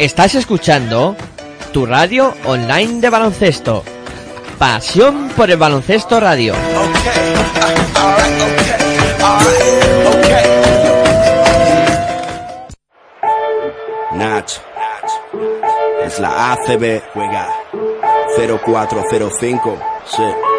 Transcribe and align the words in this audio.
Estás 0.00 0.34
escuchando 0.34 1.14
tu 1.74 1.84
radio 1.84 2.32
online 2.46 3.02
de 3.02 3.10
baloncesto. 3.10 3.84
Pasión 4.58 5.28
por 5.36 5.50
el 5.50 5.58
baloncesto 5.58 6.18
radio. 6.18 6.54
Nach. 14.14 14.50
Es 16.02 16.18
la 16.18 16.52
ACB. 16.52 17.02
Juega 17.12 17.48
0405. 18.64 19.78
Sí. 20.06 20.49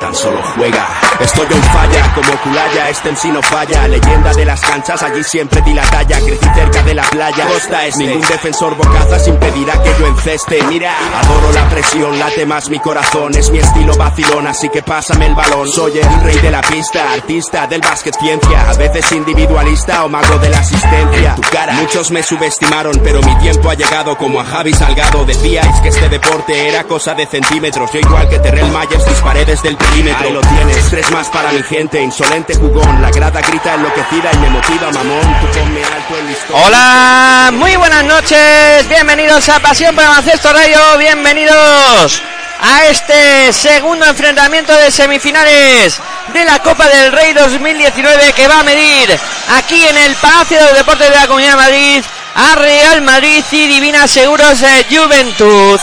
Tan 0.00 0.14
solo 0.14 0.40
juega. 0.56 0.88
Estoy 1.20 1.46
en 1.50 1.62
falla, 1.62 2.14
como 2.14 2.32
Culaya, 2.40 2.88
este 2.88 3.14
sí 3.16 3.28
no 3.28 3.42
falla. 3.42 3.86
Leyenda 3.86 4.32
de 4.32 4.46
las 4.46 4.62
canchas, 4.62 5.02
allí 5.02 5.22
siempre 5.22 5.60
di 5.60 5.74
la 5.74 5.82
talla. 5.82 6.18
Crecí 6.20 6.48
cerca 6.54 6.82
de 6.82 6.94
la 6.94 7.02
playa, 7.02 7.46
costa 7.46 7.84
es 7.84 7.98
Ningún 7.98 8.22
defensor 8.22 8.74
bocazas 8.76 9.28
impedirá 9.28 9.74
que 9.82 9.94
yo 9.98 10.06
enceste. 10.06 10.62
Mira, 10.62 10.94
adoro 11.20 11.52
la 11.52 11.68
presión, 11.68 12.18
late 12.18 12.46
más 12.46 12.70
mi 12.70 12.78
corazón. 12.78 13.34
Es 13.36 13.50
mi 13.50 13.58
estilo 13.58 13.94
vacilón, 13.94 14.46
así 14.46 14.70
que 14.70 14.82
pásame 14.82 15.26
el 15.26 15.34
balón. 15.34 15.68
Soy 15.68 15.98
el 15.98 16.22
rey 16.22 16.38
de 16.38 16.50
la 16.50 16.62
pista, 16.62 17.12
artista 17.12 17.66
del 17.66 17.82
básquet 17.82 18.16
ciencia. 18.18 18.70
A 18.70 18.72
veces 18.72 19.12
individualista 19.12 20.06
o 20.06 20.08
mago 20.08 20.38
de 20.38 20.48
la 20.48 20.60
asistencia. 20.60 21.34
Tu 21.34 21.42
cara. 21.42 21.74
Muchos 21.74 22.10
me 22.10 22.22
subestimaron, 22.22 22.98
pero 23.04 23.20
mi 23.20 23.36
tiempo 23.36 23.68
ha 23.68 23.74
llegado 23.74 24.16
como 24.16 24.40
a 24.40 24.46
Javi 24.46 24.72
Salgado. 24.72 25.26
Decíais 25.26 25.78
que 25.82 25.88
este 25.88 26.08
deporte 26.08 26.68
era 26.68 26.84
cosa 26.84 27.12
de 27.12 27.26
centímetros. 27.26 27.92
Yo 27.92 28.00
igual 28.00 28.30
que 28.30 28.38
Terrell 28.38 28.70
Myers 28.70 29.04
disparé 29.04 29.44
desde 29.44 29.68
el 29.68 29.76
Ahí 29.92 30.32
lo 30.32 30.40
tienes, 30.40 30.88
tres 30.88 31.10
más 31.10 31.28
para 31.28 31.50
mi 31.52 31.62
gente, 31.62 32.00
insolente 32.00 32.54
jugón. 32.54 33.02
La 33.02 33.10
grada 33.10 33.40
grita 33.40 33.74
enloquecida 33.74 34.30
y 34.32 34.36
me 34.38 34.50
motiva, 34.50 34.90
mamón. 34.92 35.40
Tú 35.40 35.58
ponme 35.58 35.84
alto 35.84 36.16
el 36.18 36.26
listón. 36.28 36.62
Hola, 36.64 37.50
muy 37.52 37.76
buenas 37.76 38.04
noches, 38.04 38.88
bienvenidos 38.88 39.48
a 39.48 39.60
Pasión 39.60 39.94
por 39.94 40.04
Baloncesto 40.04 40.52
Radio, 40.52 40.78
bienvenidos 40.98 42.22
a 42.60 42.84
este 42.86 43.52
segundo 43.52 44.06
enfrentamiento 44.06 44.74
de 44.74 44.90
semifinales 44.90 46.00
de 46.32 46.44
la 46.44 46.60
Copa 46.60 46.88
del 46.88 47.10
Rey 47.10 47.32
2019 47.32 48.32
que 48.32 48.48
va 48.48 48.60
a 48.60 48.64
medir 48.64 49.18
aquí 49.56 49.86
en 49.86 49.96
el 49.96 50.14
Palacio 50.16 50.58
de 50.58 50.64
los 50.64 50.74
Deportes 50.76 51.08
de 51.08 51.16
la 51.16 51.26
Comunidad 51.26 51.52
de 51.52 51.56
Madrid 51.56 52.04
a 52.34 52.54
Real 52.54 53.02
Madrid 53.02 53.44
y 53.50 53.66
Divina 53.66 54.06
Seguros 54.06 54.62
eh, 54.62 54.86
Juventud 54.88 55.80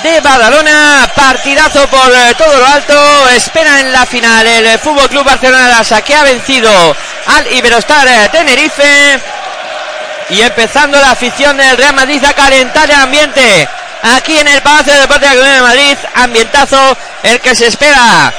de 0.00 0.20
Badalona, 0.20 1.10
partidazo 1.14 1.86
por 1.88 2.10
eh, 2.10 2.34
todo 2.36 2.56
lo 2.56 2.66
alto, 2.66 3.28
espera 3.28 3.80
en 3.80 3.92
la 3.92 4.06
final 4.06 4.46
el 4.46 4.66
eh, 4.66 4.78
Fútbol 4.78 5.08
Club 5.08 5.24
Barcelona 5.24 5.68
Lasa 5.68 6.00
que 6.00 6.14
ha 6.14 6.24
vencido 6.24 6.70
al 7.26 7.52
Iberostar 7.52 8.08
eh, 8.08 8.28
Tenerife 8.32 9.20
y 10.30 10.40
empezando 10.40 10.98
la 10.98 11.10
afición 11.10 11.58
del 11.58 11.76
Real 11.76 11.94
Madrid 11.94 12.24
a 12.24 12.32
calentar 12.32 12.90
el 12.90 12.96
ambiente 12.96 13.68
aquí 14.16 14.38
en 14.38 14.48
el 14.48 14.62
Palacio 14.62 14.94
de 14.94 15.00
Deportes 15.00 15.30
de 15.30 15.36
la 15.36 15.54
de 15.56 15.60
Madrid, 15.60 15.96
ambientazo 16.14 16.96
el 17.22 17.40
que 17.40 17.54
se 17.54 17.66
espera 17.66 18.32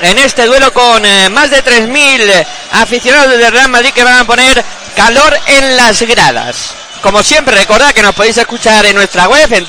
en 0.00 0.18
este 0.18 0.46
duelo 0.46 0.72
con 0.72 1.02
más 1.32 1.50
de 1.50 1.62
3.000 1.62 2.46
aficionados 2.72 3.36
del 3.36 3.52
Real 3.52 3.68
Madrid 3.68 3.92
que 3.92 4.04
van 4.04 4.20
a 4.20 4.24
poner 4.24 4.64
calor 4.96 5.38
en 5.46 5.76
las 5.76 6.00
gradas. 6.02 6.87
Como 7.02 7.22
siempre, 7.22 7.54
recordad 7.56 7.92
que 7.92 8.02
nos 8.02 8.14
podéis 8.14 8.36
escuchar 8.38 8.84
en 8.86 8.96
nuestra 8.96 9.28
web 9.28 9.50
en 9.52 9.66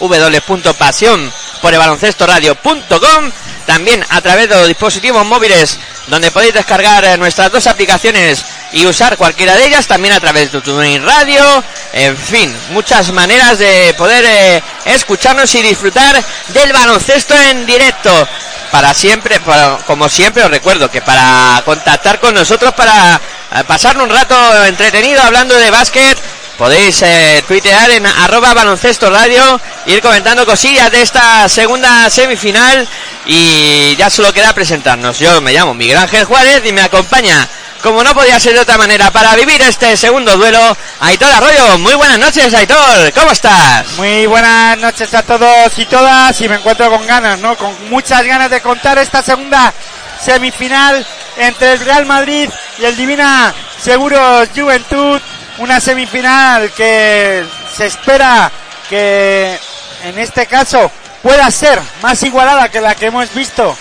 www.pasión 0.00 1.32
por 1.62 1.72
el 1.72 1.78
baloncestoradio.com 1.78 3.30
también 3.66 4.04
a 4.10 4.20
través 4.20 4.48
de 4.48 4.54
los 4.56 4.68
dispositivos 4.68 5.24
móviles 5.26 5.78
donde 6.06 6.30
podéis 6.30 6.54
descargar 6.54 7.04
eh, 7.04 7.16
nuestras 7.18 7.50
dos 7.52 7.66
aplicaciones 7.66 8.42
y 8.72 8.86
usar 8.86 9.16
cualquiera 9.16 9.56
de 9.56 9.66
ellas 9.66 9.86
también 9.86 10.14
a 10.14 10.20
través 10.20 10.52
de 10.52 10.60
TuneIn 10.60 11.04
Radio 11.04 11.62
en 11.92 12.16
fin 12.16 12.54
muchas 12.70 13.10
maneras 13.12 13.58
de 13.58 13.94
poder 13.98 14.24
eh, 14.26 14.62
escucharnos 14.86 15.54
y 15.54 15.62
disfrutar 15.62 16.22
del 16.48 16.72
baloncesto 16.72 17.34
en 17.34 17.66
directo. 17.66 18.28
Para 18.70 18.92
siempre 18.94 19.40
para- 19.40 19.78
como 19.86 20.08
siempre 20.08 20.44
os 20.44 20.50
recuerdo 20.50 20.90
que 20.90 21.00
para 21.02 21.60
contactar 21.64 22.20
con 22.20 22.34
nosotros 22.34 22.72
para 22.74 23.20
eh, 23.54 23.64
pasar 23.66 23.96
un 23.98 24.08
rato 24.10 24.64
entretenido 24.66 25.20
hablando 25.22 25.54
de 25.56 25.70
básquet 25.70 26.16
Podéis 26.58 27.02
eh, 27.02 27.44
tuitear 27.46 27.88
en 27.92 28.04
arroba 28.04 28.52
baloncesto 28.52 29.08
radio, 29.08 29.60
ir 29.86 30.02
comentando 30.02 30.44
cosillas 30.44 30.90
de 30.90 31.02
esta 31.02 31.48
segunda 31.48 32.10
semifinal 32.10 32.86
y 33.26 33.94
ya 33.94 34.10
solo 34.10 34.32
queda 34.32 34.52
presentarnos. 34.52 35.20
Yo 35.20 35.40
me 35.40 35.52
llamo 35.52 35.72
Miguel 35.72 35.98
Ángel 35.98 36.24
Juárez 36.24 36.62
y 36.64 36.72
me 36.72 36.80
acompaña, 36.80 37.46
como 37.80 38.02
no 38.02 38.12
podía 38.12 38.40
ser 38.40 38.54
de 38.54 38.60
otra 38.60 38.76
manera, 38.76 39.12
para 39.12 39.36
vivir 39.36 39.62
este 39.62 39.96
segundo 39.96 40.36
duelo, 40.36 40.76
Aitor 40.98 41.30
Arroyo. 41.30 41.78
Muy 41.78 41.94
buenas 41.94 42.18
noches, 42.18 42.52
Aitor, 42.52 43.12
¿cómo 43.14 43.30
estás? 43.30 43.86
Muy 43.96 44.26
buenas 44.26 44.78
noches 44.78 45.14
a 45.14 45.22
todos 45.22 45.78
y 45.78 45.86
todas 45.86 46.40
y 46.40 46.48
me 46.48 46.56
encuentro 46.56 46.90
con 46.90 47.06
ganas, 47.06 47.38
¿no? 47.38 47.56
Con 47.56 47.88
muchas 47.88 48.24
ganas 48.24 48.50
de 48.50 48.60
contar 48.60 48.98
esta 48.98 49.22
segunda 49.22 49.72
semifinal 50.20 51.06
entre 51.36 51.74
el 51.74 51.78
Real 51.78 52.04
Madrid 52.04 52.50
y 52.80 52.84
el 52.84 52.96
Divina 52.96 53.54
Seguros 53.80 54.48
Juventud. 54.56 55.20
Una 55.58 55.80
semifinal 55.80 56.70
que 56.70 57.44
se 57.76 57.86
espera 57.86 58.50
que 58.88 59.58
en 60.04 60.18
este 60.18 60.46
caso 60.46 60.90
pueda 61.20 61.50
ser 61.50 61.80
más 62.00 62.22
igualada 62.22 62.68
que 62.68 62.80
la 62.80 62.94
que 62.94 63.06
hemos 63.06 63.32
visto 63.34 63.76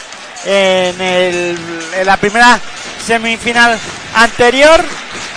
en, 0.45 1.55
la 2.03 2.17
primera 2.17 2.59
semifinal 3.05 3.77
anterior, 4.15 4.83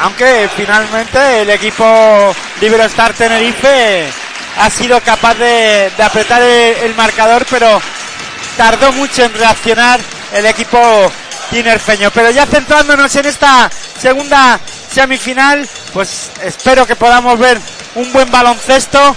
aunque 0.01 0.49
finalmente 0.57 1.43
el 1.43 1.51
equipo 1.51 2.35
Liberostar 2.61 3.13
Tenerife 3.13 4.07
ha 4.59 4.71
sido 4.71 4.99
capaz 5.03 5.35
de, 5.35 5.91
de 5.95 6.03
apretar 6.03 6.41
el, 6.41 6.77
el 6.85 6.95
marcador, 6.95 7.45
pero 7.51 7.81
tardó 8.57 8.93
mucho 8.93 9.25
en 9.25 9.35
reaccionar 9.35 10.01
el 10.33 10.47
equipo 10.47 11.13
tinerfeño. 11.51 12.11
Pero 12.11 12.31
ya 12.31 12.47
centrándonos 12.47 13.15
en 13.17 13.27
esta 13.27 13.71
segunda 13.99 14.59
semifinal, 14.91 15.69
pues 15.93 16.31
espero 16.43 16.87
que 16.87 16.97
podamos 16.97 17.39
ver 17.39 17.59
un 17.97 18.13
buen 18.13 18.31
baloncesto. 18.31 19.17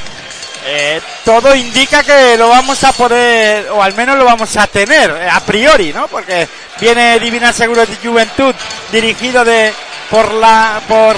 Eh, 0.66 1.01
todo 1.25 1.53
indica 1.53 2.03
que 2.03 2.38
lo 2.38 2.49
vamos 2.49 2.83
a 2.83 2.94
poder, 2.94 3.69
o 3.71 3.83
al 3.83 3.94
menos 3.95 4.17
lo 4.17 4.23
vamos 4.23 4.55
a 4.55 4.66
tener, 4.67 5.11
eh, 5.11 5.29
a 5.29 5.41
priori, 5.41 5.91
¿no? 5.91 6.07
Porque 6.07 6.47
viene 6.79 7.19
Divina 7.19 7.51
Seguros 7.51 7.89
de 7.89 7.97
Juventud, 7.97 8.55
dirigido 8.91 9.44
de 9.44 9.73
por 10.09 10.31
la 10.33 10.81
por 10.88 11.17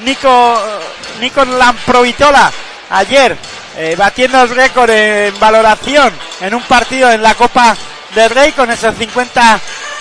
Nico 0.00 0.58
Nico 1.20 1.44
Lamprovitola 1.44 2.50
ayer 2.90 3.36
eh, 3.76 3.94
batiendo 3.96 4.42
el 4.42 4.50
récord 4.50 4.90
en 4.90 5.38
valoración 5.38 6.12
en 6.40 6.54
un 6.54 6.62
partido 6.62 7.10
en 7.10 7.22
la 7.22 7.34
Copa 7.34 7.76
del 8.14 8.30
Rey 8.30 8.52
con 8.52 8.70
esos 8.70 8.96
50 8.96 9.60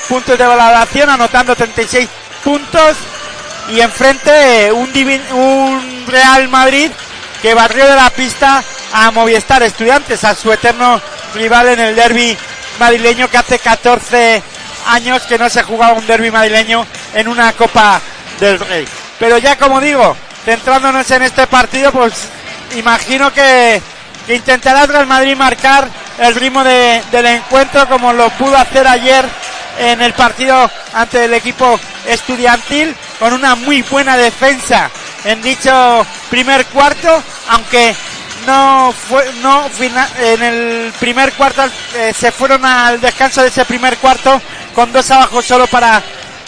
puntos 0.09 0.37
de 0.37 0.45
valoración 0.45 1.09
anotando 1.09 1.55
36 1.55 2.07
puntos 2.43 2.95
y 3.69 3.79
enfrente 3.81 4.71
un, 4.71 4.91
Divin- 4.93 5.31
un 5.31 6.05
Real 6.07 6.47
Madrid 6.49 6.91
que 7.41 7.53
barrió 7.53 7.87
de 7.87 7.95
la 7.95 8.09
pista 8.09 8.63
a 8.93 9.11
Movistar 9.11 9.63
Estudiantes, 9.63 10.23
a 10.23 10.35
su 10.35 10.51
eterno 10.51 11.01
rival 11.33 11.69
en 11.69 11.79
el 11.79 11.95
derby 11.95 12.37
madrileño 12.79 13.29
que 13.29 13.37
hace 13.37 13.59
14 13.59 14.41
años 14.87 15.21
que 15.23 15.37
no 15.37 15.49
se 15.49 15.63
jugaba 15.63 15.93
un 15.93 16.05
derby 16.05 16.29
madrileño 16.31 16.85
en 17.13 17.27
una 17.27 17.53
Copa 17.53 17.99
del 18.39 18.59
Rey. 18.59 18.85
Pero 19.19 19.37
ya 19.37 19.57
como 19.57 19.79
digo, 19.79 20.15
centrándonos 20.45 21.09
en 21.11 21.23
este 21.23 21.47
partido, 21.47 21.91
pues 21.91 22.13
imagino 22.75 23.31
que, 23.33 23.81
que 24.27 24.35
intentará 24.35 24.85
Real 24.85 25.07
Madrid 25.07 25.35
marcar 25.35 25.87
el 26.19 26.35
ritmo 26.35 26.63
de- 26.63 27.01
del 27.11 27.25
encuentro 27.27 27.87
como 27.87 28.11
lo 28.13 28.29
pudo 28.31 28.57
hacer 28.57 28.87
ayer 28.87 29.25
en 29.77 30.01
el 30.01 30.13
partido 30.13 30.69
ante 30.93 31.25
el 31.25 31.33
equipo 31.33 31.79
estudiantil 32.05 32.95
con 33.19 33.33
una 33.33 33.55
muy 33.55 33.81
buena 33.83 34.17
defensa 34.17 34.89
en 35.25 35.41
dicho 35.41 36.05
primer 36.29 36.65
cuarto, 36.67 37.23
aunque 37.49 37.95
no 38.45 38.93
fue 39.07 39.25
no 39.41 39.69
fina- 39.69 40.09
en 40.19 40.43
el 40.43 40.93
primer 40.99 41.31
cuarto 41.33 41.63
eh, 41.95 42.13
se 42.17 42.31
fueron 42.31 42.65
al 42.65 42.99
descanso 42.99 43.41
de 43.41 43.47
ese 43.47 43.63
primer 43.65 43.97
cuarto 43.97 44.41
con 44.75 44.91
dos 44.91 45.09
abajo 45.11 45.41
solo 45.41 45.65
para, 45.67 46.01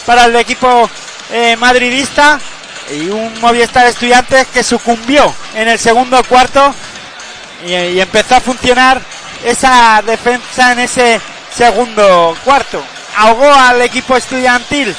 para 0.04 0.26
el 0.26 0.36
equipo 0.36 0.90
eh, 1.32 1.56
madridista 1.56 2.38
y 2.90 3.08
un 3.08 3.40
Movistar 3.40 3.86
Estudiantes 3.86 4.46
que 4.48 4.62
sucumbió 4.62 5.34
en 5.54 5.68
el 5.68 5.78
segundo 5.78 6.22
cuarto 6.24 6.74
y 7.66 7.98
empezó 7.98 8.36
a 8.36 8.40
funcionar 8.40 9.00
esa 9.42 10.02
defensa 10.06 10.72
en 10.72 10.80
ese 10.80 11.20
segundo 11.54 12.36
cuarto. 12.44 12.82
Ahogó 13.16 13.52
al 13.52 13.80
equipo 13.82 14.16
estudiantil 14.16 14.94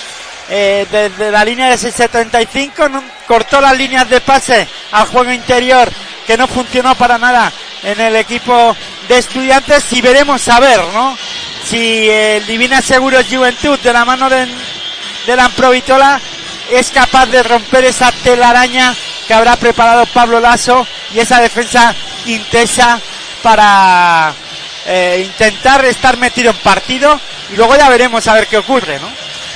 eh, 0.50 0.86
desde 0.92 1.31
la 1.31 1.44
línea 1.46 1.69
de 1.69 1.75
6.75, 1.75 2.90
no- 2.90 3.04
cortó 3.28 3.60
las 3.62 3.78
líneas 3.78 4.10
de 4.10 4.22
pase 4.22 4.68
al 4.92 5.06
juego 5.08 5.31
interior 5.31 5.90
que 6.25 6.38
no 6.38 6.48
funcionó 6.48 6.96
para 6.96 7.18
nada 7.18 7.52
en 7.84 8.00
el 8.00 8.16
equipo 8.16 8.75
de 9.08 9.18
estudiantes 9.18 9.92
y 9.94 10.02
veremos 10.02 10.48
a 10.50 10.60
ver, 10.60 10.80
¿no? 10.94 11.18
Si 11.69 12.10
el 12.10 12.46
Divina 12.46 12.81
Seguros 12.81 13.25
Juventud 13.30 13.78
de 13.80 13.94
la 13.94 14.06
mano 14.06 14.30
de, 14.30 14.48
de 15.25 15.36
la 15.36 15.46
Amprovitola 15.46 16.19
es 16.72 16.90
capaz 16.92 17.25
de 17.28 17.44
romper 17.44 17.86
esa 17.86 18.12
telaraña 18.24 18.96
que 19.28 19.34
habrá 19.34 19.56
preparado 19.58 20.06
Pablo 20.08 20.40
Lasso 20.40 20.88
y 21.14 21.19
esa 21.19 21.40
defensa 21.42 21.94
intensa 22.25 23.00
para 23.44 24.34
eh, 24.88 25.22
intentar 25.25 25.84
estar 25.86 26.18
metido 26.18 26.51
en 26.51 26.57
partido 26.57 27.19
y 27.51 27.56
luego 27.56 27.75
ya 27.75 27.89
veremos 27.89 28.25
a 28.28 28.34
ver 28.34 28.48
qué 28.48 28.57
ocurre, 28.57 29.00
¿no? 29.00 29.10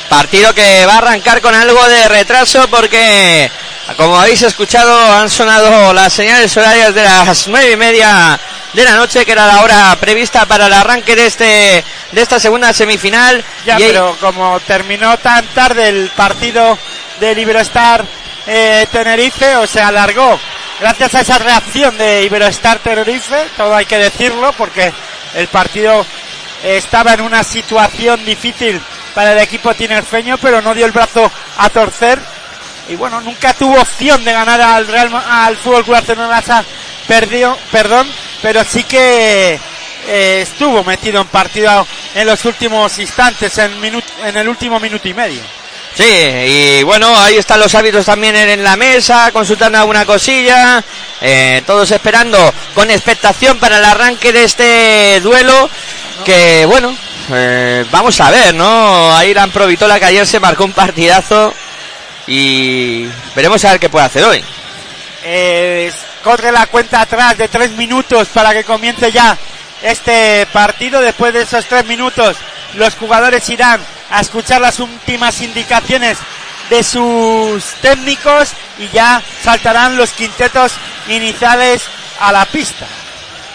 Partido 0.10 0.54
que 0.54 0.86
va 0.86 0.96
a 0.96 0.98
arrancar 0.98 1.40
con 1.42 1.56
algo 1.56 1.88
de 1.88 2.08
retraso 2.10 2.68
porque, 2.70 3.50
como 3.96 4.20
habéis 4.20 4.42
escuchado, 4.42 4.94
han 5.14 5.30
sonado 5.30 5.94
las 5.94 6.12
señales 6.12 6.56
horarias 6.58 6.94
de 6.94 7.04
las 7.04 7.48
nueve 7.48 7.72
y 7.72 7.78
media 7.78 8.38
de 8.74 8.84
la 8.84 8.92
noche, 8.96 9.26
que 9.26 9.32
era 9.32 9.48
la 9.48 9.62
hora 9.62 9.96
prevista 10.02 10.46
para 10.46 10.68
el 10.68 10.74
arranque 10.74 11.16
de 11.16 11.26
este 11.28 11.84
de 12.12 12.22
esta 12.22 12.40
segunda 12.42 12.74
semifinal. 12.74 13.42
Ya, 13.66 13.80
Y- 13.80 13.84
pero 13.88 14.18
como 14.20 14.60
terminó 14.62 15.18
tan 15.18 15.46
tarde 15.48 15.88
el 15.90 16.10
partido 16.10 16.78
de 17.22 17.32
Iberostar 17.40 18.04
eh, 18.48 18.86
Tenerife, 18.92 19.56
o 19.56 19.66
se 19.68 19.80
alargó 19.82 20.38
gracias 20.80 21.16
a 21.16 21.22
esa 21.22 21.38
reacción 21.38 21.98
de 21.98 22.24
Iberostar 22.24 22.80
Tenerife, 22.80 23.46
todo 23.56 23.74
hay 23.76 23.86
que 23.86 23.98
decirlo, 23.98 24.52
porque 24.58 24.92
el 25.36 25.48
partido 25.48 26.06
estaba 26.64 27.14
en 27.14 27.22
una 27.22 27.44
situación 27.44 28.24
difícil 28.26 28.80
para 29.16 29.34
el 29.34 29.40
equipo 29.40 29.74
tinerfeño, 29.74 30.38
pero 30.38 30.62
no 30.62 30.74
dio 30.74 30.86
el 30.86 30.92
brazo 30.92 31.30
a 31.58 31.70
torcer. 31.70 32.20
Y 32.90 32.96
bueno, 32.96 33.22
nunca 33.22 33.54
tuvo 33.54 33.80
opción 33.80 34.24
de 34.24 34.34
ganar 34.34 34.60
al 34.60 34.88
Real 34.88 35.12
al 35.28 35.56
Fútbol 35.58 35.84
Club 35.84 35.96
Barcelona 35.96 36.44
perdió, 37.08 37.58
perdón, 37.72 38.08
pero 38.42 38.64
sí 38.64 38.84
que 38.84 39.60
eh, 40.08 40.40
estuvo 40.42 40.84
metido 40.84 41.22
en 41.22 41.28
partido 41.28 41.86
en 42.16 42.28
los 42.28 42.44
últimos 42.46 42.98
instantes, 43.00 43.58
en, 43.58 43.82
minu- 43.82 44.04
en 44.24 44.38
el 44.38 44.48
último 44.48 44.80
minuto 44.80 45.08
y 45.08 45.14
medio. 45.14 45.42
Sí, 45.96 46.04
y 46.04 46.84
bueno, 46.84 47.18
ahí 47.20 47.38
están 47.38 47.60
los 47.60 47.76
árbitros 47.76 48.06
también 48.06 48.36
en, 48.36 48.64
la 48.64 48.78
mesa, 48.78 49.30
consultando 49.34 49.78
alguna 49.78 50.06
cosilla, 50.06 50.82
eh, 51.20 51.62
todos 51.66 51.92
esperando 51.92 52.54
con 52.74 52.90
expectación 52.90 53.60
para 53.60 53.78
el 53.78 53.86
arranque 53.86 54.32
de 54.32 54.44
este 54.46 55.20
duelo, 55.22 55.70
que 56.24 56.66
bueno, 56.66 56.96
eh, 57.34 57.86
vamos 57.92 58.20
a 58.22 58.32
ver, 58.32 58.54
¿no? 58.54 59.16
Ahí 59.16 59.34
la 59.34 59.48
Provitola 59.48 60.00
que 60.00 60.06
ayer 60.06 60.26
se 60.26 60.40
marcó 60.40 60.64
un 60.64 60.72
partidazo 60.72 61.54
y 62.26 63.06
veremos 63.36 63.64
a 63.66 63.72
ver 63.72 63.80
qué 63.80 63.90
puede 63.90 64.06
hacer 64.06 64.24
hoy. 64.24 64.44
Eh, 65.24 65.92
corre 66.24 66.52
la 66.52 66.68
cuenta 66.68 67.02
atrás 67.02 67.38
de 67.38 67.48
tres 67.48 67.72
minutos 67.72 68.30
para 68.30 68.54
que 68.54 68.64
comience 68.64 69.12
ya 69.12 69.38
este 69.84 70.48
partido. 70.54 71.02
Después 71.02 71.34
de 71.34 71.42
esos 71.42 71.66
tres 71.66 71.86
minutos, 71.86 72.38
los 72.76 72.96
jugadores 72.96 73.48
irán 73.50 73.82
a 74.12 74.22
escuchar 74.22 74.62
las 74.62 74.80
últimas 74.80 75.42
indicaciones 75.42 76.18
de 76.70 76.84
sus 76.84 77.64
técnicos 77.82 78.50
y 78.80 78.88
ya 78.90 79.22
saltarán 79.44 79.98
los 79.98 80.12
quintetos 80.12 80.74
iniciales 81.08 81.82
a 82.20 82.32
la 82.32 82.46
pista. 82.46 82.86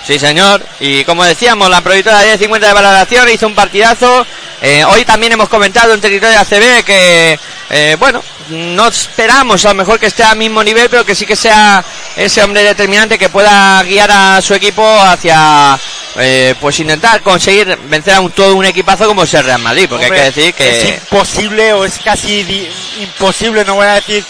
Sí, 0.06 0.19
señor. 0.19 0.64
Y 0.79 1.05
como 1.05 1.25
decíamos, 1.25 1.69
la 1.69 1.81
proyectora 1.81 2.20
de 2.20 2.38
50 2.38 2.69
de 2.69 2.73
valoración 2.73 3.29
hizo 3.29 3.47
un 3.47 3.55
partidazo. 3.55 4.25
Eh, 4.62 4.85
hoy 4.85 5.05
también 5.05 5.32
hemos 5.32 5.49
comentado 5.49 5.93
en 5.93 6.00
territorio 6.00 6.38
ACB 6.38 6.85
que, 6.85 7.38
eh, 7.70 7.97
bueno, 7.99 8.23
no 8.50 8.87
esperamos 8.87 9.64
a 9.64 9.70
lo 9.70 9.75
mejor 9.75 9.99
que 9.99 10.06
esté 10.06 10.23
al 10.23 10.37
mismo 10.37 10.62
nivel, 10.62 10.88
pero 10.88 11.05
que 11.05 11.14
sí 11.14 11.26
que 11.26 11.35
sea 11.35 11.85
ese 12.14 12.43
hombre 12.43 12.62
determinante 12.62 13.19
que 13.19 13.29
pueda 13.29 13.82
guiar 13.82 14.11
a 14.12 14.41
su 14.41 14.55
equipo 14.55 14.87
hacia, 15.00 15.79
eh, 16.19 16.55
pues 16.61 16.79
intentar 16.81 17.21
conseguir 17.23 17.77
vencer 17.85 18.15
a 18.15 18.21
un, 18.21 18.31
todo 18.33 18.55
un 18.55 18.65
equipazo 18.65 19.07
como 19.07 19.25
es 19.25 19.35
el 19.35 19.45
Real 19.45 19.61
Madrid, 19.61 19.87
porque 19.89 20.07
Hombre, 20.07 20.21
hay 20.23 20.33
que 20.33 20.41
decir 20.41 20.55
es 20.59 20.85
que... 20.85 20.89
imposible 20.95 21.73
o 21.75 21.85
es 21.85 21.99
casi 21.99 22.43
di- 22.45 22.69
imposible, 23.01 23.65
no 23.65 23.75
voy 23.77 23.87
a 23.87 23.95
decir 23.95 24.25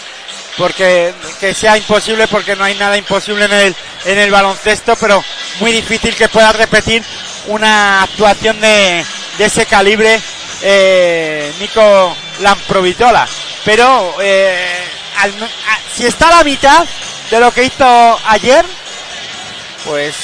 porque 0.57 1.13
que 1.39 1.53
sea 1.53 1.77
imposible 1.77 2.27
porque 2.27 2.55
no 2.55 2.63
hay 2.63 2.73
nada 2.75 2.97
imposible 2.97 3.45
en 3.45 3.53
el 3.53 3.75
en 4.05 4.17
el 4.19 4.31
baloncesto, 4.31 4.95
pero 4.95 5.23
muy 5.59 5.71
difícil 5.71 6.15
que 6.15 6.29
pueda 6.29 6.51
repetir 6.53 7.03
una 7.47 8.01
actuación 8.03 8.59
de, 8.59 9.05
de 9.37 9.45
ese 9.45 9.65
calibre 9.65 10.19
eh, 10.61 11.51
Nico 11.59 12.15
Lamprovitola. 12.39 13.27
Pero 13.63 14.15
eh, 14.21 14.83
al- 15.19 15.43
a- 15.43 15.79
si 15.95 16.05
está 16.07 16.29
a 16.29 16.37
la 16.37 16.43
mitad 16.43 16.85
de 17.29 17.39
lo 17.39 17.51
que 17.51 17.63
hizo 17.65 18.19
ayer, 18.27 18.65
pues 19.85 20.15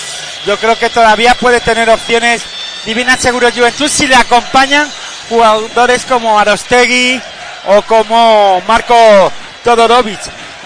yo 0.45 0.57
creo 0.57 0.77
que 0.77 0.89
todavía 0.89 1.35
puede 1.35 1.59
tener 1.61 1.89
opciones 1.89 2.43
Divina 2.85 3.17
Seguro 3.17 3.49
Juventud 3.51 3.87
si 3.87 4.07
le 4.07 4.15
acompañan 4.15 4.89
jugadores 5.29 6.03
como 6.05 6.37
Arostegui 6.37 7.21
o 7.67 7.81
como 7.83 8.61
Marco 8.67 9.31
Todorovic. 9.63 10.19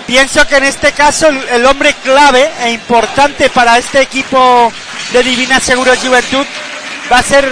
Pienso 0.07 0.47
que 0.47 0.57
en 0.57 0.63
este 0.63 0.94
caso 0.94 1.27
el, 1.27 1.65
hombre 1.65 1.94
clave 2.03 2.50
e 2.63 2.71
importante 2.71 3.50
para 3.50 3.77
este 3.77 4.01
equipo 4.01 4.71
de 5.12 5.21
Divina 5.21 5.59
Seguro 5.59 5.94
Juventud 5.95 6.45
va 7.12 7.19
a 7.19 7.24
ser 7.24 7.47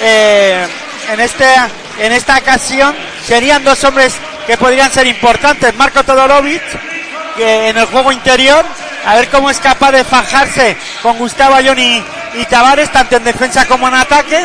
eh, 0.00 0.66
en 1.12 1.20
este 1.20 1.44
en 1.98 2.12
esta 2.12 2.38
ocasión 2.38 2.94
serían 3.26 3.62
dos 3.62 3.82
hombres 3.84 4.14
que 4.46 4.56
podrían 4.56 4.90
ser 4.90 5.06
importantes 5.06 5.74
Marco 5.74 6.02
Todorovic 6.02 6.62
que 7.36 7.68
en 7.68 7.76
el 7.76 7.86
juego 7.86 8.10
interior 8.12 8.64
a 9.04 9.16
ver 9.16 9.28
cómo 9.28 9.50
es 9.50 9.58
capaz 9.58 9.92
de 9.92 10.04
fajarse 10.04 10.76
con 11.02 11.18
Gustavo 11.18 11.54
Ayón 11.54 11.78
y, 11.78 12.02
Tavares 12.48 12.90
tanto 12.90 13.16
en 13.16 13.24
defensa 13.24 13.66
como 13.66 13.88
en 13.88 13.94
ataque. 13.94 14.40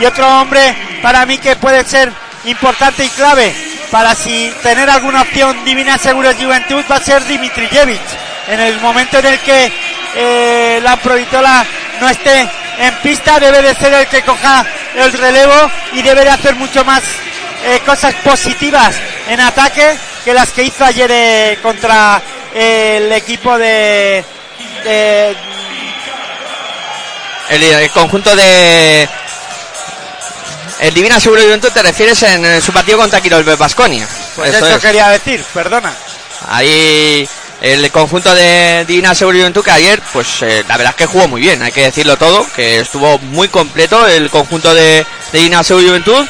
Y 0.00 0.04
otro 0.04 0.26
hombre 0.40 0.74
para 1.02 1.26
mí 1.26 1.38
que 1.38 1.56
puede 1.56 1.84
ser 1.84 2.10
importante 2.44 3.04
y 3.04 3.08
clave 3.10 3.54
para 3.90 4.14
si 4.14 4.52
tener 4.62 4.88
alguna 4.88 5.22
opción 5.22 5.64
divina 5.64 5.98
seguro 5.98 6.30
Juventud 6.34 6.82
va 6.90 6.96
a 6.96 7.00
ser 7.00 7.22
Dimitrijevic 7.24 8.00
en 8.48 8.60
el 8.60 8.80
momento 8.80 9.18
en 9.18 9.26
el 9.26 9.38
que 9.40 9.70
eh, 10.14 10.80
la 10.82 10.96
Provitola 10.96 11.64
no 12.00 12.08
esté 12.08 12.48
en 12.78 12.94
pista 13.02 13.38
debe 13.38 13.60
de 13.60 13.74
ser 13.74 13.92
el 13.92 14.06
que 14.06 14.22
coja 14.22 14.64
el 14.96 15.12
relevo 15.12 15.70
y 15.92 16.02
debe 16.02 16.24
de 16.24 16.30
hacer 16.30 16.54
mucho 16.56 16.84
más 16.84 17.02
eh, 17.64 17.80
cosas 17.84 18.14
positivas 18.24 18.96
en 19.28 19.40
ataque 19.40 19.96
que 20.24 20.34
las 20.34 20.50
que 20.50 20.64
hizo 20.64 20.84
ayer 20.84 21.10
eh, 21.12 21.58
contra 21.62 22.20
el 22.54 23.12
equipo 23.12 23.56
de, 23.58 24.24
de 24.84 25.36
El, 27.50 27.62
el 27.62 27.90
conjunto 27.90 28.34
de... 28.34 29.08
El 30.80 30.94
Divina 30.94 31.20
Seguro 31.20 31.42
Juventud 31.42 31.70
te 31.70 31.82
refieres 31.82 32.22
en, 32.24 32.60
su 32.60 32.72
partido 32.72 32.98
contra 32.98 33.20
Quirol 33.20 33.44
Basconia. 33.44 34.08
pues 34.34 34.54
eso, 34.54 34.80
quería 34.80 35.08
decir, 35.10 35.44
perdona. 35.54 35.92
Ahí 36.48 37.28
el 37.60 37.88
conjunto 37.92 38.34
de 38.34 38.84
Divina 38.88 39.14
Seguro 39.14 39.38
Juventud 39.38 39.62
que 39.62 39.70
ayer, 39.70 40.02
pues 40.12 40.42
eh, 40.42 40.64
la 40.66 40.76
verdad 40.76 40.90
es 40.90 40.96
que 40.96 41.06
jugó 41.06 41.28
muy 41.28 41.40
bien, 41.40 41.62
hay 41.62 41.70
que 41.70 41.82
decirlo 41.82 42.16
todo, 42.16 42.44
que 42.56 42.80
estuvo 42.80 43.18
muy 43.18 43.46
completo 43.46 44.08
el 44.08 44.28
conjunto 44.30 44.74
de, 44.74 45.06
de 45.30 45.38
Divina 45.38 45.62
Seguro 45.62 45.86
Juventud. 45.86 46.26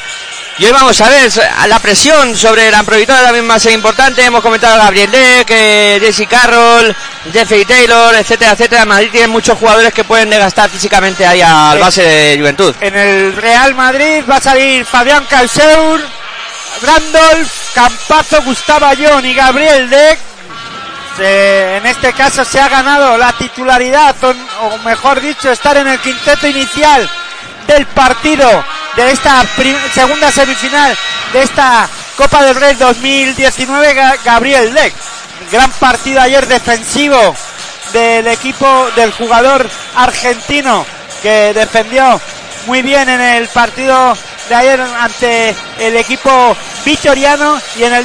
Y 0.58 0.66
hoy 0.66 0.70
vamos 0.72 1.00
a 1.00 1.08
ver 1.08 1.30
la 1.66 1.78
presión 1.78 2.36
sobre 2.36 2.70
la 2.70 2.82
Provitora 2.82 3.22
también 3.22 3.48
va 3.48 3.54
a 3.54 3.58
ser 3.60 3.72
importante. 3.72 4.22
Hemos 4.24 4.42
comentado 4.42 4.74
a 4.74 4.84
Gabriel 4.84 5.10
Deck, 5.10 5.46
eh, 5.50 5.98
Jesse 6.00 6.28
Carroll, 6.28 6.94
Jeffrey 7.32 7.64
Taylor, 7.64 8.14
etcétera, 8.14 8.52
etcétera. 8.52 8.84
Madrid 8.84 9.08
tiene 9.10 9.28
muchos 9.28 9.58
jugadores 9.58 9.92
que 9.94 10.04
pueden 10.04 10.28
desgastar 10.30 10.68
físicamente 10.70 11.26
ahí 11.26 11.40
al 11.40 11.78
base 11.78 12.02
de 12.02 12.38
Juventud. 12.38 12.74
En 12.80 12.94
el 12.96 13.34
Real 13.36 13.74
Madrid 13.74 14.22
va 14.30 14.36
a 14.36 14.40
salir 14.40 14.84
Fabián 14.84 15.24
Causeur, 15.28 16.00
Randolph, 16.82 17.50
Campazo, 17.74 18.42
Gustavo 18.42 18.86
Ayón 18.86 19.24
y 19.24 19.34
Gabriel 19.34 19.88
Deck. 19.88 20.18
Se- 21.16 21.76
en 21.78 21.86
este 21.86 22.12
caso 22.12 22.44
se 22.44 22.60
ha 22.60 22.68
ganado 22.68 23.16
la 23.16 23.32
titularidad, 23.32 24.14
o, 24.22 24.34
o 24.66 24.78
mejor 24.78 25.20
dicho, 25.20 25.50
estar 25.50 25.76
en 25.78 25.88
el 25.88 25.98
quinteto 25.98 26.46
inicial 26.46 27.08
del 27.66 27.86
partido 27.86 28.64
de 28.96 29.10
esta 29.10 29.44
segunda 29.94 30.30
semifinal 30.30 30.96
de 31.32 31.42
esta 31.42 31.88
Copa 32.16 32.42
del 32.44 32.54
Rey 32.56 32.74
2019, 32.74 33.94
Ga- 33.96 34.18
Gabriel 34.24 34.72
Deck. 34.74 34.94
Gran 35.50 35.70
partido 35.72 36.20
ayer 36.20 36.46
defensivo 36.46 37.34
del 37.92 38.26
equipo 38.28 38.88
del 38.96 39.12
jugador 39.12 39.68
argentino 39.96 40.84
que 41.22 41.52
defendió 41.54 42.20
muy 42.66 42.82
bien 42.82 43.08
en 43.08 43.20
el 43.20 43.48
partido 43.48 44.16
de 44.48 44.54
ayer 44.54 44.80
ante 44.80 45.54
el 45.78 45.96
equipo 45.96 46.56
vitoriano 46.84 47.58
y 47.76 47.84
en 47.84 47.94
el 47.94 48.04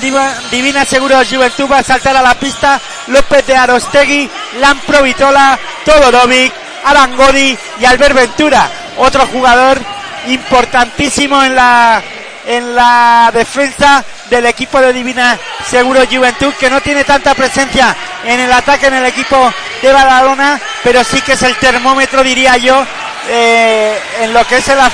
Divina 0.52 0.86
Seguro 0.86 1.20
Juventud 1.30 1.70
va 1.72 1.80
a 1.80 1.84
saltar 1.84 2.16
a 2.18 2.22
la 2.22 2.34
pista 2.36 2.80
López 3.08 3.46
de 3.46 3.56
Arostegui, 3.56 4.30
Lampro 4.60 5.04
Vitola, 5.04 5.58
Todorovic, 5.86 6.54
Arangodi 6.86 7.58
y 7.80 7.86
Albert 7.86 8.16
Ventura, 8.16 8.70
otro 8.98 9.28
jugador 9.28 9.80
importantísimo 10.28 11.44
en 11.44 11.56
la 11.56 12.02
en 12.48 12.76
la 12.76 13.30
defensa 13.34 14.04
del 14.30 14.46
equipo 14.46 14.80
de 14.80 14.94
Divina 14.94 15.38
Seguro 15.70 16.00
Juventud, 16.10 16.54
que 16.54 16.70
no 16.70 16.80
tiene 16.80 17.04
tanta 17.04 17.36
presencia 17.36 17.94
en 18.24 18.40
el 18.40 18.52
ataque 18.52 18.88
en 18.88 18.94
el 18.94 19.06
equipo 19.06 19.54
de 19.82 19.92
Badalona, 19.92 20.60
pero 20.82 21.04
sí 21.04 21.22
que 21.22 21.34
es 21.34 21.44
el 21.44 21.56
termómetro, 21.58 22.24
diría 22.24 22.56
yo, 22.56 22.86
eh, 23.30 24.00
en 24.22 24.34
lo 24.34 24.48
que 24.48 24.58
es 24.58 24.68
la, 24.70 24.90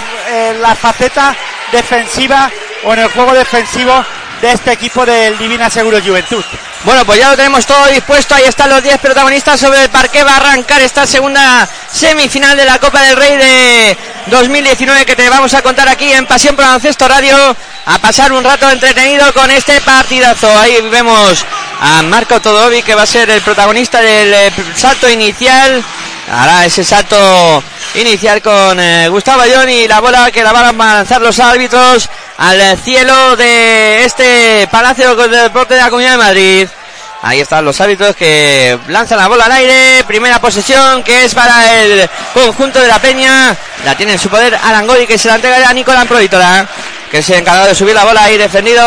la 0.59 0.75
faceta 0.75 1.35
defensiva 1.71 2.49
o 2.85 2.93
en 2.93 2.99
el 2.99 3.09
juego 3.09 3.33
defensivo 3.33 4.03
de 4.41 4.51
este 4.51 4.71
equipo 4.71 5.05
del 5.05 5.37
Divina 5.37 5.69
Seguro 5.69 6.01
Juventud. 6.03 6.43
Bueno, 6.83 7.05
pues 7.05 7.17
ya 7.17 7.29
lo 7.29 7.37
tenemos 7.37 7.65
todo 7.65 7.87
dispuesto. 7.87 8.35
Ahí 8.35 8.43
están 8.43 8.69
los 8.69 8.83
10 8.83 8.99
protagonistas 8.99 9.57
sobre 9.57 9.83
el 9.83 9.89
parque. 9.89 10.21
Va 10.23 10.33
a 10.33 10.37
arrancar 10.37 10.81
esta 10.81 11.07
segunda 11.07 11.67
semifinal 11.89 12.57
de 12.57 12.65
la 12.65 12.77
Copa 12.77 13.01
del 13.01 13.15
Rey 13.15 13.37
de 13.37 13.97
2019 14.27 15.05
que 15.05 15.15
te 15.15 15.29
vamos 15.29 15.53
a 15.53 15.61
contar 15.61 15.87
aquí 15.87 16.11
en 16.11 16.25
Pasión 16.25 16.57
por 16.57 16.65
Baloncesto 16.65 17.07
Radio. 17.07 17.37
A 17.85 17.99
pasar 17.99 18.33
un 18.33 18.43
rato 18.43 18.69
entretenido 18.69 19.33
con 19.33 19.49
este 19.51 19.79
partidazo. 19.79 20.49
Ahí 20.59 20.81
vemos 20.89 21.45
a 21.79 22.01
Marco 22.03 22.41
Todovi 22.41 22.83
que 22.83 22.95
va 22.95 23.03
a 23.03 23.07
ser 23.07 23.29
el 23.29 23.41
protagonista 23.41 24.01
del 24.01 24.33
eh, 24.33 24.51
salto 24.75 25.09
inicial. 25.09 25.81
Hará 26.29 26.65
ese 26.65 26.83
salto 26.83 27.63
inicial 27.95 28.41
con 28.41 28.77
eh, 28.79 29.07
Gustavo 29.07 29.41
Ayón 29.41 29.69
y 29.69 29.87
la 29.87 30.01
bola 30.01 30.31
que 30.31 30.43
la 30.43 30.51
van 30.51 30.81
a 30.81 30.95
lanzar 30.95 31.21
los 31.21 31.39
árbitros 31.39 32.09
al 32.37 32.77
cielo 32.77 33.35
de 33.35 34.03
este 34.05 34.67
Palacio 34.71 35.15
de 35.15 35.43
Deporte 35.43 35.75
de 35.75 35.81
la 35.81 35.89
Comunidad 35.89 36.11
de 36.11 36.17
Madrid. 36.17 36.67
Ahí 37.21 37.39
están 37.39 37.63
los 37.63 37.79
árbitros 37.79 38.15
que 38.15 38.77
lanzan 38.89 39.17
la 39.17 39.27
bola 39.27 39.45
al 39.45 39.51
aire. 39.53 40.03
Primera 40.05 40.41
posesión 40.41 41.03
que 41.03 41.23
es 41.23 41.33
para 41.33 41.81
el 41.81 42.09
conjunto 42.33 42.81
de 42.81 42.87
la 42.87 42.99
Peña. 42.99 43.55
La 43.85 43.95
tiene 43.95 44.13
en 44.13 44.19
su 44.19 44.27
poder 44.29 44.53
Arangodi 44.61 45.07
que 45.07 45.17
se 45.17 45.29
la 45.29 45.35
entrega 45.35 45.69
a 45.69 45.73
Nicolás 45.73 46.05
Provítola. 46.05 46.67
Que 47.09 47.21
se 47.21 47.37
encargado 47.37 47.67
de 47.67 47.75
subir 47.75 47.95
la 47.95 48.03
bola 48.03 48.23
ahí 48.23 48.37
defendido 48.37 48.83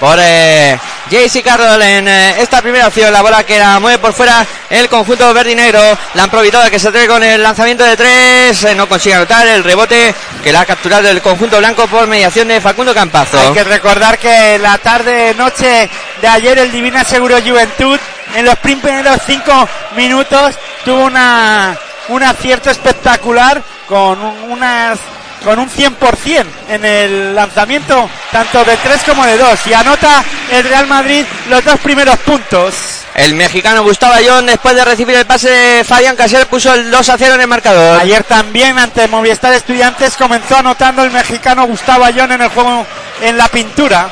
por 0.00 0.18
eh, 0.18 0.78
JC 1.10 1.44
Carroll 1.44 1.82
en 1.82 2.08
eh, 2.08 2.40
esta 2.40 2.62
primera 2.62 2.88
opción. 2.88 3.12
La 3.12 3.20
bola 3.20 3.44
que 3.44 3.58
la 3.58 3.78
mueve 3.78 3.98
por 3.98 4.14
fuera 4.14 4.44
el 4.70 4.88
conjunto 4.88 5.32
verde 5.34 5.52
y 5.52 5.54
negro. 5.54 5.80
La 6.14 6.24
han 6.24 6.70
que 6.70 6.78
se 6.78 6.88
atreve 6.88 7.06
con 7.06 7.22
el 7.22 7.42
lanzamiento 7.42 7.84
de 7.84 7.96
tres. 7.96 8.64
Eh, 8.64 8.74
no 8.74 8.88
consigue 8.88 9.14
anotar 9.14 9.46
el 9.46 9.62
rebote 9.62 10.14
que 10.42 10.52
la 10.52 10.62
ha 10.62 10.66
capturado 10.66 11.08
el 11.08 11.20
conjunto 11.20 11.58
blanco 11.58 11.86
por 11.86 12.06
mediación 12.06 12.48
de 12.48 12.60
Facundo 12.60 12.94
Campazo. 12.94 13.38
Hay 13.38 13.52
que 13.52 13.62
recordar 13.62 14.18
que 14.18 14.58
la 14.58 14.78
tarde, 14.78 15.34
noche 15.34 15.90
de 16.22 16.28
ayer, 16.28 16.58
el 16.58 16.72
Divina 16.72 17.04
Seguro 17.04 17.36
Juventud, 17.44 18.00
en 18.34 18.46
los 18.46 18.56
primeros 18.56 19.20
cinco 19.26 19.68
minutos, 19.96 20.54
tuvo 20.84 21.04
una, 21.04 21.76
un 22.08 22.22
acierto 22.22 22.70
espectacular 22.70 23.62
con 23.86 24.18
unas 24.48 24.98
con 25.44 25.58
un 25.58 25.70
100% 25.70 26.44
en 26.68 26.84
el 26.84 27.34
lanzamiento 27.34 28.08
tanto 28.30 28.64
de 28.64 28.76
3 28.76 29.02
como 29.06 29.24
de 29.24 29.36
2 29.36 29.66
y 29.66 29.74
anota 29.74 30.22
el 30.52 30.64
Real 30.64 30.86
Madrid 30.86 31.24
los 31.48 31.64
dos 31.64 31.78
primeros 31.80 32.18
puntos. 32.18 32.74
El 33.14 33.34
mexicano 33.34 33.82
Gustavo 33.82 34.14
Ayón 34.14 34.46
después 34.46 34.74
de 34.74 34.84
recibir 34.84 35.16
el 35.16 35.26
pase 35.26 35.50
de 35.50 35.84
Fabián 35.84 36.16
Caser 36.16 36.46
puso 36.46 36.72
el 36.72 36.90
2 36.90 37.08
a 37.08 37.18
0 37.18 37.34
en 37.34 37.40
el 37.40 37.48
marcador. 37.48 38.00
Ayer 38.00 38.24
también 38.24 38.78
ante 38.78 39.08
Movistar 39.08 39.52
Estudiantes 39.52 40.16
comenzó 40.16 40.56
anotando 40.56 41.02
el 41.02 41.10
mexicano 41.10 41.66
Gustavo 41.66 42.04
Ayón 42.04 42.32
en 42.32 42.42
el 42.42 42.48
juego 42.48 42.86
en 43.20 43.36
la 43.36 43.48
pintura. 43.48 44.08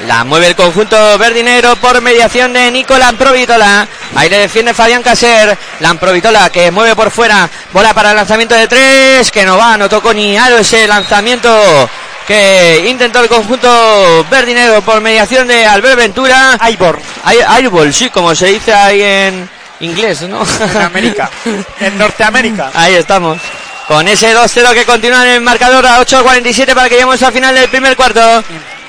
La 0.00 0.24
mueve 0.24 0.48
el 0.48 0.56
conjunto 0.56 1.16
verdinero 1.18 1.76
por 1.76 2.00
mediación 2.00 2.52
de 2.52 2.70
Nicolás 2.70 3.12
Provitola. 3.12 3.86
Ahí 4.16 4.28
le 4.28 4.38
defiende 4.38 4.74
Fabián 4.74 5.02
Caser. 5.02 5.56
Lamprovitola 5.80 6.50
que 6.50 6.70
mueve 6.70 6.96
por 6.96 7.10
fuera. 7.10 7.48
Bola 7.72 7.94
para 7.94 8.10
el 8.10 8.16
lanzamiento 8.16 8.54
de 8.54 8.66
tres. 8.66 9.30
Que 9.30 9.44
no 9.44 9.56
va, 9.56 9.76
no 9.76 9.88
tocó 9.88 10.12
ni 10.12 10.36
algo 10.36 10.58
ese 10.58 10.88
lanzamiento 10.88 11.88
que 12.26 12.84
intentó 12.88 13.20
el 13.20 13.28
conjunto 13.28 14.26
verdinero 14.30 14.82
por 14.82 15.00
mediación 15.00 15.46
de 15.46 15.66
Albert 15.66 15.96
Ventura. 15.96 16.56
Aibor. 16.60 17.00
Airbol, 17.24 17.92
sí, 17.92 18.10
como 18.10 18.34
se 18.34 18.46
dice 18.46 18.72
ahí 18.72 19.02
en 19.02 19.48
inglés, 19.80 20.22
¿no? 20.22 20.42
En 20.42 20.82
América. 20.82 21.30
en 21.80 21.98
Norteamérica. 21.98 22.70
Ahí 22.74 22.94
estamos. 22.94 23.38
Con 23.86 24.08
ese 24.08 24.34
2-0 24.34 24.72
que 24.74 24.84
continúa 24.84 25.22
en 25.24 25.34
el 25.34 25.40
marcador 25.40 25.84
a 25.86 26.00
8.47 26.00 26.74
para 26.74 26.88
que 26.88 26.94
lleguemos 26.94 27.22
al 27.22 27.32
final 27.32 27.54
del 27.54 27.68
primer 27.68 27.96
cuarto. 27.96 28.42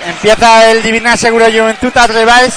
Empieza 0.06 0.70
el 0.70 0.84
Divina 0.84 1.16
Seguro 1.16 1.46
Juventud 1.46 1.92
al 1.96 2.10
revés 2.10 2.56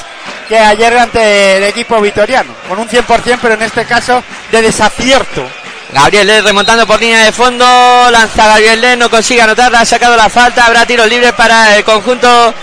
que 0.48 0.58
ayer 0.58 0.96
ante 0.98 1.56
el 1.56 1.64
equipo 1.64 2.00
vitoriano, 2.00 2.52
con 2.68 2.78
un 2.78 2.88
100%, 2.88 3.38
pero 3.40 3.54
en 3.54 3.62
este 3.62 3.84
caso 3.84 4.22
de 4.50 4.62
desacierto. 4.62 5.46
Gabriel 5.92 6.26
Led 6.26 6.44
remontando 6.44 6.86
por 6.86 7.00
línea 7.00 7.24
de 7.24 7.32
fondo, 7.32 7.64
lanza 8.10 8.46
Gabriel 8.46 8.80
Led, 8.80 8.98
no 8.98 9.08
consigue 9.08 9.42
anotar, 9.42 9.74
ha 9.74 9.84
sacado 9.84 10.16
la 10.16 10.28
falta, 10.28 10.66
habrá 10.66 10.84
tiros 10.84 11.08
libres 11.08 11.32
para 11.32 11.76
el 11.76 11.84
conjunto 11.84 12.54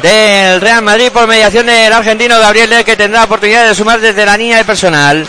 del 0.00 0.60
Real 0.60 0.82
Madrid 0.82 1.10
por 1.12 1.26
mediación 1.26 1.66
del 1.66 1.92
argentino 1.92 2.38
Gabriel 2.38 2.70
Led 2.70 2.84
que 2.84 2.96
tendrá 2.96 3.24
oportunidad 3.24 3.66
de 3.66 3.74
sumar 3.74 4.00
desde 4.00 4.24
la 4.24 4.36
línea 4.36 4.56
de 4.56 4.64
personal. 4.64 5.26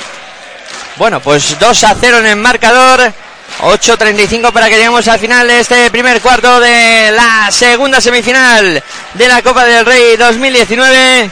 Bueno, 0.95 1.19
pues 1.19 1.57
2 1.60 1.83
a 1.83 1.95
0 2.00 2.19
en 2.19 2.25
el 2.27 2.36
marcador. 2.38 3.12
8.35 3.59 4.51
para 4.51 4.67
que 4.67 4.75
lleguemos 4.75 5.07
al 5.07 5.19
final 5.19 5.47
de 5.47 5.59
este 5.59 5.91
primer 5.91 6.19
cuarto 6.21 6.59
de 6.59 7.12
la 7.12 7.50
segunda 7.51 8.01
semifinal 8.01 8.83
de 9.13 9.27
la 9.27 9.41
Copa 9.41 9.63
del 9.65 9.85
Rey 9.85 10.17
2019 10.17 11.31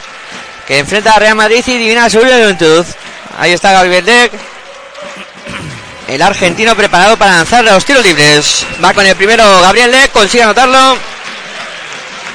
que 0.66 0.78
enfrenta 0.78 1.14
a 1.14 1.18
Real 1.18 1.34
Madrid 1.34 1.62
y 1.66 1.78
Divina 1.78 2.08
Juventud. 2.08 2.84
Ahí 3.38 3.52
está 3.52 3.72
Gabriel 3.72 4.04
Deck. 4.04 4.32
El 6.08 6.22
argentino 6.22 6.76
preparado 6.76 7.16
para 7.16 7.32
lanzar 7.32 7.64
los 7.64 7.84
tiros 7.84 8.04
libres. 8.04 8.66
Va 8.82 8.94
con 8.94 9.04
el 9.04 9.16
primero 9.16 9.44
Gabriel 9.60 9.90
Deck, 9.90 10.12
consigue 10.12 10.44
anotarlo. 10.44 10.96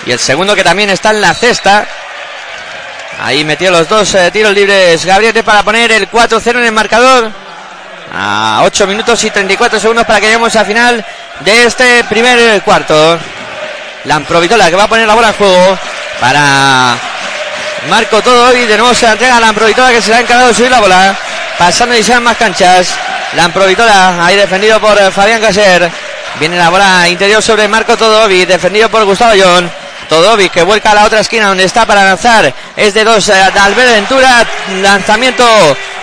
Y 0.05 0.12
el 0.12 0.19
segundo 0.19 0.55
que 0.55 0.63
también 0.63 0.89
está 0.89 1.12
en 1.12 1.22
la 1.22 1.34
cesta. 1.34 1.88
Ahí 3.19 3.43
metió 3.43 3.72
los 3.72 3.88
dos 3.88 4.13
eh, 4.13 4.29
tiros 4.31 4.53
libres 4.53 5.03
Gabriel 5.05 5.34
Deck 5.34 5.46
para 5.46 5.63
poner 5.63 5.91
el 5.91 6.10
4-0 6.10 6.57
en 6.57 6.65
el 6.65 6.72
marcador 6.72 7.47
a 8.13 8.61
8 8.63 8.87
minutos 8.87 9.23
y 9.23 9.29
34 9.29 9.79
segundos 9.79 10.05
para 10.05 10.19
que 10.19 10.27
lleguemos 10.27 10.55
al 10.55 10.65
final 10.65 11.05
de 11.41 11.63
este 11.65 12.03
primer 12.05 12.61
cuarto. 12.61 13.19
Lamprovitola 14.05 14.69
que 14.69 14.75
va 14.75 14.83
a 14.83 14.87
poner 14.87 15.07
la 15.07 15.15
bola 15.15 15.29
en 15.29 15.33
juego 15.33 15.77
para 16.19 16.95
Marco 17.89 18.21
todo 18.21 18.55
y 18.55 18.65
de 18.65 18.77
nuevo 18.77 18.93
se 18.93 19.05
la 19.05 19.13
entrega 19.13 19.37
a 19.37 19.39
Lamprovitola 19.39 19.91
que 19.91 20.01
se 20.01 20.13
ha 20.13 20.19
encargado 20.19 20.49
de 20.49 20.53
subir 20.53 20.71
la 20.71 20.79
bola. 20.79 21.15
Pasando 21.57 21.95
y 21.95 22.03
sean 22.03 22.23
más 22.23 22.37
canchas. 22.37 22.93
Lamprovitola 23.35 24.25
ahí 24.25 24.35
defendido 24.35 24.79
por 24.79 24.97
Fabián 25.11 25.41
Caser. 25.41 25.89
Viene 26.39 26.57
la 26.57 26.69
bola 26.69 27.09
interior 27.09 27.41
sobre 27.41 27.67
Marco 27.67 27.97
Todovi, 27.97 28.45
defendido 28.45 28.89
por 28.89 29.03
Gustavo 29.05 29.33
John. 29.41 29.69
Todovic 30.07 30.51
que 30.51 30.63
vuelca 30.63 30.91
a 30.91 30.95
la 30.95 31.05
otra 31.05 31.19
esquina 31.19 31.47
donde 31.47 31.63
está 31.63 31.85
para 31.85 32.03
lanzar. 32.03 32.53
Es 32.75 32.93
de 32.93 33.03
dos 33.03 33.29
eh, 33.29 33.33
Albert 33.33 33.91
Ventura. 33.91 34.45
Lanzamiento 34.81 35.45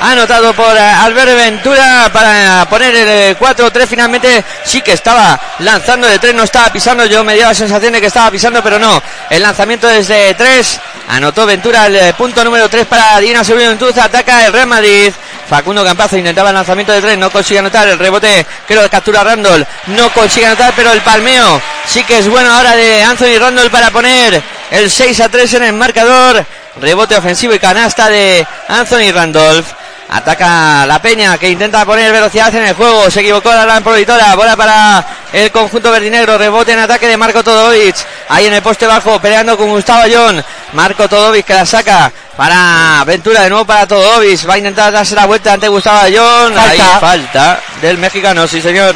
anotado 0.00 0.52
por 0.54 0.76
eh, 0.76 0.80
Albert 0.80 1.34
Ventura 1.34 2.10
para 2.12 2.66
poner 2.68 2.94
el 2.94 3.38
4-3. 3.38 3.82
Eh, 3.82 3.86
Finalmente 3.86 4.44
sí 4.64 4.82
que 4.82 4.92
estaba 4.92 5.40
lanzando 5.60 6.06
de 6.06 6.18
tres, 6.18 6.34
no 6.34 6.42
estaba 6.42 6.72
pisando. 6.72 7.06
Yo 7.06 7.24
me 7.24 7.34
dio 7.34 7.46
la 7.46 7.54
sensación 7.54 7.92
de 7.92 8.00
que 8.00 8.06
estaba 8.08 8.30
pisando, 8.30 8.62
pero 8.62 8.78
no. 8.78 9.02
El 9.30 9.42
lanzamiento 9.42 9.86
desde 9.88 10.34
tres. 10.34 10.80
Anotó 11.08 11.44
Ventura 11.44 11.86
el 11.86 12.14
punto 12.14 12.42
número 12.42 12.68
3 12.68 12.86
para 12.86 13.18
Dina 13.20 13.44
Juventud. 13.44 13.96
Ataca 13.98 14.46
el 14.46 14.52
Real 14.52 14.66
Madrid. 14.66 15.12
Facundo 15.48 15.84
Campazo 15.84 16.16
intentaba 16.16 16.50
el 16.50 16.54
lanzamiento 16.54 16.92
de 16.92 17.00
tres, 17.00 17.18
no 17.18 17.30
consigue 17.30 17.58
anotar 17.58 17.86
el 17.88 17.98
rebote 17.98 18.46
que 18.66 18.74
lo 18.74 18.88
captura 18.88 19.24
Randall, 19.24 19.66
no 19.88 20.10
consigue 20.10 20.46
anotar, 20.46 20.72
pero 20.74 20.92
el 20.92 21.00
palmeo 21.00 21.60
sí 21.86 22.02
que 22.04 22.18
es 22.18 22.28
bueno 22.28 22.50
ahora 22.50 22.76
de 22.76 23.02
Anthony 23.02 23.38
Randall 23.38 23.70
para 23.70 23.90
poner 23.90 24.42
el 24.70 24.90
6 24.90 25.20
a 25.20 25.28
3 25.28 25.54
en 25.54 25.62
el 25.64 25.72
marcador. 25.74 26.44
Rebote 26.80 27.16
ofensivo 27.16 27.54
y 27.54 27.58
canasta 27.58 28.08
de 28.08 28.46
Anthony 28.68 29.12
Randolph. 29.12 29.66
Ataca 30.14 30.86
la 30.86 31.02
Peña 31.02 31.36
que 31.38 31.50
intenta 31.50 31.84
poner 31.84 32.12
velocidad 32.12 32.54
en 32.54 32.66
el 32.66 32.74
juego. 32.74 33.10
Se 33.10 33.18
equivocó 33.18 33.52
la 33.52 33.64
gran 33.64 33.82
prohibitora. 33.82 34.36
Bola 34.36 34.54
para 34.54 35.04
el 35.32 35.50
conjunto 35.50 35.90
verdinegro. 35.90 36.38
Rebote 36.38 36.70
en 36.70 36.78
ataque 36.78 37.08
de 37.08 37.16
Marco 37.16 37.42
Todovic. 37.42 37.96
Ahí 38.28 38.46
en 38.46 38.54
el 38.54 38.62
poste 38.62 38.86
bajo 38.86 39.18
peleando 39.18 39.56
con 39.56 39.70
Gustavo 39.70 40.04
John. 40.08 40.42
Marco 40.74 41.08
Todovic 41.08 41.44
que 41.44 41.54
la 41.54 41.66
saca 41.66 42.12
para 42.36 43.02
Ventura 43.04 43.42
de 43.42 43.50
nuevo 43.50 43.64
para 43.64 43.88
Todovic. 43.88 44.48
Va 44.48 44.54
a 44.54 44.58
intentar 44.58 44.92
darse 44.92 45.16
la 45.16 45.26
vuelta 45.26 45.54
ante 45.54 45.66
Gustavo 45.66 46.06
John. 46.14 46.56
Ahí 46.56 46.78
falta 47.00 47.60
del 47.82 47.98
mexicano, 47.98 48.46
sí 48.46 48.62
señor. 48.62 48.94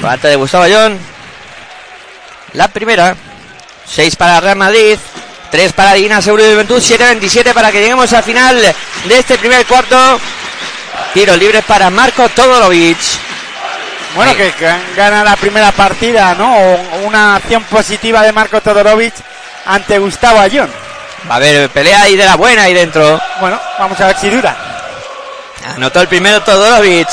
Falta 0.00 0.26
de 0.26 0.34
Gustavo 0.34 0.64
John. 0.68 0.98
La 2.54 2.66
primera. 2.66 3.14
6 3.86 4.16
para 4.16 4.40
Real 4.40 4.56
Madrid. 4.56 4.98
3 5.50 5.72
para 5.72 5.94
Dina 5.94 6.22
Seguro 6.22 6.44
de 6.44 6.52
Juventud, 6.52 6.80
7-27 6.80 7.52
para 7.52 7.72
que 7.72 7.80
lleguemos 7.80 8.12
al 8.12 8.22
final 8.22 8.60
de 8.60 9.18
este 9.18 9.36
primer 9.38 9.66
cuarto. 9.66 9.96
Tiro 11.12 11.36
libre 11.36 11.62
para 11.62 11.90
Marco 11.90 12.28
Todorovic. 12.28 12.98
Bueno, 14.14 14.34
que, 14.36 14.52
gana 14.96 15.24
la 15.24 15.36
primera 15.36 15.72
partida, 15.72 16.34
¿no? 16.34 16.56
Una 17.04 17.36
acción 17.36 17.62
positiva 17.64 18.22
de 18.22 18.32
Marco 18.32 18.60
Todorovic 18.60 19.14
ante 19.66 19.98
Gustavo 19.98 20.40
Ayón. 20.40 20.70
Va 21.28 21.34
a 21.34 21.36
haber 21.36 21.68
pelea 21.70 22.02
ahí 22.02 22.16
de 22.16 22.24
la 22.24 22.36
buena 22.36 22.62
ahí 22.62 22.74
dentro. 22.74 23.20
Bueno, 23.40 23.60
vamos 23.78 24.00
a 24.00 24.06
ver 24.06 24.16
si 24.18 24.30
dura. 24.30 24.56
Anotó 25.74 26.00
el 26.00 26.08
primero 26.08 26.42
Todorovic. 26.42 27.08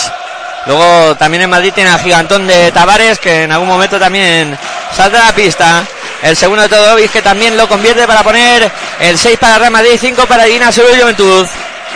Luego 0.66 1.16
también 1.16 1.44
en 1.44 1.50
Madrid 1.50 1.72
tiene 1.74 1.90
a 1.90 1.98
Gigantón 1.98 2.46
de 2.46 2.72
Tavares, 2.72 3.20
que 3.20 3.44
en 3.44 3.52
algún 3.52 3.68
momento 3.68 4.00
también 4.00 4.58
salta 4.96 5.22
a 5.22 5.26
la 5.28 5.36
pista. 5.36 5.84
El 6.22 6.36
segundo 6.36 6.64
de 6.64 6.70
Todorovic, 6.70 7.12
que 7.12 7.22
también 7.22 7.56
lo 7.56 7.68
convierte 7.68 8.08
para 8.08 8.24
poner 8.24 8.72
el 9.00 9.18
6 9.18 9.38
para 9.38 9.60
Real 9.60 9.72
Madrid, 9.72 9.98
5 10.00 10.26
para 10.26 10.46
Divina 10.46 10.72
Seguro 10.72 10.96
Juventud. 11.00 11.46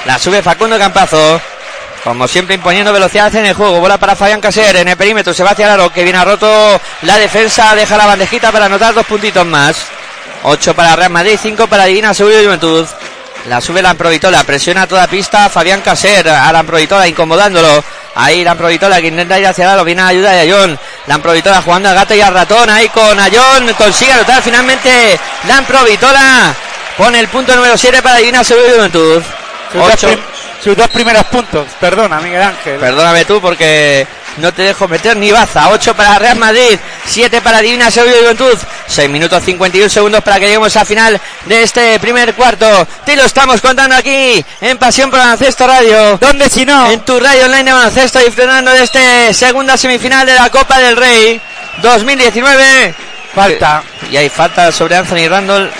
La 0.06 0.20
sube 0.20 0.42
Facundo 0.42 0.78
Campazo. 0.78 1.42
Como 2.04 2.28
siempre 2.28 2.56
imponiendo 2.56 2.92
velocidad 2.92 3.34
en 3.36 3.46
el 3.46 3.54
juego. 3.54 3.80
Bola 3.80 3.98
para 3.98 4.16
Fabián 4.16 4.42
Caser 4.42 4.76
en 4.78 4.88
el 4.88 4.98
perímetro. 4.98 5.34
Se 5.34 5.44
va 5.44 5.52
hacia 5.52 5.66
el 5.66 5.74
aro 5.74 5.92
que 5.92 6.04
viene 6.04 6.18
a 6.18 6.26
roto 6.26 6.82
la 7.04 7.18
defensa. 7.18 7.76
Deja 7.76 7.98
la 7.98 8.08
bandejita 8.08 8.52
para 8.52 8.66
anotar 8.66 8.94
dos 8.94 9.06
puntitos 9.06 9.46
más. 9.46 9.78
8 10.44 10.74
para 10.74 10.96
Real 10.96 11.12
Madrid, 11.12 11.38
5 11.40 11.68
para 11.68 11.86
Divina 11.86 12.14
Seguro 12.14 12.36
Juventud. 12.44 12.88
La 13.48 13.60
sube 13.60 13.82
la 13.82 13.96
Provitola, 13.96 14.44
presiona 14.44 14.84
a 14.84 14.88
toda 14.88 15.08
pista 15.08 15.50
Fabián 15.50 15.82
Caser, 15.82 16.30
a 16.30 16.52
la 16.52 16.64
Provitola 16.64 17.08
incomodándolo. 17.08 17.84
Ahí 18.16 18.44
la 18.44 18.56
Provitola 18.56 19.02
que 19.02 19.08
intenta 19.08 19.40
ir 19.40 19.48
hacia 19.48 19.64
el 19.64 19.72
lado, 19.72 19.84
viene 19.84 20.02
a 20.02 20.08
ayuda 20.08 20.32
de 20.32 20.40
Ayón. 20.42 20.80
La 21.12 21.18
Provitola 21.18 21.62
jugando 21.62 21.90
al 21.90 21.96
gato 21.96 22.16
y 22.16 22.22
al 22.22 22.34
ratón, 22.34 22.70
ahí 22.70 22.88
con 22.88 23.20
Ayón, 23.20 23.74
consigue 23.78 24.14
anotar 24.14 24.42
finalmente 24.42 25.20
la 25.46 25.62
Provitola. 25.64 26.56
Pone 26.98 27.20
el 27.20 27.28
punto 27.28 27.54
número 27.54 27.78
7 27.78 28.02
para 28.02 28.16
Divina 28.16 28.40
y 28.42 28.46
Juventud. 28.46 29.22
Sus 29.74 29.82
dos, 29.82 29.96
prim- 29.98 30.20
sus 30.64 30.78
dos 30.78 30.88
primeros 30.88 31.26
puntos. 31.26 31.68
Perdona, 31.82 32.22
Miguel 32.22 32.42
Ángel. 32.42 32.80
Perdóname 32.80 33.26
tú 33.26 33.42
porque 33.42 34.08
no 34.38 34.54
te 34.54 34.64
dejo 34.64 34.88
meter 34.88 35.18
ni 35.18 35.32
baza. 35.32 35.70
8 35.70 35.96
para 35.96 36.18
Real 36.20 36.38
Madrid, 36.38 36.80
7 37.06 37.42
para 37.42 37.60
Divina 37.60 37.92
Sevilla 37.92 38.18
y 38.18 38.22
Juventud. 38.22 38.58
6 38.88 39.10
minutos 39.10 39.44
51 39.44 39.90
segundos 39.90 40.24
para 40.24 40.40
que 40.40 40.46
lleguemos 40.46 40.76
al 40.76 40.86
final 40.86 41.20
de 41.46 41.64
este 41.64 42.00
primer 42.00 42.34
cuarto. 42.34 42.88
Te 43.06 43.16
lo 43.16 43.24
estamos 43.24 43.62
contando 43.62 43.96
aquí 43.96 44.44
en 44.62 44.78
Pasión 44.78 45.10
por 45.10 45.20
Baloncesto 45.20 45.68
Radio. 45.68 46.18
¿Dónde 46.18 46.50
si 46.50 46.66
no? 46.66 46.90
En 46.92 47.02
tu 47.02 47.20
radio 47.20 47.46
online 47.46 47.64
de 47.64 47.74
baloncesto 47.74 48.20
disfrutando 48.20 48.72
de 48.72 48.84
este 48.84 49.34
segunda 49.34 49.78
semifinal 49.78 50.26
de 50.26 50.36
la 50.36 50.50
Copa 50.50 50.80
del 50.80 50.96
Rey 50.96 51.42
2019. 51.82 52.96
Falta. 53.34 53.84
Y 54.10 54.18
hay 54.18 54.30
falta 54.30 54.72
sobre 54.72 54.98
Anthony 54.98 55.30
Randall. 55.30 55.72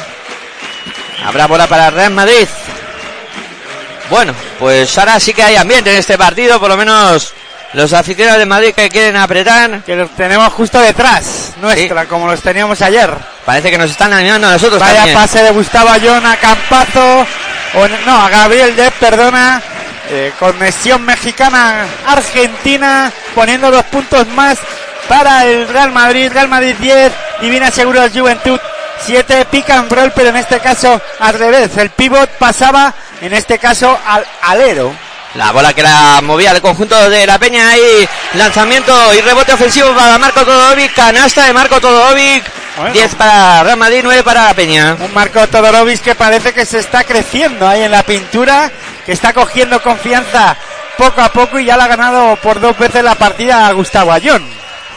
Habrá 1.26 1.48
bola 1.48 1.68
para 1.68 1.90
Real 1.90 2.12
Madrid. 2.12 2.48
Bueno, 4.10 4.34
pues 4.60 4.98
ahora 4.98 5.20
sí 5.20 5.34
que 5.34 5.44
hay 5.44 5.56
ambiente 5.56 5.92
en 5.92 5.98
este 5.98 6.18
partido, 6.18 6.60
por 6.60 6.70
lo 6.70 6.76
menos 6.76 7.34
los 7.74 7.94
aficionados 7.94 8.40
de 8.40 8.46
Madrid 8.46 8.74
que 8.76 8.90
quieren 8.90 9.16
apretar. 9.16 9.82
Que 9.84 9.96
los 9.96 10.10
tenemos 10.12 10.52
justo 10.54 10.80
detrás 10.80 11.54
nuestra, 11.62 12.06
como 12.06 12.28
los 12.28 12.42
teníamos 12.42 12.82
ayer. 12.82 13.10
Parece 13.46 13.72
que 13.72 13.78
nos 13.78 13.92
están 13.92 14.12
animando 14.14 14.48
a 14.48 14.52
nosotros 14.52 14.80
Vaya 14.80 14.96
también. 14.98 15.18
pase 15.18 15.44
de 15.44 15.52
Gustavo 15.52 15.90
Ayón 15.90 16.26
a 16.26 16.36
Campazo. 16.38 17.26
O, 17.74 17.88
no, 18.06 18.22
a 18.22 18.30
Gabriel 18.30 18.76
Depp, 18.76 18.94
perdona. 18.96 19.62
Eh, 20.10 20.34
conexión 20.40 21.04
mexicana-argentina. 21.06 23.12
Poniendo 23.34 23.72
dos 23.72 23.86
puntos 23.86 24.28
más 24.28 24.58
para 25.08 25.46
el 25.46 25.68
Real 25.70 25.92
Madrid. 25.92 26.30
Real 26.32 26.50
Madrid 26.50 26.76
10. 26.80 27.12
Divina 27.42 27.72
Seguro 27.72 28.02
Juventud 28.14 28.60
7. 29.06 29.46
Pick 29.50 29.70
and 29.70 29.90
roll, 29.92 30.12
pero 30.12 30.30
en 30.30 30.38
este 30.38 30.60
caso 30.60 31.02
al 31.20 31.34
revés. 31.36 31.78
El 31.78 31.90
pivot 31.92 32.30
pasaba, 32.32 32.94
en 33.22 33.34
este 33.34 33.58
caso, 33.58 33.98
al 34.06 34.26
alero. 34.42 34.94
La 35.36 35.52
bola 35.52 35.74
que 35.74 35.82
la 35.82 36.20
movía 36.24 36.52
el 36.52 36.62
conjunto 36.62 37.10
de 37.10 37.26
la 37.26 37.40
Peña 37.40 37.70
ahí. 37.70 38.08
Lanzamiento 38.34 39.14
y 39.14 39.22
rebote 39.22 39.54
ofensivo 39.54 39.94
para 39.96 40.18
Marco 40.18 40.44
Todovic. 40.44 40.94
Canasta 40.94 41.46
de 41.46 41.54
Marco. 41.54 41.80
Bueno. 42.78 42.94
10 42.94 43.16
para 43.16 43.64
Real 43.64 43.78
Madrid, 43.78 44.02
9 44.04 44.24
para 44.24 44.46
la 44.46 44.54
Peña. 44.54 44.96
Un 45.00 45.14
Marco 45.14 45.46
Todorovic 45.48 46.02
que 46.02 46.16
parece 46.16 46.54
que 46.54 46.66
se 46.66 46.80
está 46.80 47.04
creciendo 47.04 47.68
ahí 47.68 47.84
en 47.84 47.92
la 47.92 48.04
pintura, 48.04 48.72
que 49.06 49.12
está 49.12 49.34
cogiendo 49.34 49.82
confianza 49.82 50.56
poco 50.98 51.22
a 51.22 51.32
poco 51.32 51.60
y 51.60 51.66
ya 51.66 51.78
le 51.78 51.84
ha 51.84 51.88
ganado 51.88 52.36
por 52.38 52.60
dos 52.60 52.78
veces 52.78 53.04
la 53.04 53.16
partida 53.16 53.68
a 53.68 53.72
Gustavo 53.74 54.12
Ayón. 54.12 54.44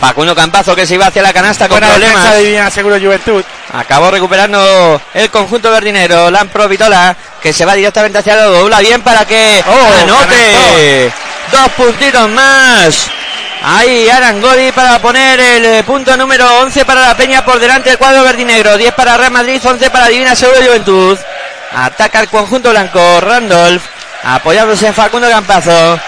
Facundo 0.01 0.35
Campazo 0.35 0.75
que 0.77 0.87
se 0.87 0.95
iba 0.95 1.07
hacia 1.07 1.23
la 1.23 1.33
canasta 1.33 1.69
con 1.69 1.79
Buena 1.79 1.95
problemas. 1.95 2.33
de 2.35 2.39
Divina 2.43 2.71
Seguro 2.71 2.99
Juventud. 3.01 3.45
Acabó 3.73 4.11
recuperando 4.11 5.01
el 5.15 5.31
conjunto 5.31 5.71
verdinero. 5.71 6.31
Lampro 6.31 6.69
Vitola 6.69 7.17
que 7.41 7.53
se 7.53 7.65
va 7.65 7.75
directamente 7.75 8.19
hacia 8.19 8.35
el 8.35 8.53
dobla 8.53 8.81
bien 8.81 9.03
para 9.03 9.25
que 9.25 9.63
Oh, 9.67 10.03
anote. 10.03 11.13
Dos 11.51 11.69
puntitos 11.77 12.29
más. 12.31 13.07
Ahí 13.67 14.11
Arangodi 14.11 14.73
para 14.73 14.99
poner 14.99 15.41
el 15.41 15.65
eh, 15.65 15.83
punto 15.85 16.15
número 16.19 16.47
11 16.61 16.85
para 16.85 17.01
la 17.01 17.17
Peña 17.17 17.45
por 17.45 17.59
delante 17.59 17.89
del 17.89 17.99
cuadro 17.99 18.23
verdinegro. 18.23 18.77
10 18.77 18.93
para 18.93 19.17
Real 19.17 19.31
Madrid, 19.33 19.61
11 19.65 19.89
para 19.91 20.09
Divina 20.09 20.35
Seguro 20.35 20.59
Juventud. 20.61 21.19
Ataca 21.75 22.21
el 22.21 22.29
conjunto 22.29 22.71
blanco. 22.71 23.21
Randolph 23.23 23.83
apoyándose 24.23 24.87
en 24.89 24.95
Facundo 24.95 25.29
Campazo. 25.31 25.99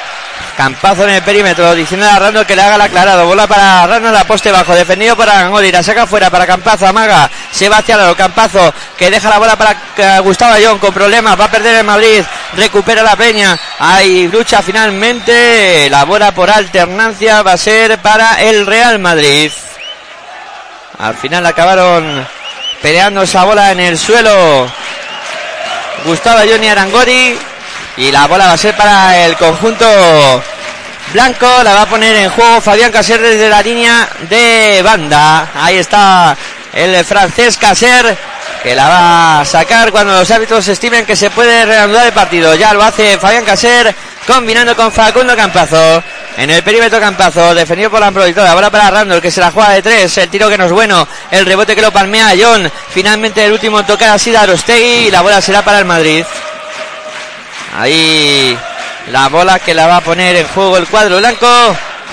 Campazo 0.56 1.04
en 1.04 1.10
el 1.10 1.22
perímetro, 1.22 1.74
diciendo 1.74 2.08
a 2.08 2.18
Randall 2.18 2.46
que 2.46 2.56
le 2.56 2.62
haga 2.62 2.76
el 2.76 2.80
aclarado. 2.80 3.26
Bola 3.26 3.46
para 3.46 3.86
Randall 3.86 4.16
a 4.16 4.24
poste 4.24 4.50
bajo, 4.50 4.74
defendido 4.74 5.14
por 5.14 5.28
Arangoli. 5.28 5.70
La 5.70 5.82
saca 5.82 6.06
fuera 6.06 6.30
para 6.30 6.46
Campazo, 6.46 6.86
amaga. 6.86 7.30
Se 7.50 7.68
va 7.68 7.78
hacia 7.78 7.96
el 7.96 8.16
Campazo, 8.16 8.72
que 8.96 9.10
deja 9.10 9.28
la 9.28 9.36
bola 9.36 9.56
para 9.56 9.76
eh, 9.98 10.20
Gustavo 10.20 10.54
Ayón 10.54 10.78
con 10.78 10.94
problemas. 10.94 11.38
Va 11.38 11.44
a 11.44 11.50
perder 11.50 11.76
el 11.76 11.84
Madrid. 11.84 12.24
Recupera 12.54 13.02
la 13.02 13.16
Peña. 13.16 13.58
Ahí 13.78 14.28
lucha 14.28 14.62
finalmente. 14.62 15.90
La 15.90 16.04
bola 16.04 16.32
por 16.32 16.48
alternancia 16.48 17.42
va 17.42 17.52
a 17.52 17.58
ser 17.58 17.98
para 17.98 18.42
el 18.42 18.64
Real 18.64 18.98
Madrid. 18.98 19.52
Al 20.98 21.14
final 21.16 21.44
acabaron 21.44 22.26
peleando 22.80 23.22
esa 23.22 23.44
bola 23.44 23.72
en 23.72 23.80
el 23.80 23.98
suelo. 23.98 24.66
Gustavo 26.06 26.38
Ayón 26.38 26.64
y 26.64 26.68
Arangori. 26.68 27.38
Y 27.96 28.12
la 28.12 28.26
bola 28.26 28.46
va 28.46 28.52
a 28.52 28.58
ser 28.58 28.76
para 28.76 29.24
el 29.24 29.36
conjunto 29.36 29.86
blanco. 31.12 31.46
La 31.62 31.74
va 31.74 31.82
a 31.82 31.86
poner 31.88 32.14
en 32.16 32.30
juego 32.30 32.60
Fabián 32.60 32.92
Caser 32.92 33.20
desde 33.20 33.48
la 33.48 33.62
línea 33.62 34.08
de 34.28 34.82
banda. 34.82 35.48
Ahí 35.54 35.76
está 35.76 36.36
el 36.74 37.04
francés 37.04 37.56
Caser. 37.56 38.16
Que 38.62 38.74
la 38.74 38.88
va 38.88 39.40
a 39.40 39.44
sacar 39.44 39.92
cuando 39.92 40.12
los 40.12 40.30
árbitros 40.30 40.66
estimen 40.68 41.06
que 41.06 41.16
se 41.16 41.30
puede 41.30 41.64
reanudar 41.64 42.06
el 42.06 42.12
partido. 42.12 42.54
Ya 42.54 42.74
lo 42.74 42.82
hace 42.82 43.16
Fabián 43.18 43.44
Caser. 43.44 43.94
Combinando 44.26 44.76
con 44.76 44.92
Facundo 44.92 45.34
Campazo. 45.36 46.02
En 46.36 46.50
el 46.50 46.62
perímetro 46.62 47.00
Campazo. 47.00 47.54
Defendido 47.54 47.90
por 47.90 48.00
la 48.00 48.10
proyectora. 48.10 48.54
Bola 48.54 48.70
para 48.70 48.90
Randall 48.90 49.22
que 49.22 49.30
se 49.30 49.40
la 49.40 49.52
juega 49.52 49.70
de 49.70 49.82
tres. 49.82 50.18
El 50.18 50.28
tiro 50.28 50.50
que 50.50 50.58
no 50.58 50.66
es 50.66 50.72
bueno. 50.72 51.08
El 51.30 51.46
rebote 51.46 51.74
que 51.74 51.80
lo 51.80 51.92
palmea 51.92 52.34
John. 52.38 52.70
Finalmente 52.90 53.42
el 53.42 53.52
último 53.52 53.84
tocar 53.86 54.10
ha 54.10 54.18
sido 54.18 54.38
Arostegui. 54.38 55.06
Y 55.06 55.10
la 55.10 55.22
bola 55.22 55.40
será 55.40 55.62
para 55.62 55.78
el 55.78 55.86
Madrid. 55.86 56.24
Ahí 57.76 58.56
la 59.12 59.28
bola 59.28 59.58
que 59.58 59.74
la 59.74 59.86
va 59.86 59.98
a 59.98 60.00
poner 60.00 60.36
en 60.36 60.48
juego 60.48 60.76
el 60.78 60.86
cuadro 60.86 61.18
blanco. 61.18 61.46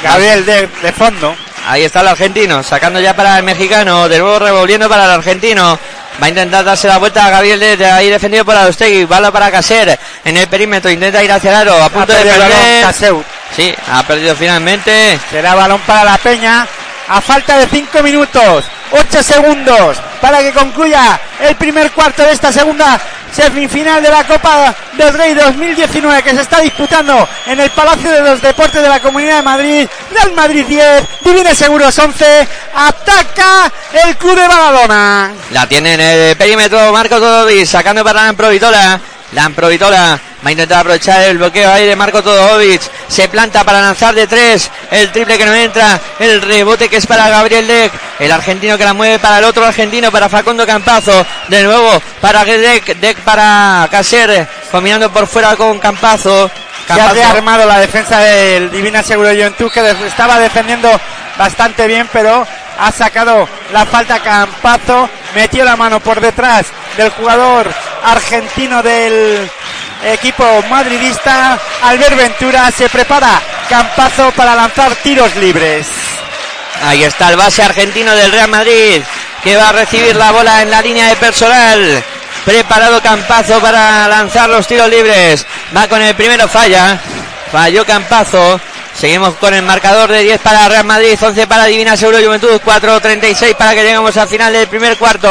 Gabriel 0.04 0.45
de, 0.45 0.67
de 0.67 0.91
fondo. 0.91 1.36
Ahí 1.65 1.84
está 1.84 2.02
el 2.02 2.10
argentino, 2.10 2.62
sacando 2.62 2.99
ya 2.99 3.15
para 3.15 3.38
el 3.38 3.43
mexicano, 3.43 4.10
de 4.10 4.19
nuevo 4.19 4.38
revolviendo 4.38 4.89
para 4.89 5.06
el 5.06 5.12
argentino. 5.12 5.80
Va 6.21 6.26
a 6.28 6.30
intentar 6.30 6.63
darse 6.65 6.88
la 6.88 6.97
vuelta 6.97 7.26
a 7.26 7.30
Gabriel 7.30 7.60
de, 7.60 7.78
de 7.78 7.86
ahí 7.86 8.10
defendido 8.10 8.43
por 8.43 8.56
Arostegui. 8.56 9.06
Bala 9.06 9.32
para 9.32 9.49
Caser 9.49 9.97
en 10.26 10.38
el 10.38 10.47
perímetro, 10.47 10.91
intenta 10.91 11.23
ir 11.23 11.32
hacia 11.32 11.49
el 11.52 11.56
aro, 11.56 11.82
a 11.82 11.89
punto 11.89 12.13
Ha 12.13 12.17
de 12.17 12.30
balón 12.32 12.49
perder. 12.49 12.84
Sí, 13.56 13.73
ha 13.91 14.04
perdido 14.04 14.36
finalmente. 14.36 15.17
Será 15.32 15.56
balón 15.56 15.80
para 15.82 16.04
la 16.04 16.17
Peña. 16.17 16.67
A 17.08 17.22
falta 17.22 17.58
de 17.58 17.68
5 17.68 18.02
minutos, 18.02 18.66
8 18.92 19.24
segundos 19.24 19.98
para 20.22 20.39
que 20.39 20.54
concluya 20.54 21.20
el 21.42 21.56
primer 21.56 21.92
cuarto 21.92 22.24
de 22.24 22.32
esta 22.32 22.52
segunda 22.52 23.00
semifinal 23.34 24.02
de 24.02 24.10
la 24.10 24.24
Copa 24.24 24.74
del 24.94 25.13
Rey 25.13 25.34
2019 25.34 26.24
que 26.24 26.36
se 26.36 26.42
está 26.42 26.60
disputando 26.60 27.28
en 27.48 27.60
el 27.60 27.70
Palacio 27.72 28.12
de 28.12 28.22
los 28.22 28.42
Deportes 28.42 28.82
de 28.82 28.88
la 28.88 29.02
Comunidad 29.02 29.38
de 29.38 29.42
Madrid. 29.42 29.88
Real 30.12 30.32
Madrid 30.34 30.66
10, 30.66 31.04
Divine 31.22 31.56
Seguros 31.56 31.98
11. 31.98 32.48
Ataca 32.76 33.72
el 34.06 34.16
Club 34.18 34.36
de 34.36 34.48
Badalona. 34.48 35.32
La 35.52 35.68
tiene 35.68 35.96
en 35.96 36.02
el 36.02 36.38
perímetro 36.38 36.94
Marco 36.94 37.20
Todovic, 37.20 37.66
sacando 37.66 38.04
para 38.04 38.32
Lamprovitola. 39.34 39.98
Lamprovitola 39.98 40.34
va 40.43 40.50
a 40.50 40.52
intentar 40.52 40.80
aprovechar 40.80 41.24
el 41.24 41.38
bloqueo 41.38 41.72
ahí 41.72 41.86
de 41.86 41.96
Marco 41.96 42.22
Todovic. 42.22 42.82
Se 43.08 43.30
planta 43.30 43.63
para 43.63 43.82
lanzar 43.82 44.13
de 44.13 44.28
tres. 44.28 44.69
El 44.91 45.12
triple 45.12 45.38
que 45.38 45.46
no 45.46 45.54
entra. 45.54 46.00
El 46.19 46.41
rebote 46.41 46.89
que 46.89 46.98
es 46.98 47.08
para 47.08 47.30
Gabriel 47.30 47.65
Deck. 47.65 47.93
El 48.19 48.32
argentino 48.32 48.78
que 48.78 48.84
la 48.84 48.93
mueve 48.93 49.19
para 49.19 49.39
el 49.39 49.46
otro 49.46 49.65
argentino, 49.65 50.12
para 50.12 50.30
Facundo 50.30 50.65
Campazo. 50.65 51.26
De 51.48 51.63
nuevo 51.63 52.02
para 52.19 52.43
Deck. 52.43 52.98
Deck 52.98 53.17
para 53.19 53.88
Caser. 53.89 54.48
Combinando 54.72 55.12
por 55.12 55.28
fuera 55.28 55.56
con 55.56 55.80
Campazo. 55.80 56.52
Se 56.88 56.93
ha 56.93 56.98
Campazo. 56.98 57.15
rearmado 57.15 57.65
la 57.65 57.80
defensa 57.80 58.19
del 58.19 58.69
Divina 58.69 59.04
Seguro 59.04 59.30
Juventud 59.30 59.72
que 59.72 59.96
estaba 60.06 60.39
defendiendo 60.39 60.89
bastante 61.38 61.88
bien, 61.88 62.10
pero 62.12 62.46
ha 62.78 62.91
sacado 62.91 63.48
la 63.72 63.86
falta 63.86 64.19
Campazo, 64.19 65.10
metió 65.36 65.63
la 65.63 65.76
mano 65.76 66.00
por 66.00 66.19
detrás 66.19 66.65
del 66.98 67.10
jugador 67.12 67.72
argentino 68.04 68.84
del 68.84 69.50
equipo 70.06 70.43
madridista. 70.69 71.58
Albert 71.84 72.17
Ventura 72.17 72.69
se 72.72 72.89
prepara 72.89 73.41
Campazo 73.69 74.32
para 74.32 74.56
lanzar 74.56 74.96
tiros 74.98 75.36
libres. 75.38 75.88
Ahí 76.86 77.04
está 77.04 77.30
el 77.30 77.38
base 77.38 77.63
argentino 77.63 78.13
del 78.13 78.32
Real 78.32 78.50
Madrid 78.50 79.02
que 79.43 79.56
va 79.58 79.69
a 79.69 79.74
recibir 79.74 80.15
la 80.15 80.32
bola 80.32 80.62
en 80.62 80.72
la 80.72 80.82
línea 80.82 81.08
de 81.08 81.15
personal. 81.17 82.04
Preparado 82.45 83.01
Campazo 83.01 83.60
para 83.60 84.08
lanzar 84.08 84.49
los 84.49 84.67
tiros 84.67 84.89
libres. 84.89 85.45
Va 85.75 85.88
con 85.88 86.01
el 86.01 86.13
primero, 86.15 86.47
falla. 86.47 86.99
Falló 87.51 87.86
Campazo. 87.86 88.60
Seguimos 88.93 89.34
con 89.36 89.53
el 89.53 89.63
marcador 89.63 90.12
de 90.12 90.21
10 90.21 90.41
para 90.41 90.69
Real 90.69 90.86
Madrid, 90.86 91.17
11 91.19 91.47
para 91.47 91.65
Divina 91.65 91.97
Seguro 91.97 92.19
Juventud, 92.23 92.62
4.36 92.63 93.56
para 93.56 93.73
que 93.73 93.84
lleguemos 93.84 94.15
al 94.17 94.27
final 94.27 94.53
del 94.53 94.67
primer 94.67 94.97
cuarto. 94.97 95.29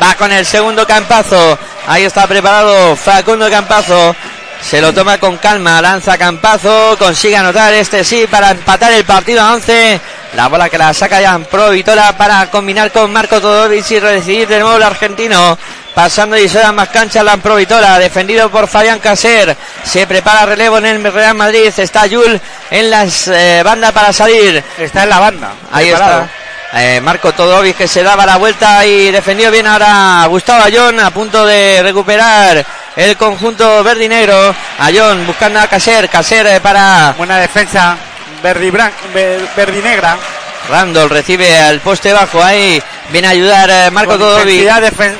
Va 0.00 0.14
con 0.14 0.30
el 0.30 0.46
segundo 0.46 0.86
Campazo. 0.86 1.58
Ahí 1.86 2.04
está 2.04 2.26
preparado 2.26 2.94
Facundo 2.96 3.50
Campazo. 3.50 4.14
Se 4.62 4.80
lo 4.80 4.94
toma 4.94 5.18
con 5.18 5.38
calma, 5.38 5.82
lanza 5.82 6.16
Campazo, 6.16 6.96
consigue 6.96 7.36
anotar 7.36 7.74
este 7.74 8.04
sí 8.04 8.26
para 8.30 8.52
empatar 8.52 8.92
el 8.92 9.04
partido 9.04 9.42
a 9.42 9.54
11. 9.54 10.00
La 10.34 10.48
bola 10.48 10.70
que 10.70 10.78
la 10.78 10.94
saca 10.94 11.20
ya 11.20 11.38
Pro 11.38 11.70
Vitola 11.70 12.16
para 12.16 12.50
combinar 12.50 12.90
con 12.90 13.12
Marco 13.12 13.38
Todorovic 13.38 13.90
y 13.90 14.00
recibir 14.00 14.48
de 14.48 14.60
nuevo 14.60 14.76
el 14.76 14.82
argentino. 14.82 15.58
Pasando 15.94 16.38
y 16.38 16.48
se 16.48 16.58
da 16.58 16.72
más 16.72 16.88
cancha 16.88 17.22
la 17.22 17.36
Provitola, 17.36 17.98
defendido 17.98 18.48
por 18.48 18.66
Fabián 18.66 18.98
Caser. 18.98 19.54
Se 19.84 20.06
prepara 20.06 20.46
relevo 20.46 20.78
en 20.78 20.86
el 20.86 21.12
Real 21.12 21.34
Madrid. 21.34 21.70
Está 21.76 22.06
Yul 22.06 22.40
en 22.70 22.90
las 22.90 23.28
eh, 23.28 23.60
bandas 23.62 23.92
para 23.92 24.10
salir. 24.10 24.64
Está 24.78 25.02
en 25.02 25.10
la 25.10 25.18
banda. 25.18 25.52
Ahí 25.70 25.90
está. 25.90 26.26
Eh, 26.74 27.02
Marco 27.02 27.32
Todovic 27.32 27.76
que 27.76 27.86
se 27.86 28.02
daba 28.02 28.24
la 28.24 28.38
vuelta 28.38 28.86
y 28.86 29.10
defendió 29.10 29.50
bien 29.50 29.66
ahora 29.66 30.24
Gustavo 30.28 30.64
Ayón 30.64 30.98
a 31.00 31.10
punto 31.10 31.44
de 31.44 31.82
recuperar 31.82 32.64
el 32.96 33.14
conjunto 33.18 33.84
verde 33.84 34.06
y 34.06 34.08
negro. 34.08 34.54
Ayón 34.78 35.26
buscando 35.26 35.60
a 35.60 35.66
Caser, 35.66 36.08
Caser 36.08 36.46
eh, 36.46 36.60
para... 36.60 37.14
Buena 37.18 37.36
defensa 37.36 37.98
verde 38.42 39.78
y 39.78 39.82
negra. 39.82 40.16
Randall 40.68 41.10
recibe 41.10 41.58
al 41.58 41.80
poste 41.80 42.12
bajo 42.12 42.42
ahí. 42.42 42.82
Viene 43.10 43.26
a 43.26 43.30
ayudar 43.30 43.68
eh, 43.70 43.90
Marco 43.90 44.16
Todovic. 44.16 44.66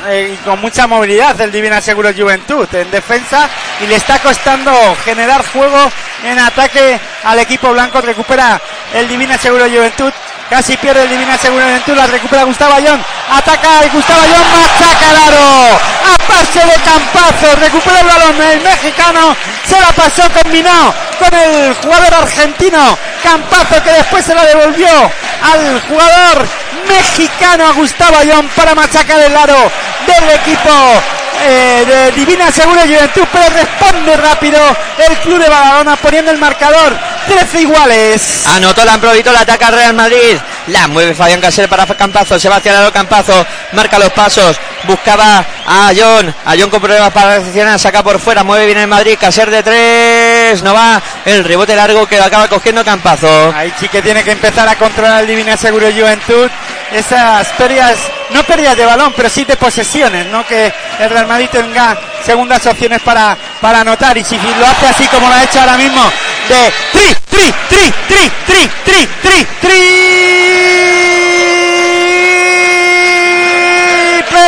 Eh, 0.09 0.37
con 0.45 0.61
mucha 0.61 0.87
movilidad 0.87 1.39
el 1.41 1.51
Divina 1.51 1.81
Seguro 1.81 2.11
Juventud 2.17 2.69
en 2.75 2.91
defensa 2.91 3.49
y 3.83 3.87
le 3.87 3.97
está 3.97 4.19
costando 4.21 4.73
generar 5.05 5.45
juego 5.53 5.91
en 6.25 6.39
ataque 6.39 6.99
al 7.25 7.39
equipo 7.41 7.73
blanco. 7.73 8.01
Recupera 8.01 8.61
el 8.95 9.09
Divina 9.09 9.37
Seguro 9.37 9.67
Juventud. 9.69 10.13
Casi 10.53 10.77
pierde 10.77 11.05
el 11.05 11.09
Divina 11.09 11.39
Seguro 11.39 11.65
Juventud. 11.65 11.97
La 11.97 12.07
recupera 12.07 12.45
Gustavo 12.45 12.75
Ayón. 12.75 13.03
Ataca 13.31 13.87
y 13.87 13.89
Gustavo 13.89 14.21
Ayón 14.21 14.45
machaca 14.53 15.11
el 15.11 15.17
aro. 15.17 15.79
A 16.13 16.19
pase 16.29 16.59
de 16.59 16.75
campazo. 16.85 17.57
Recupera 17.59 18.01
el 18.01 18.07
balón 18.07 18.43
el 18.43 18.61
mexicano. 18.61 19.35
Se 19.67 19.81
la 19.81 19.91
pasó 19.93 20.23
combinado 20.43 20.95
con 21.19 21.33
el 21.33 21.75
jugador 21.77 22.13
argentino. 22.13 22.99
Campazo 23.23 23.83
que 23.83 23.93
después 23.93 24.27
se 24.27 24.35
la 24.35 24.45
devolvió 24.45 24.91
al 24.91 25.81
jugador 25.89 26.47
mexicano 26.87 27.73
Gustavo 27.73 28.19
Ayón 28.19 28.47
para 28.55 28.75
machacar 28.75 29.21
el 29.21 29.35
aro 29.35 29.73
del 30.07 30.31
equipo 30.33 30.71
eh, 31.45 31.85
de 31.87 32.13
Divina 32.13 32.53
Seguro 32.53 32.83
Juventud, 32.83 33.25
pero 33.33 33.49
responde 33.49 34.19
rápido 34.19 34.61
el 34.99 35.17
club 35.21 35.39
de 35.39 35.49
Badalona 35.49 35.97
poniendo 35.97 36.31
el 36.31 36.37
marcador 36.37 36.93
13 37.27 37.61
iguales. 37.61 38.47
Anotó 38.47 38.85
la 38.85 38.97
la 38.97 39.41
ataca 39.41 39.71
Real 39.71 39.95
Madrid. 39.95 40.37
La 40.69 40.87
mueve 40.89 41.15
Fabián 41.15 41.41
Casel 41.41 41.69
para 41.69 41.87
Campazo. 41.87 42.39
Sebastián 42.39 42.77
Aro 42.77 42.93
Campazo 42.93 43.45
marca 43.73 43.99
los 43.99 44.13
pasos. 44.13 44.57
Buscaba 44.85 45.45
a 45.67 45.91
John. 45.97 46.35
A 46.45 46.55
John 46.59 46.71
con 46.71 46.81
problemas 46.81 47.13
para 47.13 47.39
recepcionar. 47.39 47.79
Saca 47.79 48.03
por 48.03 48.19
fuera. 48.19 48.45
Mueve 48.45 48.67
bien 48.67 48.79
el 48.79 48.87
Madrid. 48.87 49.17
Caser 49.21 49.51
de 49.51 49.63
tres. 49.63 50.63
No 50.63 50.75
va. 50.75 51.03
El 51.25 51.45
rebote 51.45 51.75
largo 51.75 52.07
que 52.07 52.21
acaba 52.21 52.49
cogiendo 52.49 52.85
Campazo. 52.85 53.53
Ahí 53.55 53.73
sí 53.79 53.89
que 53.89 54.03
tiene 54.03 54.23
que 54.23 54.33
empezar 54.33 54.69
a 54.69 54.77
controlar 54.77 55.23
el 55.23 55.27
Divina 55.27 55.57
Seguro 55.57 55.89
Juventud. 55.91 56.49
Esas 56.93 57.49
pérdidas, 57.49 57.97
no 58.31 58.43
pérdidas 58.45 58.77
de 58.77 58.85
balón, 58.85 59.15
pero 59.17 59.31
sí 59.31 59.45
de 59.45 59.57
posesiones, 59.57 60.27
¿no? 60.27 60.47
Que 60.47 60.73
el 60.99 61.09
Real 61.09 61.27
Madrid 61.27 61.49
tenga 61.51 61.97
segundas 62.25 62.67
opciones 62.67 63.01
para, 63.01 63.37
para 63.61 63.81
anotar. 63.81 64.17
Y 64.19 64.25
si 64.25 64.37
lo 64.37 64.67
hace 64.67 64.87
así 64.89 65.07
como 65.09 65.29
lo 65.29 65.35
ha 65.35 65.43
hecho 65.43 65.61
ahora 65.61 65.77
mismo, 65.77 66.03
de 66.53 66.73
tri, 66.93 67.17
tri, 67.31 67.55
tri, 67.71 67.85
tri, 68.09 68.31
tri, 68.47 68.71
tri, 68.85 69.09
tri, 69.23 69.47
tri. 69.63 69.81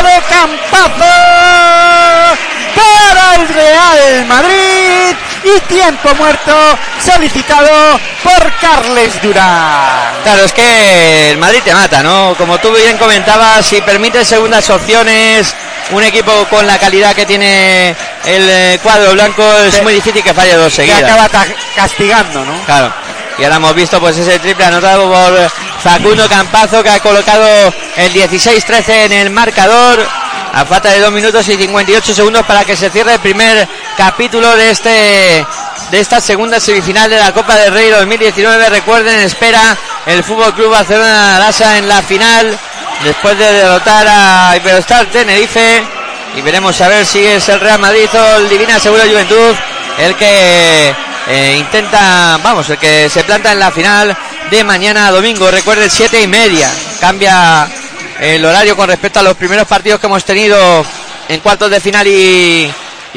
de 0.04 0.16
campazo 0.28 1.14
para 2.76 3.36
el 3.36 3.48
Real 3.48 4.26
Madrid 4.26 5.16
y 5.44 5.60
tiempo 5.60 6.14
muerto 6.16 6.52
solicitado 6.98 7.98
por 8.22 8.52
Carles 8.60 9.22
Durán. 9.22 10.22
Claro, 10.24 10.44
es 10.44 10.52
que 10.52 11.30
el 11.30 11.38
Madrid 11.38 11.62
te 11.64 11.74
mata, 11.74 12.02
¿no? 12.02 12.34
Como 12.36 12.58
tú 12.58 12.70
bien 12.72 12.98
comentabas, 12.98 13.64
si 13.64 13.80
permite 13.80 14.24
segundas 14.26 14.68
opciones, 14.68 15.54
un 15.90 16.02
equipo 16.02 16.32
con 16.50 16.66
la 16.66 16.78
calidad 16.78 17.14
que 17.14 17.26
tiene 17.26 17.90
el 18.24 18.48
eh, 18.48 18.80
cuadro 18.82 19.12
blanco 19.12 19.44
es 19.58 19.82
muy 19.82 19.94
difícil 19.94 20.22
que 20.22 20.32
falle 20.32 20.54
dos 20.54 20.72
seguidas. 20.72 21.00
Que 21.00 21.10
acaba 21.10 21.28
castigando, 21.76 22.44
¿no? 22.44 22.64
Claro. 22.64 22.92
Y 23.38 23.44
ahora 23.44 23.56
hemos 23.56 23.74
visto 23.74 24.00
pues 24.00 24.16
ese 24.16 24.38
triple 24.38 24.64
anotado 24.64 25.10
por 25.10 25.50
Facundo 25.82 26.28
Campazo 26.28 26.82
que 26.82 26.90
ha 26.90 27.00
colocado 27.00 27.72
el 27.96 28.12
16-13 28.12 28.88
en 29.06 29.12
el 29.12 29.30
marcador 29.30 30.06
a 30.52 30.64
falta 30.64 30.90
de 30.90 31.00
2 31.00 31.12
minutos 31.12 31.48
y 31.48 31.56
58 31.56 32.14
segundos 32.14 32.46
para 32.46 32.64
que 32.64 32.76
se 32.76 32.88
cierre 32.90 33.14
el 33.14 33.20
primer 33.20 33.68
capítulo 33.96 34.54
de 34.56 34.70
este 34.70 35.44
de 35.90 36.00
esta 36.00 36.20
segunda 36.20 36.60
semifinal 36.60 37.10
de 37.10 37.18
la 37.18 37.32
Copa 37.32 37.56
del 37.56 37.72
Rey 37.74 37.90
2019. 37.90 38.70
Recuerden, 38.70 39.20
espera 39.20 39.76
el 40.06 40.22
Fútbol 40.22 40.54
Club 40.54 40.70
Barcelona 40.70 41.38
Lasa 41.40 41.76
en 41.76 41.88
la 41.88 42.02
final 42.02 42.56
después 43.04 43.38
de 43.38 43.52
derrotar 43.52 44.06
a 44.08 44.56
Iberostar 44.56 45.06
Tenerife 45.06 45.82
y 46.36 46.40
veremos 46.40 46.80
a 46.80 46.88
ver 46.88 47.06
si 47.06 47.24
es 47.24 47.48
el 47.48 47.60
Real 47.60 47.78
Madrid 47.78 48.08
o 48.12 48.36
el 48.38 48.48
Divina 48.48 48.80
Seguro 48.80 49.02
Juventud 49.04 49.54
el 49.98 50.14
que 50.16 50.94
eh, 51.28 51.56
intenta, 51.58 52.38
vamos, 52.42 52.68
el 52.70 52.78
que 52.78 53.08
se 53.08 53.24
planta 53.24 53.52
en 53.52 53.58
la 53.58 53.70
final 53.70 54.16
de 54.50 54.64
mañana 54.64 55.10
domingo. 55.10 55.50
Recuerden, 55.50 55.90
siete 55.90 56.20
y 56.20 56.26
media. 56.26 56.70
Cambia 57.00 57.68
el 58.20 58.44
horario 58.44 58.76
con 58.76 58.88
respecto 58.88 59.20
a 59.20 59.22
los 59.22 59.34
primeros 59.34 59.66
partidos 59.66 60.00
que 60.00 60.06
hemos 60.06 60.24
tenido 60.24 60.84
en 61.28 61.40
cuartos 61.40 61.70
de 61.70 61.80
final 61.80 62.06
y, 62.06 62.72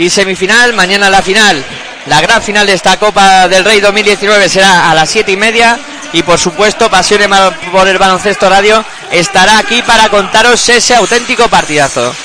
semifinal. 0.09 0.73
Mañana 0.73 1.09
la 1.09 1.21
final, 1.21 1.63
la 2.07 2.21
gran 2.21 2.41
final 2.41 2.65
de 2.65 2.73
esta 2.73 2.97
Copa 2.97 3.47
del 3.47 3.65
Rey 3.65 3.79
2019 3.81 4.47
será 4.49 4.89
a 4.89 4.95
las 4.95 5.09
siete 5.09 5.31
y 5.31 5.37
media. 5.37 5.77
Y 6.13 6.23
por 6.23 6.39
supuesto, 6.39 6.89
Pasiones 6.89 7.27
por 7.71 7.87
el 7.87 7.97
Baloncesto 7.97 8.49
Radio 8.49 8.83
estará 9.11 9.57
aquí 9.57 9.81
para 9.81 10.09
contaros 10.09 10.69
ese 10.69 10.95
auténtico 10.95 11.49
partidazo. 11.49 12.15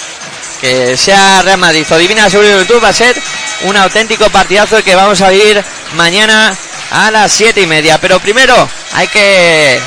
Que 0.61 0.97
sea 0.97 1.42
Real 1.42 1.59
Madrid 1.59 1.85
o 1.90 1.97
Divina 1.97 2.31
Seguridad 2.31 2.64
va 2.83 2.88
a 2.88 2.92
ser 2.92 3.21
un 3.62 3.77
auténtico 3.77 4.31
partidazo 4.31 4.83
que 4.85 4.95
vamos 4.95 5.21
a 5.21 5.31
vivir 5.31 5.62
mañana 5.97 6.57
a 6.92 7.11
las 7.11 7.33
siete 7.33 7.62
y 7.62 7.66
media. 7.66 7.99
Pero 7.99 8.21
primero 8.21 8.68
hay 8.92 9.09
que 9.09 9.81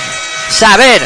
saber 0.49 1.01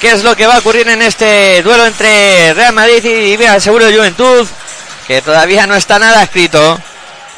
qué 0.00 0.10
es 0.10 0.24
lo 0.24 0.34
que 0.34 0.48
va 0.48 0.56
a 0.56 0.58
ocurrir 0.58 0.88
en 0.88 1.02
este 1.02 1.62
duelo 1.62 1.86
entre 1.86 2.52
Real 2.54 2.72
Madrid 2.72 3.04
y 3.04 3.36
Vía 3.36 3.60
Seguro 3.60 3.86
de 3.86 3.96
Juventud, 3.96 4.48
que 5.06 5.22
todavía 5.22 5.68
no 5.68 5.76
está 5.76 6.00
nada 6.00 6.24
escrito. 6.24 6.80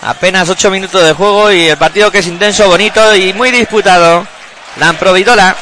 Apenas 0.05 0.51
8 0.51 0.71
minutos 0.71 1.03
de 1.03 1.15
juego 1.15 1.51
y 1.51 1.67
el 1.69 1.79
partido 1.79 2.11
que 2.11 2.19
es 2.19 2.27
intenso, 2.27 2.69
bonito 2.69 3.15
y 3.15 3.33
muy 3.33 3.51
disputado. 3.51 4.27
La 4.77 4.93
Providola, 4.93 5.57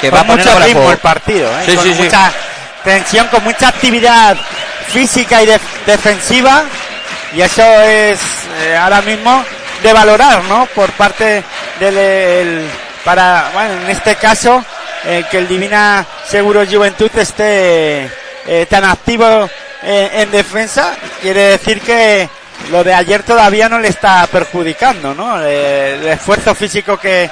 que 0.00 0.08
va 0.08 0.20
a 0.20 0.24
mucho 0.24 0.58
ritmo 0.60 0.90
el 0.90 0.96
partido, 0.96 1.50
¿eh? 1.60 1.74
con 1.74 1.96
mucha 1.96 2.32
tensión, 2.82 3.28
con 3.28 3.44
mucha 3.44 3.68
actividad 3.68 4.34
física 4.88 5.42
y 5.42 5.46
defensiva. 5.84 6.64
Y 7.34 7.42
eso 7.42 7.62
es 7.82 8.18
eh, 8.62 8.78
ahora 8.78 9.02
mismo 9.02 9.44
de 9.82 9.92
valorar, 9.92 10.42
¿no? 10.44 10.64
Por 10.74 10.90
parte 10.92 11.44
del, 11.78 12.66
para, 13.04 13.50
bueno, 13.52 13.74
en 13.82 13.90
este 13.90 14.16
caso, 14.16 14.64
eh, 15.04 15.24
que 15.30 15.36
el 15.36 15.48
Divina 15.48 16.06
Seguro 16.26 16.64
Juventud 16.64 17.10
esté 17.14 18.08
eh, 18.46 18.66
tan 18.70 18.84
activo 18.84 19.50
en 19.86 20.30
defensa, 20.30 20.94
quiere 21.20 21.42
decir 21.42 21.78
que 21.82 22.26
lo 22.70 22.84
de 22.84 22.94
ayer 22.94 23.22
todavía 23.22 23.68
no 23.68 23.78
le 23.78 23.88
está 23.88 24.26
perjudicando, 24.26 25.14
¿no? 25.14 25.40
El, 25.40 26.06
esfuerzo 26.06 26.54
físico 26.54 26.98
que, 26.98 27.30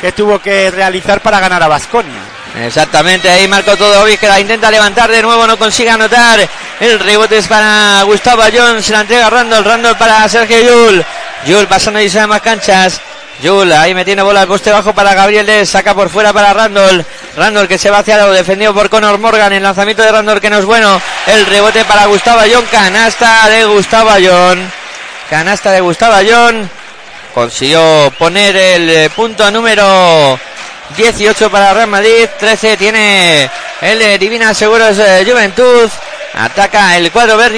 que, 0.00 0.12
tuvo 0.12 0.38
que 0.38 0.70
realizar 0.70 1.20
para 1.20 1.40
ganar 1.40 1.62
a 1.62 1.68
Basconia. 1.68 2.20
Exactamente, 2.64 3.30
ahí 3.30 3.46
Marco 3.46 3.76
Todovic 3.76 4.18
que 4.18 4.28
la 4.28 4.40
intenta 4.40 4.70
levantar 4.70 5.10
de 5.10 5.22
nuevo, 5.22 5.46
no 5.46 5.56
consigue 5.56 5.90
anotar. 5.90 6.40
El 6.80 6.98
rebote 6.98 7.38
es 7.38 7.46
para 7.46 8.02
Gustavo 8.04 8.42
Jones, 8.52 8.84
se 8.84 8.92
la 8.92 9.02
entrega 9.02 9.30
Randall, 9.30 9.64
Randall 9.64 9.96
para 9.96 10.28
Sergio 10.28 10.60
Yul. 10.60 11.04
Yul 11.46 11.66
pasando 11.66 12.00
y 12.00 12.08
se 12.08 12.26
más 12.26 12.40
canchas. 12.40 13.00
Yul 13.42 13.72
ahí 13.72 13.94
metiendo 13.94 14.24
bola 14.24 14.42
al 14.42 14.48
poste 14.48 14.70
bajo 14.70 14.92
para 14.92 15.14
Gabriel 15.14 15.66
saca 15.66 15.94
por 15.94 16.08
fuera 16.08 16.32
para 16.32 16.52
Randall. 16.52 17.04
Randall 17.36 17.68
que 17.68 17.78
se 17.78 17.90
va 17.90 17.98
hacia 17.98 18.18
lo 18.18 18.32
defendido 18.32 18.74
por 18.74 18.90
Conor 18.90 19.18
Morgan. 19.18 19.52
El 19.52 19.62
lanzamiento 19.62 20.02
de 20.02 20.12
Randall 20.12 20.40
que 20.40 20.50
no 20.50 20.58
es 20.58 20.64
bueno. 20.64 21.00
El 21.26 21.46
rebote 21.46 21.84
para 21.84 22.06
Gustavo 22.06 22.40
Ayón. 22.40 22.64
Canasta 22.70 23.48
de 23.48 23.64
Gustavo 23.64 24.10
Ayón. 24.10 24.70
Canasta 25.28 25.72
de 25.72 25.80
Gustavo 25.80 26.14
Ayón. 26.14 26.68
consiguió 27.34 28.12
poner 28.18 28.56
el 28.56 29.10
punto 29.10 29.50
número 29.50 30.38
18 30.96 31.50
para 31.50 31.72
Real 31.72 31.86
Madrid, 31.86 32.28
13 32.38 32.76
tiene 32.76 33.48
el 33.80 34.18
Divina 34.18 34.52
Seguros 34.52 34.96
Juventud. 35.24 35.88
Ataca 36.34 36.96
el 36.96 37.10
cuadro 37.10 37.36
verde. 37.36 37.50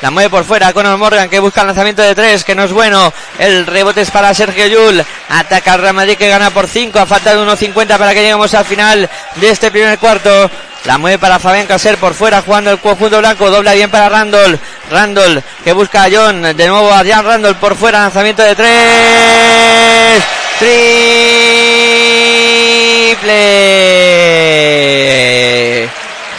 La 0.00 0.10
mueve 0.10 0.30
por 0.30 0.44
fuera. 0.44 0.72
Conor 0.72 0.96
Morgan 0.98 1.28
que 1.28 1.40
busca 1.40 1.62
el 1.62 1.66
lanzamiento 1.68 2.02
de 2.02 2.14
tres, 2.14 2.44
que 2.44 2.54
no 2.54 2.64
es 2.64 2.72
bueno. 2.72 3.12
El 3.38 3.66
rebote 3.66 4.02
es 4.02 4.10
para 4.10 4.32
Sergio 4.34 4.66
Yul. 4.66 5.04
Ataca 5.28 5.74
el 5.74 5.80
Real 5.82 5.94
Madrid 5.94 6.16
que 6.16 6.28
gana 6.28 6.50
por 6.50 6.68
5. 6.68 6.98
A 6.98 7.06
falta 7.06 7.34
de 7.34 7.42
1.50 7.42 7.98
para 7.98 8.14
que 8.14 8.22
lleguemos 8.22 8.54
al 8.54 8.64
final 8.64 9.10
de 9.36 9.50
este 9.50 9.70
primer 9.70 9.98
cuarto. 9.98 10.50
La 10.84 10.96
mueve 10.96 11.18
para 11.18 11.38
Fabián 11.38 11.66
Caser 11.66 11.98
por 11.98 12.14
fuera 12.14 12.40
jugando 12.42 12.70
el 12.70 12.78
conjunto 12.78 13.18
blanco. 13.18 13.50
Dobla 13.50 13.74
bien 13.74 13.90
para 13.90 14.08
Randall. 14.08 14.58
Randall 14.90 15.42
que 15.64 15.72
busca 15.72 16.04
a 16.04 16.08
John. 16.10 16.42
De 16.42 16.66
nuevo 16.68 16.92
a 16.92 17.04
Jan 17.04 17.24
Randall 17.24 17.56
por 17.56 17.76
fuera. 17.76 18.00
Lanzamiento 18.00 18.42
de 18.42 18.54
tres. 18.54 20.24
Triple 20.58 20.78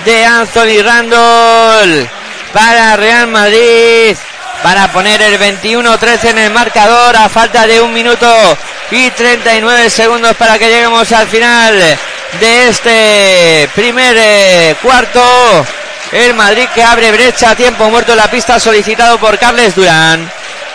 de 0.05 0.25
Anthony 0.25 0.81
Randall 0.83 2.09
para 2.53 2.95
Real 2.95 3.27
Madrid 3.27 4.15
para 4.63 4.91
poner 4.91 5.21
el 5.21 5.39
21-13 5.39 6.29
en 6.31 6.37
el 6.39 6.51
marcador 6.51 7.15
a 7.15 7.29
falta 7.29 7.65
de 7.67 7.81
un 7.81 7.93
minuto 7.93 8.27
y 8.91 9.09
39 9.11 9.89
segundos 9.89 10.35
para 10.35 10.57
que 10.57 10.69
lleguemos 10.69 11.11
al 11.11 11.27
final 11.27 11.79
de 12.39 12.67
este 12.67 13.69
primer 13.75 14.15
eh, 14.17 14.75
cuarto. 14.81 15.21
El 16.11 16.33
Madrid 16.33 16.67
que 16.73 16.83
abre 16.83 17.11
brecha 17.11 17.51
a 17.51 17.55
tiempo 17.55 17.87
muerto 17.89 18.13
en 18.13 18.17
la 18.17 18.31
pista 18.31 18.59
solicitado 18.59 19.19
por 19.19 19.37
Carles 19.37 19.75
Durán. 19.75 20.29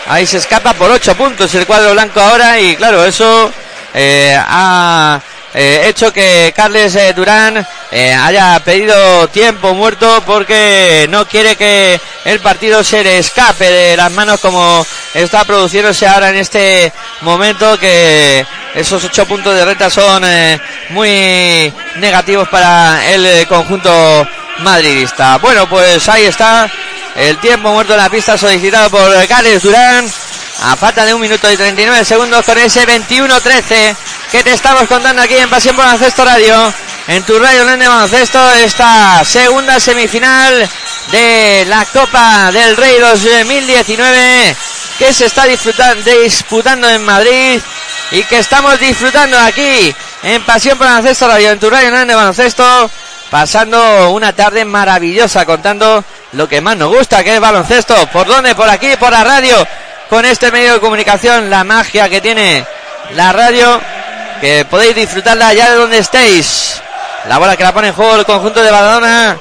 Ahí 0.06 0.26
se 0.26 0.38
escapa 0.38 0.74
por 0.74 0.90
8 0.90 1.16
puntos 1.16 1.52
el 1.54 1.66
cuadro 1.66 1.92
blanco 1.92 2.20
ahora 2.20 2.60
y 2.60 2.76
claro, 2.76 3.04
eso 3.04 3.52
eh, 3.92 4.38
ha 4.38 5.20
eh, 5.54 5.84
hecho 5.86 6.12
que 6.12 6.52
Carles 6.54 6.96
eh, 6.96 7.12
Durán 7.14 7.64
eh, 7.92 8.12
haya 8.12 8.60
pedido 8.64 9.28
tiempo 9.28 9.72
muerto 9.72 10.20
porque 10.26 11.06
no 11.08 11.28
quiere 11.28 11.54
que 11.54 12.00
el 12.24 12.40
partido 12.40 12.82
se 12.82 13.04
le 13.04 13.18
escape 13.18 13.64
de 13.64 13.96
las 13.96 14.10
manos 14.10 14.40
como 14.40 14.84
está 15.14 15.44
produciéndose 15.44 16.08
ahora 16.08 16.30
en 16.30 16.36
este 16.36 16.92
momento 17.20 17.78
que 17.78 18.44
esos 18.74 19.04
ocho 19.04 19.26
puntos 19.26 19.54
de 19.54 19.64
renta 19.64 19.88
son 19.88 20.24
muy 20.90 21.72
negativos 21.98 22.48
para 22.48 23.08
el 23.12 23.46
conjunto 23.46 24.26
madridista. 24.58 25.38
Bueno, 25.38 25.68
pues 25.68 26.08
ahí 26.08 26.24
está 26.24 26.68
el 27.14 27.38
tiempo 27.38 27.72
muerto 27.72 27.92
en 27.92 28.00
la 28.00 28.10
pista 28.10 28.36
solicitado 28.36 28.90
por 28.90 29.26
Carles 29.28 29.62
Durán 29.62 30.04
a 30.62 30.76
falta 30.76 31.04
de 31.04 31.14
un 31.14 31.20
minuto 31.20 31.50
y 31.50 31.56
39 31.56 32.04
segundos 32.04 32.44
con 32.44 32.56
ese 32.58 32.86
21-13 32.86 33.96
que 34.30 34.42
te 34.42 34.52
estamos 34.52 34.88
contando 34.88 35.22
aquí 35.22 35.34
en 35.36 35.50
Pasión 35.50 35.74
por 35.74 35.84
Baloncesto 35.84 36.24
Radio, 36.24 36.72
en 37.08 37.22
tu 37.24 37.38
radio 37.38 37.64
de 37.64 37.88
baloncesto, 37.88 38.52
esta 38.52 39.24
segunda 39.24 39.78
semifinal 39.80 40.68
de 41.10 41.64
la 41.68 41.84
Copa 41.86 42.50
del 42.52 42.76
Rey 42.76 42.98
2019 42.98 44.56
que 44.98 45.12
se 45.12 45.26
está 45.26 45.44
disputando 45.44 46.88
en 46.88 47.04
Madrid 47.04 47.60
y 48.12 48.22
que 48.24 48.38
estamos 48.38 48.78
disfrutando 48.78 49.38
aquí 49.38 49.94
en 50.22 50.42
Pasión 50.44 50.78
por 50.78 50.86
Baloncesto 50.86 51.26
Radio, 51.26 51.50
en 51.50 51.58
tu 51.58 51.68
radio 51.68 51.90
de 51.90 52.14
baloncesto, 52.14 52.90
pasando 53.30 54.10
una 54.10 54.32
tarde 54.32 54.64
maravillosa 54.64 55.44
contando 55.44 56.04
lo 56.32 56.48
que 56.48 56.60
más 56.60 56.76
nos 56.76 56.94
gusta, 56.94 57.24
que 57.24 57.34
es 57.34 57.40
baloncesto. 57.40 57.94
¿Por 58.08 58.26
dónde? 58.26 58.54
Por 58.54 58.68
aquí, 58.68 58.96
por 58.96 59.10
la 59.10 59.24
radio 59.24 59.66
con 60.08 60.24
este 60.24 60.50
medio 60.50 60.74
de 60.74 60.80
comunicación, 60.80 61.50
la 61.50 61.64
magia 61.64 62.08
que 62.08 62.20
tiene 62.20 62.64
la 63.12 63.32
radio, 63.32 63.80
que 64.40 64.64
podéis 64.64 64.94
disfrutarla 64.94 65.52
ya 65.52 65.70
de 65.70 65.76
donde 65.76 65.98
estéis. 65.98 66.80
La 67.28 67.38
bola 67.38 67.56
que 67.56 67.64
la 67.64 67.72
pone 67.72 67.88
en 67.88 67.94
juego 67.94 68.16
el 68.16 68.26
conjunto 68.26 68.62
de 68.62 68.70
Badalona. 68.70 69.38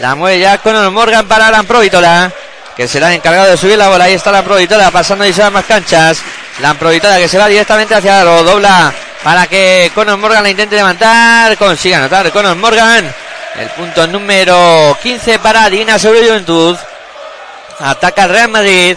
La 0.00 0.14
mueve 0.14 0.38
ya 0.38 0.58
con 0.58 0.92
Morgan 0.92 1.26
para 1.26 1.48
Alan 1.48 1.66
Provitola, 1.66 2.30
que 2.76 2.86
será 2.86 3.12
encargado 3.12 3.50
de 3.50 3.56
subir 3.56 3.76
la 3.76 3.88
bola. 3.88 4.04
Ahí 4.04 4.14
está 4.14 4.32
la 4.32 4.42
Provitola 4.42 4.90
pasando 4.90 5.26
y 5.26 5.32
se 5.32 5.48
más 5.50 5.64
canchas. 5.64 6.18
La 6.60 6.74
Provitola 6.74 7.18
que 7.18 7.28
se 7.28 7.38
va 7.38 7.48
directamente 7.48 7.94
hacia 7.94 8.24
lo 8.24 8.42
dobla 8.44 8.92
para 9.22 9.46
que 9.46 9.90
Conor 9.94 10.18
Morgan 10.18 10.42
la 10.42 10.50
intente 10.50 10.76
levantar. 10.76 11.56
Consigue 11.56 11.96
anotar 11.96 12.30
Conor 12.30 12.56
Morgan. 12.56 13.12
El 13.58 13.68
punto 13.70 14.06
número 14.06 14.96
15 15.02 15.38
para 15.40 15.68
Dina 15.68 15.98
sobre 15.98 16.26
Juventud. 16.26 16.76
Ataca 17.80 18.24
el 18.24 18.30
Real 18.30 18.48
Madrid. 18.48 18.96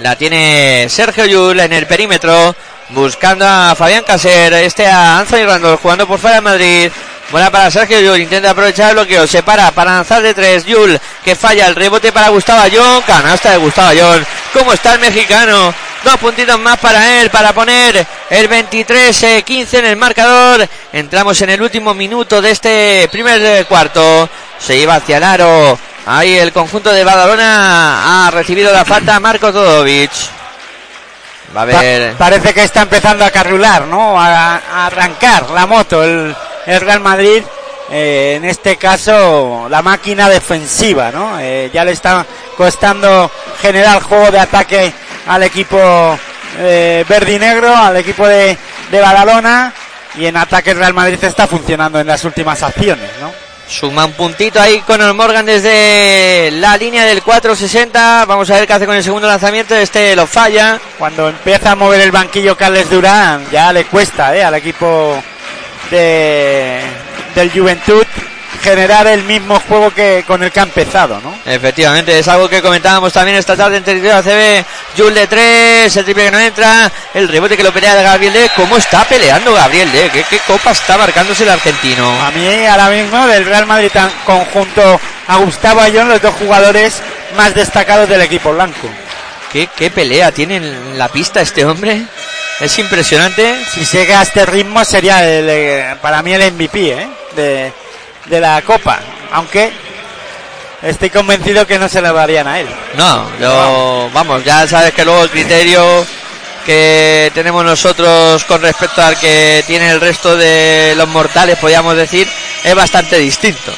La 0.00 0.14
tiene 0.14 0.86
Sergio 0.88 1.26
Yul 1.26 1.58
en 1.58 1.72
el 1.72 1.86
perímetro. 1.86 2.54
Buscando 2.90 3.44
a 3.46 3.74
Fabián 3.76 4.04
Caser. 4.04 4.52
Este 4.54 4.86
a 4.86 5.18
Anthony 5.18 5.44
Randall 5.44 5.76
jugando 5.76 6.06
por 6.06 6.20
fuera 6.20 6.36
de 6.36 6.42
Madrid. 6.42 6.90
Buena 7.32 7.50
para 7.50 7.70
Sergio 7.70 8.00
Yul. 8.00 8.20
Intenta 8.20 8.50
aprovechar 8.50 8.90
el 8.90 8.94
bloqueo. 8.94 9.26
Se 9.26 9.42
para 9.42 9.72
para 9.72 9.94
lanzar 9.94 10.22
de 10.22 10.34
tres. 10.34 10.64
Yul 10.64 10.98
que 11.24 11.34
falla. 11.34 11.66
El 11.66 11.74
rebote 11.74 12.12
para 12.12 12.28
Gustavo 12.28 12.60
Ayón. 12.60 13.02
Canasta 13.02 13.50
de 13.50 13.56
Gustavo 13.56 13.88
Ayón. 13.88 14.24
¿Cómo 14.52 14.72
está 14.72 14.94
el 14.94 15.00
mexicano? 15.00 15.74
Dos 16.04 16.16
puntitos 16.18 16.60
más 16.60 16.78
para 16.78 17.20
él. 17.20 17.30
Para 17.30 17.52
poner 17.52 18.06
el 18.30 18.48
23-15 18.48 19.78
en 19.80 19.84
el 19.84 19.96
marcador. 19.96 20.68
Entramos 20.92 21.40
en 21.42 21.50
el 21.50 21.60
último 21.60 21.92
minuto 21.92 22.40
de 22.40 22.52
este 22.52 23.08
primer 23.10 23.66
cuarto. 23.66 24.28
Se 24.60 24.76
iba 24.76 24.94
hacia 24.94 25.16
aro 25.16 25.76
Ahí 26.10 26.38
el 26.38 26.54
conjunto 26.54 26.90
de 26.90 27.04
Badalona 27.04 28.26
ha 28.26 28.30
recibido 28.30 28.72
la 28.72 28.86
falta 28.86 29.20
Marco 29.20 29.52
Todovic. 29.52 30.10
Va 31.54 31.62
a 31.62 31.64
ver. 31.66 32.14
parece 32.14 32.54
que 32.54 32.64
está 32.64 32.80
empezando 32.80 33.26
a 33.26 33.30
carrular, 33.30 33.82
¿no? 33.82 34.18
A, 34.18 34.86
arrancar 34.86 35.50
la 35.50 35.66
moto 35.66 36.02
el, 36.02 36.34
Real 36.64 37.00
Madrid. 37.00 37.42
Eh, 37.90 38.34
en 38.36 38.46
este 38.46 38.76
caso, 38.76 39.66
la 39.68 39.82
máquina 39.82 40.30
defensiva, 40.30 41.10
¿no? 41.10 41.38
Eh, 41.40 41.70
ya 41.74 41.84
le 41.84 41.92
está 41.92 42.24
costando 42.56 43.30
generar 43.60 44.02
juego 44.02 44.30
de 44.30 44.40
ataque 44.40 44.90
al 45.26 45.42
equipo 45.42 45.78
eh, 46.58 47.04
verde 47.06 47.34
y 47.34 47.38
negro, 47.38 47.76
al 47.76 47.98
equipo 47.98 48.26
de, 48.26 48.56
de 48.90 49.00
Badalona. 49.00 49.74
Y 50.14 50.24
en 50.24 50.38
ataque 50.38 50.70
el 50.70 50.78
Real 50.78 50.94
Madrid 50.94 51.22
está 51.22 51.46
funcionando 51.46 52.00
en 52.00 52.06
las 52.06 52.24
últimas 52.24 52.62
acciones, 52.62 53.10
¿no? 53.20 53.47
Suma 53.68 54.06
un 54.06 54.12
puntito 54.12 54.60
ahí 54.60 54.80
con 54.80 55.00
el 55.02 55.12
Morgan 55.12 55.44
desde 55.44 56.50
la 56.52 56.76
línea 56.76 57.04
del 57.04 57.22
460. 57.22 58.24
Vamos 58.24 58.50
a 58.50 58.54
ver 58.54 58.66
qué 58.66 58.72
hace 58.72 58.86
con 58.86 58.96
el 58.96 59.04
segundo 59.04 59.28
lanzamiento. 59.28 59.74
Este 59.74 60.16
lo 60.16 60.26
falla. 60.26 60.80
Cuando 60.98 61.28
empieza 61.28 61.72
a 61.72 61.76
mover 61.76 62.00
el 62.00 62.10
banquillo 62.10 62.56
Carles 62.56 62.88
Durán, 62.88 63.46
ya 63.50 63.72
le 63.72 63.84
cuesta 63.84 64.34
¿eh? 64.34 64.42
al 64.42 64.54
equipo 64.54 65.22
de, 65.90 66.80
del 67.34 67.50
Juventud 67.50 68.04
generar 68.58 69.06
el 69.06 69.24
mismo 69.24 69.60
juego 69.60 69.90
que 69.90 70.24
con 70.26 70.42
el 70.42 70.50
que 70.50 70.60
ha 70.60 70.64
empezado, 70.64 71.20
¿no? 71.20 71.34
Efectivamente, 71.46 72.18
es 72.18 72.28
algo 72.28 72.48
que 72.48 72.62
comentábamos 72.62 73.12
también 73.12 73.36
esta 73.36 73.56
tarde 73.56 73.78
en 73.78 73.84
territorio 73.84 74.16
ACB. 74.16 74.64
Jules 74.96 75.14
de 75.14 75.26
3, 75.26 75.96
el 75.96 76.04
triple 76.04 76.24
que 76.24 76.30
no 76.30 76.38
entra, 76.38 76.90
el 77.14 77.28
rebote 77.28 77.56
que 77.56 77.62
lo 77.62 77.72
pelea 77.72 77.94
de 77.94 78.02
Gabriel 78.02 78.32
D. 78.32 78.50
¿Cómo 78.56 78.76
está 78.76 79.04
peleando 79.04 79.52
Gabriel 79.52 79.90
D? 79.92 80.10
¿Qué, 80.28 80.38
copa 80.46 80.72
está 80.72 80.98
marcándose 80.98 81.44
el 81.44 81.50
argentino? 81.50 82.08
A 82.22 82.30
mí 82.30 82.66
ahora 82.66 82.90
mismo 82.90 83.26
del 83.26 83.44
Real 83.44 83.66
Madrid 83.66 83.90
conjunto 84.24 85.00
a 85.26 85.36
Gustavo 85.36 85.80
Ayón, 85.80 86.08
los 86.08 86.20
dos 86.22 86.34
jugadores 86.34 87.00
más 87.36 87.54
destacados 87.54 88.08
del 88.08 88.22
equipo 88.22 88.52
blanco. 88.52 88.88
¿Qué, 89.52 89.68
qué 89.74 89.90
pelea 89.90 90.32
tiene 90.32 90.56
en 90.56 90.98
la 90.98 91.08
pista 91.08 91.40
este 91.40 91.64
hombre? 91.64 92.02
Es 92.60 92.76
impresionante. 92.78 93.64
Si 93.72 93.84
llega 93.84 94.20
a 94.20 94.22
este 94.22 94.44
ritmo 94.44 94.84
sería 94.84 95.24
el, 95.24 95.96
para 95.98 96.22
mí 96.22 96.32
el 96.32 96.52
MVP 96.52 96.90
¿eh? 96.90 97.08
de, 97.36 97.72
de 98.28 98.40
la 98.40 98.62
Copa, 98.62 99.00
aunque 99.32 99.72
estoy 100.82 101.10
convencido 101.10 101.66
que 101.66 101.78
no 101.78 101.88
se 101.88 102.00
le 102.00 102.12
darían 102.12 102.46
a 102.46 102.60
él. 102.60 102.68
No, 102.96 103.28
yo, 103.38 104.10
vamos, 104.12 104.44
ya 104.44 104.66
sabes 104.66 104.92
que 104.92 105.04
luego 105.04 105.24
el 105.24 105.30
criterio 105.30 106.06
que 106.64 107.30
tenemos 107.34 107.64
nosotros 107.64 108.44
con 108.44 108.60
respecto 108.60 109.02
al 109.02 109.18
que 109.18 109.64
tiene 109.66 109.90
el 109.90 110.00
resto 110.00 110.36
de 110.36 110.94
los 110.96 111.08
mortales, 111.08 111.58
podríamos 111.58 111.96
decir, 111.96 112.28
es 112.62 112.74
bastante 112.74 113.16
distinto. 113.16 113.72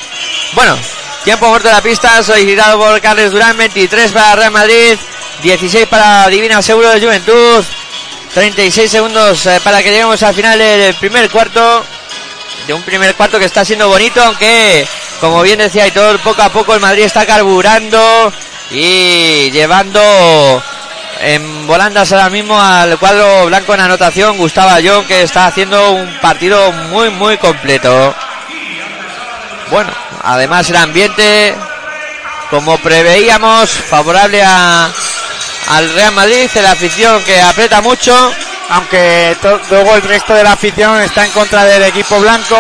Bueno, 0.55 0.77
tiempo 1.25 1.49
muerto 1.49 1.69
de 1.69 1.75
la 1.75 1.83
pista, 1.83 2.23
solicitado 2.23 2.79
por 2.79 3.01
Carles 3.01 3.31
Durán, 3.31 3.57
23 3.57 4.11
para 4.11 4.35
Real 4.35 4.51
Madrid, 4.51 4.99
16 5.43 5.87
para 5.87 6.29
Divina 6.29 6.61
Seguro 6.61 6.91
de 6.91 7.01
Juventud, 7.01 7.65
36 8.35 8.91
segundos 8.91 9.47
eh, 9.47 9.61
para 9.63 9.83
que 9.83 9.91
lleguemos 9.91 10.23
al 10.23 10.35
final 10.35 10.59
del 10.59 10.95
primer 10.95 11.29
cuarto 11.31 11.85
de 12.67 12.75
un 12.75 12.83
primer 12.83 13.15
cuarto 13.15 13.39
que 13.39 13.45
está 13.45 13.65
siendo 13.65 13.89
bonito, 13.89 14.23
aunque 14.23 14.87
como 15.21 15.43
bien 15.43 15.59
decía 15.59 15.85
Aitor, 15.85 16.19
poco 16.21 16.43
a 16.43 16.49
poco 16.51 16.75
el 16.75 16.81
Madrid 16.81 17.05
está 17.05 17.27
carburando 17.27 18.33
y 18.71 19.51
llevando 19.51 20.63
en 21.21 21.67
volandas 21.67 22.11
ahora 22.13 22.31
mismo 22.31 22.61
al 22.61 22.99
cuadro 22.99 23.47
blanco 23.47 23.75
en 23.75 23.81
anotación 23.81 24.39
Gustavo 24.39 24.71
Ayón 24.71 25.05
que 25.05 25.23
está 25.23 25.47
haciendo 25.47 25.93
un 25.93 26.19
partido 26.21 26.73
muy 26.73 27.11
muy 27.11 27.37
completo. 27.37 28.15
Bueno, 29.71 29.91
además 30.23 30.69
el 30.71 30.77
ambiente 30.77 31.55
como 32.49 32.79
preveíamos 32.79 33.71
favorable 33.71 34.43
a, 34.43 34.91
al 35.69 35.95
Real 35.95 36.13
Madrid, 36.13 36.51
la 36.63 36.73
afición 36.73 37.23
que 37.25 37.41
aprieta 37.41 37.81
mucho 37.81 38.33
aunque 38.71 39.37
luego 39.69 39.97
el 39.97 40.03
resto 40.03 40.33
de 40.35 40.45
la 40.45 40.53
afición 40.53 41.01
está 41.03 41.25
en 41.25 41.33
contra 41.33 41.65
del 41.65 41.83
equipo 41.83 42.19
blanco. 42.21 42.57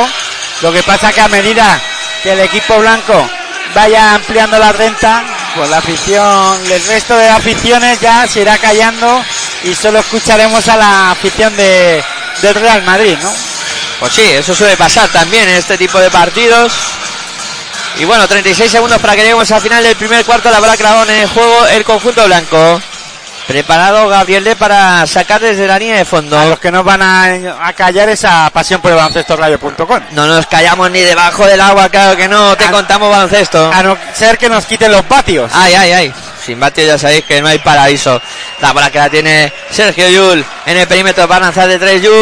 Lo 0.62 0.72
que 0.72 0.82
pasa 0.82 1.12
que 1.12 1.20
a 1.20 1.28
medida 1.28 1.80
que 2.22 2.32
el 2.32 2.40
equipo 2.40 2.78
blanco 2.78 3.28
vaya 3.74 4.14
ampliando 4.14 4.58
la 4.58 4.72
renta, 4.72 5.24
pues 5.54 5.70
la 5.70 5.78
afición, 5.78 6.60
el 6.70 6.84
resto 6.86 7.16
de 7.16 7.28
aficiones 7.28 8.00
ya 8.00 8.26
se 8.26 8.40
irá 8.40 8.58
callando 8.58 9.24
y 9.62 9.74
solo 9.74 10.00
escucharemos 10.00 10.68
a 10.68 10.76
la 10.76 11.10
afición 11.12 11.56
de, 11.56 12.02
del 12.42 12.54
Real 12.56 12.82
Madrid, 12.82 13.16
¿no? 13.22 13.32
Pues 14.00 14.12
sí, 14.12 14.22
eso 14.22 14.54
suele 14.54 14.76
pasar 14.76 15.08
también 15.10 15.48
en 15.48 15.56
este 15.56 15.78
tipo 15.78 16.00
de 16.00 16.10
partidos. 16.10 16.72
Y 17.98 18.04
bueno, 18.04 18.26
36 18.26 18.70
segundos 18.70 18.98
para 18.98 19.14
que 19.14 19.22
lleguemos 19.22 19.50
al 19.50 19.60
final 19.60 19.82
del 19.82 19.96
primer 19.96 20.24
cuarto. 20.24 20.50
La 20.50 20.58
bola 20.58 20.76
clavón 20.76 21.08
en 21.10 21.20
el 21.20 21.28
juego 21.28 21.66
el 21.66 21.84
conjunto 21.84 22.24
blanco. 22.24 22.80
Preparado 23.46 24.08
Gabriel 24.08 24.54
para 24.58 25.06
sacar 25.06 25.40
desde 25.40 25.66
la 25.66 25.78
línea 25.78 25.96
de 25.96 26.02
A 26.02 26.04
fondo. 26.04 26.38
los 26.48 26.58
que 26.60 26.70
nos 26.70 26.84
van 26.84 27.02
a, 27.02 27.66
a 27.66 27.72
callar 27.72 28.08
es 28.08 28.24
a 28.24 28.48
pasión 28.50 28.80
por 28.80 28.90
el 28.92 28.96
baloncesto 28.96 29.36
radio.com. 29.36 30.00
No 30.12 30.26
nos 30.26 30.46
callamos 30.46 30.90
ni 30.90 31.00
debajo 31.00 31.46
del 31.46 31.60
agua, 31.60 31.88
claro 31.88 32.16
que 32.16 32.28
no. 32.28 32.56
Te 32.56 32.64
Ah. 32.64 32.70
contamos 32.70 33.10
baloncesto. 33.10 33.70
A 33.72 33.82
no 33.82 33.96
ser 34.14 34.38
que 34.38 34.48
nos 34.48 34.64
quiten 34.66 34.92
los 34.92 35.02
patios. 35.04 35.50
Ay, 35.54 35.74
ay, 35.74 35.92
ay. 35.92 36.14
Sin 36.44 36.58
batio 36.58 36.84
ya 36.86 36.96
sabéis 36.96 37.24
que 37.24 37.42
no 37.42 37.48
hay 37.48 37.58
paraíso. 37.58 38.20
La 38.60 38.72
bola 38.72 38.90
que 38.90 38.98
la 38.98 39.10
tiene 39.10 39.52
Sergio 39.70 40.08
Yul 40.08 40.44
en 40.66 40.76
el 40.76 40.86
perímetro 40.86 41.26
para 41.28 41.46
lanzar 41.46 41.68
de 41.68 41.78
tres. 41.78 42.02
Yul. 42.02 42.12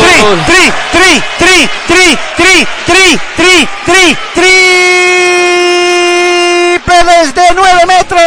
Tri, 0.00 0.72
tri, 0.92 1.22
tri, 1.38 1.68
tri, 1.86 2.18
tri, 2.36 2.66
tri, 2.86 3.18
tri, 3.36 3.58
tri, 3.86 4.16
desde 7.04 7.54
9 7.54 7.86
metros. 7.86 8.22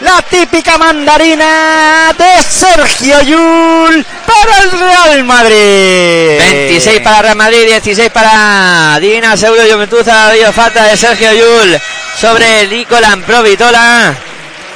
La 0.00 0.22
típica 0.28 0.76
mandarina 0.76 2.14
de 2.16 2.42
Sergio 2.42 3.20
Yul 3.22 4.06
para 4.26 4.58
el 4.62 4.70
Real 4.72 5.24
Madrid. 5.24 6.38
26 6.38 7.00
para 7.00 7.22
Real 7.22 7.36
Madrid, 7.36 7.66
16 7.66 8.10
para 8.10 8.98
Divina 9.00 9.36
Seguro 9.36 9.62
Juventud. 9.70 10.06
Ha 10.08 10.28
habido 10.28 10.52
falta 10.52 10.84
de 10.84 10.96
Sergio 10.96 11.32
Yul 11.32 11.80
sobre 12.20 12.66
Nicolán 12.68 13.22
Provitola. 13.22 14.14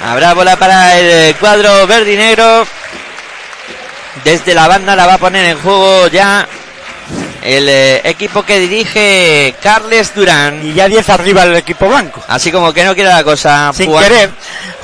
Habrá 0.07 0.33
bola 0.33 0.57
para 0.57 0.99
el 0.99 1.37
cuadro 1.37 1.87
verde. 1.87 2.57
Desde 4.25 4.55
la 4.55 4.69
banda 4.69 4.97
la 4.97 5.07
va 5.07 5.14
a 5.14 5.19
poner 5.19 5.45
en 5.45 5.59
juego 5.61 6.09
ya 6.09 6.47
el 7.42 7.68
eh, 7.68 8.00
equipo 8.05 8.42
que 8.42 8.59
dirige 8.59 9.55
Carles 9.62 10.14
Durán. 10.14 10.61
Y 10.66 10.74
ya 10.74 10.88
10 10.88 11.09
arriba 11.11 11.42
el 11.44 11.57
equipo 11.57 11.88
blanco. 11.88 12.22
Así 12.29 12.50
como 12.53 12.72
que 12.72 12.85
no 12.85 12.94
quiere 12.94 13.11
la 13.11 13.24
cosa. 13.24 13.72
Sin 13.74 13.87
Jugando- 13.87 14.09
querer. 14.09 14.31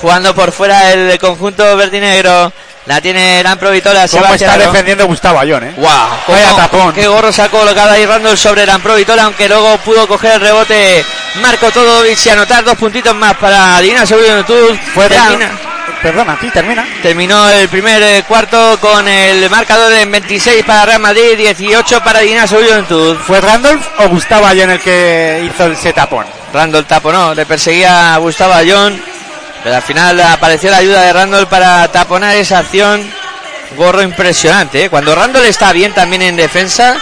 Jugando 0.00 0.34
por 0.34 0.52
fuera 0.52 0.92
el 0.92 1.18
conjunto 1.18 1.76
verde 1.76 1.98
y 1.98 2.00
negro. 2.00 2.52
La 2.86 3.00
tiene 3.00 3.40
Gran 3.40 3.58
Provitola. 3.58 4.06
Se 4.06 4.16
¿Cómo 4.16 4.28
va 4.28 4.34
hacia 4.36 4.46
está 4.46 4.54
el 4.54 4.62
aro. 4.62 4.70
defendiendo 4.70 5.06
Gustavo 5.06 5.40
Ayón, 5.40 5.64
eh? 5.64 5.74
¡Guau! 5.76 6.08
Vaya 6.28 6.54
tapón. 6.54 6.92
¡Qué 6.94 7.08
gorro 7.08 7.32
se 7.32 7.42
ha 7.42 7.48
colocado 7.48 7.90
ahí 7.90 8.06
Randall 8.06 8.38
sobre 8.38 8.64
Lamprovitola! 8.64 9.24
Aunque 9.24 9.48
luego 9.48 9.76
pudo 9.78 10.06
coger 10.06 10.34
el 10.34 10.40
rebote 10.40 11.04
Marco 11.40 11.68
Todovic 11.72 12.24
y 12.24 12.28
anotar 12.30 12.62
dos 12.64 12.76
puntitos 12.76 13.12
más 13.16 13.34
para 13.38 13.80
Divina 13.80 14.06
Seguro. 14.06 14.44
Fue 14.94 15.08
Perdona, 16.02 16.38
sí, 16.40 16.50
termina. 16.50 16.86
Terminó 17.02 17.48
el 17.48 17.68
primer 17.68 18.02
eh, 18.02 18.24
cuarto 18.28 18.78
con 18.80 19.08
el 19.08 19.48
marcador 19.50 19.92
en 19.92 20.10
26 20.10 20.64
para 20.64 20.86
Real 20.86 21.00
Madrid, 21.00 21.36
18 21.36 22.02
para 22.02 22.20
Divina 22.20 22.46
Seguro 22.46 22.68
Juventud. 22.68 23.16
¿Fue 23.26 23.40
Randolph 23.40 23.84
o 23.98 24.08
Gustavo 24.08 24.46
Ayón 24.46 24.70
el 24.70 24.80
que 24.80 25.42
hizo 25.44 25.64
el 25.64 25.76
setapón? 25.76 26.26
Randall 26.52 26.86
taponó, 26.86 27.34
le 27.34 27.44
perseguía 27.44 28.14
a 28.14 28.18
Gustavo 28.18 28.54
Ayón, 28.54 29.00
pero 29.62 29.76
al 29.76 29.82
final 29.82 30.20
apareció 30.20 30.70
la 30.70 30.78
ayuda 30.78 31.02
de 31.02 31.12
Randall 31.12 31.48
para 31.48 31.88
taponar 31.88 32.36
esa 32.36 32.58
acción. 32.60 33.02
Gorro 33.76 34.00
impresionante, 34.00 34.84
¿eh? 34.84 34.90
Cuando 34.90 35.14
Randall 35.14 35.44
está 35.44 35.72
bien 35.72 35.92
también 35.92 36.22
en 36.22 36.36
defensa, 36.36 36.96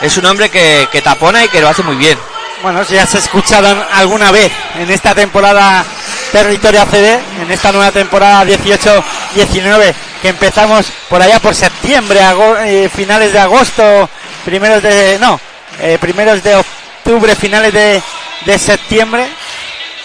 es 0.00 0.16
un 0.18 0.26
hombre 0.26 0.50
que, 0.50 0.86
que 0.92 1.00
tapona 1.00 1.44
y 1.44 1.48
que 1.48 1.60
lo 1.60 1.68
hace 1.68 1.82
muy 1.82 1.96
bien. 1.96 2.18
Bueno, 2.62 2.84
si 2.84 2.98
has 2.98 3.14
escuchado 3.14 3.86
alguna 3.94 4.30
vez 4.30 4.52
en 4.78 4.90
esta 4.90 5.14
temporada 5.14 5.82
Territorio 6.30 6.82
ACD, 6.82 7.18
en 7.42 7.50
esta 7.50 7.72
nueva 7.72 7.90
temporada 7.90 8.44
18-19, 8.44 9.94
que 10.22 10.28
empezamos 10.28 10.86
por 11.08 11.20
allá 11.20 11.40
por 11.40 11.54
septiembre, 11.54 12.20
eh, 12.64 12.88
finales 12.94 13.32
de 13.32 13.38
agosto, 13.38 14.08
primeros 14.44 14.82
de. 14.82 15.18
No, 15.18 15.40
eh, 15.80 15.98
primeros 16.00 16.42
de 16.42 16.54
octubre, 16.54 17.34
finales 17.34 17.72
de, 17.72 18.00
de 18.46 18.58
septiembre, 18.58 19.26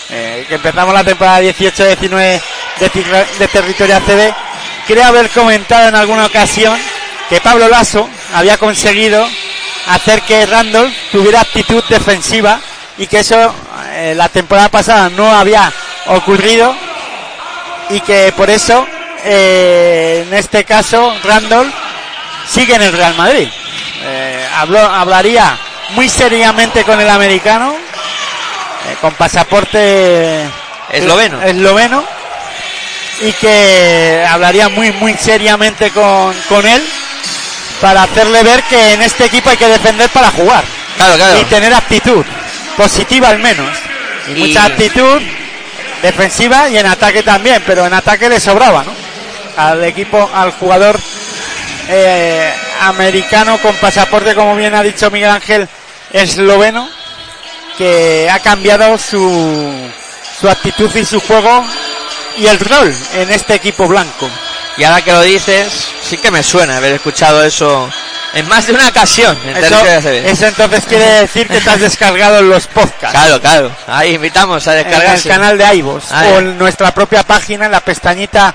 eh, 0.10 0.46
que 0.48 0.56
empezamos 0.56 0.94
la 0.94 1.04
temporada 1.04 1.42
18-19 1.42 2.42
de, 2.80 3.26
de 3.40 3.48
Territorio 3.48 3.98
ACD. 3.98 4.34
Creo 4.88 5.06
haber 5.06 5.30
comentado 5.30 5.90
en 5.90 5.96
alguna 5.96 6.26
ocasión 6.26 6.76
que 7.30 7.40
Pablo 7.40 7.68
Lasso 7.68 8.08
había 8.34 8.58
conseguido 8.58 9.28
hacer 9.88 10.22
que 10.24 10.46
Randolph 10.48 10.94
tuviera 11.12 11.42
actitud 11.42 11.84
defensiva 11.88 12.60
y 12.98 13.08
que 13.08 13.20
eso 13.20 13.54
la 14.16 14.30
temporada 14.30 14.70
pasada 14.70 15.10
no 15.10 15.32
había 15.32 15.72
ocurrido 16.08 16.76
y 17.90 18.00
que 18.02 18.34
por 18.36 18.50
eso 18.50 18.86
eh, 19.24 20.26
en 20.28 20.34
este 20.34 20.64
caso 20.64 21.16
Randolph 21.24 21.74
sigue 22.50 22.76
en 22.76 22.82
el 22.82 22.94
Real 22.94 23.16
Madrid. 23.16 23.48
Eh, 24.04 24.48
habló, 24.58 24.80
hablaría 24.80 25.58
muy 25.92 26.10
seriamente 26.10 26.84
con 26.84 27.00
el 27.00 27.10
americano, 27.10 27.74
eh, 27.76 28.96
con 29.02 29.14
pasaporte 29.16 30.44
Esloveno. 30.92 31.42
esloveno, 31.42 32.04
y 33.22 33.32
que 33.34 34.26
hablaría 34.30 34.70
muy, 34.70 34.92
muy 34.94 35.14
seriamente 35.16 35.90
con, 35.92 36.34
con 36.50 36.66
él 36.68 36.84
para 37.82 38.04
hacerle 38.04 38.44
ver 38.44 38.62
que 38.64 38.94
en 38.94 39.02
este 39.02 39.26
equipo 39.26 39.50
hay 39.50 39.58
que 39.58 39.68
defender 39.68 40.10
para 40.10 40.32
jugar 40.32 40.64
Claro, 40.98 41.16
claro. 41.16 41.40
y 41.40 41.44
tener 41.46 41.74
actitud 41.74 42.24
positiva 42.78 43.30
al 43.30 43.40
menos 43.40 43.70
y, 44.28 44.32
Y- 44.32 44.36
mucha 44.48 44.66
actitud 44.66 45.22
defensiva 46.06 46.70
y 46.70 46.78
en 46.78 46.86
ataque 46.86 47.24
también 47.24 47.64
pero 47.66 47.86
en 47.86 47.94
ataque 47.94 48.30
le 48.30 48.40
sobraba 48.40 48.84
¿no? 48.84 48.92
al 49.58 49.84
equipo 49.84 50.30
al 50.34 50.52
jugador 50.52 51.00
eh, 51.90 52.54
americano 52.82 53.58
con 53.60 53.76
pasaporte 53.78 54.36
como 54.36 54.56
bien 54.56 54.76
ha 54.76 54.84
dicho 54.84 55.10
Miguel 55.10 55.32
Ángel 55.32 55.68
esloveno 56.12 56.88
que 57.78 58.30
ha 58.32 58.40
cambiado 58.40 58.98
su 58.98 59.90
su 60.40 60.48
actitud 60.48 60.94
y 60.96 61.06
su 61.06 61.20
juego 61.20 61.66
y 62.38 62.46
el 62.46 62.60
rol 62.60 62.94
en 63.16 63.32
este 63.32 63.56
equipo 63.56 63.88
blanco 63.88 64.30
Y 64.78 64.84
ahora 64.84 65.02
que 65.02 65.12
lo 65.12 65.22
dices, 65.22 65.72
sí 66.08 66.18
que 66.18 66.32
me 66.32 66.44
suena 66.44 66.78
haber 66.78 66.94
escuchado 66.94 67.44
eso 67.44 67.90
en 68.34 68.48
más 68.50 68.68
de 68.68 68.74
una 68.74 68.90
ocasión. 68.90 69.38
en 69.46 69.56
eso, 69.64 69.76
eso 70.26 70.46
entonces 70.48 70.84
quiere 70.88 71.06
decir 71.22 71.48
que 71.48 71.62
te 71.62 71.70
has 71.70 71.80
descargado 71.80 72.42
los 72.42 72.68
podcasts 72.68 73.12
Claro, 73.18 73.40
claro. 73.40 73.72
Ahí 73.88 74.16
invitamos 74.16 74.68
a 74.68 74.78
en 74.80 74.88
el 74.88 75.24
canal 75.30 75.58
de 75.58 75.76
iVoox 75.78 76.12
o 76.12 76.40
en 76.40 76.58
nuestra 76.58 76.94
propia 76.94 77.24
página, 77.24 77.66
en 77.68 77.72
la 77.72 77.80
pestañita 77.80 78.54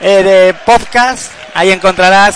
eh, 0.00 0.22
de 0.22 0.54
podcast. 0.66 1.30
Ahí 1.54 1.70
encontrarás 1.72 2.34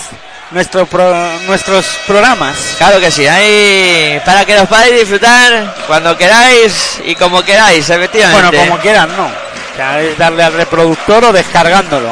nuestro 0.49 0.85
pro- 0.87 1.39
nuestros 1.45 1.85
programas. 2.07 2.55
Claro 2.79 2.99
que 2.99 3.11
sí, 3.11 3.27
ahí 3.27 4.19
para 4.25 4.45
que 4.45 4.55
los 4.55 4.67
podáis 4.67 4.93
disfrutar 4.99 5.75
cuando 5.85 6.17
queráis 6.17 6.99
y 7.05 7.13
como 7.15 7.43
queráis, 7.43 7.87
efectivamente. 7.89 8.57
Bueno, 8.57 8.69
como 8.71 8.81
quieran, 8.81 9.15
no. 9.15 9.25
O 9.25 9.75
sea, 9.75 10.01
es 10.01 10.17
darle 10.17 10.43
al 10.43 10.53
reproductor 10.53 11.25
o 11.25 11.31
descargándolo. 11.33 12.09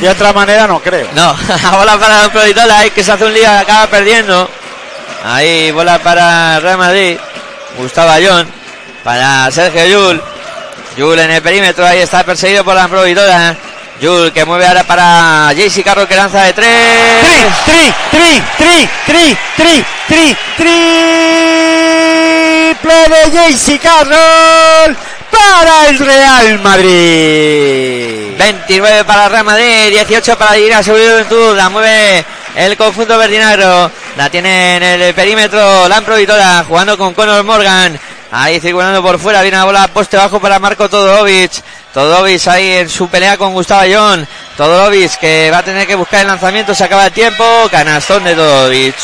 De 0.00 0.08
otra 0.08 0.32
manera 0.32 0.66
no 0.66 0.80
creo. 0.80 1.08
No, 1.14 1.36
bola 1.72 1.98
para 1.98 2.22
Don 2.22 2.30
Provitola, 2.30 2.78
ahí 2.78 2.90
que 2.90 3.02
se 3.02 3.12
hace 3.12 3.24
un 3.24 3.34
lío, 3.34 3.50
acaba 3.50 3.86
perdiendo. 3.88 4.48
Ahí 5.24 5.70
bola 5.72 5.98
para 5.98 6.60
Real 6.60 6.78
Madrid. 6.78 7.18
Gustavo 7.76 8.10
Ayón. 8.10 8.48
Para 9.04 9.50
Sergio 9.50 9.86
Yul. 9.86 10.22
Yul 10.96 11.18
en 11.18 11.30
el 11.30 11.42
perímetro, 11.42 11.86
ahí 11.86 12.00
está 12.00 12.24
perseguido 12.24 12.64
por 12.64 12.74
la 12.74 12.88
Provitola. 12.88 13.56
Yul 14.00 14.32
que 14.32 14.44
mueve 14.46 14.66
ahora 14.66 14.82
para 14.84 15.52
JC 15.52 15.84
Carroll 15.84 16.08
que 16.08 16.16
lanza 16.16 16.42
de 16.44 16.52
tres. 16.54 17.20
Tri, 17.20 17.44
tri, 17.66 17.92
tri, 18.10 18.42
tri, 18.56 18.88
tri, 19.06 19.36
tri, 19.56 19.84
tri, 20.08 20.36
triple 22.74 23.08
de 23.08 23.30
JC 23.30 23.78
Carroll 23.80 24.96
para 25.30 25.88
el 25.88 25.98
Real 25.98 26.60
Madrid. 26.60 28.19
29 28.40 29.04
para 29.04 29.28
Real 29.28 29.44
Madrid, 29.44 29.90
18 29.90 30.38
para 30.38 30.54
Divina 30.54 30.82
Juventud, 30.82 31.54
la 31.54 31.68
mueve 31.68 32.24
el 32.56 32.74
conjunto 32.74 33.18
verdinagro, 33.18 33.90
la 34.16 34.30
tiene 34.30 34.76
en 34.76 34.82
el 34.82 35.12
perímetro 35.12 35.86
Lampro 35.86 36.16
Vitola, 36.16 36.64
jugando 36.66 36.96
con 36.96 37.12
Conor 37.12 37.44
Morgan, 37.44 38.00
ahí 38.32 38.58
circulando 38.58 39.02
por 39.02 39.18
fuera, 39.18 39.42
viene 39.42 39.58
la 39.58 39.64
bola 39.64 39.88
poste 39.88 40.16
bajo 40.16 40.40
para 40.40 40.58
Marco 40.58 40.88
Todorovic, 40.88 41.52
Todorovic 41.92 42.48
ahí 42.48 42.70
en 42.78 42.88
su 42.88 43.08
pelea 43.08 43.36
con 43.36 43.52
Gustavo 43.52 43.82
Ayón, 43.82 44.26
Todorovic 44.56 45.18
que 45.18 45.50
va 45.52 45.58
a 45.58 45.62
tener 45.62 45.86
que 45.86 45.94
buscar 45.94 46.22
el 46.22 46.28
lanzamiento, 46.28 46.74
se 46.74 46.84
acaba 46.84 47.04
el 47.04 47.12
tiempo, 47.12 47.44
canastón 47.70 48.24
de 48.24 48.34
Todorovic. 48.34 48.96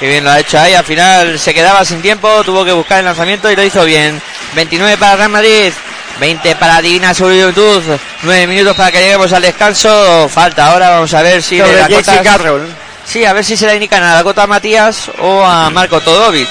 Que 0.00 0.08
bien 0.08 0.24
lo 0.24 0.30
ha 0.30 0.38
hecho 0.38 0.58
ahí, 0.58 0.72
al 0.72 0.84
final 0.84 1.38
se 1.38 1.52
quedaba 1.52 1.84
sin 1.84 2.00
tiempo, 2.00 2.42
tuvo 2.44 2.64
que 2.64 2.72
buscar 2.72 3.00
el 3.00 3.04
lanzamiento 3.04 3.50
y 3.50 3.56
lo 3.56 3.64
hizo 3.64 3.84
bien. 3.84 4.22
29 4.54 4.96
para 4.96 5.16
Real 5.16 5.28
Madrid, 5.28 5.72
20 6.20 6.56
para 6.56 6.82
Divina 6.82 7.14
Juventud. 7.14 7.82
9 8.22 8.46
minutos 8.46 8.76
para 8.76 8.90
que 8.92 9.00
lleguemos 9.00 9.32
al 9.32 9.42
descanso. 9.42 10.28
Falta 10.28 10.66
ahora, 10.66 10.90
vamos 10.90 11.12
a 11.14 11.22
ver 11.22 11.42
si 11.42 11.58
Sobre 11.58 11.84
Jesse 11.84 12.20
Carroll. 12.22 12.68
Sí, 13.04 13.24
a 13.24 13.32
ver 13.32 13.44
si 13.44 13.56
se 13.56 13.66
la 13.66 13.74
indican 13.74 14.02
a 14.02 14.14
Dakota 14.14 14.46
Matías 14.46 15.10
o 15.20 15.42
a 15.44 15.70
Marco 15.70 16.00
Todovic. 16.00 16.48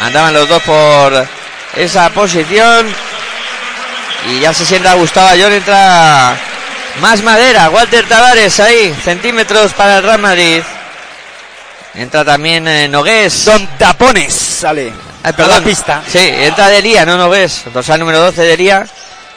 Andaban 0.00 0.32
los 0.32 0.48
dos 0.48 0.62
por 0.62 1.26
esa 1.76 2.08
posición. 2.10 2.86
Y 4.30 4.40
ya 4.40 4.54
se 4.54 4.64
sienta 4.64 4.94
Gustavo 4.94 5.28
Ayón, 5.28 5.52
entra 5.52 6.36
más 7.00 7.22
madera. 7.22 7.70
Walter 7.70 8.06
Tavares 8.06 8.60
ahí, 8.60 8.94
centímetros 9.04 9.72
para 9.72 9.98
el 9.98 10.04
Real 10.04 10.20
Madrid. 10.20 10.62
Entra 11.94 12.24
también 12.24 12.66
eh, 12.68 12.88
Nogués. 12.88 13.44
Don 13.44 13.66
Tapones 13.78 14.32
sale. 14.32 15.11
Ay, 15.22 15.30
a 15.30 15.32
perdón. 15.32 15.54
la 15.58 15.60
pista. 15.60 16.02
Sí, 16.06 16.18
entra 16.18 16.68
Delía, 16.68 17.04
no 17.06 17.16
Nogués. 17.16 17.64
Dorsal 17.72 18.00
número 18.00 18.20
12 18.20 18.42
Delía. 18.42 18.86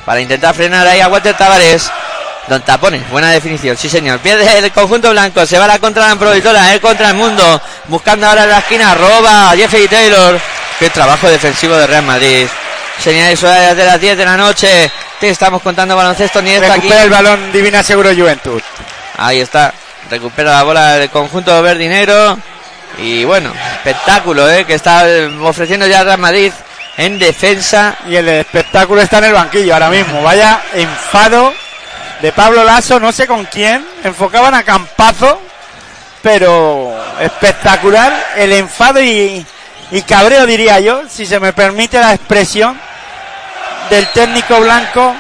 Para 0.06 0.22
intentar 0.22 0.54
frenar 0.54 0.86
ahí 0.88 1.02
a 1.02 1.08
Walter 1.08 1.36
Tavares. 1.36 1.92
Don 2.48 2.62
Tapones, 2.62 3.10
buena 3.10 3.32
definición, 3.32 3.76
sí 3.76 3.90
señor. 3.90 4.20
Pierde 4.20 4.60
el 4.60 4.72
conjunto 4.72 5.10
blanco, 5.10 5.46
se 5.48 5.58
va 5.58 5.66
la 5.66 5.80
contra 5.80 6.06
la 6.06 6.12
Amprovitola, 6.12 6.74
el 6.74 6.80
contra 6.80 7.10
el 7.10 7.16
mundo. 7.16 7.60
Buscando 7.88 8.28
ahora 8.28 8.44
en 8.44 8.50
la 8.50 8.60
esquina, 8.60 8.94
roba 8.94 9.50
a 9.50 9.56
Jeffrey 9.56 9.88
Taylor. 9.88 10.40
Qué 10.78 10.92
trabajo 10.92 11.28
defensivo 11.28 11.76
de 11.76 11.88
Real 11.88 12.04
Madrid. 12.04 12.46
Señales 13.00 13.42
horarias 13.44 13.76
de 13.76 13.86
las 13.86 14.00
10 14.00 14.18
de 14.18 14.26
la 14.26 14.38
noche. 14.38 14.92
Te 15.20 15.30
estamos 15.30 15.62
contando 15.62 15.96
baloncesto 15.96 16.42
ni 16.42 16.54
aquí. 16.54 16.68
Recupera 16.68 17.04
el 17.04 17.10
balón 17.10 17.52
Divina 17.52 17.82
Seguro 17.82 18.14
Juventud. 18.16 18.62
Ahí 19.18 19.40
está. 19.40 19.74
Recupera 20.12 20.52
la 20.52 20.64
bola 20.64 20.94
del 20.96 21.10
conjunto 21.10 21.60
verde 21.64 21.86
y 21.86 21.88
negro. 21.88 22.38
Y 22.98 23.24
bueno, 23.26 23.52
espectáculo 23.78 24.50
¿eh? 24.50 24.66
que 24.66 24.76
está 24.76 25.08
eh, 25.10 25.28
ofreciendo 25.42 25.86
ya 25.88 26.04
Real 26.04 26.18
Madrid 26.18 26.52
en 26.98 27.20
defensa. 27.20 27.96
Y 28.08 28.16
el 28.16 28.28
espectáculo 28.30 29.02
está 29.02 29.18
en 29.20 29.26
el 29.26 29.34
banquillo 29.34 29.74
ahora 29.74 29.90
mismo. 29.90 30.22
Vaya 30.24 30.62
enfado 30.74 31.54
de 32.22 32.32
Pablo 32.32 32.64
Lasso, 32.64 33.00
no 33.00 33.12
sé 33.12 33.28
con 33.28 33.46
quién. 33.46 33.86
Enfocaban 34.04 34.54
a 34.54 34.64
Campazo, 34.64 35.42
pero 36.22 36.98
espectacular 37.20 38.14
el 38.38 38.54
enfado 38.54 39.02
y, 39.02 39.46
y 39.92 40.02
cabreo, 40.04 40.46
diría 40.46 40.80
yo, 40.80 41.04
si 41.10 41.26
se 41.26 41.40
me 41.40 41.54
permite 41.54 42.00
la 42.00 42.14
expresión, 42.14 42.80
del 43.90 44.08
técnico 44.08 44.60
blanco 44.60 45.16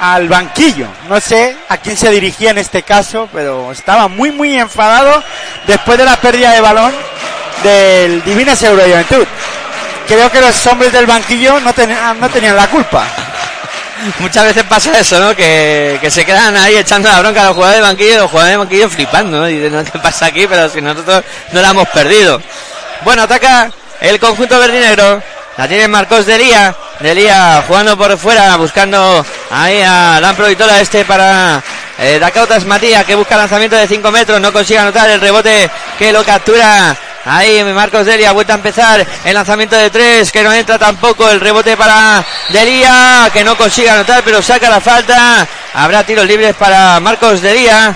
al 0.00 0.28
banquillo. 0.28 0.86
No 1.08 1.20
sé 1.20 1.56
a 1.68 1.76
quién 1.76 1.96
se 1.96 2.10
dirigía 2.10 2.50
en 2.50 2.58
este 2.58 2.82
caso, 2.82 3.28
pero 3.32 3.70
estaba 3.70 4.08
muy, 4.08 4.32
muy 4.32 4.58
enfadado 4.58 5.22
después 5.66 5.98
de 5.98 6.04
la 6.04 6.16
pérdida 6.16 6.52
de 6.52 6.60
balón 6.60 6.92
del 7.62 8.24
Divina 8.24 8.56
Seguro 8.56 8.82
Juventud. 8.82 9.26
Creo 10.08 10.30
que 10.32 10.40
los 10.40 10.66
hombres 10.66 10.92
del 10.92 11.06
banquillo 11.06 11.60
no, 11.60 11.72
tenían 11.72 12.18
no 12.18 12.28
tenían 12.30 12.56
la 12.56 12.66
culpa. 12.68 13.04
Muchas 14.18 14.44
veces 14.46 14.64
pasa 14.64 14.98
eso, 14.98 15.20
¿no? 15.20 15.36
Que, 15.36 15.98
que 16.00 16.10
se 16.10 16.24
quedan 16.24 16.56
ahí 16.56 16.76
echando 16.76 17.10
la 17.10 17.20
bronca 17.20 17.42
a 17.42 17.46
los 17.46 17.54
jugadores 17.54 17.82
de 17.82 17.86
banquillo 17.86 18.16
los 18.22 18.30
jugadores 18.30 18.54
de 18.54 18.56
banquillo 18.56 18.88
flipando, 18.88 19.38
¿no? 19.38 19.48
Y 19.48 19.56
dicen, 19.56 19.72
"No, 19.74 19.84
¿qué 19.84 19.98
pasa 19.98 20.26
aquí? 20.26 20.46
Pero 20.46 20.68
si 20.70 20.80
nosotros 20.80 21.22
no 21.52 21.60
la 21.60 21.70
hemos 21.70 21.88
perdido. 21.90 22.40
Bueno, 23.02 23.22
ataca 23.22 23.70
el 24.00 24.18
conjunto 24.18 24.58
verdinegro. 24.58 25.22
La 25.60 25.68
tiene 25.68 25.88
Marcos 25.88 26.24
Delía. 26.24 26.74
Delía 27.00 27.62
jugando 27.68 27.94
por 27.94 28.16
fuera, 28.16 28.56
buscando 28.56 29.22
ahí 29.50 29.82
a 29.82 30.18
Lampro 30.18 30.46
este 30.46 31.04
para 31.04 31.62
eh, 31.98 32.18
Matías, 32.64 33.04
que 33.04 33.14
busca 33.14 33.36
lanzamiento 33.36 33.76
de 33.76 33.86
5 33.86 34.10
metros. 34.10 34.40
No 34.40 34.54
consigue 34.54 34.78
anotar 34.78 35.10
el 35.10 35.20
rebote 35.20 35.68
que 35.98 36.14
lo 36.14 36.24
captura. 36.24 36.96
Ahí 37.26 37.62
Marcos 37.74 38.06
Delia, 38.06 38.32
vuelta 38.32 38.54
a 38.54 38.56
empezar 38.56 39.06
el 39.22 39.34
lanzamiento 39.34 39.76
de 39.76 39.90
3, 39.90 40.32
que 40.32 40.42
no 40.42 40.50
entra 40.50 40.78
tampoco 40.78 41.28
el 41.28 41.38
rebote 41.38 41.76
para 41.76 42.24
Delia, 42.48 43.28
que 43.30 43.44
no 43.44 43.54
consigue 43.54 43.90
anotar, 43.90 44.22
pero 44.22 44.40
saca 44.40 44.70
la 44.70 44.80
falta. 44.80 45.46
Habrá 45.74 46.04
tiros 46.04 46.24
libres 46.24 46.54
para 46.54 46.98
Marcos 47.00 47.42
Delia. 47.42 47.94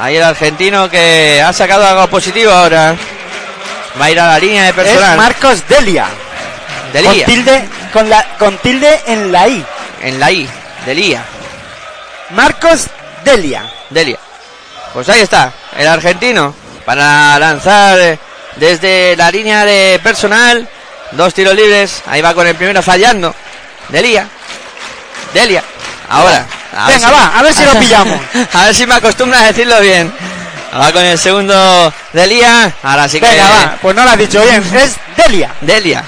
Ahí 0.00 0.16
el 0.16 0.22
argentino 0.22 0.88
que 0.88 1.42
ha 1.46 1.52
sacado 1.52 1.86
algo 1.86 2.08
positivo 2.08 2.52
ahora. 2.52 2.96
Va 4.00 4.06
a 4.06 4.10
ir 4.10 4.18
a 4.18 4.28
la 4.28 4.38
línea 4.38 4.62
de 4.62 4.68
Es 4.70 4.74
personal. 4.74 5.18
Marcos 5.18 5.68
Delia. 5.68 6.06
Con 6.92 7.02
Delia. 7.02 7.26
tilde, 7.26 7.68
con, 7.92 8.08
la, 8.08 8.24
con 8.38 8.56
tilde 8.58 9.00
en 9.06 9.32
la 9.32 9.48
I. 9.48 9.64
En 10.02 10.20
la 10.20 10.32
I. 10.32 10.48
Delia. 10.84 11.22
Marcos 12.30 12.86
Delia. 13.24 13.64
Delia. 13.90 14.18
Pues 14.92 15.08
ahí 15.08 15.20
está, 15.20 15.52
el 15.76 15.86
argentino 15.86 16.54
para 16.86 17.38
lanzar 17.38 17.98
eh, 18.00 18.18
desde 18.56 19.14
la 19.16 19.30
línea 19.30 19.64
de 19.64 20.00
personal. 20.02 20.66
Dos 21.12 21.34
tiros 21.34 21.54
libres. 21.54 22.02
Ahí 22.06 22.22
va 22.22 22.34
con 22.34 22.46
el 22.46 22.54
primero 22.54 22.82
fallando. 22.82 23.34
Delia. 23.88 24.26
Delia. 25.34 25.62
Ahora. 26.08 26.46
a 26.76 26.88
Venga, 26.88 27.10
va, 27.10 27.38
a 27.38 27.42
ver 27.42 27.54
si 27.54 27.64
lo 27.64 27.72
pillamos. 27.78 28.18
a 28.52 28.64
ver 28.64 28.74
si 28.74 28.86
me 28.86 28.94
acostumbro 28.94 29.38
a 29.38 29.42
decirlo 29.42 29.80
bien. 29.80 30.12
Va 30.78 30.92
con 30.92 31.04
el 31.04 31.18
segundo 31.18 31.92
Delia. 32.12 32.72
Ahora 32.82 33.08
sí 33.08 33.20
que. 33.20 33.26
Venga, 33.26 33.48
va. 33.48 33.78
Pues 33.80 33.94
no 33.94 34.04
lo 34.04 34.10
has 34.10 34.18
dicho 34.18 34.42
bien. 34.42 34.62
Es 34.74 34.96
Delia. 35.16 35.50
Delia. 35.60 36.04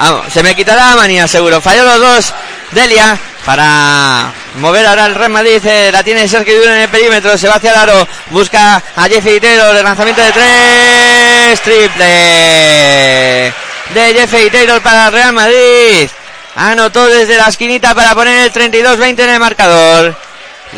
Vamos, 0.00 0.32
se 0.32 0.42
me 0.42 0.56
quitará 0.56 0.86
la 0.90 0.96
manía 0.96 1.28
seguro. 1.28 1.60
Falló 1.60 1.84
los 1.84 2.00
dos. 2.00 2.32
Delia 2.70 3.18
para 3.44 4.32
mover 4.54 4.86
ahora 4.86 5.04
el 5.06 5.14
Real 5.14 5.30
Madrid. 5.30 5.60
eh, 5.62 5.90
la 5.92 6.02
tiene 6.02 6.26
Sergio 6.26 6.58
Duro 6.58 6.72
en 6.72 6.80
el 6.80 6.88
perímetro. 6.88 7.36
Se 7.36 7.46
va 7.46 7.56
hacia 7.56 7.72
el 7.72 7.78
aro. 7.78 8.08
Busca 8.30 8.82
a 8.96 9.08
Jeffrey 9.08 9.38
Taylor. 9.38 9.76
El 9.76 9.84
lanzamiento 9.84 10.22
de 10.22 10.32
tres. 10.32 11.60
Triple 11.60 13.52
de 13.94 14.14
Jeffrey 14.14 14.48
Taylor 14.48 14.80
para 14.80 15.10
Real 15.10 15.34
Madrid. 15.34 16.08
Anotó 16.56 17.06
desde 17.06 17.36
la 17.36 17.48
esquinita 17.48 17.94
para 17.94 18.14
poner 18.14 18.46
el 18.46 18.52
32-20 18.52 19.20
en 19.20 19.30
el 19.30 19.40
marcador. 19.40 20.16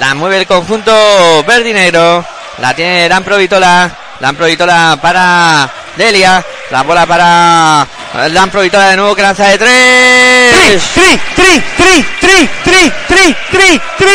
La 0.00 0.14
mueve 0.14 0.38
el 0.38 0.46
conjunto 0.48 1.44
verde 1.44 1.70
y. 1.70 2.24
La 2.58 2.74
tiene 2.74 3.08
Lampro 3.08 3.36
Vitola. 3.36 3.88
Lampro 4.18 4.46
Vitola 4.46 4.98
para 5.00 5.70
Delia. 5.96 6.44
La 6.70 6.82
bola 6.82 7.06
para 7.06 7.86
Lampro 8.14 8.60
Vitola 8.60 8.88
de 8.90 8.96
nuevo 8.96 9.14
que 9.14 9.22
lanza 9.22 9.48
de 9.48 9.58
tres. 9.58 10.82
tri, 10.94 11.20
tri, 11.34 11.62
tri, 11.76 12.04
tri, 12.20 12.48
tri, 12.64 12.90
tri, 13.08 13.36
tri, 13.50 13.80
tri. 13.98 14.12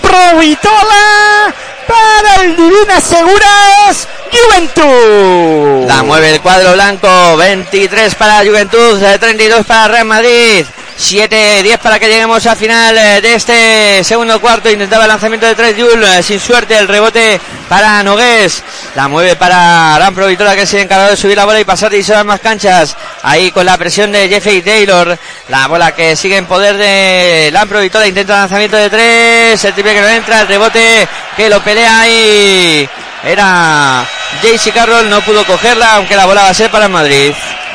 Pedro 0.00 0.38
Vitola 0.38 1.54
para 1.86 2.42
el 2.44 2.56
Divina 2.56 3.00
Seguras 3.00 4.08
Juventud. 4.32 5.86
La 5.86 6.02
mueve 6.02 6.34
el 6.34 6.40
cuadro 6.40 6.72
blanco. 6.72 7.36
23 7.36 8.14
para 8.14 8.44
Juventud. 8.44 9.02
eh, 9.02 9.18
32 9.18 9.66
para 9.66 9.88
Real 9.88 10.04
Madrid. 10.06 10.66
7-10 10.98 11.78
para 11.78 12.00
que 12.00 12.08
lleguemos 12.08 12.44
al 12.44 12.56
final 12.56 12.98
eh, 12.98 13.20
de 13.20 13.34
este 13.34 14.02
segundo 14.02 14.40
cuarto. 14.40 14.68
Intentaba 14.68 15.04
el 15.04 15.08
lanzamiento 15.08 15.46
de 15.46 15.54
3 15.54 15.76
Jul. 15.78 16.04
Sin 16.24 16.40
suerte 16.40 16.76
el 16.76 16.88
rebote 16.88 17.40
para 17.68 18.02
Nogués. 18.02 18.64
La 18.96 19.06
mueve 19.06 19.36
para 19.36 19.96
Lampro 20.00 20.26
Vitola 20.26 20.56
que 20.56 20.66
se 20.66 20.78
ha 20.78 20.82
encargado 20.82 21.10
de 21.10 21.16
subir 21.16 21.36
la 21.36 21.44
bola 21.44 21.60
y 21.60 21.64
pasar 21.64 21.94
y 21.94 22.02
llevar 22.02 22.24
más 22.24 22.40
canchas. 22.40 22.96
Ahí 23.22 23.52
con 23.52 23.64
la 23.64 23.78
presión 23.78 24.10
de 24.10 24.28
Jeffrey 24.28 24.60
Taylor. 24.60 25.16
La 25.48 25.68
bola 25.68 25.94
que 25.94 26.16
sigue 26.16 26.36
en 26.36 26.46
poder 26.46 26.76
de 26.76 27.50
Lampro 27.52 27.80
Vitola. 27.80 28.08
Intenta 28.08 28.34
el 28.34 28.40
lanzamiento 28.40 28.76
de 28.76 28.90
3. 28.90 29.64
El 29.64 29.74
triple 29.74 29.94
que 29.94 30.00
no 30.00 30.08
entra. 30.08 30.40
El 30.40 30.48
rebote 30.48 31.06
que 31.36 31.48
lo 31.48 31.62
pelea 31.62 32.00
ahí. 32.00 32.88
Era 33.22 34.04
JC 34.42 34.74
Carroll. 34.74 35.08
No 35.08 35.20
pudo 35.20 35.44
cogerla 35.46 35.94
aunque 35.94 36.16
la 36.16 36.26
bola 36.26 36.42
va 36.42 36.48
a 36.48 36.54
ser 36.54 36.72
para 36.72 36.88
Madrid. 36.88 37.32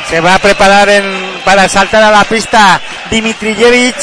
Se 0.09 0.19
va 0.19 0.36
a 0.36 0.39
preparar 0.39 0.89
para 1.45 1.69
saltar 1.69 2.03
a 2.03 2.11
la 2.11 2.24
pista 2.26 2.82
Dimitrijevic. 3.10 3.95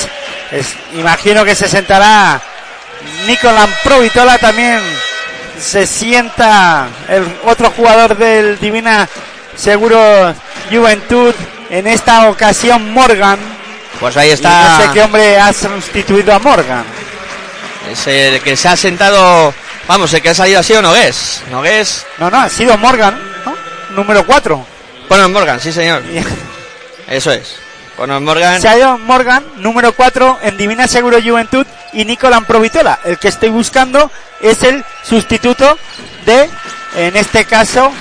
Es- 0.53 0.75
imagino 0.95 1.45
que 1.45 1.55
se 1.55 1.69
sentará 1.69 2.41
Nicolás 3.27 3.69
Provitola 3.85 4.39
también. 4.39 4.81
Se 5.61 5.87
sienta 5.87 6.89
el 7.09 7.25
otro 7.45 7.71
jugador 7.71 8.17
del 8.17 8.59
Divina 8.59 9.09
Seguro 9.57 10.35
Juventud. 10.71 11.35
En 11.69 11.87
esta 11.87 12.29
ocasión 12.29 12.93
Morgan. 12.93 13.39
Pues 14.01 14.17
ahí 14.17 14.31
Y 14.31 14.33
está. 14.33 14.79
no 14.79 14.83
sé 14.85 14.91
qué 14.93 15.03
hombre 15.03 15.39
ha 15.39 15.53
sustituido 15.53 16.35
a 16.35 16.39
Morgan. 16.39 16.85
Es 17.93 18.07
el 18.07 18.41
que 18.41 18.57
se 18.57 18.69
ha 18.69 18.77
sentado. 18.77 19.53
Vamos, 19.87 20.13
el 20.15 20.23
que 20.23 20.31
ha 20.31 20.35
salido 20.35 20.61
ha 20.61 20.63
sido 20.63 20.83
Nogués. 20.83 21.43
Nogués. 21.51 22.07
No, 22.19 22.31
no, 22.31 22.41
ha 22.41 22.49
sido 22.49 22.77
Morgan, 22.79 23.19
¿no? 23.45 23.55
Número 23.95 24.25
4. 24.25 24.67
Conor 25.09 25.29
Morgan, 25.29 25.61
sí 25.61 25.73
señor. 25.73 26.03
Eso 27.09 27.33
es. 27.33 27.57
Conor 28.01 28.23
Morgan. 28.23 28.59
Se 28.63 28.67
ha 28.67 28.79
ido 28.79 28.97
Morgan, 28.97 29.45
número 29.59 29.93
4 29.93 30.39
en 30.45 30.57
Divina 30.57 30.89
Seguro 30.89 31.19
Juventud 31.23 31.67
y 31.93 32.07
Nicolás 32.07 32.41
Provitola. 32.47 32.99
El 33.05 33.19
que 33.19 33.29
estoy 33.29 33.51
buscando 33.51 34.11
es 34.41 34.63
el 34.63 34.83
sustituto 35.03 35.79
de, 36.25 36.49
en 36.97 37.15
este 37.15 37.45
caso, 37.45 37.93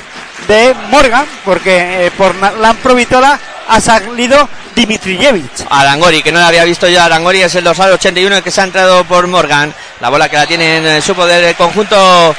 de 0.47 0.73
Morgan, 0.89 1.25
porque 1.43 2.05
eh, 2.05 2.11
por 2.11 2.33
Na- 2.35 2.51
Lamprovitola 2.53 3.37
ha 3.67 3.81
salido 3.81 4.47
Dimitrijevic. 4.73 5.65
Arangori, 5.69 6.23
que 6.23 6.31
no 6.31 6.39
la 6.39 6.47
había 6.47 6.63
visto 6.63 6.87
yo. 6.87 7.03
Arangori 7.03 7.41
es 7.41 7.53
el 7.55 7.65
dorsal 7.65 7.91
81 7.91 8.37
el 8.37 8.41
que 8.43 8.51
se 8.51 8.61
ha 8.61 8.63
entrado 8.63 9.03
por 9.03 9.27
Morgan. 9.27 9.73
La 9.99 10.07
bola 10.07 10.29
que 10.29 10.37
la 10.37 10.47
tiene 10.47 10.95
en 10.95 11.01
su 11.01 11.13
poder 11.13 11.43
el 11.43 11.55
conjunto 11.55 12.33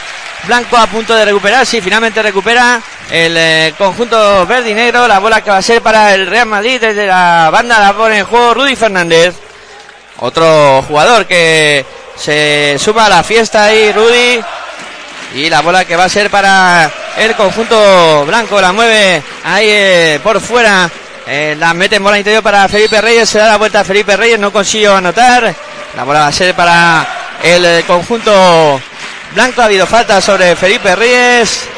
blanco 0.47 0.76
a 0.76 0.86
punto 0.86 1.14
de 1.14 1.24
recuperar. 1.24 1.66
Sí, 1.66 1.80
finalmente 1.80 2.22
recupera 2.22 2.80
el 3.11 3.36
eh, 3.36 3.74
conjunto 3.76 4.47
verde 4.47 4.70
y 4.70 4.74
negro. 4.74 5.07
La 5.07 5.18
bola 5.18 5.43
que 5.43 5.51
va 5.51 5.59
a 5.59 5.62
ser 5.62 5.82
para 5.82 6.14
el 6.14 6.26
Real 6.26 6.47
Madrid 6.47 6.80
desde 6.80 7.07
la 7.07 7.51
banda 7.53 7.78
la 7.78 7.93
pone 7.93 8.18
en 8.18 8.26
juego 8.26 8.55
Rudy 8.55 8.76
Fernández. 8.76 9.34
Otro 10.18 10.82
jugador 10.86 11.26
que 11.26 11.84
se 12.16 12.76
suma 12.78 13.07
a 13.07 13.09
la 13.09 13.22
fiesta 13.22 13.64
ahí, 13.64 13.93
Rudy. 13.93 14.41
Y 15.34 15.49
la 15.49 15.61
bola 15.61 15.84
que 15.84 15.97
va 15.97 16.05
a 16.05 16.09
ser 16.09 16.28
para 16.30 16.91
el 17.16 17.34
conjunto 17.34 18.24
blanco. 18.26 18.61
La 18.61 18.72
mueve 18.72 19.22
ahí 19.45 19.66
eh, 19.68 20.20
por 20.22 20.41
fuera. 20.41 20.91
Eh, 21.26 21.55
la 21.59 21.72
mete 21.74 21.97
en 21.97 22.03
bola 22.03 22.18
interior 22.18 22.43
para 22.43 22.68
Felipe 22.68 23.01
Reyes. 23.01 23.28
Se 23.28 23.38
da 23.38 23.47
la 23.47 23.57
vuelta 23.57 23.80
a 23.80 23.84
Felipe 23.84 24.16
Reyes. 24.16 24.38
No 24.38 24.53
consigo 24.53 24.93
anotar. 24.93 25.55
La 25.97 26.05
bola 26.05 26.20
va 26.20 26.26
a 26.26 26.32
ser 26.32 26.55
para 26.55 27.07
el 27.43 27.84
conjunto 27.84 28.80
blanco. 29.34 29.62
Ha 29.62 29.66
habido 29.66 29.86
falta 29.86 30.20
sobre 30.20 30.56
Felipe 30.56 30.94
Reyes. 30.96 31.68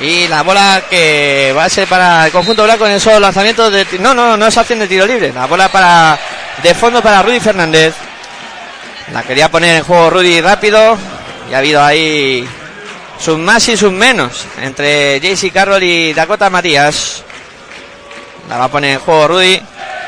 Y 0.00 0.26
la 0.28 0.42
bola 0.42 0.82
que 0.90 1.52
va 1.56 1.64
a 1.64 1.68
ser 1.68 1.86
para 1.86 2.26
el 2.26 2.32
conjunto 2.32 2.64
blanco 2.64 2.86
en 2.86 2.92
esos 2.92 3.20
lanzamientos 3.20 3.72
de... 3.72 3.86
No, 4.00 4.12
no, 4.12 4.36
no 4.36 4.46
es 4.46 4.58
acción 4.58 4.80
de 4.80 4.88
tiro 4.88 5.06
libre. 5.06 5.32
La 5.32 5.46
bola 5.46 5.68
para 5.68 6.18
de 6.62 6.74
fondo 6.74 7.02
para 7.02 7.22
Rudy 7.22 7.40
Fernández. 7.40 7.94
La 9.12 9.22
quería 9.22 9.50
poner 9.50 9.76
en 9.76 9.84
juego 9.84 10.10
Rudy 10.10 10.40
rápido. 10.40 10.98
Y 11.50 11.54
ha 11.54 11.58
habido 11.58 11.82
ahí 11.82 12.48
sus 13.18 13.38
más 13.38 13.68
y 13.68 13.76
sus 13.76 13.92
menos 13.92 14.46
entre 14.60 15.20
JC 15.20 15.52
Carroll 15.52 15.82
y 15.82 16.12
Dakota 16.12 16.50
Matías. 16.50 17.22
La 18.48 18.58
va 18.58 18.64
a 18.64 18.70
poner 18.70 18.94
en 18.94 18.98
juego 19.00 19.28
Rudy. 19.28 19.60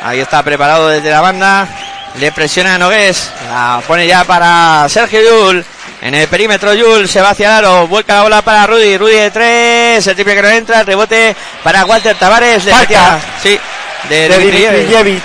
Ahí 0.03 0.20
está 0.20 0.42
preparado 0.42 0.88
desde 0.88 1.11
la 1.11 1.20
banda. 1.20 1.68
Le 2.18 2.32
presiona 2.32 2.74
a 2.74 2.78
Nogués. 2.78 3.30
La 3.49 3.82
pone 3.86 4.07
ya 4.07 4.24
para 4.24 4.88
Sergio 4.88 5.20
Yul. 5.22 5.64
En 6.03 6.14
el 6.14 6.28
perímetro 6.28 6.74
Yul 6.74 7.09
se 7.09 7.20
va 7.20 7.30
hacia 7.30 7.49
el 7.49 7.64
aro. 7.64 7.86
Vuelca 7.86 8.16
la 8.16 8.22
bola 8.22 8.42
para 8.42 8.66
Rudy. 8.66 8.99
Rudy 8.99 9.14
de 9.14 9.30
tres. 9.30 10.07
El 10.07 10.14
triple 10.14 10.34
que 10.34 10.42
no 10.42 10.49
entra. 10.49 10.82
Rebote 10.82 11.34
para 11.62 11.84
Walter 11.84 12.16
Tavares. 12.16 12.64
Le 12.64 12.74
metía, 12.74 13.18
sí, 13.42 13.59
de, 14.09 14.28
de. 14.28 14.38
Dimitrijevic. 14.38 15.22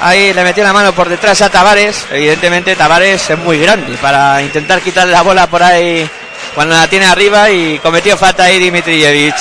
Ahí 0.00 0.32
le 0.34 0.44
metió 0.44 0.62
la 0.62 0.72
mano 0.72 0.92
por 0.92 1.08
detrás 1.08 1.40
a 1.42 1.50
Tavares. 1.50 2.06
Evidentemente 2.10 2.76
Tavares 2.76 3.30
es 3.30 3.38
muy 3.38 3.58
grande 3.58 3.96
para 3.98 4.42
intentar 4.42 4.80
quitarle 4.80 5.12
la 5.12 5.22
bola 5.22 5.46
por 5.46 5.62
ahí 5.62 6.08
cuando 6.54 6.74
la 6.74 6.86
tiene 6.88 7.06
arriba 7.06 7.50
y 7.50 7.78
cometió 7.78 8.16
falta 8.16 8.44
ahí 8.44 8.58
Dimitrijevic. 8.58 9.34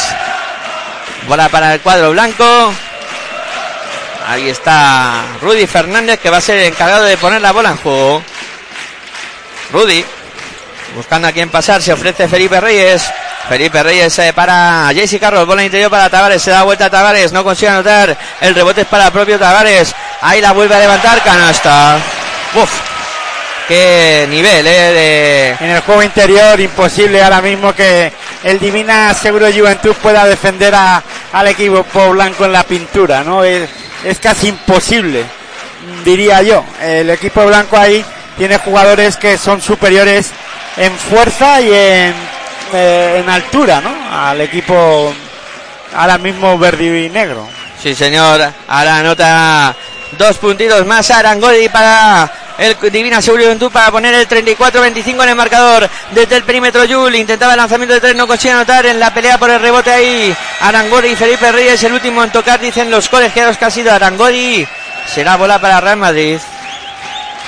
Bola 1.27 1.49
para 1.49 1.73
el 1.73 1.81
cuadro 1.81 2.11
blanco. 2.11 2.73
Ahí 4.27 4.49
está 4.49 5.23
Rudy 5.41 5.67
Fernández 5.67 6.19
que 6.19 6.29
va 6.29 6.37
a 6.37 6.41
ser 6.41 6.57
el 6.57 6.65
encargado 6.65 7.03
de 7.03 7.17
poner 7.17 7.41
la 7.41 7.51
bola 7.51 7.69
en 7.69 7.77
juego. 7.77 8.23
Rudy 9.71 10.03
buscando 10.95 11.27
a 11.27 11.31
quién 11.31 11.49
pasar, 11.49 11.81
se 11.81 11.91
ofrece 11.93 12.27
Felipe 12.27 12.59
Reyes. 12.61 13.03
Felipe 13.49 13.83
Reyes 13.83 14.11
se 14.13 14.33
para 14.33 14.87
a 14.87 14.93
Jesse 14.93 15.19
Carroll, 15.19 15.45
bola 15.45 15.63
interior 15.63 15.91
para 15.91 16.09
Tavares, 16.09 16.41
se 16.41 16.49
da 16.51 16.63
vuelta 16.63 16.85
a 16.85 16.89
Tavares, 16.89 17.31
no 17.31 17.43
consigue 17.43 17.69
anotar. 17.69 18.17
El 18.41 18.55
rebote 18.55 18.81
es 18.81 18.87
para 18.87 19.05
el 19.07 19.11
propio 19.11 19.37
Tavares. 19.37 19.93
Ahí 20.21 20.41
la 20.41 20.51
vuelve 20.51 20.73
a 20.75 20.79
levantar, 20.79 21.21
canasta. 21.21 21.97
Uf, 22.55 22.71
qué 23.67 24.25
nivel, 24.29 24.65
eh, 24.67 25.55
En 25.59 25.69
el 25.69 25.81
juego 25.81 26.01
interior, 26.01 26.59
imposible 26.59 27.21
ahora 27.21 27.41
mismo 27.41 27.73
que 27.73 28.11
el 28.43 28.59
Divina 28.59 29.13
Seguro 29.13 29.47
Juventud 29.53 29.93
pueda 30.01 30.25
defender 30.25 30.73
a- 30.73 31.03
al 31.33 31.47
equipo 31.47 31.83
blanco 32.11 32.45
en 32.45 32.51
la 32.53 32.63
pintura, 32.63 33.23
¿no? 33.23 33.43
Es, 33.43 33.69
es 34.03 34.17
casi 34.19 34.47
imposible, 34.47 35.23
diría 36.03 36.41
yo. 36.41 36.63
El 36.81 37.09
equipo 37.11 37.45
blanco 37.45 37.77
ahí 37.77 38.03
tiene 38.37 38.57
jugadores 38.57 39.17
que 39.17 39.37
son 39.37 39.61
superiores 39.61 40.31
en 40.77 40.91
fuerza 40.93 41.61
y 41.61 41.73
en, 41.73 42.13
eh, 42.73 43.21
en 43.23 43.29
altura, 43.29 43.81
¿no? 43.81 43.93
Al 44.11 44.41
equipo 44.41 45.13
ahora 45.95 46.17
mismo 46.17 46.57
verde 46.57 47.05
y 47.05 47.09
negro. 47.09 47.47
Sí, 47.81 47.95
señor. 47.95 48.41
Ahora 48.67 48.97
anota 48.97 49.75
dos 50.17 50.37
puntitos 50.37 50.85
más 50.85 51.09
Arangoli 51.11 51.69
para 51.69 52.31
el 52.57 52.77
Divina 52.91 53.21
Juventud 53.21 53.71
para 53.71 53.91
poner 53.91 54.13
el 54.13 54.27
34-25 54.27 55.23
en 55.23 55.29
el 55.29 55.35
marcador. 55.35 55.89
Desde 56.11 56.37
el 56.37 56.43
perímetro 56.43 56.85
Yul 56.85 57.15
intentaba 57.15 57.53
el 57.53 57.57
lanzamiento 57.57 57.93
de 57.93 58.01
tres, 58.01 58.15
no 58.15 58.27
consigue 58.27 58.53
anotar 58.53 58.85
en 58.85 58.99
la 58.99 59.13
pelea 59.13 59.37
por 59.37 59.49
el 59.49 59.59
rebote 59.59 59.91
ahí. 59.91 60.35
Arangoli 60.61 61.09
y 61.09 61.15
Felipe 61.15 61.51
Reyes, 61.51 61.83
el 61.83 61.93
último 61.93 62.23
en 62.23 62.31
tocar, 62.31 62.59
dicen 62.59 62.89
los 62.89 63.09
colegiados 63.09 63.57
que 63.57 63.65
ha 63.65 63.71
sido 63.71 63.91
Arangoli. 63.93 64.67
Será 65.13 65.35
bola 65.35 65.59
para 65.59 65.81
Real 65.81 65.97
Madrid. 65.97 66.39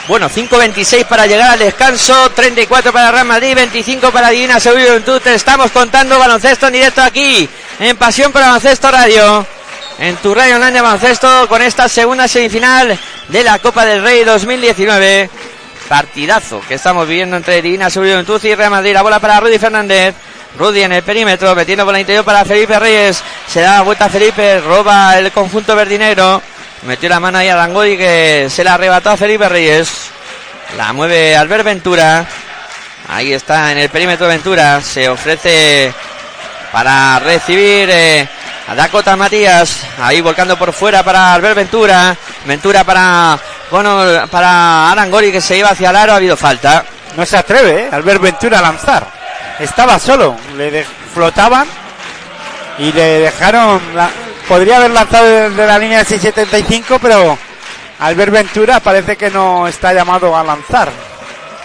Bueno, 0.08 0.30
5.26 0.30 1.04
para 1.06 1.28
llegar 1.28 1.52
al 1.52 1.60
descanso, 1.60 2.30
34 2.32 2.94
para 2.94 3.12
Real 3.12 3.26
Madrid, 3.26 3.54
25 3.56 4.10
para 4.10 4.30
Divina 4.30 4.58
estamos 5.36 5.72
contando 5.72 6.18
baloncesto 6.18 6.68
en 6.68 6.74
directo 6.74 7.02
aquí, 7.02 7.48
en 7.78 7.98
Pasión 7.98 8.32
por 8.32 8.42
Baloncesto 8.42 8.90
Radio. 8.90 9.46
En 10.00 10.16
tu 10.18 10.34
radio 10.34 10.56
online 10.56 10.74
de 10.74 10.82
baloncesto 10.82 11.48
con 11.50 11.62
esta 11.62 11.90
segunda 11.90 12.26
semifinal 12.28 12.98
de 13.28 13.44
la 13.44 13.60
Copa 13.60 13.84
del 13.84 14.02
Rey 14.02 14.24
2019. 14.24 15.30
Partidazo 15.90 16.62
que 16.66 16.76
estamos 16.76 17.06
viviendo 17.06 17.36
entre 17.36 17.62
Divina 17.62 17.90
y 17.90 18.56
Real 18.56 18.72
Madrid. 18.72 18.94
La 18.94 19.02
bola 19.02 19.20
para 19.20 19.42
Rudy 19.42 19.60
Fernández. 19.60 20.16
Rudy 20.58 20.84
en 20.84 20.94
el 20.94 21.04
perímetro, 21.04 21.54
metiendo 21.54 21.84
por 21.84 21.94
la 21.94 22.00
interior 22.00 22.24
para 22.24 22.46
Felipe 22.46 22.80
Reyes. 22.80 23.22
Se 23.48 23.60
da 23.60 23.78
la 23.78 23.82
vuelta 23.82 24.06
a 24.06 24.10
Felipe, 24.10 24.62
roba 24.62 25.18
el 25.18 25.32
conjunto 25.34 25.76
verdinegro. 25.76 26.42
Metió 26.88 27.10
la 27.10 27.20
mano 27.20 27.38
ahí 27.38 27.50
a 27.50 27.56
Rangodi 27.58 27.98
que 27.98 28.48
se 28.50 28.64
la 28.64 28.76
arrebató 28.76 29.10
a 29.10 29.18
Felipe 29.18 29.50
Reyes. 29.50 29.90
La 30.78 30.94
mueve 30.94 31.36
Albert 31.36 31.66
Ventura. 31.66 32.26
Ahí 33.10 33.34
está 33.34 33.74
en 33.74 33.78
el 33.80 33.90
perímetro 33.90 34.26
Ventura. 34.26 34.80
Se 34.80 35.10
ofrece 35.10 35.94
para 36.72 37.20
recibir 37.20 37.90
eh, 37.92 38.26
a 38.70 38.74
Dakota 38.74 39.18
Matías. 39.18 39.82
Ahí 40.02 40.22
volcando 40.22 40.58
por 40.58 40.72
fuera 40.72 41.04
para 41.04 41.34
Albert 41.34 41.58
Ventura. 41.58 42.16
Ventura 42.46 42.86
para 42.86 43.38
bueno, 43.70 44.26
para 44.32 44.90
Arangori 44.90 45.30
que 45.34 45.42
se 45.42 45.58
iba 45.58 45.72
hacia 45.72 45.90
el 45.90 45.96
aro. 45.98 46.14
Ha 46.14 46.16
habido 46.16 46.38
falta. 46.38 46.86
No 47.18 47.26
se 47.26 47.36
atreve, 47.36 47.82
¿eh? 47.84 47.90
Albert 47.92 48.22
Ventura 48.22 48.60
a 48.60 48.62
lanzar. 48.62 49.06
Estaba 49.60 50.00
solo, 50.00 50.38
le 50.56 50.86
flotaban 51.14 51.68
y 52.80 52.94
le 52.94 53.20
dejaron. 53.20 53.82
la- 53.94 54.10
podría 54.48 54.78
haber 54.78 54.92
lanzado 54.92 55.26
desde 55.26 55.66
la 55.68 55.78
línea 55.80 56.00
de 56.00 56.06
675, 56.06 57.00
pero 57.02 57.38
Albert 58.00 58.32
Ventura 58.32 58.80
parece 58.80 59.16
que 59.16 59.30
no 59.30 59.68
está 59.68 59.94
llamado 59.94 60.36
a 60.36 60.44
lanzar. 60.44 60.90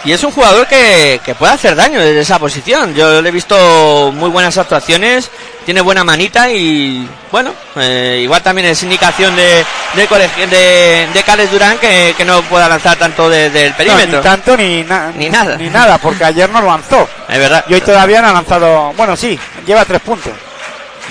Y 0.05 0.11
es 0.11 0.21
un 0.21 0.31
jugador 0.31 0.67
que, 0.67 1.21
que 1.23 1.33
puede 1.33 1.53
hacer 1.53 1.77
daño 1.77 1.97
desde 2.01 2.19
esa 2.19 2.37
posición. 2.37 2.93
Yo 2.93 3.21
le 3.21 3.29
he 3.29 3.31
visto 3.31 4.11
muy 4.13 4.29
buenas 4.29 4.57
actuaciones, 4.57 5.31
tiene 5.65 5.79
buena 5.79 6.03
manita 6.03 6.49
y 6.51 7.07
bueno, 7.31 7.53
eh, 7.77 8.19
igual 8.21 8.43
también 8.43 8.67
es 8.67 8.83
indicación 8.83 9.33
de 9.37 9.63
de, 9.95 10.47
de, 10.47 11.07
de 11.13 11.23
Carles 11.23 11.49
Durán 11.51 11.77
que, 11.77 12.13
que 12.17 12.25
no 12.25 12.41
pueda 12.41 12.67
lanzar 12.67 12.97
tanto 12.97 13.29
desde 13.29 13.67
el 13.67 13.71
No, 13.71 13.77
perímetro. 13.77 14.17
ni 14.17 14.23
tanto 14.23 14.57
ni, 14.57 14.83
na- 14.83 15.11
Ni 15.15 15.29
nada. 15.29 15.55
Ni 15.55 15.69
nada, 15.69 15.97
porque 15.99 16.25
ayer 16.25 16.49
no 16.49 16.61
lanzó. 16.61 17.07
es 17.29 17.39
verdad. 17.39 17.63
Y 17.69 17.75
hoy 17.75 17.81
todavía 17.81 18.21
no 18.21 18.27
ha 18.27 18.33
lanzado. 18.33 18.91
Bueno, 18.97 19.15
sí, 19.15 19.39
lleva 19.65 19.85
tres 19.85 20.01
puntos. 20.01 20.33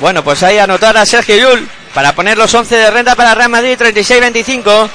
Bueno, 0.02 0.24
pues 0.24 0.42
ahí 0.42 0.58
anotar 0.58 0.96
a 0.96 1.06
Sergio 1.06 1.36
Yul 1.36 1.68
para 1.94 2.12
poner 2.12 2.36
los 2.36 2.52
11 2.52 2.74
de 2.74 2.90
renta 2.90 3.14
para 3.14 3.36
Real 3.36 3.48
Madrid 3.48 3.78
36-25. 3.78 4.90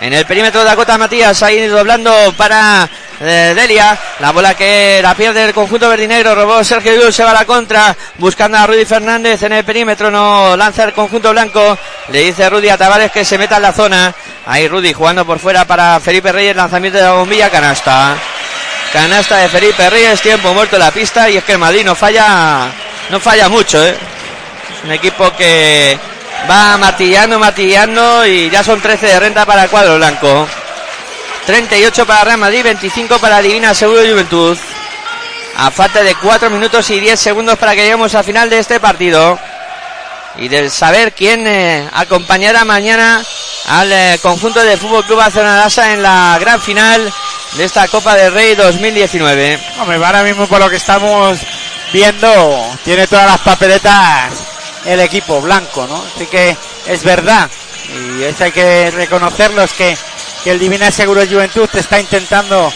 En 0.00 0.12
el 0.12 0.26
perímetro 0.26 0.62
de 0.62 0.66
Dakota 0.66 0.98
Matías, 0.98 1.40
ahí 1.44 1.68
doblando 1.68 2.34
para 2.36 2.88
eh, 3.20 3.52
Delia. 3.54 3.96
La 4.18 4.32
bola 4.32 4.54
que 4.54 4.98
la 5.00 5.14
pierde 5.14 5.44
el 5.44 5.54
conjunto 5.54 5.88
verdinegro. 5.88 6.34
Robó 6.34 6.64
Sergio 6.64 6.92
Yul, 6.92 7.12
se 7.12 7.22
va 7.22 7.30
a 7.30 7.34
la 7.34 7.44
contra. 7.44 7.96
Buscando 8.16 8.58
a 8.58 8.66
Rudy 8.66 8.84
Fernández 8.84 9.40
en 9.44 9.52
el 9.52 9.64
perímetro. 9.64 10.10
No 10.10 10.56
lanza 10.56 10.82
el 10.82 10.92
conjunto 10.92 11.30
blanco. 11.30 11.78
Le 12.08 12.22
dice 12.22 12.50
Rudy 12.50 12.68
a 12.68 12.76
Tavares 12.76 13.12
que 13.12 13.24
se 13.24 13.38
meta 13.38 13.58
en 13.58 13.62
la 13.62 13.72
zona. 13.72 14.12
Ahí 14.44 14.66
Rudy 14.66 14.92
jugando 14.92 15.24
por 15.24 15.38
fuera 15.38 15.66
para 15.66 16.00
Felipe 16.00 16.32
Reyes. 16.32 16.56
Lanzamiento 16.56 16.98
de 16.98 17.04
la 17.04 17.12
bombilla. 17.12 17.48
Canasta. 17.48 18.16
Canasta 18.92 19.36
de 19.36 19.48
Felipe 19.50 19.88
Reyes. 19.88 20.20
Tiempo 20.20 20.52
muerto 20.52 20.74
en 20.74 20.82
la 20.82 20.90
pista. 20.90 21.30
Y 21.30 21.36
es 21.36 21.44
que 21.44 21.52
el 21.52 21.58
Madrid 21.58 21.84
no 21.84 21.94
falla, 21.94 22.72
no 23.08 23.20
falla 23.20 23.48
mucho, 23.48 23.86
eh. 23.86 24.17
Un 24.84 24.92
equipo 24.92 25.30
que 25.36 25.98
va 26.48 26.76
martillando, 26.78 27.38
martillando 27.38 28.26
y 28.26 28.50
ya 28.50 28.62
son 28.62 28.80
13 28.80 29.06
de 29.06 29.20
renta 29.20 29.44
para 29.44 29.64
el 29.64 29.70
cuadro 29.70 29.96
blanco. 29.96 30.46
38 31.46 32.06
para 32.06 32.24
Real 32.24 32.38
Madrid, 32.38 32.62
25 32.62 33.18
para 33.18 33.40
Divina 33.40 33.74
Seguro 33.74 34.02
Juventud. 34.02 34.56
A 35.56 35.70
falta 35.70 36.02
de 36.02 36.14
4 36.14 36.50
minutos 36.50 36.88
y 36.90 37.00
10 37.00 37.18
segundos 37.18 37.58
para 37.58 37.74
que 37.74 37.82
lleguemos 37.82 38.14
al 38.14 38.24
final 38.24 38.48
de 38.48 38.58
este 38.58 38.78
partido. 38.78 39.38
Y 40.36 40.48
del 40.48 40.70
saber 40.70 41.12
quién 41.12 41.46
eh, 41.46 41.88
acompañará 41.92 42.64
mañana 42.64 43.24
al 43.66 43.90
eh, 43.90 44.18
conjunto 44.22 44.62
de 44.62 44.76
Fútbol 44.76 45.04
Club 45.04 45.18
Barcelona 45.18 45.66
en 45.90 46.02
la 46.02 46.36
gran 46.38 46.60
final 46.60 47.12
de 47.56 47.64
esta 47.64 47.88
Copa 47.88 48.14
del 48.14 48.32
Rey 48.32 48.54
2019. 48.54 49.58
Hombre, 49.80 49.96
ahora 49.96 50.22
mismo 50.22 50.46
por 50.46 50.60
lo 50.60 50.70
que 50.70 50.76
estamos 50.76 51.40
viendo, 51.92 52.70
tiene 52.84 53.08
todas 53.08 53.26
las 53.26 53.40
papeletas 53.40 54.47
el 54.84 55.00
equipo 55.00 55.40
blanco, 55.40 55.86
¿no? 55.86 56.02
Así 56.14 56.26
que 56.26 56.56
es 56.86 57.02
verdad, 57.04 57.48
y 57.88 58.22
eso 58.22 58.44
hay 58.44 58.52
que 58.52 58.90
reconocerlo, 58.90 59.62
es 59.62 59.72
que, 59.72 59.96
que 60.44 60.50
el 60.50 60.58
Divina 60.58 60.90
Seguro 60.90 61.22
Juventud 61.26 61.68
está 61.74 62.00
intentando 62.00 62.72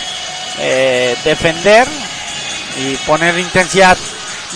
eh, 0.59 1.17
defender 1.25 1.87
y 2.79 2.97
poner 2.99 3.39
intensidad 3.39 3.97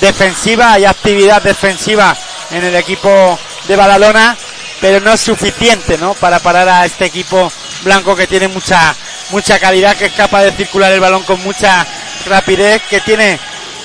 defensiva, 0.01 0.73
hay 0.73 0.85
actividad 0.85 1.43
defensiva 1.43 2.17
en 2.51 2.65
el 2.65 2.77
equipo 2.77 3.39
de 3.67 3.77
Badalona, 3.77 4.37
pero 4.81 5.01
no 5.01 5.13
es 5.13 5.21
suficiente, 5.21 5.99
¿no? 5.99 6.15
Para 6.15 6.39
parar 6.39 6.69
a 6.69 6.85
este 6.85 7.07
equipo 7.07 7.51
blanco 7.83 8.15
que 8.15 8.27
tiene 8.27 8.49
mucha 8.49 8.95
mucha 9.31 9.59
calidad, 9.59 9.97
que 9.97 10.07
es 10.07 10.13
capaz 10.13 10.43
de 10.43 10.53
circular 10.53 10.93
el 10.93 11.01
balón 11.01 11.23
con 11.25 11.43
mucha 11.43 11.87
rapidez, 12.27 12.83
que 12.89 13.01
tiene 13.01 13.39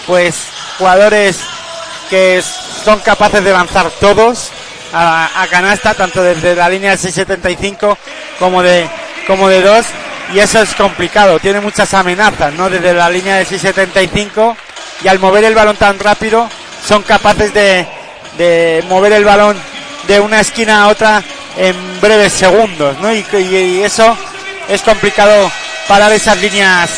pues 0.06 0.36
jugadores 0.78 1.40
que 2.12 2.44
son 2.84 3.00
capaces 3.00 3.42
de 3.42 3.52
avanzar 3.52 3.90
todos 4.02 4.52
a, 4.94 5.48
canasta, 5.50 5.94
tanto 5.94 6.22
desde 6.22 6.54
la 6.56 6.68
línea 6.68 6.90
del 6.90 7.00
675 7.00 7.98
como 8.38 8.62
de 8.62 8.86
como 9.26 9.48
de 9.48 9.62
dos 9.62 9.86
y 10.34 10.40
eso 10.40 10.62
es 10.62 10.76
complicado, 10.76 11.40
tiene 11.40 11.62
muchas 11.62 11.94
amenazas, 11.94 12.54
¿no? 12.54 12.70
Desde 12.70 12.94
la 12.94 13.10
línea 13.10 13.38
del 13.38 13.48
675 13.48 14.58
y 15.06 15.08
al 15.08 15.20
mover 15.20 15.46
el 15.46 15.56
balón 15.56 15.78
tan 15.78 15.98
rápido 16.00 16.50
son 16.86 17.02
capaces 17.04 17.54
de, 17.54 17.88
de 18.38 18.84
mover 18.90 19.14
el 19.14 19.24
balón 19.24 19.58
de 20.08 20.20
una 20.20 20.42
esquina 20.42 20.84
a 20.84 20.88
otra 20.90 21.24
en 21.58 22.02
breves 22.02 22.34
segundos, 22.34 22.98
¿no? 23.00 23.14
Y, 23.14 23.26
y 23.40 23.84
eso 23.84 24.18
es 24.68 24.82
complicado 24.82 25.50
parar 25.88 26.12
esas 26.12 26.38
líneas 26.42 26.90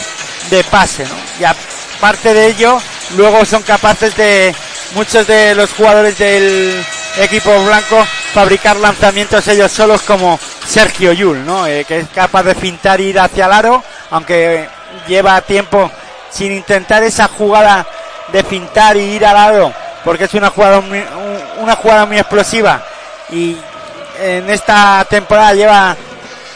de 0.50 0.64
pase, 0.64 1.04
¿no? 1.04 1.16
Y 1.40 1.44
aparte 1.44 2.34
de 2.34 2.48
ello, 2.48 2.82
luego 3.16 3.46
son 3.46 3.62
capaces 3.62 4.16
de 4.16 4.56
muchos 4.96 5.28
de 5.28 5.56
los 5.56 5.72
jugadores 5.72 6.18
del 6.18 6.84
equipo 7.18 7.52
blanco 7.64 8.06
fabricar 8.34 8.76
lanzamientos 8.78 9.48
ellos 9.48 9.72
solos 9.72 10.02
como 10.02 10.40
Sergio 10.66 11.14
Yul, 11.14 11.46
¿no? 11.46 11.68
Eh, 11.68 11.86
que 11.86 12.00
es 12.00 12.08
capaz 12.10 12.44
de 12.44 12.56
fintar 12.56 13.00
ir 13.00 13.20
hacia 13.20 13.46
el 13.46 13.54
aro, 13.54 13.84
aunque 14.12 14.68
lleva 15.08 15.42
tiempo 15.42 15.92
sin 16.30 16.52
intentar 16.52 17.04
esa 17.04 17.28
jugada 17.28 17.86
de 18.32 18.44
fintar 18.44 18.98
y 18.98 19.02
ir 19.02 19.26
al 19.26 19.38
aro, 19.38 19.74
porque 20.04 20.24
es 20.26 20.34
una 20.34 20.50
jugada 20.50 20.82
muy, 20.82 21.04
una 21.58 21.76
jugada 21.76 22.06
muy 22.06 22.18
explosiva 22.18 22.84
y 23.32 23.58
en 24.20 24.50
esta 24.50 25.06
temporada 25.10 25.54
lleva 25.54 25.96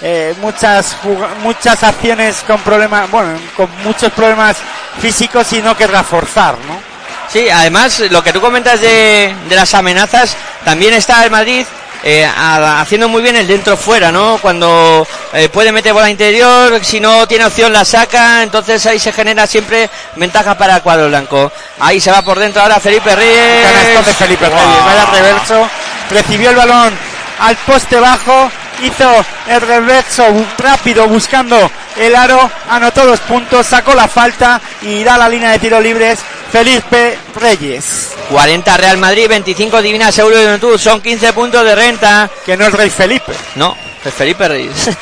eh, 0.02 0.36
muchas 0.42 0.96
muchas 1.42 1.84
acciones 1.84 2.44
con 2.46 2.60
problemas, 2.62 3.10
bueno, 3.10 3.40
con 3.56 3.70
muchos 3.84 4.12
problemas 4.12 4.58
físicos 5.00 5.52
y 5.54 5.62
no 5.62 5.76
querrá 5.76 6.04
forzar, 6.04 6.56
¿no? 6.68 6.97
Sí, 7.32 7.50
además 7.50 8.00
lo 8.10 8.24
que 8.24 8.34
tú 8.34 8.42
comentas 8.42 8.82
de, 8.82 9.36
de 9.50 9.56
las 9.56 9.74
amenazas, 9.74 10.36
también 10.64 10.94
está 10.94 11.24
el 11.24 11.32
Madrid 11.32 11.66
eh, 12.04 12.26
haciendo 12.26 13.10
muy 13.10 13.22
bien 13.22 13.36
el 13.36 13.48
dentro-fuera, 13.48 14.12
¿no? 14.12 14.38
Cuando 14.42 15.06
eh, 15.34 15.50
puede 15.50 15.72
meter 15.72 15.94
bola 15.94 16.10
interior, 16.10 16.80
si 16.84 17.00
no 17.00 17.28
tiene 17.28 17.46
opción 17.46 17.74
la 17.74 17.84
saca, 17.84 18.44
entonces 18.44 18.86
ahí 18.86 19.00
se 19.00 19.12
genera 19.12 19.48
siempre 19.48 19.90
ventaja 20.16 20.58
para 20.58 20.78
el 20.78 20.82
cuadro 20.82 21.08
blanco. 21.08 21.52
Ahí 21.80 22.00
se 22.00 22.12
va 22.12 22.22
por 22.22 22.40
dentro 22.40 22.62
ahora 22.62 22.80
Felipe 22.80 23.16
Reyes. 23.16 24.06
de 24.06 24.14
Felipe 24.14 24.46
Reyes, 24.48 24.86
vaya 24.86 25.06
reverso, 25.12 25.70
recibió 26.12 26.52
el 26.52 26.56
balón 26.56 26.94
al 27.40 27.56
poste 27.58 28.00
bajo, 28.00 28.52
hizo 28.84 29.26
el 29.48 29.62
reverso 29.62 30.26
rápido 30.58 31.08
buscando 31.08 31.70
el 31.98 32.16
aro, 32.16 32.50
anotó 32.70 33.06
dos 33.06 33.20
puntos, 33.22 33.66
sacó 33.66 33.94
la 33.94 34.08
falta 34.08 34.62
y 34.82 35.04
da 35.04 35.18
la 35.18 35.30
línea 35.30 35.52
de 35.52 35.60
tiro 35.60 35.80
libres 35.80 36.20
Felipe 36.52 37.18
Reyes. 37.36 38.12
40 38.30 38.78
Real 38.78 38.98
Madrid, 38.98 39.28
25 39.28 39.82
Divina 39.82 40.12
Seguro 40.12 40.38
de 40.38 40.46
Juventud, 40.46 40.78
son 40.78 41.02
15 41.02 41.34
puntos 41.34 41.64
de 41.64 41.76
renta. 41.76 42.30
Que 42.46 42.58
no 42.58 42.66
es 42.66 42.74
Rey 42.74 42.90
Felipe. 42.90 43.34
No, 43.56 43.76
es 44.04 44.14
Felipe 44.14 44.48
Reyes. 44.48 44.74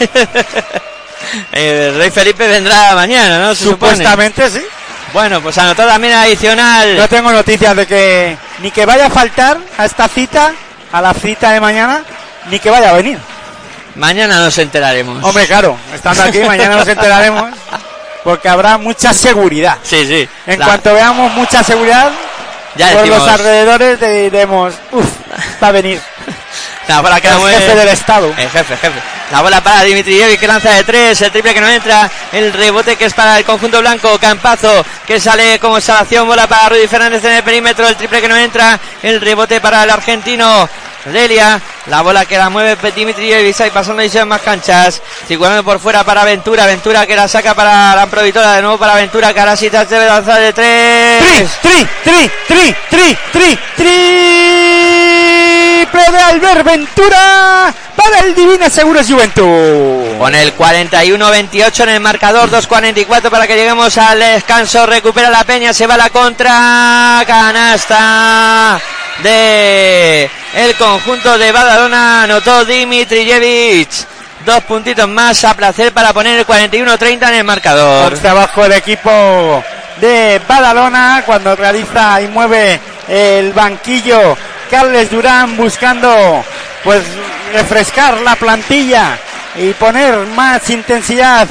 el 1.51 1.97
Rey 1.97 2.11
Felipe 2.11 2.47
vendrá 2.47 2.95
mañana, 2.95 3.39
¿no? 3.39 3.55
Se 3.55 3.65
Supuestamente 3.65 4.49
sí. 4.49 4.61
Bueno, 5.13 5.41
pues 5.41 5.57
anotó 5.57 5.85
también 5.85 6.13
adicional. 6.13 6.97
No 6.97 7.07
tengo 7.07 7.31
noticias 7.31 7.75
de 7.75 7.87
que 7.87 8.37
ni 8.59 8.71
que 8.71 8.85
vaya 8.85 9.07
a 9.07 9.09
faltar 9.09 9.57
a 9.77 9.85
esta 9.85 10.07
cita, 10.07 10.51
a 10.91 11.01
la 11.01 11.13
cita 11.13 11.51
de 11.51 11.61
mañana, 11.61 12.03
ni 12.49 12.59
que 12.59 12.69
vaya 12.69 12.89
a 12.89 12.93
venir. 12.93 13.17
Mañana 13.95 14.39
nos 14.39 14.57
enteraremos. 14.57 15.23
Hombre, 15.23 15.47
claro, 15.47 15.77
estando 15.93 16.23
aquí, 16.23 16.39
mañana 16.39 16.77
nos 16.77 16.87
enteraremos. 16.87 17.51
Porque 18.23 18.49
habrá 18.49 18.77
mucha 18.77 19.13
seguridad. 19.13 19.77
Sí, 19.83 20.05
sí. 20.05 20.27
En 20.47 20.59
cuanto 20.59 20.93
veamos 20.93 21.31
mucha 21.33 21.63
seguridad, 21.63 22.11
ya 22.75 22.89
por 22.89 23.01
decimos. 23.01 23.19
los 23.19 23.27
alrededores 23.29 23.99
diremos, 23.99 24.73
uff, 24.91 25.05
va 25.63 25.67
a 25.67 25.71
venir. 25.71 26.01
La 26.87 27.01
bola 27.01 27.19
que 27.19 27.27
el 27.27 27.35
mueve- 27.35 27.57
jefe 27.57 27.75
del 27.75 27.87
Estado. 27.89 28.27
El 28.37 28.49
jefe, 28.49 28.77
jefe. 28.77 28.99
La 29.31 29.41
bola 29.41 29.59
para 29.61 29.81
Dimitrijevic 29.83 30.39
que 30.39 30.47
lanza 30.47 30.69
de 30.71 30.83
tres, 30.83 31.19
el 31.21 31.31
triple 31.31 31.51
que 31.53 31.61
no 31.61 31.67
entra, 31.67 32.09
el 32.31 32.53
rebote 32.53 32.95
que 32.95 33.05
es 33.05 33.13
para 33.13 33.39
el 33.39 33.43
conjunto 33.45 33.79
blanco, 33.79 34.19
Campazo 34.19 34.85
que 35.07 35.19
sale 35.19 35.57
como 35.57 35.81
salvación, 35.81 36.27
bola 36.27 36.45
para 36.45 36.69
Rudy 36.69 36.87
Fernández 36.87 37.23
en 37.23 37.31
el 37.33 37.43
perímetro, 37.43 37.87
el 37.87 37.95
triple 37.95 38.21
que 38.21 38.27
no 38.27 38.37
entra, 38.37 38.79
el 39.01 39.19
rebote 39.19 39.59
para 39.61 39.83
el 39.83 39.89
argentino. 39.89 40.69
Delia, 41.05 41.61
la 41.85 42.01
bola 42.01 42.25
que 42.25 42.37
la 42.37 42.49
mueve 42.49 42.75
Dimitrijevic 42.91 43.61
ahí 43.61 43.69
pasando 43.69 44.03
y 44.03 44.17
en 44.17 44.27
más 44.27 44.41
canchas, 44.41 45.01
circulando 45.27 45.63
por 45.63 45.79
fuera 45.79 46.03
para 46.03 46.23
Ventura, 46.23 46.65
Ventura 46.65 47.05
que 47.05 47.15
la 47.15 47.27
saca 47.27 47.53
para 47.53 47.95
la 47.95 48.07
Provitora, 48.07 48.53
de 48.53 48.63
nuevo 48.63 48.79
para 48.79 48.95
Ventura, 48.95 49.31
que 49.33 49.39
ahora 49.39 49.55
sí 49.55 49.69
se 49.69 49.85
debe 49.85 50.07
lanzar 50.07 50.41
de 50.41 50.51
Tri, 50.51 50.63
tres. 51.19 51.51
tri, 51.61 51.87
tri, 52.03 52.31
tri, 52.47 52.75
tri, 52.89 53.15
tri, 53.31 53.59
triple 53.75 54.01
de 56.11 56.17
Albert 56.17 56.65
Ventura 56.65 57.71
para 57.95 58.21
el 58.21 58.33
Divina 58.33 58.67
Seguros 58.69 59.07
Juventud. 59.07 60.17
Con 60.17 60.33
el 60.33 60.57
41-28 60.57 61.83
en 61.83 61.89
el 61.89 61.99
marcador, 61.99 62.49
2-44 62.49 63.29
para 63.29 63.45
que 63.45 63.55
lleguemos 63.55 63.95
al 63.97 64.19
descanso. 64.19 64.87
Recupera 64.87 65.29
la 65.29 65.43
Peña, 65.43 65.71
se 65.71 65.85
va 65.85 65.97
la 65.97 66.09
contra. 66.09 67.23
Canasta 67.27 68.81
de 69.23 70.29
el 70.55 70.75
conjunto 70.75 71.37
de 71.37 71.51
Badalona. 71.51 72.23
Anotó 72.23 72.65
Dimitrijevic. 72.65 73.89
Dos 74.45 74.63
puntitos 74.63 75.07
más 75.07 75.43
a 75.43 75.55
placer 75.55 75.91
para 75.91 76.13
poner 76.13 76.39
el 76.39 76.45
41-30 76.45 77.29
en 77.29 77.35
el 77.35 77.43
marcador. 77.43 78.09
Por 78.09 78.19
trabajo 78.19 78.65
el 78.65 78.73
equipo 78.73 79.63
de 79.99 80.39
Badalona 80.47 81.23
cuando 81.25 81.55
realiza 81.55 82.21
y 82.21 82.27
mueve 82.27 82.79
el 83.07 83.53
banquillo 83.53 84.37
Carles 84.69 85.09
Durán 85.11 85.55
buscando 85.55 86.43
pues 86.83 87.03
refrescar 87.53 88.19
la 88.21 88.35
plantilla 88.35 89.17
y 89.55 89.73
poner 89.73 90.15
más 90.27 90.69
intensidad 90.69 91.47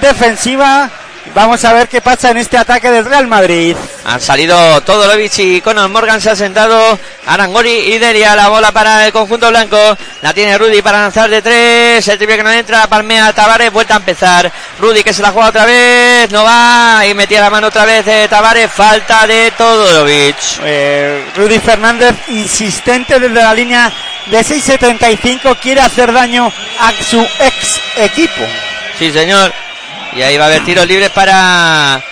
defensiva. 0.00 0.88
Vamos 1.34 1.64
a 1.64 1.72
ver 1.72 1.88
qué 1.88 2.00
pasa 2.00 2.30
en 2.30 2.38
este 2.38 2.56
ataque 2.56 2.90
del 2.90 3.04
Real 3.04 3.26
Madrid. 3.26 3.76
Han 4.04 4.20
salido 4.20 4.80
Todorovic 4.82 5.38
y 5.38 5.60
Conor 5.60 5.88
Morgan 5.88 6.20
se 6.20 6.30
ha 6.30 6.36
sentado 6.36 6.98
Arangori 7.26 7.70
y 7.70 7.98
Delia 7.98 8.34
la 8.34 8.48
bola 8.48 8.72
para 8.72 9.06
el 9.06 9.12
conjunto 9.12 9.48
blanco 9.48 9.76
la 10.22 10.32
tiene 10.32 10.56
Rudy 10.56 10.82
para 10.82 11.02
lanzar 11.02 11.28
de 11.28 11.42
tres 11.42 12.08
el 12.08 12.16
triple 12.16 12.38
que 12.38 12.42
no 12.42 12.50
entra 12.50 12.86
palmea 12.86 13.32
Tavares 13.32 13.70
vuelta 13.70 13.94
a 13.94 13.98
empezar 13.98 14.50
Rudy 14.80 15.02
que 15.02 15.12
se 15.12 15.22
la 15.22 15.30
juega 15.30 15.48
otra 15.50 15.66
vez 15.66 16.30
no 16.30 16.42
va 16.42 17.04
y 17.06 17.14
metía 17.14 17.40
la 17.40 17.50
mano 17.50 17.66
otra 17.66 17.84
vez 17.84 18.04
de 18.06 18.26
Tavares 18.28 18.70
falta 18.72 19.26
de 19.26 19.52
Todorovic 19.56 20.36
Eh, 20.62 21.26
Rudy 21.36 21.58
Fernández 21.58 22.14
insistente 22.28 23.20
desde 23.20 23.34
la 23.34 23.54
línea 23.54 23.92
de 24.26 24.38
6.75 24.38 25.58
quiere 25.60 25.80
hacer 25.82 26.12
daño 26.12 26.50
a 26.80 26.92
su 27.04 27.20
ex 27.20 27.80
equipo. 27.96 28.42
sí 28.98 29.12
señor 29.12 29.52
y 30.14 30.22
ahí 30.22 30.36
va 30.36 30.44
a 30.44 30.46
haber 30.48 30.64
tiros 30.64 30.86
libres 30.86 31.10
para 31.10 32.02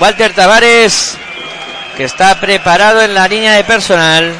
Walter 0.00 0.32
Tavares 0.32 1.16
que 1.96 2.04
está 2.04 2.38
preparado 2.40 3.02
en 3.02 3.14
la 3.14 3.26
línea 3.26 3.54
de 3.54 3.64
personal 3.64 4.32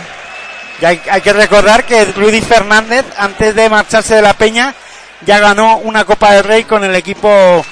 Y 0.80 0.84
hay, 0.84 1.00
hay 1.10 1.20
que 1.20 1.32
recordar 1.32 1.84
que 1.84 2.04
Rudy 2.04 2.40
Fernández, 2.40 3.04
antes 3.16 3.54
de 3.54 3.68
marcharse 3.68 4.14
de 4.14 4.22
la 4.22 4.34
Peña, 4.34 4.74
ya 5.26 5.40
ganó 5.40 5.78
una 5.78 6.04
Copa 6.04 6.32
del 6.32 6.44
Rey 6.44 6.64
con 6.64 6.84
el 6.84 6.94
equipo 6.94 7.64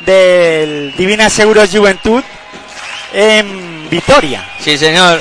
del 0.00 0.94
Divina 0.96 1.30
Seguros 1.30 1.70
Juventud 1.70 2.22
en 3.12 3.88
Vitoria. 3.88 4.46
Sí, 4.60 4.76
señor. 4.78 5.20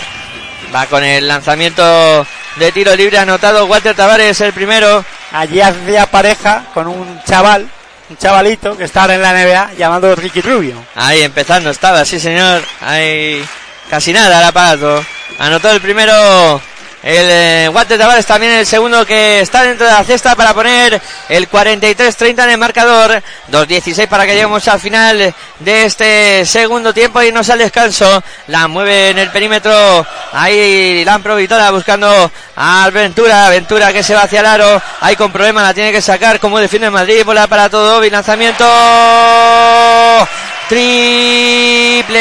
Va 0.74 0.86
con 0.86 1.04
el 1.04 1.28
lanzamiento 1.28 2.26
de 2.58 2.72
tiro 2.72 2.96
libre 2.96 3.18
anotado 3.18 3.66
Walter 3.66 3.96
Tavares, 3.96 4.40
el 4.42 4.54
primero. 4.54 5.04
Allí 5.32 5.62
hacía 5.62 6.06
pareja 6.06 6.66
con 6.74 6.88
un 6.88 7.22
chaval, 7.24 7.68
un 8.10 8.18
chavalito 8.18 8.76
que 8.76 8.86
está 8.86 9.02
ahora 9.02 9.16
en 9.16 9.22
la 9.22 9.34
NBA 9.34 9.74
llamado 9.74 10.16
Ricky 10.16 10.42
Rubio. 10.42 10.76
Ahí 10.96 11.22
empezando 11.22 11.70
estaba, 11.70 12.04
sí, 12.06 12.20
señor. 12.20 12.64
Ahí 12.82 13.44
casi 13.90 14.12
nada 14.14 14.40
el 14.40 14.46
aparato. 14.46 15.04
Anotó 15.38 15.72
el 15.72 15.82
primero 15.82 16.62
el 17.02 17.28
eh, 17.32 17.72
Tavares, 17.98 18.26
también 18.26 18.52
el 18.52 18.66
segundo 18.66 19.06
que 19.06 19.40
está 19.40 19.64
dentro 19.64 19.86
de 19.88 19.94
la 19.94 20.04
cesta 20.04 20.36
para 20.36 20.54
poner 20.54 21.02
el 21.30 21.50
43-30 21.50 22.44
en 22.44 22.50
el 22.50 22.58
marcador. 22.58 23.24
2-16 23.50 24.08
para 24.08 24.26
que 24.26 24.34
lleguemos 24.34 24.68
al 24.68 24.82
final 24.82 25.34
de 25.60 25.86
este 25.86 26.46
segundo 26.46 26.94
tiempo 26.94 27.22
y 27.24 27.32
nos 27.32 27.50
al 27.50 27.60
descanso. 27.60 28.22
La 28.48 28.68
mueve 28.68 29.12
en 29.12 29.20
el 29.20 29.30
perímetro. 29.30 30.06
Ahí 30.34 31.06
la 31.06 31.18
Vitora 31.18 31.72
buscando 31.72 32.30
a 32.58 32.90
Ventura. 32.92 33.50
Ventura 33.50 33.94
que 33.94 34.04
se 34.04 34.14
va 34.14 34.24
hacia 34.24 34.42
el 34.42 34.46
aro. 34.46 34.82
Ahí 35.00 35.16
con 35.16 35.32
problema 35.32 35.64
la 35.64 35.74
tiene 35.74 35.94
que 35.94 36.02
sacar. 36.02 36.40
Como 36.40 36.60
defiende 36.60 36.90
Madrid. 36.90 37.24
Bola 37.24 37.48
para 37.48 37.70
todo. 37.70 38.04
Y 38.04 38.10
lanzamiento. 38.10 38.66
Triple. 40.68 42.20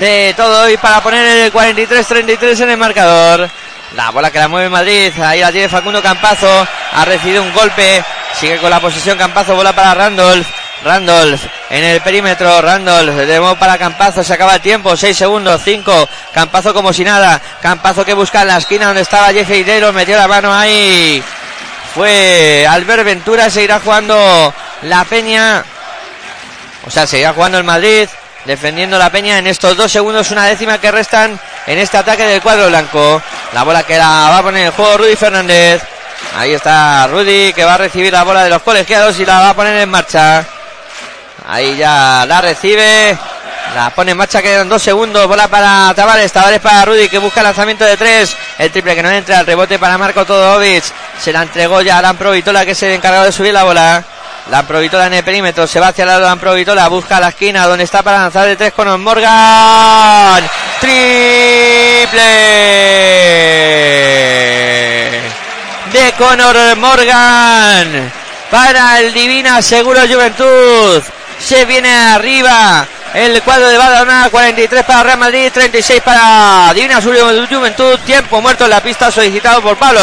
De 0.00 0.34
todo 0.36 0.64
hoy 0.64 0.76
para 0.76 1.02
poner 1.02 1.26
el 1.26 1.52
43-33 1.52 2.60
en 2.60 2.70
el 2.70 2.76
marcador. 2.76 3.48
La 3.94 4.10
bola 4.10 4.30
que 4.30 4.38
la 4.38 4.48
mueve 4.48 4.68
Madrid, 4.68 5.12
ahí 5.22 5.40
la 5.40 5.52
tiene 5.52 5.68
Facundo 5.68 6.02
Campazo, 6.02 6.66
ha 6.92 7.04
recibido 7.04 7.42
un 7.42 7.52
golpe, 7.52 8.02
sigue 8.38 8.58
con 8.58 8.70
la 8.70 8.80
posesión 8.80 9.16
Campazo, 9.16 9.54
bola 9.54 9.72
para 9.72 9.94
Randolph. 9.94 10.46
Randolph 10.82 11.40
en 11.70 11.82
el 11.82 12.00
perímetro, 12.02 12.60
Randolph 12.60 13.14
de 13.14 13.38
nuevo 13.38 13.56
para 13.56 13.78
Campazo, 13.78 14.22
se 14.22 14.34
acaba 14.34 14.56
el 14.56 14.60
tiempo, 14.60 14.96
6 14.96 15.16
segundos, 15.16 15.62
5, 15.64 16.08
Campazo 16.32 16.74
como 16.74 16.92
si 16.92 17.04
nada, 17.04 17.40
Campazo 17.62 18.04
que 18.04 18.12
busca 18.12 18.42
en 18.42 18.48
la 18.48 18.58
esquina 18.58 18.86
donde 18.86 19.00
estaba 19.00 19.32
Jeffrey 19.32 19.64
Taylor, 19.64 19.94
metió 19.94 20.16
la 20.16 20.28
mano 20.28 20.52
ahí, 20.52 21.22
fue 21.94 22.66
Albert 22.68 23.04
Ventura, 23.04 23.48
seguirá 23.48 23.80
jugando 23.80 24.52
la 24.82 25.04
Peña, 25.04 25.64
o 26.84 26.90
sea, 26.90 27.06
seguirá 27.06 27.32
jugando 27.32 27.56
el 27.56 27.64
Madrid, 27.64 28.08
defendiendo 28.44 28.98
la 28.98 29.10
Peña 29.10 29.38
en 29.38 29.46
estos 29.46 29.76
dos 29.76 29.90
segundos, 29.90 30.30
una 30.30 30.46
décima 30.46 30.78
que 30.78 30.90
restan 30.90 31.38
en 31.66 31.78
este 31.78 31.96
ataque 31.96 32.24
del 32.24 32.42
cuadro 32.42 32.68
blanco. 32.68 33.22
La 33.52 33.62
bola 33.62 33.82
que 33.82 33.96
la 33.96 34.28
va 34.30 34.38
a 34.38 34.42
poner 34.42 34.66
en 34.66 34.72
juego 34.72 34.98
Rudy 34.98 35.16
Fernández. 35.16 35.82
Ahí 36.36 36.52
está 36.52 37.06
Rudy 37.06 37.52
que 37.52 37.64
va 37.64 37.74
a 37.74 37.78
recibir 37.78 38.12
la 38.12 38.22
bola 38.22 38.44
de 38.44 38.50
los 38.50 38.62
colegiados 38.62 39.18
y 39.18 39.26
la 39.26 39.40
va 39.40 39.50
a 39.50 39.54
poner 39.54 39.76
en 39.76 39.88
marcha. 39.88 40.44
Ahí 41.48 41.76
ya 41.76 42.24
la 42.26 42.40
recibe. 42.40 43.16
La 43.74 43.90
pone 43.90 44.12
en 44.12 44.16
marcha, 44.16 44.40
quedan 44.40 44.68
dos 44.68 44.82
segundos. 44.82 45.26
Bola 45.26 45.48
para 45.48 45.92
Tavares. 45.94 46.32
Tavares 46.32 46.60
para 46.60 46.84
Rudy 46.84 47.08
que 47.08 47.18
busca 47.18 47.42
lanzamiento 47.42 47.84
de 47.84 47.96
tres. 47.96 48.36
El 48.58 48.70
triple 48.70 48.94
que 48.94 49.02
no 49.02 49.10
entra. 49.10 49.40
El 49.40 49.46
rebote 49.46 49.78
para 49.78 49.98
Marco 49.98 50.24
Todovic. 50.24 50.84
Se 51.20 51.32
la 51.32 51.42
entregó 51.42 51.80
ya 51.82 51.98
a 51.98 52.02
Lamprovitola 52.02 52.64
que 52.64 52.72
es 52.72 52.82
el 52.82 52.92
encargado 52.92 53.24
de 53.24 53.32
subir 53.32 53.52
la 53.52 53.64
bola. 53.64 54.04
Lamprovitola 54.50 55.06
en 55.06 55.14
el 55.14 55.24
perímetro. 55.24 55.66
Se 55.66 55.80
va 55.80 55.88
hacia 55.88 56.02
el 56.02 56.08
lado 56.08 56.20
de 56.20 56.26
Lamprovitola. 56.26 56.88
Busca 56.88 57.20
la 57.20 57.28
esquina 57.28 57.66
donde 57.66 57.84
está 57.84 58.02
para 58.02 58.18
lanzar 58.18 58.46
de 58.46 58.56
tres 58.56 58.72
con 58.72 59.00
Morgan. 59.00 60.44
Triple 60.80 62.22
de 65.92 66.12
Conor 66.18 66.76
Morgan 66.76 68.12
para 68.50 69.00
el 69.00 69.14
Divina 69.14 69.62
Seguro 69.62 70.00
Juventud. 70.00 71.02
Se 71.38 71.64
viene 71.64 71.94
arriba 71.94 72.86
el 73.14 73.42
cuadro 73.42 73.68
de 73.68 73.78
Badalona, 73.78 74.28
43 74.28 74.84
para 74.84 75.02
Real 75.04 75.18
Madrid, 75.18 75.48
36 75.52 76.02
para 76.02 76.72
Divina 76.74 77.00
Seguro 77.00 77.46
Juventud. 77.48 77.96
Tiempo 78.00 78.40
muerto 78.40 78.64
en 78.64 78.70
la 78.70 78.82
pista 78.82 79.10
solicitado 79.12 79.62
por 79.62 79.76
Pablo. 79.76 80.00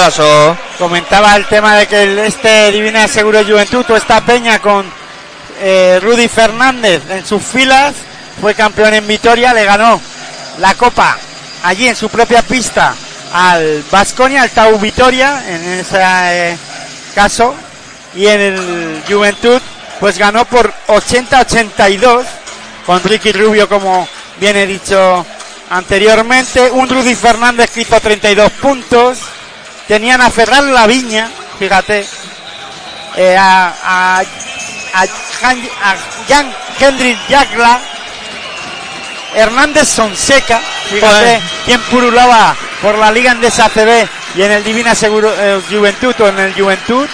Comentaba 0.77 1.35
el 1.35 1.45
tema 1.45 1.75
de 1.75 1.87
que 1.87 2.25
este 2.25 2.71
Divina 2.71 3.07
Seguro 3.09 3.43
Juventud 3.43 3.85
o 3.89 3.97
esta 3.97 4.21
peña 4.21 4.59
con 4.59 4.85
eh, 5.59 5.99
Rudy 6.01 6.29
Fernández 6.29 7.03
en 7.09 7.25
sus 7.25 7.43
filas 7.43 7.93
fue 8.39 8.55
campeón 8.55 8.93
en 8.93 9.05
Vitoria, 9.05 9.53
le 9.53 9.65
ganó 9.65 9.99
la 10.59 10.73
copa 10.75 11.17
allí 11.63 11.89
en 11.89 11.95
su 11.95 12.09
propia 12.09 12.41
pista 12.41 12.95
al 13.33 13.83
Vasconia, 13.91 14.43
al 14.43 14.49
Tau 14.51 14.79
Vitoria 14.79 15.43
en 15.47 15.79
ese 15.79 15.99
eh, 16.01 16.57
caso 17.13 17.53
y 18.15 18.25
en 18.27 18.41
el 18.41 19.03
Juventud 19.07 19.61
pues 19.99 20.17
ganó 20.17 20.45
por 20.45 20.73
80-82 20.87 22.23
con 22.85 23.01
Ricky 23.03 23.31
Rubio 23.31 23.67
como 23.67 24.07
bien 24.37 24.57
he 24.57 24.67
dicho 24.67 25.25
anteriormente, 25.69 26.69
un 26.71 26.89
Rudy 26.89 27.15
Fernández 27.15 27.71
que 27.71 27.81
hizo 27.81 27.99
32 27.99 28.51
puntos, 28.53 29.19
tenían 29.87 30.21
a 30.21 30.29
Ferran 30.29 30.73
Laviña, 30.73 31.29
fíjate, 31.57 32.05
eh, 33.15 33.37
a, 33.37 33.73
a, 33.83 34.19
a, 34.19 35.07
Jan, 35.39 35.69
a 35.83 35.95
Jan 36.27 36.53
Hendrik 36.79 37.17
Jagla, 37.29 37.79
Hernández 39.33 39.87
Sonseca, 39.87 40.59
fíjate 40.89 41.15
Joder. 41.15 41.41
quien 41.65 41.81
purulaba 41.83 42.55
por 42.81 42.97
la 42.97 43.11
Liga 43.11 43.31
Endesa 43.31 43.65
ACB 43.65 44.07
y 44.35 44.41
en 44.41 44.51
el 44.51 44.63
Divina 44.63 44.93
Seguro, 44.93 45.33
eh, 45.37 45.61
Juventud 45.69 46.15
o 46.19 46.27
en 46.27 46.39
el 46.39 46.53
Juventud, 46.53 47.07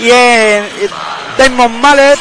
y 0.00 0.10
eh, 0.10 0.88
Damon 1.36 1.80
Mallet, 1.80 2.18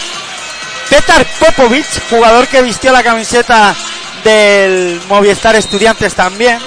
Petar 0.89 1.25
Popovic, 1.39 1.85
jugador 2.09 2.47
que 2.47 2.61
vistió 2.61 2.91
la 2.91 3.03
camiseta 3.03 3.75
del 4.23 5.01
Movistar 5.07 5.55
Estudiantes 5.55 6.15
también, 6.15 6.59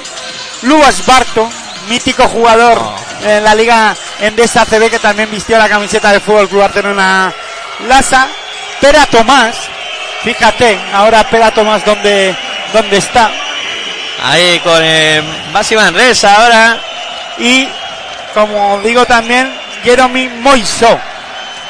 Luas 0.62 1.04
Barto, 1.06 1.48
mítico 1.88 2.28
jugador 2.28 2.80
en 3.24 3.44
la 3.44 3.54
Liga 3.54 3.96
Endesa 4.20 4.64
CB 4.64 4.90
que 4.90 4.98
también 4.98 5.30
vistió 5.30 5.58
la 5.58 5.68
camiseta 5.68 6.12
del 6.12 6.20
Fútbol 6.20 6.48
Club 6.48 6.60
Barcelona 6.60 7.32
Lasa, 7.88 8.28
Pera 8.80 9.06
Tomás, 9.06 9.56
fíjate, 10.22 10.78
ahora 10.92 11.28
Pera 11.28 11.50
Tomás 11.50 11.84
donde, 11.84 12.34
donde 12.72 12.96
está, 12.98 13.30
Ahí 14.22 14.60
con 14.60 14.78
eh, 14.82 15.22
Basi 15.52 15.74
Manres 15.74 16.24
ahora. 16.24 16.78
y 17.38 17.66
como 18.34 18.80
digo 18.82 19.04
también, 19.06 19.52
Jeremy 19.82 20.28
Moiso. 20.28 20.98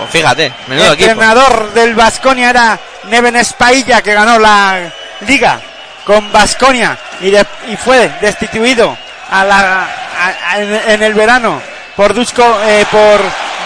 Pues 0.01 0.11
fíjate, 0.11 0.53
menudo 0.67 0.87
el 0.89 0.93
equipo. 0.95 1.11
entrenador 1.11 1.73
del 1.73 1.95
Vasconia 1.95 2.51
era 2.51 2.79
Neven 3.05 3.37
Espailla 3.37 4.03
que 4.03 4.15
ganó 4.15 4.39
la 4.39 4.91
liga 5.27 5.61
con 6.05 6.31
Vasconia 6.33 6.97
y, 7.21 7.31
de- 7.31 7.47
y 7.69 7.77
fue 7.77 8.11
destituido 8.21 8.97
a 9.31 9.45
la, 9.45 9.59
a- 9.85 10.53
a- 10.53 10.59
en, 10.61 10.75
en 10.75 11.03
el 11.03 11.15
verano 11.15 11.61
por 11.97 12.15
Dusko, 12.15 12.43
eh, 12.65 12.87
por 12.91 13.21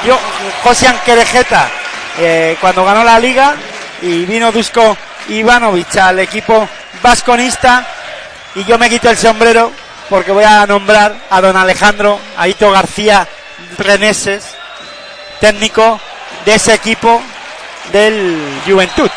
yo, 0.07 0.19
Josian 0.65 0.99
Querejeta 1.05 1.69
eh, 2.19 2.57
cuando 2.61 2.85
ganó 2.85 3.05
la 3.05 3.19
liga 3.19 3.55
y 4.03 4.25
vino 4.27 4.51
Dusko 4.53 4.97
Ivanovic 5.29 5.97
al 5.97 6.19
equipo 6.19 6.69
vasconista 7.03 7.85
y 8.57 8.65
yo 8.65 8.77
me 8.79 8.91
quito 8.91 9.09
el 9.09 9.17
sombrero 9.17 9.73
porque 10.11 10.33
voy 10.33 10.45
a 10.45 10.67
nombrar 10.67 11.15
a 11.31 11.41
don 11.41 11.57
Alejandro 11.57 12.19
Aito 12.37 12.71
García 12.71 13.27
Reneses 13.79 14.45
técnico 15.41 16.01
de 16.45 16.55
ese 16.55 16.75
equipo 16.75 17.23
del 17.93 18.61
Juventud. 18.67 19.11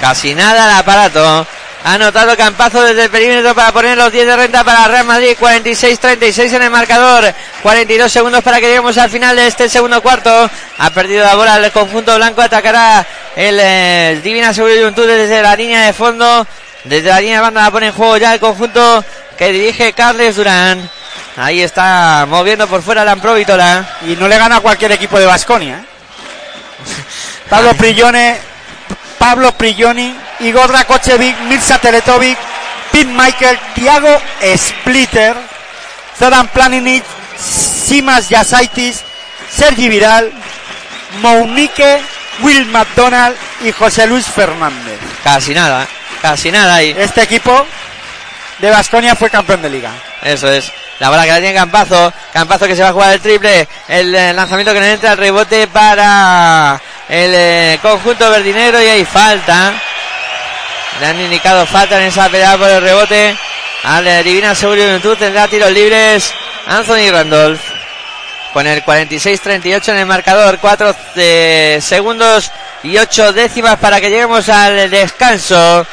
Casi 0.00 0.34
nada 0.34 0.70
el 0.70 0.76
aparato. 0.76 1.46
Ha 1.86 1.94
anotado 1.94 2.34
Campazo 2.34 2.82
desde 2.82 3.04
el 3.04 3.10
perímetro 3.10 3.54
para 3.54 3.70
poner 3.70 3.98
los 3.98 4.10
10 4.10 4.26
de 4.26 4.36
renta 4.36 4.64
para 4.64 4.88
Real 4.88 5.04
Madrid. 5.04 5.36
46-36 5.38 6.54
en 6.54 6.62
el 6.62 6.70
marcador. 6.70 7.32
42 7.62 8.10
segundos 8.10 8.42
para 8.42 8.58
que 8.58 8.68
lleguemos 8.68 8.96
al 8.96 9.10
final 9.10 9.36
de 9.36 9.46
este 9.46 9.68
segundo 9.68 10.00
cuarto. 10.00 10.50
Ha 10.78 10.90
perdido 10.90 11.22
la 11.22 11.34
bola 11.34 11.56
el 11.56 11.70
conjunto 11.72 12.16
blanco. 12.16 12.40
Atacará 12.40 13.06
el, 13.36 13.58
eh, 13.60 14.18
Divina 14.24 14.54
Seguridad 14.54 14.80
Juventud 14.80 15.06
desde 15.06 15.42
la 15.42 15.54
línea 15.54 15.82
de 15.82 15.92
fondo. 15.92 16.46
Desde 16.84 17.10
la 17.10 17.20
línea 17.20 17.36
de 17.36 17.42
banda 17.42 17.62
la 17.62 17.70
pone 17.70 17.88
en 17.88 17.92
juego 17.92 18.16
ya 18.16 18.32
el 18.32 18.40
conjunto 18.40 19.04
que 19.36 19.52
dirige 19.52 19.92
Carles 19.92 20.36
Durán. 20.36 20.88
Ahí 21.36 21.60
está 21.60 22.24
moviendo 22.26 22.66
por 22.66 22.80
fuera 22.82 23.04
la 23.04 23.14
Vítola. 23.14 23.86
Y 24.06 24.16
no 24.16 24.26
le 24.26 24.38
gana 24.38 24.56
a 24.56 24.60
cualquier 24.60 24.92
equipo 24.92 25.18
de 25.18 25.26
Vasconia. 25.26 25.84
¿eh? 25.84 25.93
Pablo 27.54 27.74
Prigione, 27.74 28.36
Pablo 29.16 29.52
Prigioni, 29.52 30.12
Igor 30.40 30.72
Rakocevic, 30.72 31.38
Mirza 31.42 31.78
Teletovic, 31.78 32.36
Pete 32.90 33.12
Michael, 33.12 33.56
Tiago 33.76 34.20
Splitter, 34.56 35.36
Zoran 36.18 36.48
Planinic, 36.48 37.04
Simas 37.38 38.28
Yasaitis, 38.28 39.04
Sergi 39.48 39.88
Viral, 39.88 40.32
Mounique, 41.22 42.02
Will 42.40 42.66
McDonald 42.66 43.36
y 43.62 43.70
José 43.70 44.08
Luis 44.08 44.26
Fernández. 44.26 44.98
Casi 45.22 45.54
nada, 45.54 45.86
casi 46.20 46.50
nada 46.50 46.74
ahí. 46.74 46.92
Este 46.98 47.22
equipo 47.22 47.64
de 48.58 48.68
Vasconia 48.68 49.14
fue 49.14 49.30
campeón 49.30 49.62
de 49.62 49.70
liga. 49.70 49.92
Eso 50.22 50.50
es. 50.50 50.72
La 50.98 51.08
bola 51.08 51.22
que 51.22 51.30
la 51.30 51.38
tiene 51.38 51.54
Campazo. 51.54 52.12
Campazo 52.32 52.66
que 52.66 52.74
se 52.74 52.82
va 52.82 52.88
a 52.88 52.92
jugar 52.92 53.12
el 53.12 53.20
triple. 53.20 53.68
El 53.86 54.12
eh, 54.12 54.32
lanzamiento 54.32 54.72
que 54.72 54.80
no 54.80 54.86
entra. 54.86 55.12
El 55.12 55.18
rebote 55.18 55.68
para 55.68 56.80
el 57.08 57.34
eh, 57.34 57.78
conjunto 57.82 58.30
verdinegro. 58.30 58.82
Y 58.82 58.86
hay 58.86 59.04
falta. 59.04 59.72
Le 61.00 61.06
han 61.06 61.20
indicado 61.20 61.66
falta 61.66 62.00
en 62.00 62.08
esa 62.08 62.28
pelea 62.28 62.56
por 62.56 62.68
el 62.68 62.82
rebote. 62.82 63.36
Al 63.84 64.06
eh, 64.06 64.22
Divina 64.22 64.54
Seguridad 64.54 65.00
tendrá 65.18 65.48
tiros 65.48 65.70
libres. 65.70 66.32
Anthony 66.66 67.10
Randolph. 67.10 67.60
Con 68.52 68.66
el 68.66 68.84
46-38 68.84 69.88
en 69.88 69.96
el 69.96 70.06
marcador. 70.06 70.58
4 70.58 70.94
segundos 71.80 72.50
y 72.84 72.98
8 72.98 73.32
décimas 73.32 73.78
para 73.78 74.00
que 74.00 74.10
lleguemos 74.10 74.48
al 74.48 74.90
descanso. 74.90 75.86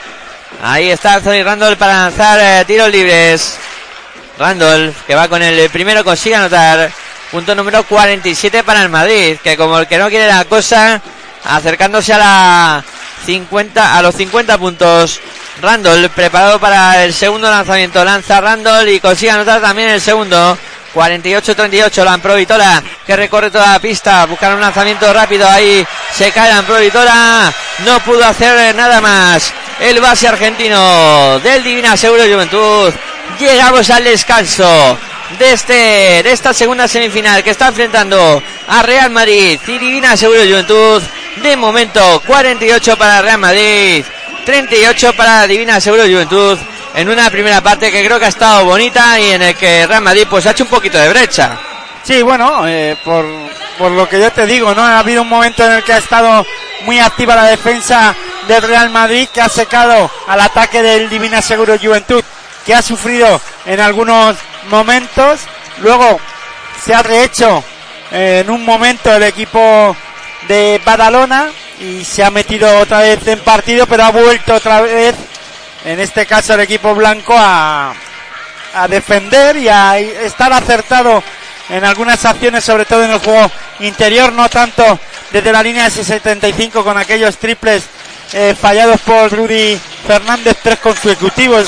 Ahí 0.64 0.92
está 0.92 1.16
Anthony 1.16 1.44
Randolph 1.44 1.78
para 1.78 1.94
lanzar 1.94 2.40
eh, 2.40 2.66
tiros 2.66 2.90
libres. 2.90 3.58
Randolph, 4.38 4.96
que 5.08 5.16
va 5.16 5.28
con 5.28 5.42
el 5.42 5.70
primero, 5.70 6.04
consigue 6.04 6.36
anotar. 6.36 6.92
Punto 7.32 7.56
número 7.56 7.84
47 7.84 8.62
para 8.64 8.84
el 8.84 8.90
Madrid, 8.90 9.38
que 9.42 9.56
como 9.56 9.80
el 9.80 9.88
que 9.88 9.98
no 9.98 10.10
quiere 10.10 10.28
la 10.28 10.44
cosa, 10.44 11.02
acercándose 11.46 12.12
a 12.12 12.18
la 12.18 12.84
50, 13.26 13.98
a 13.98 14.02
los 14.02 14.16
50 14.16 14.58
puntos. 14.58 15.22
Randolph, 15.62 16.12
preparado 16.12 16.60
para 16.60 17.06
el 17.06 17.14
segundo 17.14 17.50
lanzamiento. 17.50 18.04
Lanza 18.04 18.42
Randolph 18.42 18.90
y 18.90 19.00
consigue 19.00 19.32
anotar 19.32 19.62
también 19.62 19.88
el 19.88 20.02
segundo. 20.02 20.58
48-38, 20.94 22.04
la 22.04 22.36
Vitola 22.36 22.84
que 23.08 23.16
recorre 23.16 23.50
toda 23.50 23.72
la 23.72 23.80
pista, 23.80 24.26
buscar 24.26 24.54
un 24.54 24.60
lanzamiento 24.60 25.14
rápido 25.14 25.48
ahí, 25.48 25.88
se 26.14 26.34
cae 26.34 26.54
la 26.54 26.62
Vitola, 26.62 27.54
no 27.86 28.00
pudo 28.02 28.26
hacer 28.26 28.76
nada 28.76 29.00
más. 29.00 29.54
el 29.80 30.02
base 30.02 30.28
argentino 30.28 31.40
del 31.40 31.64
Divina 31.64 31.96
Seguro 31.96 32.24
Juventud. 32.24 32.94
Llegamos 33.40 33.90
al 33.90 34.04
descanso 34.04 34.98
de, 35.40 35.54
este, 35.54 35.74
de 36.24 36.32
esta 36.32 36.54
segunda 36.54 36.88
semifinal 36.88 37.44
que 37.44 37.52
está 37.52 37.68
enfrentando 37.68 38.42
a 38.68 38.84
Real 38.84 39.10
Madrid 39.10 39.60
y 39.68 39.78
Divina 39.78 40.18
Seguro 40.18 40.42
Juventud. 40.42 41.02
De 41.42 41.56
momento, 41.56 42.22
48 42.26 42.98
para 42.98 43.22
Real 43.22 43.38
Madrid, 43.38 44.04
38 44.46 45.14
para 45.14 45.48
Divina 45.48 45.80
Seguro 45.80 46.04
Juventud. 46.04 46.58
En 46.94 47.10
una 47.10 47.30
primera 47.30 47.62
parte 47.62 47.92
que 47.92 48.04
creo 48.04 48.20
que 48.20 48.26
ha 48.26 48.30
estado 48.30 48.66
bonita 48.66 49.20
y 49.20 49.32
en 49.32 49.42
el 49.42 49.56
que 49.56 49.88
Real 49.88 50.02
Madrid 50.02 50.28
pues 50.30 50.46
ha 50.46 50.52
hecho 50.52 50.66
un 50.66 50.70
poquito 50.70 50.98
de 50.98 51.10
brecha. 51.10 51.58
Sí, 52.04 52.22
bueno, 52.22 52.68
eh, 52.68 52.98
por, 53.04 53.26
por 53.78 53.92
lo 53.92 54.10
que 54.10 54.20
yo 54.20 54.32
te 54.32 54.46
digo, 54.46 54.74
¿no? 54.74 54.82
Ha 54.82 55.00
habido 55.00 55.22
un 55.22 55.30
momento 55.30 55.66
en 55.66 55.74
el 55.74 55.84
que 55.84 55.94
ha 55.94 56.00
estado 56.00 56.46
muy 56.86 57.00
activa 57.00 57.36
la 57.36 57.46
defensa 57.46 58.14
del 58.48 58.62
Real 58.64 58.90
Madrid, 58.90 59.30
que 59.34 59.40
ha 59.40 59.50
secado 59.50 60.10
al 60.28 60.42
ataque 60.42 60.82
del 60.82 61.10
Divina 61.10 61.42
Seguro 61.42 61.78
Juventud, 61.82 62.24
que 62.66 62.74
ha 62.74 62.82
sufrido 62.82 63.40
en 63.66 63.80
algunos 63.80 64.36
momentos. 64.70 65.42
Luego 65.82 66.20
se 66.84 66.94
ha 66.94 67.02
rehecho 67.02 67.64
eh, 68.12 68.42
en 68.44 68.50
un 68.50 68.66
momento 68.66 69.14
el 69.14 69.24
equipo 69.24 69.96
de 70.48 70.82
Badalona 70.84 71.50
y 71.80 72.04
se 72.04 72.24
ha 72.24 72.32
metido 72.32 72.80
otra 72.80 73.00
vez 73.00 73.26
en 73.28 73.40
partido, 73.40 73.88
pero 73.88 74.04
ha 74.04 74.12
vuelto 74.12 74.56
otra 74.56 74.82
vez, 74.82 75.16
en 75.86 76.00
este 76.00 76.26
caso 76.26 76.54
el 76.54 76.62
equipo 76.62 76.94
blanco, 76.94 77.36
a, 77.38 77.94
a 78.74 78.88
defender 78.88 79.58
y 79.58 79.68
a 79.68 79.98
estar 79.98 80.52
acertado 80.54 81.24
en 81.70 81.86
algunas 81.86 82.24
acciones, 82.26 82.64
sobre 82.64 82.86
todo 82.86 83.04
en 83.04 83.12
el 83.12 83.20
juego 83.20 83.50
interior, 83.80 84.32
no 84.34 84.50
tanto 84.50 85.00
desde 85.32 85.52
la 85.52 85.64
línea 85.64 85.86
de 85.86 86.04
75 86.04 86.84
con 86.84 86.98
aquellos 86.98 87.38
triples 87.38 87.84
eh, 88.34 88.56
fallados 88.60 89.00
por 89.02 89.32
Rudy 89.32 89.80
Fernández, 90.06 90.58
tres 90.62 90.80
consecutivos. 90.80 91.68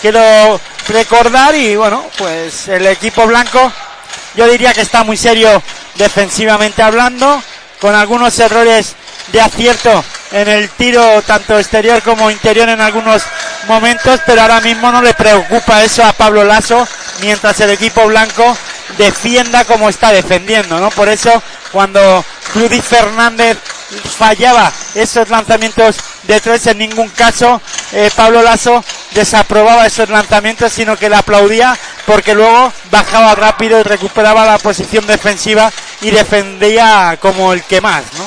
Quiero 0.00 0.60
recordar 0.90 1.54
y 1.54 1.76
bueno, 1.76 2.04
pues 2.18 2.68
el 2.68 2.86
equipo 2.86 3.26
blanco 3.26 3.72
yo 4.34 4.46
diría 4.46 4.72
que 4.72 4.82
está 4.82 5.04
muy 5.04 5.16
serio 5.16 5.62
defensivamente 5.96 6.82
hablando, 6.82 7.42
con 7.80 7.94
algunos 7.94 8.38
errores 8.38 8.94
de 9.32 9.40
acierto 9.40 10.04
en 10.32 10.48
el 10.48 10.68
tiro 10.70 11.22
tanto 11.22 11.58
exterior 11.58 12.02
como 12.02 12.30
interior 12.30 12.68
en 12.68 12.80
algunos 12.80 13.22
momentos, 13.66 14.20
pero 14.26 14.42
ahora 14.42 14.60
mismo 14.60 14.90
no 14.92 15.02
le 15.02 15.14
preocupa 15.14 15.82
eso 15.82 16.04
a 16.04 16.12
Pablo 16.12 16.44
Lasso 16.44 16.86
mientras 17.20 17.58
el 17.60 17.70
equipo 17.70 18.06
blanco 18.06 18.56
defienda 18.98 19.64
como 19.64 19.88
está 19.88 20.12
defendiendo, 20.12 20.78
¿no? 20.78 20.90
Por 20.90 21.08
eso 21.08 21.42
cuando 21.72 22.24
Rudy 22.54 22.80
Fernández 22.80 23.58
fallaba 24.16 24.72
esos 24.94 25.28
lanzamientos 25.28 25.96
de 26.24 26.40
tres, 26.40 26.66
en 26.66 26.78
ningún 26.78 27.08
caso 27.08 27.60
eh, 27.92 28.10
Pablo 28.14 28.42
Lasso 28.42 28.84
desaprobaba 29.12 29.86
esos 29.86 30.08
lanzamientos, 30.08 30.72
sino 30.72 30.96
que 30.96 31.08
le 31.08 31.16
aplaudía 31.16 31.76
porque 32.06 32.34
luego 32.34 32.72
bajaba 32.90 33.34
rápido 33.34 33.80
y 33.80 33.82
recuperaba 33.82 34.46
la 34.46 34.58
posición 34.58 35.06
defensiva 35.06 35.72
y 36.00 36.10
defendía 36.10 37.18
como 37.20 37.52
el 37.52 37.62
que 37.64 37.80
más, 37.80 38.02
¿no? 38.16 38.24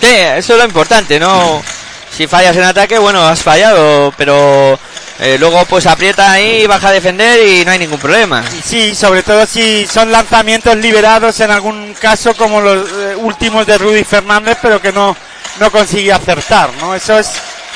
Sí, 0.00 0.14
eso 0.14 0.52
es 0.52 0.58
lo 0.58 0.64
importante, 0.64 1.18
¿no? 1.18 1.62
Si 2.16 2.26
fallas 2.26 2.56
en 2.56 2.64
ataque, 2.64 2.98
bueno, 2.98 3.26
has 3.26 3.42
fallado, 3.42 4.12
pero 4.16 4.78
eh, 5.20 5.36
luego 5.38 5.64
pues 5.64 5.86
aprieta 5.86 6.30
ahí, 6.30 6.66
baja 6.68 6.88
a 6.88 6.92
defender 6.92 7.44
y 7.44 7.64
no 7.64 7.72
hay 7.72 7.78
ningún 7.80 7.98
problema. 7.98 8.44
Sí, 8.64 8.94
sobre 8.94 9.24
todo 9.24 9.44
si 9.46 9.84
son 9.86 10.12
lanzamientos 10.12 10.76
liberados 10.76 11.40
en 11.40 11.50
algún 11.50 11.92
caso 11.94 12.34
como 12.34 12.60
los 12.60 12.88
eh, 12.88 13.16
últimos 13.16 13.66
de 13.66 13.78
Rudy 13.78 14.04
Fernández, 14.04 14.58
pero 14.62 14.80
que 14.80 14.92
no, 14.92 15.16
no 15.58 15.70
consigue 15.72 16.12
acertar, 16.12 16.70
¿no? 16.80 16.94
Eso 16.94 17.18
es 17.18 17.32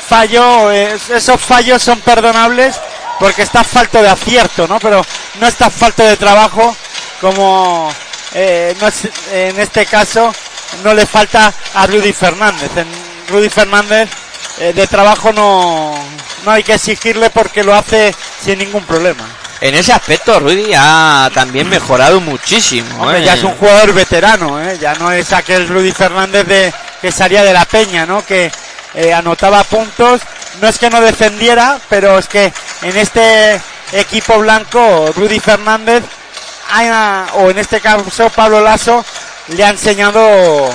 fallo, 0.07 0.71
eh, 0.71 0.97
esos 1.13 1.41
fallos 1.41 1.83
son 1.83 2.01
perdonables 2.01 2.77
porque 3.19 3.43
está 3.43 3.65
falto 3.65 4.01
de 4.01 4.09
acierto, 4.09 4.69
¿no? 4.69 4.79
Pero 4.79 5.05
no 5.41 5.47
está 5.49 5.69
falto 5.69 6.05
de 6.05 6.17
trabajo 6.17 6.77
como 7.21 7.93
no 8.35 8.89
en 9.33 9.61
este 9.61 9.85
caso 9.85 10.33
no 10.83 10.95
le 10.95 11.07
falta 11.07 11.53
a 11.75 11.87
Rudy 11.87 12.13
Fernández. 12.13 12.71
En 12.77 12.87
Rudy 13.29 13.49
Fernández 13.51 14.09
de 14.59 14.87
trabajo 14.87 15.33
no, 15.33 15.95
no 16.45 16.51
hay 16.51 16.63
que 16.63 16.75
exigirle 16.75 17.31
porque 17.31 17.65
lo 17.65 17.75
hace 17.75 18.15
sin 18.45 18.59
ningún 18.59 18.85
problema. 18.85 19.25
En 19.63 19.77
ese 19.77 19.93
aspecto, 19.93 20.41
Rudy 20.41 20.73
ha 20.77 21.31
también 21.33 21.69
mejorado 21.69 22.21
muchísimo. 22.21 23.13
Ya 23.13 23.35
es 23.35 23.45
un 23.45 23.55
jugador 23.55 23.93
veterano, 23.95 24.61
¿eh? 24.61 24.77
ya 24.81 24.95
no 24.95 25.13
es 25.13 25.33
aquel 25.33 25.69
Rudy 25.69 25.93
Fernández 25.93 26.45
de, 26.49 26.75
que 27.01 27.13
salía 27.13 27.45
de 27.45 27.53
la 27.53 27.65
peña, 27.65 28.05
¿no? 28.05 28.27
que 28.27 28.51
eh, 28.95 29.15
anotaba 29.15 29.63
puntos. 29.63 30.21
No 30.61 30.67
es 30.67 30.79
que 30.79 30.91
no 30.91 31.01
defendiera, 31.01 31.79
pero 31.89 32.19
es 32.19 32.27
que 32.27 32.53
en 32.83 32.97
este 32.97 33.61
equipo 33.93 34.37
blanco, 34.41 35.13
Rudy 35.15 35.39
Fernández, 35.39 36.03
o 37.35 37.49
en 37.49 37.59
este 37.59 37.81
caso 37.81 38.31
Pablo 38.31 38.61
Lasso, 38.61 39.05
le 39.47 39.65
ha 39.65 39.71
enseñado 39.71 40.75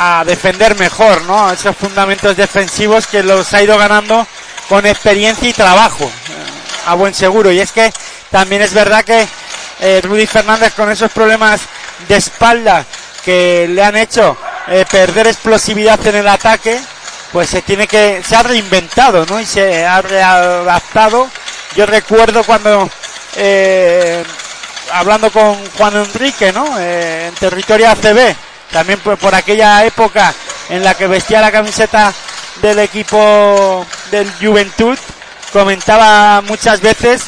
a 0.00 0.22
defender 0.24 0.78
mejor, 0.78 1.22
¿no? 1.22 1.50
Esos 1.50 1.76
fundamentos 1.76 2.36
defensivos 2.36 3.08
que 3.08 3.24
los 3.24 3.52
ha 3.52 3.62
ido 3.62 3.76
ganando 3.76 4.24
con 4.68 4.86
experiencia 4.86 5.48
y 5.48 5.52
trabajo 5.52 6.04
eh, 6.04 6.86
a 6.86 6.94
buen 6.94 7.12
seguro. 7.12 7.50
Y 7.50 7.58
es 7.58 7.72
que 7.72 7.92
también 8.30 8.62
es 8.62 8.72
verdad 8.72 9.04
que 9.04 9.26
eh, 9.80 10.00
Rudy 10.04 10.26
Fernández 10.26 10.72
con 10.74 10.88
esos 10.88 11.10
problemas 11.10 11.62
de 12.06 12.16
espalda 12.16 12.84
que 13.24 13.66
le 13.68 13.82
han 13.82 13.96
hecho 13.96 14.36
eh, 14.68 14.84
perder 14.88 15.26
explosividad 15.26 16.06
en 16.06 16.14
el 16.14 16.28
ataque, 16.28 16.78
pues 17.32 17.50
se 17.50 17.62
tiene 17.62 17.88
que, 17.88 18.22
se 18.26 18.36
ha 18.36 18.44
reinventado, 18.44 19.26
¿no? 19.26 19.40
Y 19.40 19.46
se 19.46 19.84
ha 19.84 20.00
readaptado. 20.00 21.28
Yo 21.74 21.86
recuerdo 21.86 22.44
cuando, 22.44 22.88
hablando 24.92 25.30
con 25.32 25.56
Juan 25.70 25.96
Enrique, 25.96 26.52
¿no? 26.52 26.78
en 26.78 27.34
territorio 27.34 27.90
ACB, 27.90 28.34
también 28.72 28.98
por, 29.00 29.16
por 29.18 29.34
aquella 29.34 29.84
época 29.84 30.32
en 30.68 30.84
la 30.84 30.94
que 30.94 31.06
vestía 31.06 31.40
la 31.40 31.52
camiseta 31.52 32.12
del 32.62 32.78
equipo 32.80 33.86
del 34.10 34.30
Juventud 34.40 34.98
comentaba 35.52 36.40
muchas 36.42 36.80
veces 36.80 37.22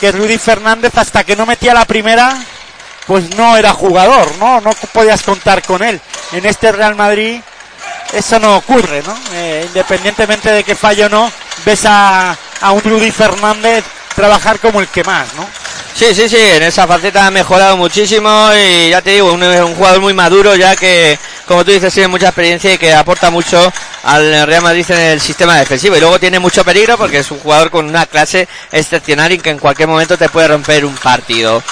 que 0.00 0.12
Rudy 0.12 0.38
Fernández 0.38 0.92
hasta 0.96 1.24
que 1.24 1.36
no 1.36 1.46
metía 1.46 1.74
la 1.74 1.84
primera 1.84 2.36
pues 3.06 3.36
no 3.36 3.56
era 3.56 3.72
jugador, 3.72 4.34
¿no? 4.38 4.60
No 4.60 4.72
podías 4.92 5.22
contar 5.22 5.62
con 5.62 5.82
él. 5.82 6.00
En 6.32 6.44
este 6.44 6.72
Real 6.72 6.96
Madrid 6.96 7.40
eso 8.12 8.38
no 8.38 8.56
ocurre, 8.56 9.02
¿no? 9.02 9.16
Eh, 9.32 9.64
independientemente 9.66 10.50
de 10.50 10.64
que 10.64 10.74
falle 10.74 11.04
o 11.04 11.08
no, 11.08 11.30
ves 11.64 11.84
a, 11.86 12.36
a 12.60 12.72
un 12.72 12.82
Rudy 12.82 13.10
Fernández 13.10 13.84
trabajar 14.14 14.58
como 14.58 14.80
el 14.80 14.88
que 14.88 15.04
más, 15.04 15.34
¿no? 15.34 15.46
Sí, 15.96 16.14
sí, 16.14 16.28
sí, 16.28 16.36
en 16.36 16.62
esa 16.62 16.86
faceta 16.86 17.26
ha 17.26 17.30
mejorado 17.30 17.74
muchísimo 17.78 18.50
y 18.54 18.90
ya 18.90 19.00
te 19.00 19.12
digo, 19.12 19.32
un, 19.32 19.42
un 19.42 19.74
jugador 19.74 20.02
muy 20.02 20.12
maduro 20.12 20.54
ya 20.54 20.76
que, 20.76 21.18
como 21.46 21.64
tú 21.64 21.70
dices, 21.70 21.94
tiene 21.94 22.08
mucha 22.08 22.26
experiencia 22.26 22.74
y 22.74 22.76
que 22.76 22.92
aporta 22.92 23.30
mucho 23.30 23.72
al 24.06 24.46
Real 24.46 24.62
Madrid 24.62 24.86
en 24.88 24.98
el 24.98 25.20
sistema 25.20 25.56
defensivo. 25.56 25.96
Y 25.96 26.00
luego 26.00 26.18
tiene 26.18 26.38
mucho 26.38 26.64
peligro 26.64 26.96
porque 26.96 27.18
es 27.18 27.30
un 27.30 27.40
jugador 27.40 27.70
con 27.70 27.86
una 27.86 28.06
clase 28.06 28.48
excepcional 28.70 29.32
y 29.32 29.38
que 29.38 29.50
en 29.50 29.58
cualquier 29.58 29.88
momento 29.88 30.16
te 30.16 30.28
puede 30.28 30.48
romper 30.48 30.84
un 30.84 30.94
partido. 30.94 31.62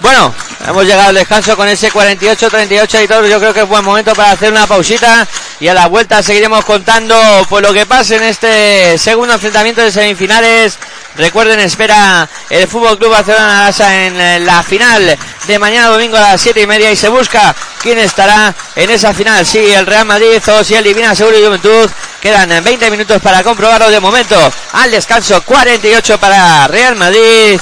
Bueno, 0.00 0.34
hemos 0.66 0.84
llegado 0.84 1.10
al 1.10 1.14
descanso 1.14 1.54
con 1.56 1.68
ese 1.68 1.92
48-38 1.92 3.04
y 3.04 3.08
todo. 3.08 3.26
Yo 3.26 3.38
creo 3.38 3.52
que 3.52 3.60
es 3.60 3.68
buen 3.68 3.84
momento 3.84 4.14
para 4.14 4.32
hacer 4.32 4.50
una 4.50 4.66
pausita 4.66 5.26
y 5.60 5.68
a 5.68 5.74
la 5.74 5.86
vuelta 5.86 6.22
seguiremos 6.22 6.64
contando 6.64 7.14
pues 7.48 7.62
lo 7.62 7.72
que 7.72 7.86
pase 7.86 8.16
en 8.16 8.24
este 8.24 8.96
segundo 8.98 9.34
enfrentamiento 9.34 9.82
de 9.82 9.92
semifinales. 9.92 10.78
Recuerden, 11.16 11.60
espera 11.60 12.26
el 12.48 12.66
Fútbol 12.66 12.98
Club 12.98 13.10
Barcelona 13.10 13.70
en 13.78 14.46
la 14.46 14.62
final 14.62 15.18
de 15.46 15.58
mañana 15.58 15.88
domingo 15.88 16.16
a 16.16 16.20
las 16.20 16.40
7 16.40 16.60
y 16.60 16.66
media 16.66 16.90
y 16.90 16.96
se 16.96 17.08
busca 17.08 17.54
quién 17.80 17.98
estará 17.98 18.54
en 18.76 18.90
esa 18.90 19.12
final. 19.12 19.44
Si 19.44 19.58
el 19.58 19.86
Real 19.86 20.06
Madrid 20.06 20.40
o 20.48 20.64
si 20.64 20.74
el 20.74 20.84
Divina 20.84 21.14
Seguro 21.14 21.38
y 21.38 21.44
Juventud. 21.44 21.90
Quedan 22.20 22.62
20 22.62 22.90
minutos 22.90 23.20
para 23.20 23.42
comprobarlo 23.42 23.90
de 23.90 23.98
momento. 23.98 24.36
Al 24.72 24.90
descanso 24.90 25.42
48 25.42 26.18
para 26.18 26.68
Real 26.68 26.94
Madrid. 26.96 27.58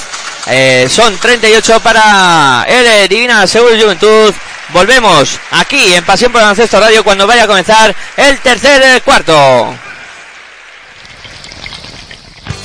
Eh, 0.47 0.87
son 0.89 1.17
38 1.17 1.79
para 1.79 2.65
el 2.67 3.07
Divina 3.07 3.47
Seguro 3.47 3.75
y 3.75 3.81
Juventud. 3.81 4.33
Volvemos 4.69 5.39
aquí 5.51 5.93
en 5.93 6.05
Pasión 6.05 6.31
por 6.31 6.41
el 6.41 6.47
Ancesto 6.47 6.79
Radio 6.79 7.03
cuando 7.03 7.27
vaya 7.27 7.43
a 7.43 7.47
comenzar 7.47 7.95
el 8.15 8.37
tercer 8.39 9.01
cuarto. 9.01 9.75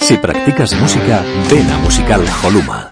Si 0.00 0.16
practicas 0.16 0.74
música, 0.74 1.22
ven 1.48 1.70
a 1.70 1.78
Musical 1.78 2.24
Holuma. 2.42 2.91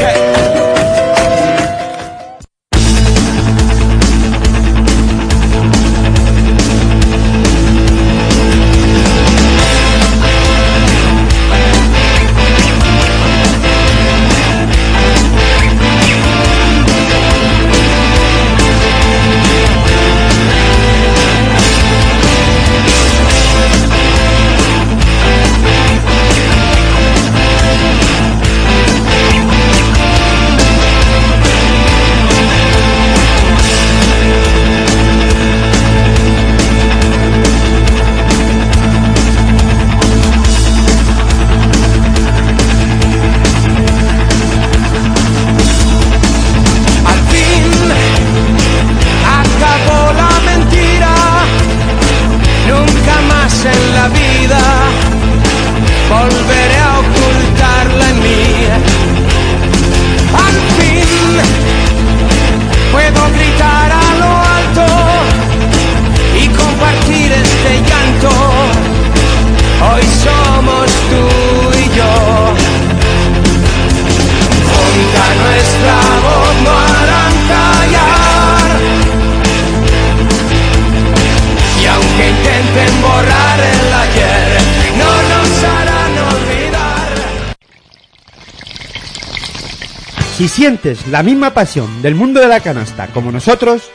sientes 90.51 91.07
la 91.07 91.23
misma 91.23 91.53
pasión 91.53 92.01
del 92.01 92.13
mundo 92.13 92.41
de 92.41 92.47
la 92.47 92.59
canasta 92.59 93.07
como 93.07 93.31
nosotros, 93.31 93.89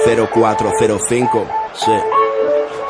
0405. 0.05 1.47
Sí. 1.73 2.20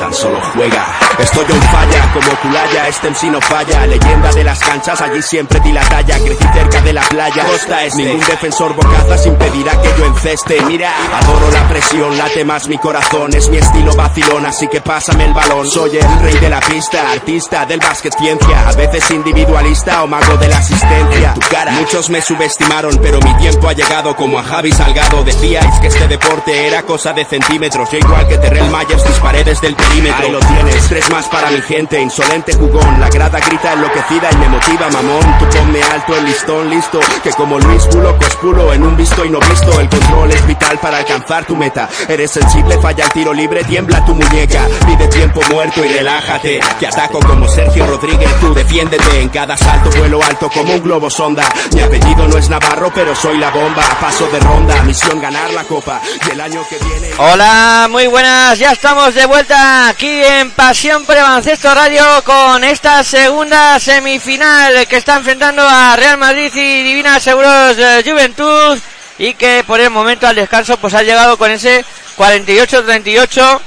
Tan 0.01 0.11
solo 0.15 0.41
juega. 0.55 0.83
Estoy 1.19 1.45
en 1.47 1.61
falla, 1.61 2.11
como 2.11 2.35
Culaya, 2.41 2.87
este 2.87 3.11
MC 3.11 3.25
no 3.25 3.39
falla. 3.39 3.85
Leyenda 3.85 4.31
de 4.31 4.43
las 4.43 4.59
canchas, 4.59 4.99
allí 4.99 5.21
siempre 5.21 5.59
di 5.59 5.71
la 5.71 5.81
talla. 5.81 6.17
Crecí 6.17 6.43
cerca 6.55 6.81
de 6.81 6.93
la 6.93 7.03
playa, 7.03 7.45
costa 7.45 7.83
este. 7.83 8.01
Ningún 8.01 8.25
defensor 8.25 8.73
bocazas 8.73 9.27
impedirá 9.27 9.79
que 9.79 9.89
yo 9.99 10.05
enceste. 10.07 10.59
Mira, 10.63 10.91
adoro 11.13 11.51
la 11.51 11.67
presión, 11.69 12.17
late 12.17 12.43
más 12.43 12.67
mi 12.67 12.79
corazón. 12.79 13.35
Es 13.35 13.47
mi 13.49 13.57
estilo 13.57 13.93
vacilón, 13.93 14.43
así 14.47 14.67
que 14.69 14.81
pásame 14.81 15.25
el 15.25 15.35
balón. 15.35 15.69
Soy 15.69 15.97
el 15.97 16.19
rey 16.21 16.33
de 16.39 16.49
la 16.49 16.61
pista, 16.61 17.11
artista 17.11 17.67
del 17.67 17.79
básquet 17.79 18.17
ciencia. 18.17 18.67
A 18.67 18.71
veces 18.71 19.11
individualista 19.11 20.01
o 20.01 20.07
mago 20.07 20.35
de 20.37 20.47
la 20.47 20.57
asistencia. 20.57 21.35
Tu 21.35 21.41
cara. 21.41 21.73
Muchos 21.73 22.09
me 22.09 22.23
subestimaron, 22.23 22.97
pero 23.03 23.19
mi 23.19 23.35
tiempo 23.35 23.69
ha 23.69 23.73
llegado 23.73 24.15
como 24.15 24.39
a 24.39 24.43
Javi 24.43 24.71
Salgado. 24.71 25.23
Decíais 25.23 25.79
que 25.79 25.87
este 25.89 26.07
deporte 26.07 26.65
era 26.65 26.81
cosa 26.81 27.13
de 27.13 27.23
centímetros. 27.23 27.91
Yo 27.91 27.99
igual 27.99 28.27
que 28.27 28.39
Terrell 28.39 28.71
Myers 28.71 29.05
disparé 29.05 29.43
desde 29.43 29.67
el 29.67 29.75
perímetro. 29.91 30.25
Ahí 30.25 30.31
lo 30.31 30.39
tienes, 30.39 30.87
tres 30.87 31.09
más 31.09 31.27
para 31.27 31.49
mi 31.51 31.61
gente. 31.61 31.99
Insolente 31.99 32.53
jugón, 32.53 32.99
la 32.99 33.09
grada 33.09 33.39
grita 33.39 33.73
enloquecida 33.73 34.29
y 34.31 34.35
me 34.37 34.49
motiva, 34.49 34.89
mamón. 34.89 35.21
Tú 35.39 35.45
ponme 35.57 35.81
alto 35.83 36.17
el 36.17 36.25
listón, 36.25 36.70
listo. 36.70 36.99
Que 37.24 37.32
como 37.32 37.59
Luis 37.59 37.86
Pulo, 37.87 38.17
cospulo 38.17 38.74
en 38.74 38.83
un 38.83 38.95
visto 38.95 39.25
y 39.25 39.29
no 39.29 39.39
visto. 39.39 39.79
El 39.79 39.89
control 39.89 40.32
es 40.32 40.45
vital 40.47 40.78
para 40.79 40.97
alcanzar 40.97 41.45
tu 41.45 41.55
meta. 41.55 41.89
Eres 42.07 42.32
sensible, 42.32 42.78
falla 42.79 43.05
el 43.05 43.11
tiro 43.11 43.33
libre, 43.33 43.63
tiembla 43.63 44.03
tu 44.05 44.16
muñeca. 44.16 44.61
Pide 44.86 45.07
tiempo 45.07 45.41
muerto 45.49 45.83
y 45.83 45.89
relájate. 45.89 46.59
Que 46.79 46.87
ataco 46.87 47.20
como 47.20 47.47
Sergio 47.47 47.86
Rodríguez, 47.87 48.29
tú 48.39 48.53
defiéndete. 48.53 49.21
En 49.21 49.29
cada 49.29 49.57
salto 49.57 49.89
vuelo 49.97 50.21
alto 50.24 50.49
como 50.49 50.74
un 50.74 50.83
globo 50.83 51.09
sonda. 51.09 51.43
Mi 51.74 51.82
apellido 51.82 52.28
no 52.28 52.37
es 52.37 52.49
Navarro, 52.49 52.91
pero 52.93 53.16
soy 53.16 53.37
la 53.37 53.49
bomba. 53.49 53.83
Paso 53.99 54.28
de 54.28 54.39
ronda, 54.39 54.82
misión 54.83 55.20
ganar 55.20 55.51
la 55.51 55.63
copa. 55.63 56.01
Y 56.28 56.32
el 56.32 56.41
año 56.41 56.61
que 56.70 56.78
viene. 56.78 57.09
Hola, 57.17 57.87
muy 57.89 58.07
buenas, 58.07 58.57
ya 58.57 58.71
estamos 58.71 59.13
de 59.13 59.25
vuelta 59.25 59.80
aquí 59.87 60.24
en 60.24 60.51
Pasión 60.51 61.05
Baloncesto 61.05 61.74
Radio 61.74 62.03
con 62.24 62.63
esta 62.63 63.03
segunda 63.03 63.79
semifinal 63.79 64.87
que 64.87 64.97
está 64.97 65.17
enfrentando 65.17 65.62
a 65.67 65.95
Real 65.95 66.17
Madrid 66.17 66.51
y 66.53 66.83
Divina 66.83 67.20
Seguros 67.20 67.78
eh, 67.78 68.03
Juventud 68.05 68.78
y 69.17 69.33
que 69.33 69.63
por 69.66 69.79
el 69.79 69.89
momento 69.89 70.28
al 70.28 70.36
descanso 70.36 70.78
pues 70.78 70.93
ha 70.93 71.03
llegado 71.03 71.37
con 71.37 71.51
ese 71.51 71.83
48-38 72.17 73.59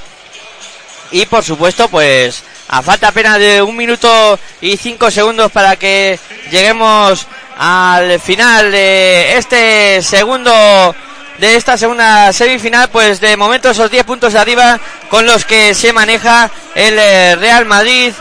y 1.13 1.27
por 1.27 1.43
supuesto 1.43 1.89
pues 1.89 2.43
a 2.69 2.83
falta 2.83 3.09
apenas 3.09 3.39
de 3.39 3.63
un 3.63 3.77
minuto 3.77 4.39
y 4.61 4.77
cinco 4.77 5.11
segundos 5.11 5.51
para 5.51 5.77
que 5.77 6.19
lleguemos 6.51 7.27
al 7.59 8.21
final 8.21 8.71
de 8.71 9.37
este 9.37 10.03
segundo 10.03 10.95
de 11.39 11.57
esta 11.57 11.77
segunda 11.77 12.33
semifinal, 12.33 12.89
pues 12.89 13.21
de 13.21 13.37
momento 13.37 13.71
esos 13.71 13.91
10 13.91 14.05
puntos 14.05 14.33
de 14.33 14.39
arriba 14.39 14.79
con 15.09 15.27
los 15.27 15.45
que 15.45 15.75
se 15.75 15.93
maneja 15.93 16.51
el 16.75 16.99
eh, 16.99 17.37
Real 17.37 17.65
Madrid 17.67 18.13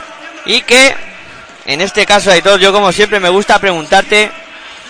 y 0.45 0.61
que 0.61 0.95
en 1.65 1.81
este 1.81 2.05
caso 2.05 2.31
Aitor, 2.31 2.59
yo 2.59 2.73
como 2.73 2.91
siempre 2.91 3.19
me 3.19 3.29
gusta 3.29 3.59
preguntarte 3.59 4.31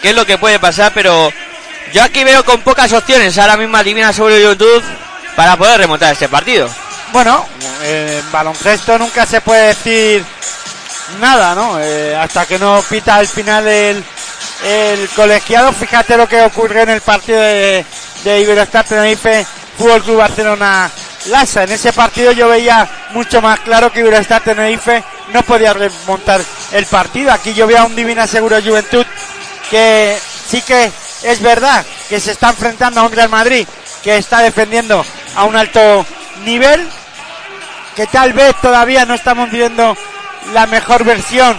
qué 0.02 0.10
es 0.10 0.16
lo 0.16 0.26
que 0.26 0.38
puede 0.38 0.60
pasar, 0.60 0.92
pero 0.94 1.32
yo 1.94 2.04
aquí 2.04 2.24
veo 2.24 2.44
con 2.44 2.62
pocas 2.62 2.92
opciones 2.94 3.38
ahora 3.38 3.58
mismo 3.58 3.82
Divina 3.84 4.12
sobre 4.12 4.42
YouTube 4.42 4.84
para 5.36 5.56
poder 5.56 5.80
remontar 5.80 6.14
este 6.14 6.30
partido. 6.30 6.70
Bueno, 7.12 7.46
eh, 7.84 8.22
baloncesto 8.32 8.98
nunca 8.98 9.26
se 9.26 9.42
puede 9.42 9.68
decir 9.68 10.26
nada, 11.20 11.54
¿no? 11.54 11.80
Eh, 11.80 12.16
hasta 12.16 12.48
que 12.48 12.58
no 12.58 12.84
pita 12.90 13.18
al 13.18 13.28
final 13.28 13.68
el, 13.68 14.04
el 14.66 15.10
colegiado. 15.10 15.72
Fíjate 15.74 16.18
lo 16.18 16.28
que 16.28 16.42
ocurrió 16.42 16.82
en 16.82 16.90
el 16.90 17.02
partido 17.02 17.40
de, 17.40 17.86
de 18.24 18.42
Iberostar 18.42 18.86
Tenerife 18.86 19.46
Fútbol 19.78 20.04
Club 20.04 20.18
Barcelona 20.18 20.90
Lasa. 21.28 21.64
En 21.64 21.72
ese 21.72 21.94
partido 21.94 22.32
yo 22.32 22.48
veía 22.48 22.88
mucho 23.12 23.42
más 23.42 23.60
claro 23.62 23.92
que 23.92 24.02
Iberostar 24.02 24.44
Tenerife 24.44 25.04
no 25.32 25.42
podía 25.44 25.74
remontar 25.74 26.42
el 26.72 26.86
partido. 26.86 27.32
Aquí 27.32 27.54
yo 27.54 27.68
veo 27.68 27.80
a 27.80 27.86
un 27.86 27.96
Divina 27.96 28.28
Seguro 28.28 28.62
Juventud 28.62 29.06
que 29.70 30.18
sí 30.48 30.62
que 30.62 30.92
es 31.24 31.42
verdad 31.42 31.86
que 32.10 32.20
se 32.20 32.32
está 32.32 32.50
enfrentando 32.50 33.00
a 33.00 33.04
un 33.04 33.12
Real 33.12 33.30
Madrid 33.30 33.68
que 34.04 34.18
está 34.18 34.42
defendiendo 34.42 35.04
a 35.36 35.46
un 35.46 35.56
alto 35.56 36.06
nivel, 36.44 36.88
que 37.96 38.06
tal 38.08 38.34
vez 38.34 38.54
todavía 38.62 39.06
no 39.06 39.14
estamos 39.14 39.50
viendo 39.50 39.96
la 40.54 40.68
mejor 40.68 41.06
versión 41.06 41.58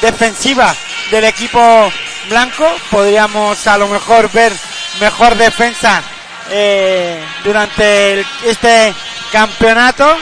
defensiva 0.00 0.74
del 1.10 1.24
equipo 1.24 1.92
blanco. 2.30 2.66
Podríamos 2.90 3.66
a 3.66 3.76
lo 3.76 3.88
mejor 3.88 4.30
ver 4.32 4.52
mejor 5.00 5.34
defensa 5.36 6.02
eh, 6.50 7.22
durante 7.44 8.14
el- 8.14 8.26
este 8.44 8.92
campeonato, 9.30 10.16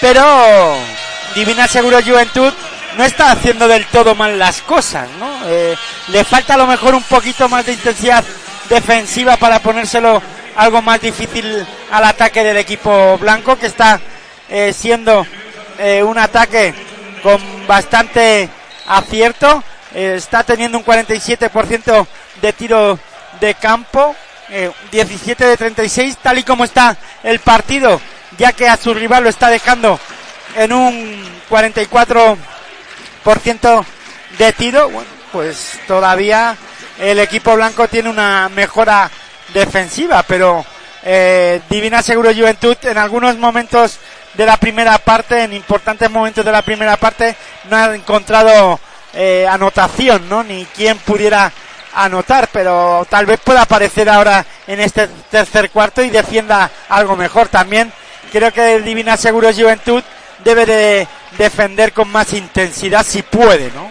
pero 0.00 0.76
Divina 1.34 1.66
Seguro 1.68 1.98
Juventud 2.02 2.52
no 2.96 3.04
está 3.04 3.32
haciendo 3.32 3.68
del 3.68 3.86
todo 3.86 4.14
mal 4.14 4.38
las 4.38 4.62
cosas, 4.62 5.08
¿no? 5.18 5.28
Eh, 5.46 5.76
le 6.08 6.24
falta 6.24 6.54
a 6.54 6.56
lo 6.56 6.66
mejor 6.66 6.94
un 6.94 7.02
poquito 7.02 7.48
más 7.48 7.66
de 7.66 7.72
intensidad 7.72 8.24
defensiva 8.68 9.36
para 9.36 9.58
ponérselo 9.60 10.22
algo 10.56 10.82
más 10.82 11.00
difícil 11.00 11.64
al 11.90 12.04
ataque 12.04 12.42
del 12.42 12.56
equipo 12.56 13.16
blanco, 13.18 13.56
que 13.58 13.66
está 13.66 14.00
eh, 14.48 14.72
siendo 14.76 15.26
un 16.04 16.18
ataque 16.18 16.74
con 17.22 17.40
bastante 17.66 18.48
acierto. 18.86 19.62
Está 19.94 20.42
teniendo 20.44 20.76
un 20.76 20.84
47% 20.84 22.06
de 22.42 22.52
tiro 22.52 22.98
de 23.40 23.54
campo, 23.54 24.14
eh, 24.50 24.70
17 24.90 25.44
de 25.44 25.56
36, 25.56 26.18
tal 26.22 26.38
y 26.38 26.44
como 26.44 26.64
está 26.64 26.96
el 27.22 27.38
partido, 27.40 28.00
ya 28.38 28.52
que 28.52 28.68
a 28.68 28.76
su 28.76 28.94
rival 28.94 29.24
lo 29.24 29.30
está 29.30 29.48
dejando 29.48 29.98
en 30.56 30.72
un 30.72 31.24
44% 31.48 33.84
de 34.38 34.52
tiro. 34.52 34.90
Bueno, 34.90 35.08
pues 35.32 35.78
todavía 35.86 36.56
el 36.98 37.18
equipo 37.18 37.54
blanco 37.54 37.88
tiene 37.88 38.10
una 38.10 38.48
mejora 38.48 39.10
defensiva, 39.54 40.22
pero 40.22 40.64
eh, 41.02 41.60
Divina 41.68 42.02
Seguro 42.02 42.34
Juventud 42.34 42.76
en 42.82 42.98
algunos 42.98 43.36
momentos 43.36 43.98
de 44.34 44.46
la 44.46 44.56
primera 44.56 44.98
parte, 44.98 45.44
en 45.44 45.52
importantes 45.52 46.10
momentos 46.10 46.44
de 46.44 46.52
la 46.52 46.62
primera 46.62 46.96
parte, 46.96 47.36
no 47.68 47.76
ha 47.76 47.94
encontrado 47.94 48.78
eh, 49.12 49.46
anotación, 49.48 50.28
¿no? 50.28 50.44
Ni 50.44 50.64
quien 50.66 50.98
pudiera 50.98 51.52
anotar, 51.94 52.48
pero 52.52 53.06
tal 53.08 53.26
vez 53.26 53.40
pueda 53.40 53.62
aparecer 53.62 54.08
ahora 54.08 54.44
en 54.66 54.80
este 54.80 55.08
tercer 55.30 55.70
cuarto 55.70 56.02
y 56.02 56.10
defienda 56.10 56.70
algo 56.88 57.16
mejor 57.16 57.48
también. 57.48 57.92
Creo 58.32 58.52
que 58.52 58.76
el 58.76 58.84
Divina 58.84 59.16
Seguro 59.16 59.52
Juventud 59.52 60.02
debe 60.44 60.66
de 60.66 61.08
defender 61.38 61.92
con 61.92 62.08
más 62.08 62.32
intensidad 62.32 63.04
si 63.04 63.22
puede, 63.22 63.70
¿no? 63.72 63.90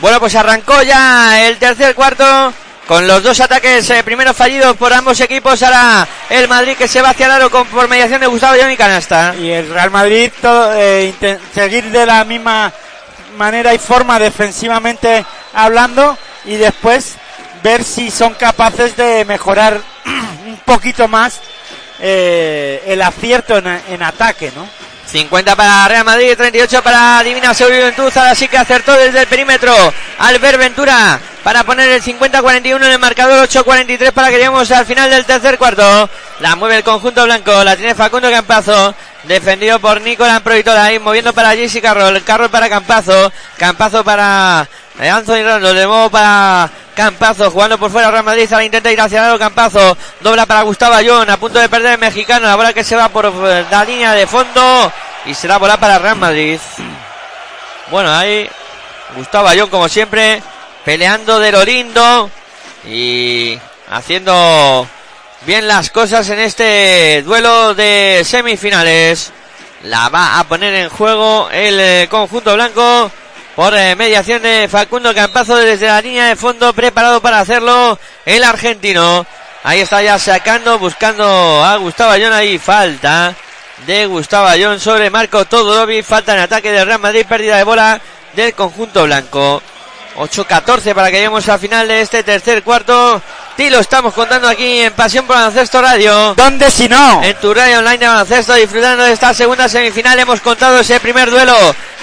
Bueno, 0.00 0.20
pues 0.20 0.34
arrancó 0.36 0.80
ya 0.82 1.46
el 1.46 1.56
tercer 1.56 1.94
cuarto 1.94 2.52
con 2.86 3.06
los 3.06 3.22
dos 3.22 3.38
ataques 3.40 3.90
eh, 3.90 4.02
primero 4.02 4.32
fallidos 4.32 4.76
por 4.76 4.92
ambos 4.92 5.20
equipos. 5.20 5.62
Ahora 5.62 6.08
el 6.30 6.48
Madrid 6.48 6.76
que 6.76 6.88
se 6.88 7.02
va 7.02 7.10
hacia 7.10 7.26
el 7.26 7.32
aro 7.32 7.50
con, 7.50 7.66
por 7.66 7.88
mediación 7.88 8.20
de 8.20 8.26
Gustavo 8.26 8.54
León 8.54 8.70
y 8.70 8.76
Canasta. 8.76 9.34
Y 9.38 9.50
el 9.50 9.68
Real 9.70 9.90
Madrid 9.90 10.30
todo, 10.40 10.72
eh, 10.74 11.12
seguir 11.52 11.90
de 11.90 12.06
la 12.06 12.24
misma 12.24 12.72
manera 13.36 13.74
y 13.74 13.78
forma 13.78 14.18
defensivamente 14.18 15.24
hablando 15.52 16.16
y 16.44 16.56
después 16.56 17.16
ver 17.68 17.84
si 17.84 18.10
son 18.10 18.32
capaces 18.32 18.96
de 18.96 19.26
mejorar 19.26 19.78
un 20.46 20.56
poquito 20.64 21.06
más 21.06 21.38
eh, 22.00 22.82
el 22.86 23.02
acierto 23.02 23.58
en, 23.58 23.66
en 23.66 24.02
ataque, 24.02 24.50
¿no? 24.56 24.66
50 25.04 25.54
para 25.54 25.88
Real 25.88 26.04
Madrid, 26.04 26.34
38 26.36 26.82
para 26.82 27.22
Divina 27.22 27.54
Juventud. 27.54 28.10
Ahora 28.14 28.34
sí 28.34 28.48
que 28.48 28.56
acertó 28.58 28.92
desde 28.92 29.20
el 29.20 29.26
perímetro 29.26 29.74
Albert 30.18 30.58
Ventura 30.58 31.20
para 31.42 31.64
poner 31.64 31.90
el 31.90 32.02
50-41 32.02 32.76
en 32.76 32.82
el 32.84 32.98
marcador, 32.98 33.46
8-43 33.48 34.12
para 34.12 34.28
que 34.28 34.36
lleguemos 34.36 34.70
al 34.70 34.86
final 34.86 35.10
del 35.10 35.26
tercer 35.26 35.58
cuarto. 35.58 36.08
La 36.40 36.56
mueve 36.56 36.78
el 36.78 36.84
conjunto 36.84 37.24
blanco, 37.24 37.64
la 37.64 37.76
tiene 37.76 37.94
Facundo 37.94 38.30
Campazo, 38.30 38.94
defendido 39.24 39.78
por 39.78 40.00
Nicolás 40.00 40.40
Provitora, 40.40 40.84
ahí 40.84 40.98
moviendo 40.98 41.32
para 41.32 41.54
Jesse 41.54 41.80
Carroll, 41.80 42.22
Carroll 42.22 42.50
para 42.50 42.68
Campazo, 42.68 43.32
Campazo 43.56 44.04
para 44.04 44.68
eh, 45.00 45.08
Anthony 45.08 45.42
Rondo, 45.42 45.72
de 45.72 45.86
nuevo 45.86 46.10
para 46.10 46.70
Campazo, 46.98 47.48
jugando 47.48 47.78
por 47.78 47.92
fuera 47.92 48.10
Real 48.10 48.24
Madrid, 48.24 48.52
ahora 48.52 48.64
intenta 48.64 48.90
ir 48.90 49.00
hacia 49.00 49.32
el 49.32 49.38
Campazo, 49.38 49.96
dobla 50.18 50.46
para 50.46 50.62
Gustavo 50.62 50.96
Ayón, 50.96 51.30
a 51.30 51.36
punto 51.36 51.60
de 51.60 51.68
perder 51.68 51.92
el 51.92 51.98
mexicano, 52.00 52.48
la 52.48 52.56
bola 52.56 52.72
que 52.72 52.82
se 52.82 52.96
va 52.96 53.08
por 53.08 53.24
eh, 53.24 53.64
la 53.70 53.84
línea 53.84 54.14
de 54.14 54.26
fondo 54.26 54.92
y 55.24 55.32
será 55.32 55.58
bola 55.58 55.78
para 55.78 56.00
Real 56.00 56.16
Madrid. 56.16 56.58
Bueno, 57.92 58.12
ahí 58.12 58.50
Gustavo 59.14 59.46
Ayón 59.46 59.70
como 59.70 59.88
siempre, 59.88 60.42
peleando 60.84 61.38
de 61.38 61.52
lo 61.52 61.64
lindo 61.64 62.32
y 62.84 63.56
haciendo 63.88 64.84
bien 65.42 65.68
las 65.68 65.90
cosas 65.90 66.28
en 66.30 66.40
este 66.40 67.22
duelo 67.24 67.74
de 67.74 68.22
semifinales. 68.24 69.30
La 69.84 70.08
va 70.08 70.40
a 70.40 70.44
poner 70.48 70.74
en 70.74 70.88
juego 70.88 71.48
el 71.52 71.78
eh, 71.78 72.08
conjunto 72.10 72.54
blanco 72.54 73.12
por 73.58 73.74
eh, 73.74 73.96
mediación 73.96 74.40
de 74.40 74.68
Facundo 74.70 75.12
Campazo 75.12 75.56
desde 75.56 75.88
la 75.88 76.00
línea 76.00 76.26
de 76.26 76.36
fondo, 76.36 76.72
preparado 76.72 77.20
para 77.20 77.40
hacerlo 77.40 77.98
el 78.24 78.44
argentino. 78.44 79.26
Ahí 79.64 79.80
está 79.80 80.00
ya 80.00 80.16
sacando, 80.16 80.78
buscando 80.78 81.24
a 81.64 81.74
Gustavo 81.74 82.12
Ayón. 82.12 82.32
Ahí 82.32 82.56
falta 82.60 83.34
de 83.84 84.06
Gustavo 84.06 84.46
Ayón 84.46 84.78
sobre 84.78 85.10
Marco 85.10 85.44
Todorovic. 85.44 86.04
Falta 86.04 86.34
en 86.34 86.38
ataque 86.38 86.70
del 86.70 86.86
Real 86.86 87.00
Madrid, 87.00 87.26
pérdida 87.28 87.56
de 87.56 87.64
bola 87.64 88.00
del 88.34 88.54
conjunto 88.54 89.02
blanco. 89.02 89.60
8-14 90.18 90.94
para 90.94 91.08
que 91.10 91.16
lleguemos 91.16 91.48
al 91.48 91.58
final 91.58 91.86
de 91.88 92.00
este 92.00 92.22
tercer 92.22 92.62
cuarto. 92.62 93.22
Y 93.56 93.70
lo 93.70 93.80
estamos 93.80 94.14
contando 94.14 94.48
aquí 94.48 94.80
en 94.82 94.92
Pasión 94.92 95.26
por 95.26 95.36
Baloncesto 95.36 95.82
Radio. 95.82 96.34
¿Dónde 96.36 96.70
si 96.70 96.88
no? 96.88 97.22
En 97.24 97.36
tu 97.38 97.52
radio 97.52 97.78
online 97.78 97.98
de 97.98 98.06
baloncesto, 98.06 98.54
disfrutando 98.54 99.02
de 99.02 99.12
esta 99.12 99.34
segunda 99.34 99.68
semifinal, 99.68 100.18
hemos 100.18 100.40
contado 100.40 100.78
ese 100.78 101.00
primer 101.00 101.28
duelo 101.30 101.56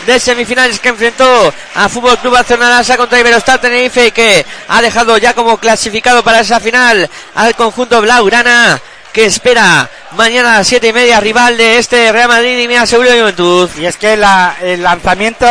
de 0.06 0.20
semifinales 0.20 0.80
que 0.80 0.90
enfrentó 0.90 1.54
a 1.76 1.88
Fútbol 1.90 2.18
Club 2.18 2.34
Barcelona 2.34 2.70
Lasa 2.72 2.98
contra 2.98 3.20
Iberostar 3.20 3.60
Tenerife, 3.60 4.12
que 4.12 4.46
ha 4.68 4.82
dejado 4.82 5.18
ya 5.18 5.34
como 5.34 5.58
clasificado 5.58 6.24
para 6.24 6.42
esa 6.42 6.60
final 6.60 7.10
al 7.36 7.56
conjunto 7.56 8.02
Blaugrana, 8.02 8.80
que 9.14 9.26
espera 9.26 9.90
mañana 10.12 10.56
a 10.56 10.58
las 10.58 10.68
siete 10.68 10.88
y 10.90 10.94
media 10.94 11.22
rival 11.22 11.56
de 11.58 11.78
este 11.78 12.12
Real 12.12 12.28
Madrid 12.28 12.60
y 12.60 12.68
Mira 12.68 12.86
Seguro 12.86 13.10
de 13.12 13.20
Juventud. 13.22 13.70
Y 13.80 13.86
es 13.86 13.96
que 13.96 14.18
la- 14.18 14.58
el 14.62 14.84
lanzamiento 14.84 15.48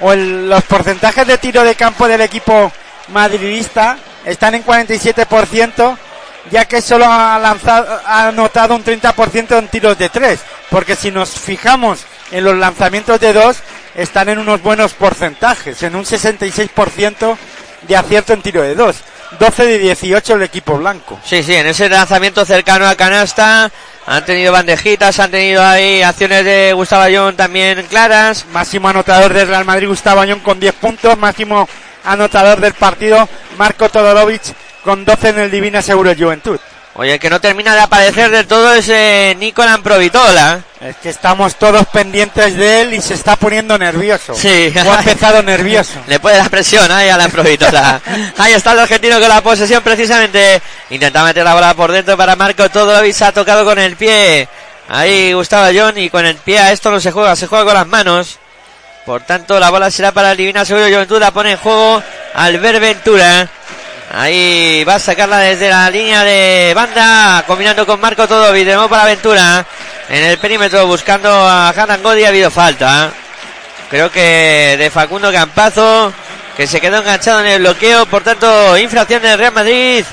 o 0.00 0.14
los 0.14 0.62
porcentajes 0.64 1.26
de 1.26 1.38
tiro 1.38 1.64
de 1.64 1.74
campo 1.74 2.08
del 2.08 2.20
equipo 2.20 2.72
madridista 3.08 3.98
están 4.24 4.54
en 4.54 4.64
47%, 4.64 5.96
ya 6.50 6.64
que 6.64 6.80
solo 6.80 7.06
ha 7.08 7.38
lanzado, 7.38 8.00
ha 8.04 8.28
anotado 8.28 8.74
un 8.74 8.84
30% 8.84 9.58
en 9.58 9.68
tiros 9.68 9.98
de 9.98 10.08
tres. 10.08 10.40
Porque 10.70 10.96
si 10.96 11.10
nos 11.10 11.30
fijamos 11.30 12.04
en 12.30 12.44
los 12.44 12.56
lanzamientos 12.56 13.20
de 13.20 13.32
dos, 13.32 13.58
están 13.94 14.28
en 14.28 14.38
unos 14.38 14.62
buenos 14.62 14.94
porcentajes, 14.94 15.82
en 15.82 15.94
un 15.94 16.04
66% 16.04 17.36
de 17.82 17.96
acierto 17.96 18.32
en 18.32 18.42
tiro 18.42 18.62
de 18.62 18.74
dos. 18.74 18.96
12 19.38 19.66
de 19.66 19.78
18 19.78 20.34
el 20.34 20.42
equipo 20.42 20.76
blanco. 20.78 21.18
Sí, 21.24 21.42
sí, 21.42 21.54
en 21.54 21.66
ese 21.66 21.88
lanzamiento 21.88 22.44
cercano 22.44 22.86
a 22.86 22.94
canasta 22.94 23.70
han 24.06 24.24
tenido 24.24 24.52
bandejitas, 24.52 25.18
han 25.18 25.30
tenido 25.30 25.64
ahí 25.64 26.02
acciones 26.02 26.44
de 26.44 26.72
Gustavo 26.72 27.02
Ayón 27.02 27.36
también 27.36 27.86
claras. 27.88 28.46
Máximo 28.52 28.88
anotador 28.88 29.32
del 29.32 29.48
Real 29.48 29.64
Madrid, 29.64 29.88
Gustavo 29.88 30.20
Añón 30.20 30.40
con 30.40 30.60
10 30.60 30.74
puntos. 30.74 31.18
Máximo 31.18 31.68
anotador 32.04 32.60
del 32.60 32.74
partido, 32.74 33.28
Marco 33.58 33.88
Todorovic 33.88 34.42
con 34.84 35.04
12 35.04 35.30
en 35.30 35.38
el 35.40 35.50
Divina 35.50 35.82
Seguro 35.82 36.12
Juventud. 36.16 36.60
Oye, 36.98 37.14
el 37.14 37.20
que 37.20 37.28
no 37.28 37.40
termina 37.42 37.74
de 37.74 37.80
aparecer 37.80 38.30
del 38.30 38.46
todo 38.46 38.72
es 38.72 38.88
eh, 38.88 39.36
Nicolan 39.38 39.82
Provitola. 39.82 40.62
Es 40.80 40.96
que 40.96 41.10
estamos 41.10 41.56
todos 41.56 41.84
pendientes 41.88 42.56
de 42.56 42.80
él 42.80 42.94
y 42.94 43.02
se 43.02 43.12
está 43.12 43.36
poniendo 43.36 43.76
nervioso. 43.76 44.34
Sí. 44.34 44.72
O 44.86 44.92
ha 44.92 45.00
empezado 45.00 45.42
nervioso. 45.42 46.00
Le 46.06 46.18
puede 46.20 46.38
dar 46.38 46.48
presión 46.48 46.90
ahí 46.90 47.10
a 47.10 47.18
la 47.18 47.28
Provitola. 47.28 48.00
ahí 48.38 48.54
está 48.54 48.72
el 48.72 48.78
argentino 48.78 49.20
con 49.20 49.28
la 49.28 49.42
posesión 49.42 49.82
precisamente. 49.82 50.62
Intenta 50.88 51.22
meter 51.22 51.44
la 51.44 51.52
bola 51.52 51.74
por 51.74 51.92
dentro 51.92 52.16
para 52.16 52.34
Marco 52.34 52.66
Todorovic. 52.70 53.12
Se 53.12 53.26
ha 53.26 53.32
tocado 53.32 53.66
con 53.66 53.78
el 53.78 53.94
pie. 53.96 54.48
Ahí 54.88 55.34
Gustavo 55.34 55.70
John 55.78 55.98
y 55.98 56.08
con 56.08 56.24
el 56.24 56.36
pie 56.36 56.60
a 56.60 56.72
esto 56.72 56.90
no 56.90 56.98
se 56.98 57.12
juega, 57.12 57.36
se 57.36 57.46
juega 57.46 57.66
con 57.66 57.74
las 57.74 57.86
manos. 57.86 58.38
Por 59.04 59.20
tanto, 59.22 59.60
la 59.60 59.68
bola 59.68 59.90
será 59.90 60.12
para 60.12 60.30
el 60.32 60.38
Divina 60.38 60.64
Seguro 60.64 60.86
Juventud. 60.86 61.20
La 61.20 61.30
pone 61.30 61.52
en 61.52 61.58
juego 61.58 62.02
Albert 62.34 62.80
Ventura. 62.80 63.50
Ahí 64.12 64.84
va 64.84 64.94
a 64.94 64.98
sacarla 65.00 65.38
desde 65.38 65.68
la 65.68 65.90
línea 65.90 66.22
de 66.22 66.72
banda, 66.74 67.44
combinando 67.46 67.84
con 67.84 68.00
Marco 68.00 68.26
Todovic, 68.28 68.64
de 68.64 68.74
nuevo 68.74 68.88
para 68.88 69.04
Ventura. 69.04 69.66
En 70.08 70.22
el 70.22 70.38
perímetro 70.38 70.86
buscando 70.86 71.28
a 71.28 71.70
Hanan 71.70 72.02
Godi 72.02 72.24
ha 72.24 72.28
habido 72.28 72.50
falta. 72.50 73.10
Creo 73.90 74.10
que 74.10 74.76
de 74.78 74.90
Facundo 74.90 75.32
Campazo 75.32 76.12
que 76.56 76.66
se 76.66 76.80
quedó 76.80 76.98
enganchado 76.98 77.40
en 77.40 77.46
el 77.46 77.60
bloqueo. 77.60 78.06
Por 78.06 78.22
tanto, 78.22 78.78
infracción 78.78 79.22
del 79.22 79.38
Real 79.38 79.52
Madrid. 79.52 80.04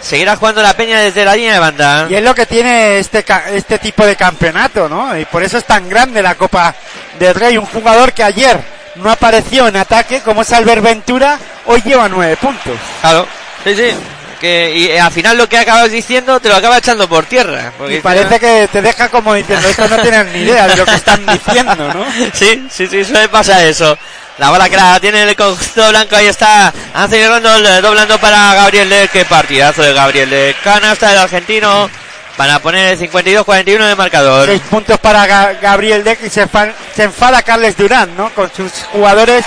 Seguirá 0.00 0.36
jugando 0.36 0.62
la 0.62 0.72
Peña 0.72 1.00
desde 1.00 1.26
la 1.26 1.36
línea 1.36 1.54
de 1.54 1.58
banda. 1.58 2.06
Y 2.08 2.14
es 2.14 2.22
lo 2.22 2.34
que 2.34 2.46
tiene 2.46 2.98
este, 2.98 3.22
este 3.52 3.78
tipo 3.78 4.06
de 4.06 4.16
campeonato, 4.16 4.88
¿no? 4.88 5.16
Y 5.18 5.26
por 5.26 5.42
eso 5.42 5.58
es 5.58 5.64
tan 5.64 5.88
grande 5.90 6.22
la 6.22 6.36
Copa 6.36 6.74
del 7.18 7.34
Rey. 7.34 7.58
Un 7.58 7.66
jugador 7.66 8.14
que 8.14 8.24
ayer 8.24 8.58
no 8.94 9.10
apareció 9.10 9.68
en 9.68 9.76
ataque, 9.76 10.20
como 10.20 10.40
es 10.40 10.52
Albert 10.52 10.82
Ventura, 10.82 11.38
hoy 11.66 11.82
lleva 11.82 12.08
nueve 12.08 12.36
puntos. 12.36 12.78
Claro, 13.02 13.26
sí, 13.64 13.74
sí. 13.74 13.94
Que, 14.40 14.72
y 14.74 14.86
eh, 14.86 14.98
al 14.98 15.12
final 15.12 15.36
lo 15.36 15.46
que 15.48 15.58
acabas 15.58 15.90
diciendo 15.90 16.40
te 16.40 16.48
lo 16.48 16.56
acaba 16.56 16.78
echando 16.78 17.06
por 17.06 17.26
tierra. 17.26 17.72
porque 17.76 17.96
Y 17.96 18.00
parece 18.00 18.40
que 18.40 18.68
te 18.72 18.80
deja 18.80 19.10
como 19.10 19.34
diciendo, 19.34 19.68
esto 19.68 19.86
no 19.86 19.98
tienen 19.98 20.32
ni 20.32 20.40
idea 20.40 20.66
de 20.66 20.76
lo 20.76 20.86
que 20.86 20.94
están 20.94 21.26
diciendo, 21.26 21.74
¿no? 21.76 22.06
Sí, 22.32 22.66
sí, 22.70 22.86
sí, 22.86 23.04
suele 23.04 23.28
pasar 23.28 23.60
eso. 23.64 23.98
La 24.38 24.48
bola 24.48 24.70
que 24.70 24.76
la 24.76 24.98
tiene 24.98 25.24
el 25.24 25.36
conjunto 25.36 25.90
blanco, 25.90 26.16
ahí 26.16 26.26
está 26.26 26.72
Anthony 26.94 27.26
Rondon 27.28 27.82
doblando 27.82 28.18
para 28.18 28.54
Gabriel 28.54 28.88
de 28.88 29.08
qué 29.12 29.26
partidazo 29.26 29.82
de 29.82 29.92
Gabriel 29.92 30.30
de 30.30 30.56
canasta 30.64 31.10
del 31.10 31.18
argentino 31.18 31.90
para 32.38 32.58
poner 32.60 32.94
el 32.94 32.98
52-41 33.10 33.74
en 33.74 33.82
el 33.82 33.96
marcador. 33.96 34.46
Seis 34.46 34.62
puntos 34.70 34.98
para 34.98 35.26
Ga- 35.26 35.60
Gabriel 35.60 36.02
Deck 36.02 36.20
y 36.24 36.30
se, 36.30 36.48
se 36.96 37.02
enfada 37.02 37.42
Carles 37.42 37.76
Durán, 37.76 38.16
¿no? 38.16 38.30
Con 38.30 38.50
sus 38.54 38.72
jugadores 38.90 39.44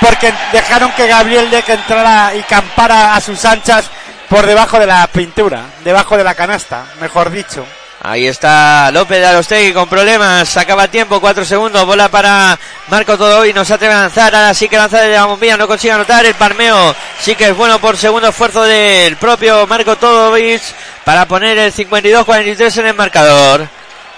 porque 0.00 0.32
dejaron 0.52 0.92
que 0.92 1.06
Gabriel 1.06 1.50
Deck 1.50 1.68
entrara 1.68 2.34
y 2.34 2.42
campara 2.42 3.14
a 3.14 3.20
sus 3.20 3.44
anchas 3.44 3.86
por 4.28 4.46
debajo 4.46 4.78
de 4.78 4.86
la 4.86 5.06
pintura, 5.06 5.62
debajo 5.84 6.16
de 6.16 6.24
la 6.24 6.34
canasta, 6.34 6.84
mejor 7.00 7.30
dicho. 7.30 7.64
Ahí 8.06 8.26
está 8.26 8.90
López 8.90 9.18
de 9.18 9.24
Arostegui 9.24 9.72
con 9.72 9.88
problemas. 9.88 10.46
Se 10.46 10.60
acaba 10.60 10.84
el 10.84 10.90
tiempo, 10.90 11.22
4 11.22 11.42
segundos. 11.42 11.86
Bola 11.86 12.10
para 12.10 12.58
Marco 12.88 13.16
Todovi. 13.16 13.54
No 13.54 13.64
se 13.64 13.72
atreve 13.72 13.94
a 13.94 14.00
lanzar. 14.02 14.34
Ahora 14.34 14.52
sí 14.52 14.68
que 14.68 14.76
lanza 14.76 15.00
desde 15.00 15.14
la 15.14 15.24
bombilla. 15.24 15.56
No 15.56 15.66
consigue 15.66 15.94
anotar. 15.94 16.26
El 16.26 16.34
parmeo 16.34 16.94
sí 17.18 17.34
que 17.34 17.48
es 17.48 17.56
bueno 17.56 17.78
por 17.78 17.96
segundo 17.96 18.28
esfuerzo 18.28 18.62
del 18.62 19.16
propio 19.16 19.66
Marco 19.66 19.96
Todovic 19.96 20.60
para 21.02 21.24
poner 21.24 21.56
el 21.56 21.72
52-43 21.72 22.80
en 22.80 22.86
el 22.88 22.94
marcador. 22.94 23.66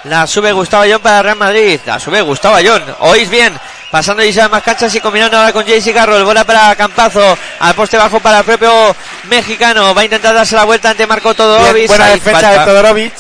La 0.03 0.27
sube 0.27 0.51
Gustavo 0.51 0.83
Ayón 0.83 1.01
para 1.01 1.23
Real 1.23 1.37
Madrid. 1.37 1.79
La 1.87 2.01
sube 2.01 2.23
Gustavo 2.23 2.57
Ayón. 2.57 2.83
Oís 2.99 3.31
bien. 3.31 3.57
Pasando 3.91 4.25
y 4.25 4.33
más 4.51 4.63
canchas 4.63 4.95
y 4.95 5.01
combinando 5.01 5.39
ahora 5.39 5.53
con 5.53 5.65
JC 5.65 5.95
Carroll. 5.95 6.25
Bola 6.25 6.45
para 6.45 6.75
Campazo. 6.75 7.39
Al 7.61 7.75
poste 7.75 7.97
bajo 7.97 8.21
para 8.21 8.39
el 8.39 8.45
propio 8.45 8.95
mexicano. 9.25 9.95
Va 9.95 10.03
a 10.03 10.05
intentar 10.05 10.35
darse 10.35 10.57
la 10.57 10.65
vuelta 10.65 10.91
ante 10.91 11.07
Marco 11.07 11.29
Bien, 11.29 11.37
Todovic. 11.37 11.87
buena 11.89 12.05
Ahí 12.07 12.15
defensa 12.15 12.41
falta. 12.41 12.61
de 12.61 12.67
Todorovic, 12.67 13.13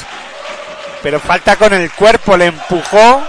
pero 1.02 1.20
falta 1.20 1.56
con 1.56 1.72
el 1.72 1.90
cuerpo, 1.92 2.36
le 2.36 2.46
empujó 2.46 3.22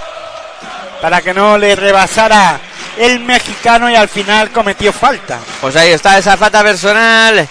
para 1.01 1.21
que 1.21 1.33
no 1.33 1.57
le 1.57 1.75
rebasara 1.75 2.59
el 2.97 3.19
mexicano 3.19 3.89
y 3.89 3.95
al 3.95 4.09
final 4.09 4.49
cometió 4.49 4.91
falta. 4.91 5.37
Pues 5.61 5.75
ahí 5.75 5.91
está 5.91 6.17
esa 6.17 6.35
falta 6.37 6.63
personal 6.63 7.47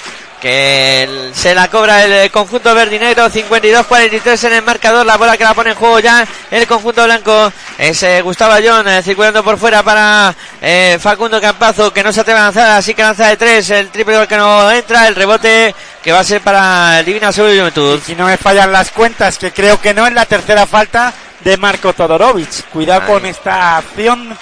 que 0.46 1.02
el- 1.02 1.34
se 1.34 1.54
la 1.56 1.66
cobra 1.68 2.04
el 2.04 2.30
conjunto 2.30 2.72
verdinegro 2.72 3.28
52-43 3.28 4.44
en 4.44 4.52
el 4.54 4.62
marcador 4.62 5.04
la 5.04 5.16
bola 5.16 5.36
que 5.36 5.42
la 5.42 5.54
pone 5.54 5.70
en 5.70 5.76
juego 5.76 5.98
ya 5.98 6.24
el 6.52 6.66
conjunto 6.68 7.02
blanco 7.04 7.52
es 7.76 8.00
eh, 8.04 8.22
Gustavo 8.22 8.52
Ayón 8.52 8.86
eh, 8.86 9.02
circulando 9.02 9.42
por 9.42 9.58
fuera 9.58 9.82
para 9.82 10.32
eh, 10.62 10.98
Facundo 11.00 11.40
Campazo 11.40 11.92
que 11.92 12.04
no 12.04 12.12
se 12.12 12.20
atreve 12.20 12.38
a 12.38 12.44
lanzar 12.44 12.70
así 12.70 12.94
que 12.94 13.02
lanza 13.02 13.26
de 13.26 13.36
tres 13.36 13.70
el 13.70 13.88
triple 13.88 14.16
gol 14.18 14.28
que 14.28 14.36
no 14.36 14.70
entra 14.70 15.08
el 15.08 15.16
rebote 15.16 15.74
que 16.02 16.12
va 16.12 16.20
a 16.20 16.24
ser 16.24 16.40
para 16.40 17.00
el 17.00 17.04
Divina 17.04 17.32
Sur 17.32 17.50
y 17.52 17.58
Juventud 17.58 18.00
Si 18.06 18.14
no 18.14 18.26
me 18.26 18.36
fallan 18.36 18.70
las 18.70 18.92
cuentas, 18.92 19.38
que 19.38 19.50
creo 19.52 19.80
que 19.80 19.92
no 19.92 20.06
es 20.06 20.12
la 20.12 20.26
tercera 20.26 20.64
falta 20.64 21.12
de 21.40 21.56
Marco 21.56 21.92
Todorovic. 21.92 22.68
Cuidado 22.70 23.06
con 23.06 23.26
esta 23.26 23.78
acción 23.78 24.36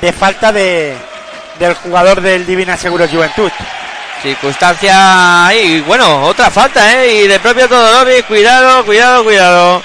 de 0.00 0.12
falta 0.12 0.52
de 0.52 0.96
del 1.58 1.74
jugador 1.74 2.20
del 2.20 2.46
Divina 2.46 2.76
Seguro 2.76 3.08
Juventud. 3.08 3.50
Circunstancia 4.22 5.46
ahí 5.46 5.80
bueno 5.80 6.22
otra 6.24 6.50
falta 6.50 7.02
eh 7.02 7.22
y 7.24 7.26
del 7.28 7.40
propio 7.40 7.68
Todorovic 7.68 8.26
cuidado 8.26 8.84
cuidado 8.84 9.24
cuidado. 9.24 9.82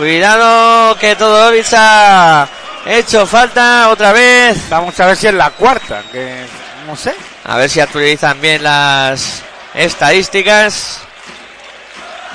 Cuidado 0.00 0.96
que 0.98 1.14
Todorovic 1.14 1.66
ha 1.74 2.48
hecho 2.86 3.26
falta 3.26 3.90
otra 3.90 4.12
vez. 4.12 4.56
Vamos 4.70 4.98
a 4.98 5.06
ver 5.06 5.16
si 5.16 5.26
es 5.26 5.34
la 5.34 5.50
cuarta, 5.50 6.02
que 6.10 6.46
no 6.86 6.96
sé. 6.96 7.14
a 7.44 7.56
ver 7.56 7.68
si 7.68 7.80
actualizan 7.80 8.40
bien 8.40 8.62
las 8.62 9.42
estadísticas 9.74 11.00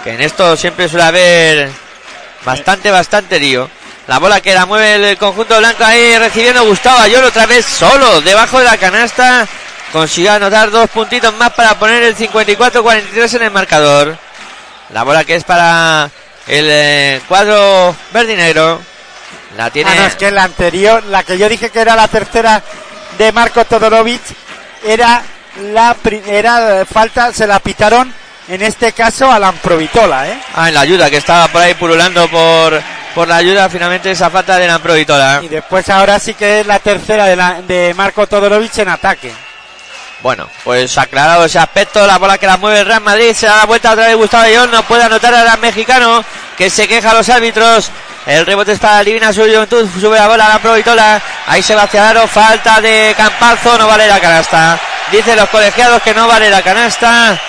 que 0.03 0.11
en 0.11 0.21
esto 0.21 0.55
siempre 0.55 0.87
suele 0.87 1.05
haber 1.05 1.71
bastante 2.45 2.91
bastante 2.91 3.39
lío. 3.39 3.67
La 4.05 4.19
bola 4.19 4.41
que 4.41 4.53
la 4.53 4.67
mueve 4.67 5.11
el 5.11 5.17
conjunto 5.17 5.57
blanco 5.57 5.83
ahí 5.83 6.15
recibiendo 6.19 6.65
Gustavo 6.65 6.99
Ayón 6.99 7.23
otra 7.23 7.47
vez 7.47 7.65
solo 7.65 8.21
debajo 8.21 8.59
de 8.59 8.65
la 8.65 8.77
canasta 8.77 9.47
consiguió 9.95 10.33
anotar 10.33 10.71
dos 10.71 10.89
puntitos 10.89 11.33
más 11.35 11.53
para 11.53 11.79
poner 11.79 12.03
el 12.03 12.17
54-43 12.17 13.35
en 13.35 13.43
el 13.43 13.51
marcador 13.51 14.17
la 14.89 15.03
bola 15.03 15.23
que 15.23 15.35
es 15.35 15.45
para 15.45 16.09
el 16.47 16.67
eh, 16.69 17.21
cuadro 17.29 17.95
verde 18.11 18.33
y 18.33 18.35
negro 18.35 18.81
la 19.55 19.69
tiene 19.69 19.91
Ah, 19.91 19.95
no, 19.95 20.05
es 20.05 20.15
que 20.15 20.31
la 20.31 20.43
anterior, 20.43 21.01
la 21.05 21.23
que 21.23 21.37
yo 21.37 21.47
dije 21.47 21.69
que 21.69 21.79
era 21.79 21.95
la 21.95 22.09
tercera 22.09 22.61
de 23.17 23.31
Marco 23.31 23.63
Todorovic, 23.63 24.21
era 24.83 25.21
la 25.71 25.93
primera 25.93 26.85
falta, 26.85 27.31
se 27.31 27.47
la 27.47 27.59
pitaron 27.59 28.13
en 28.49 28.61
este 28.61 28.91
caso 28.91 29.31
a 29.31 29.39
Lamprovitola, 29.39 30.27
¿eh? 30.27 30.37
Ah, 30.55 30.67
en 30.67 30.73
la 30.73 30.81
ayuda, 30.81 31.09
que 31.09 31.17
estaba 31.17 31.47
por 31.47 31.61
ahí 31.61 31.73
pululando 31.75 32.27
por, 32.27 32.81
por 33.15 33.29
la 33.29 33.37
ayuda, 33.37 33.69
finalmente 33.69 34.11
esa 34.11 34.29
falta 34.29 34.57
de 34.57 34.67
la 34.67 34.79
Provitola. 34.79 35.39
Y 35.41 35.47
después 35.47 35.87
ahora 35.87 36.19
sí 36.19 36.33
que 36.33 36.59
es 36.59 36.67
la 36.67 36.79
tercera 36.79 37.25
de, 37.25 37.37
la, 37.37 37.61
de 37.61 37.93
Marco 37.95 38.27
Todorovic 38.27 38.77
en 38.79 38.89
ataque. 38.89 39.31
Bueno, 40.21 40.49
pues 40.63 40.97
aclarado 40.97 41.45
ese 41.45 41.59
aspecto, 41.59 42.05
la 42.07 42.17
bola 42.17 42.37
que 42.37 42.47
la 42.47 42.57
mueve 42.57 42.79
el 42.79 42.85
Real 42.85 43.01
Madrid, 43.01 43.33
se 43.33 43.45
da 43.45 43.57
la 43.57 43.65
vuelta 43.65 43.91
otra 43.91 44.07
vez 44.07 44.15
Gustavo 44.15 44.43
Ayón, 44.43 44.71
no 44.71 44.81
puede 44.83 45.03
anotar 45.03 45.33
al 45.33 45.59
mexicano, 45.59 46.23
que 46.57 46.69
se 46.69 46.87
queja 46.87 47.11
a 47.11 47.13
los 47.13 47.29
árbitros. 47.29 47.91
El 48.25 48.45
rebote 48.45 48.71
es 48.71 48.79
para 48.79 49.03
Divina 49.03 49.31
Sur 49.31 49.47
Juventud, 49.47 49.87
sube 49.99 50.17
la 50.17 50.27
bola 50.27 50.47
a 50.47 50.53
la 50.53 50.59
Provitola, 50.59 51.21
ahí 51.45 51.61
se 51.61 51.75
va 51.75 51.83
hacia 51.83 52.09
Aro, 52.09 52.27
falta 52.27 52.81
de 52.81 53.13
Campazo, 53.15 53.77
no 53.77 53.85
vale 53.85 54.07
la 54.07 54.19
canasta. 54.19 54.79
Dicen 55.11 55.35
los 55.35 55.49
colegiados 55.49 56.01
que 56.01 56.15
no 56.15 56.27
vale 56.27 56.49
la 56.49 56.63
canasta, 56.63 57.39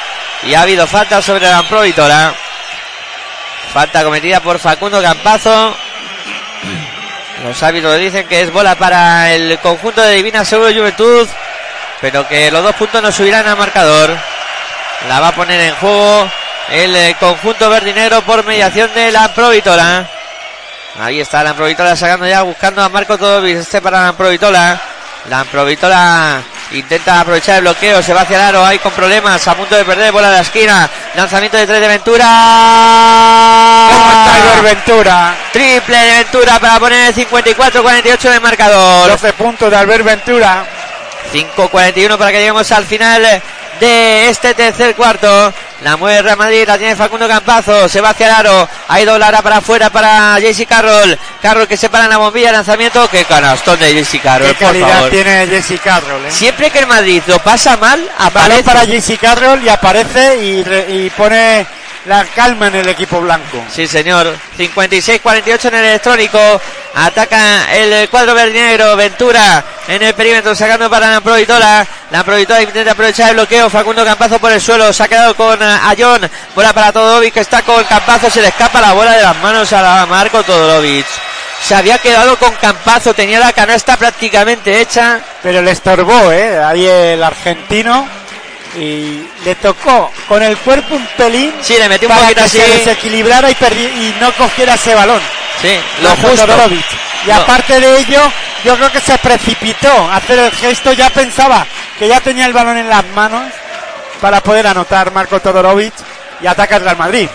y 0.43 0.53
ha 0.53 0.63
habido 0.63 0.87
falta 0.87 1.23
sobre 1.23 1.49
la 1.49 1.63
Provitola. 1.63 2.35
Falta 3.73 4.05
cometida 4.05 4.41
por 4.41 4.59
Facundo 4.59 5.01
Campazo. 5.01 5.75
Los 7.43 7.63
árbitros 7.63 7.99
dicen 7.99 8.27
que 8.29 8.43
es 8.43 8.53
bola 8.53 8.75
para 8.75 9.33
el 9.33 9.59
conjunto 9.61 10.03
de 10.03 10.15
Divina 10.15 10.45
Seguro 10.45 10.73
Juventud, 10.73 11.27
pero 12.07 12.29
que 12.29 12.53
los 12.53 12.63
dos 12.63 12.77
puntos 12.77 13.03
no 13.03 13.11
subirán 13.11 13.49
al 13.49 13.57
marcador. 13.57 14.17
La 15.09 15.19
va 15.19 15.29
a 15.29 15.35
poner 15.35 15.61
en 15.61 15.75
juego 15.75 16.31
el 16.71 16.95
eh, 16.95 17.17
conjunto 17.19 17.69
verdinero 17.69 18.23
por 18.23 18.45
mediación 18.45 18.95
de 18.95 19.11
la 19.11 19.35
Provitola. 19.35 20.09
Ahí 21.01 21.19
está 21.19 21.43
la 21.43 21.55
Provitola 21.55 21.97
sacando 21.97 22.29
ya, 22.29 22.43
buscando 22.43 22.81
a 22.81 22.89
Marco 22.91 23.19
Todovic, 23.19 23.57
este 23.57 23.83
para 23.83 24.05
la 24.05 24.13
Provitola. 24.13 24.81
La 25.29 25.43
Provitola 25.47 26.41
intenta 26.71 27.23
aprovechar 27.23 27.57
el 27.57 27.63
bloqueo, 27.63 28.01
se 28.01 28.15
va 28.15 28.21
hacia 28.21 28.37
el 28.37 28.43
aro, 28.43 28.65
ahí 28.65 28.79
con 28.79 28.93
problemas, 28.93 29.49
a 29.49 29.57
punto 29.57 29.75
de 29.75 29.85
perder, 29.85 30.13
bola 30.13 30.29
a 30.29 30.31
la 30.31 30.41
esquina, 30.43 30.89
lanzamiento 31.17 31.57
de 31.57 31.67
tres 31.67 31.81
de 31.81 31.89
Ventura. 31.89 32.29
¿Cómo 33.91 34.11
está 34.11 34.33
Albert 34.33 34.63
Ventura? 34.63 35.35
Triple 35.53 35.99
de 35.99 36.13
Ventura 36.19 36.61
para 36.61 36.79
poner 36.79 37.09
el 37.09 37.15
54-48 37.17 38.27
en 38.27 38.33
el 38.33 38.41
marcador. 38.41 39.11
12 39.11 39.33
puntos 39.33 39.69
de 39.69 39.77
Albert 39.77 40.05
Ventura. 40.05 40.76
5.41 41.33 42.17
para 42.19 42.31
que 42.33 42.39
lleguemos 42.39 42.71
al 42.73 42.85
final 42.85 43.43
de 43.81 44.29
este 44.29 44.55
tercer 44.55 44.95
cuarto. 44.95 45.53
La 45.83 45.99
mueve 45.99 46.23
Real 46.23 46.39
Madrid, 46.39 46.65
la 46.67 46.79
tiene 46.79 46.97
Facundo 46.97 47.29
Campazo, 47.29 47.87
se 47.87 48.01
va 48.01 48.09
hacia 48.11 48.29
el 48.29 48.33
aro, 48.35 48.67
ahí 48.89 49.05
doblará 49.05 49.43
para 49.43 49.59
afuera 49.59 49.91
para 49.91 50.39
JC 50.41 50.67
Carroll. 50.67 51.19
Carroll 51.43 51.69
que 51.69 51.77
se 51.77 51.91
para 51.91 52.05
en 52.05 52.11
la 52.11 52.17
bombilla, 52.17 52.51
lanzamiento, 52.51 53.07
qué 53.11 53.25
canastón 53.27 53.79
de 53.79 53.93
JC 53.93 54.23
Carroll, 54.23 54.49
Qué 54.49 54.55
por 54.55 54.69
calidad 54.69 54.89
favor. 54.89 55.11
tiene 55.11 55.47
Jesse 55.49 55.79
Carroll, 55.85 56.25
¿eh? 56.25 56.31
Siempre 56.31 56.71
que 56.71 56.79
el 56.79 56.87
Madrid 56.87 57.23
lo 57.27 57.39
pasa 57.41 57.77
mal, 57.77 58.01
Balón 58.01 58.11
aparece. 58.19 58.63
para 58.63 58.87
Jesse 58.87 59.19
Carroll 59.21 59.63
y 59.63 59.69
aparece 59.69 60.37
y, 60.43 60.65
re- 60.65 60.87
y 60.89 61.11
pone 61.11 61.67
la 62.07 62.25
calma 62.25 62.69
en 62.69 62.77
el 62.77 62.89
equipo 62.89 63.21
blanco. 63.21 63.63
Sí, 63.71 63.87
señor. 63.87 64.37
56-48 64.59 65.69
en 65.69 65.75
el 65.75 65.85
electrónico. 65.85 66.61
Ataca 66.95 67.75
el 67.75 68.09
cuadro 68.09 68.35
verdinegro. 68.35 68.97
Ventura 68.97 69.65
en 69.89 70.03
el 70.03 70.15
perímetro 70.15 70.55
sacando 70.55 70.89
para 70.89 71.11
la 71.11 71.21
Provitola. 71.21 71.87
La 72.11 72.25
Provitola 72.25 72.63
intenta 72.63 72.93
aprovechar 72.93 73.31
el 73.31 73.37
bloqueo. 73.37 73.69
Facundo 73.69 74.05
Campazo 74.05 74.39
por 74.39 74.53
el 74.53 74.61
suelo. 74.61 74.93
Se 74.93 75.03
ha 75.03 75.09
quedado 75.09 75.35
con 75.35 75.61
Ayón. 75.63 76.31
Bola 76.55 76.73
para 76.73 76.93
Todorovic 76.93 77.35
que 77.35 77.41
está 77.41 77.63
con 77.63 77.83
Campazo. 77.85 78.31
Se 78.31 78.41
le 78.41 78.49
escapa 78.49 78.81
la 78.81 78.93
bola 78.93 79.13
de 79.13 79.23
las 79.23 79.37
manos 79.39 79.73
a 79.73 79.83
la 79.83 80.07
Marco 80.07 80.43
Todorovic. 80.43 81.07
Se 81.63 81.75
había 81.75 81.99
quedado 81.99 82.37
con 82.39 82.53
Campazo. 82.55 83.15
Tenía 83.15 83.41
la 83.41 83.53
canasta 83.53 83.97
prácticamente 83.97 84.81
hecha. 84.81 85.21
Pero 85.43 85.61
le 85.61 85.73
estorbó, 85.73 86.31
¿eh? 86.31 86.63
Ahí 86.63 86.87
el 86.87 87.23
argentino. 87.23 88.09
Y 88.77 89.27
le 89.45 89.55
tocó 89.57 90.13
con 90.29 90.43
el 90.43 90.57
cuerpo 90.59 90.97
un 90.97 91.07
pelín 91.17 91.53
Sí, 91.63 91.77
le 91.79 91.89
metió 91.89 92.09
un 92.09 92.15
para 92.15 92.29
poquito 92.29 92.41
que 92.43 92.47
así. 92.47 92.59
se 92.61 92.79
desequilibrara 92.79 93.51
y, 93.51 93.55
y 93.55 94.17
no 94.21 94.33
cogiera 94.33 94.75
ese 94.75 94.95
balón. 94.95 95.21
Sí, 95.63 95.79
lo 96.03 96.11
Marco 96.11 96.29
justo. 96.29 96.47
Todorovic. 96.47 96.85
Y 97.27 97.31
aparte 97.31 97.81
de 97.81 97.99
ello, 97.99 98.21
yo 98.65 98.77
creo 98.77 98.93
que 98.93 99.01
se 99.01 99.17
precipitó 99.19 99.89
a 99.91 100.17
hacer 100.17 100.39
el 100.39 100.51
gesto, 100.53 100.93
ya 100.93 101.11
pensaba 101.11 101.67
que 101.99 102.07
ya 102.09 102.21
tenía 102.21 102.47
el 102.47 102.53
balón 102.53 102.77
en 102.77 102.89
las 102.89 103.05
manos 103.15 103.51
para 104.21 104.41
poder 104.43 104.67
anotar 104.67 105.11
Marco 105.13 105.41
Todorovic 105.41 105.95
y 106.43 106.47
ataca 106.47 106.77
el 106.77 106.83
Real 106.83 106.97
Madrid. 106.99 107.29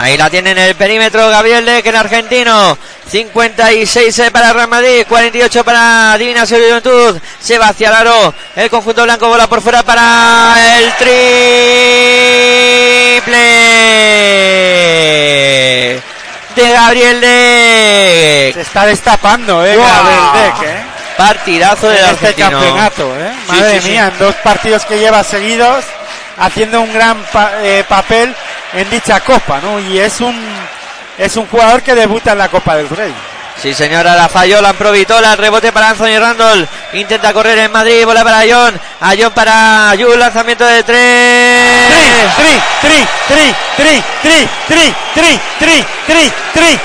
Ahí 0.00 0.16
la 0.16 0.30
tiene 0.30 0.52
en 0.52 0.58
el 0.58 0.76
perímetro 0.76 1.28
Gabriel 1.28 1.64
Deck, 1.64 1.84
el 1.86 1.96
argentino. 1.96 2.78
56 3.10 4.16
eh, 4.20 4.30
para 4.30 4.52
Real 4.52 4.68
Madrid, 4.68 5.04
48 5.08 5.64
para 5.64 6.16
Divina 6.16 6.46
Juventud. 6.46 7.18
Se 7.40 7.58
va 7.58 7.68
hacia 7.70 7.88
el 7.88 7.94
aro. 7.96 8.32
El 8.54 8.70
conjunto 8.70 9.02
blanco 9.02 9.26
bola 9.28 9.48
por 9.48 9.60
fuera 9.60 9.82
para 9.82 10.54
el 10.78 10.92
triple 14.28 16.00
de 16.54 16.72
Gabriel 16.72 17.20
Deck. 17.20 18.54
Se 18.54 18.60
está 18.60 18.86
destapando, 18.86 19.64
eh, 19.64 19.76
Wow. 19.76 19.86
Gabriel 19.86 20.20
Deck, 20.34 20.62
eh. 20.68 20.82
Partidazo 21.16 21.88
del 21.88 21.98
en 21.98 22.04
este 22.10 22.26
argentino. 22.28 22.50
campeonato, 22.50 23.16
eh. 23.18 23.32
Madre 23.48 23.74
sí, 23.80 23.82
sí. 23.82 23.88
mía, 23.90 24.08
en 24.12 24.18
dos 24.18 24.34
partidos 24.36 24.84
que 24.84 24.98
lleva 24.98 25.24
seguidos, 25.24 25.84
haciendo 26.38 26.80
un 26.80 26.92
gran 26.92 27.20
pa- 27.32 27.50
eh, 27.62 27.84
papel 27.88 28.34
en 28.72 28.90
dicha 28.90 29.20
copa, 29.20 29.60
¿no? 29.60 29.78
Y 29.80 29.98
es 29.98 30.20
un 30.20 30.36
es 31.18 31.36
un 31.36 31.46
jugador 31.46 31.82
que 31.82 31.94
debuta 31.94 32.32
en 32.32 32.38
la 32.38 32.48
Copa 32.48 32.76
del 32.76 32.88
Rey. 32.88 33.12
Sí, 33.60 33.74
señora, 33.74 34.14
la 34.14 34.28
falló, 34.28 34.60
la 34.60 34.72
Provitola, 34.72 35.34
rebote 35.34 35.72
para 35.72 35.90
Anthony 35.90 36.16
Randall, 36.16 36.68
intenta 36.92 37.32
correr 37.32 37.58
en 37.58 37.72
Madrid, 37.72 38.04
bola 38.04 38.22
para 38.22 38.44
John, 38.48 38.80
a 39.00 39.14
John 39.18 39.32
para 39.32 39.96
Yu, 39.96 40.16
lanzamiento 40.16 40.64
de 40.64 40.84
tres. 40.84 41.88
Tri, 42.36 42.60
tri, 42.80 43.04
tri, 43.26 43.54
tri, 43.76 44.04
tri, 44.22 44.48
tri, 44.68 44.94
tri, 45.58 45.84
tri, 46.06 46.32
tri, 46.54 46.78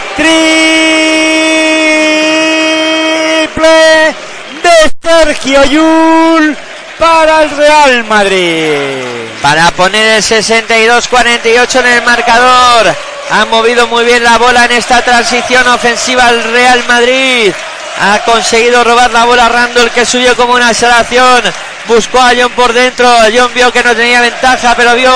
triple 3.38 4.16
de 4.64 4.76
Sergio 5.00 5.64
Yul 5.66 6.58
para 6.98 7.44
el 7.44 7.52
Real 7.52 8.04
Madrid. 8.06 9.23
Para 9.44 9.72
poner 9.72 10.08
el 10.16 10.24
62-48 10.24 11.80
en 11.82 11.88
el 11.88 12.02
marcador. 12.04 12.96
Ha 13.30 13.46
movido 13.46 13.88
muy 13.88 14.06
bien 14.06 14.24
la 14.24 14.38
bola 14.38 14.64
en 14.64 14.72
esta 14.72 15.02
transición 15.02 15.68
ofensiva 15.68 16.28
al 16.28 16.46
Real 16.46 16.82
Madrid. 16.88 17.54
Ha 18.00 18.20
conseguido 18.20 18.86
robar 18.86 19.12
la 19.12 19.26
bola 19.26 19.48
a 19.48 19.50
Randall 19.50 19.92
que 19.92 20.06
subió 20.06 20.34
como 20.38 20.54
una 20.54 20.72
exhalación. 20.72 21.42
Buscó 21.90 22.20
a 22.20 22.32
John 22.40 22.54
por 22.54 22.72
dentro. 22.72 23.06
John 23.36 23.52
vio 23.54 23.70
que 23.74 23.84
no 23.84 23.94
tenía 23.94 24.22
ventaja, 24.22 24.76
pero 24.78 24.96
vio 24.96 25.12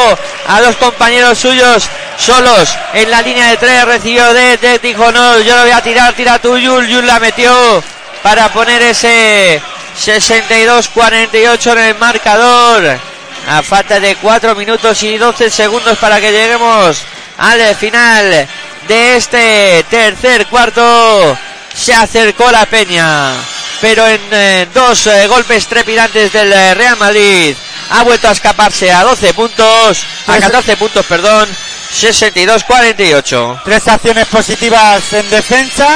a 0.48 0.62
dos 0.62 0.76
compañeros 0.76 1.40
suyos 1.40 1.90
solos 2.18 2.78
en 2.94 3.10
la 3.10 3.22
línea 3.22 3.48
de 3.48 3.56
tres. 3.56 3.86
Recibió 3.86 4.34
de, 4.34 4.58
de 4.58 4.80
dijo 4.80 5.10
no, 5.10 5.40
yo 5.40 5.56
lo 5.56 5.62
voy 5.62 5.72
a 5.72 5.82
tirar, 5.82 6.14
tira 6.14 6.38
tú, 6.40 6.58
Yul. 6.58 6.86
Yul 6.86 7.08
la 7.08 7.22
metió 7.22 7.82
para 8.22 8.50
poner 8.50 8.82
ese 8.82 9.62
62-48 9.98 11.72
en 11.72 11.78
el 11.78 11.96
marcador. 11.96 13.17
A 13.48 13.64
falta 13.64 14.00
de 14.00 14.16
4 14.18 14.56
minutos 14.56 15.02
y 15.04 15.18
12 15.18 15.50
segundos 15.50 15.98
para 16.00 16.20
que 16.20 16.32
lleguemos 16.32 17.02
al 17.38 17.76
final 17.76 18.48
de 18.88 19.16
este 19.16 19.86
tercer 19.90 20.48
cuarto. 20.48 21.38
Se 21.74 21.94
acercó 21.94 22.52
la 22.52 22.66
peña, 22.66 23.34
pero 23.80 24.06
en 24.06 24.20
eh, 24.32 24.68
dos 24.74 25.08
eh, 25.08 25.28
golpes 25.28 25.68
trepidantes 25.68 26.34
del 26.34 26.52
eh, 26.52 26.74
Real 26.74 26.98
Madrid 26.98 27.56
ha 27.92 28.04
vuelto 28.04 28.28
a 28.28 28.32
escaparse 28.32 28.92
a 28.92 29.04
12 29.04 29.34
puntos, 29.34 30.04
a 30.28 30.40
14 30.40 30.76
puntos, 30.76 31.06
perdón, 31.06 31.48
62-48. 31.94 33.62
Tres 33.64 33.88
acciones 33.88 34.26
positivas 34.28 35.14
en 35.14 35.30
defensa 35.30 35.88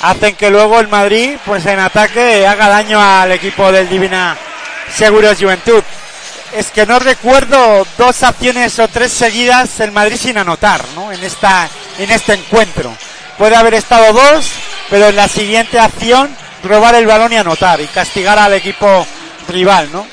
hacen 0.00 0.34
que 0.34 0.50
luego 0.50 0.80
el 0.80 0.88
Madrid, 0.88 1.36
pues 1.44 1.64
en 1.66 1.78
ataque, 1.78 2.44
haga 2.46 2.68
daño 2.68 3.00
al 3.00 3.30
equipo 3.30 3.70
del 3.70 3.88
Divina 3.88 4.36
Seguros 4.96 5.38
Juventud. 5.38 5.82
Es 6.52 6.70
que 6.70 6.84
no 6.84 6.98
recuerdo 6.98 7.86
dos 7.96 8.22
acciones 8.22 8.78
o 8.78 8.86
tres 8.86 9.10
seguidas 9.10 9.80
el 9.80 9.90
Madrid 9.90 10.18
sin 10.20 10.36
anotar, 10.36 10.84
¿no? 10.94 11.10
En 11.10 11.24
esta, 11.24 11.68
en 11.98 12.10
este 12.10 12.34
encuentro. 12.34 12.94
Puede 13.38 13.56
haber 13.56 13.74
estado 13.74 14.12
dos, 14.12 14.46
pero 14.90 15.08
en 15.08 15.16
la 15.16 15.28
siguiente 15.28 15.78
acción 15.78 16.36
robar 16.62 16.94
el 16.94 17.06
balón 17.06 17.32
y 17.32 17.36
anotar 17.36 17.80
y 17.80 17.86
castigar 17.86 18.38
al 18.38 18.52
equipo 18.52 19.06
rival, 19.48 19.90
¿no? 19.92 20.06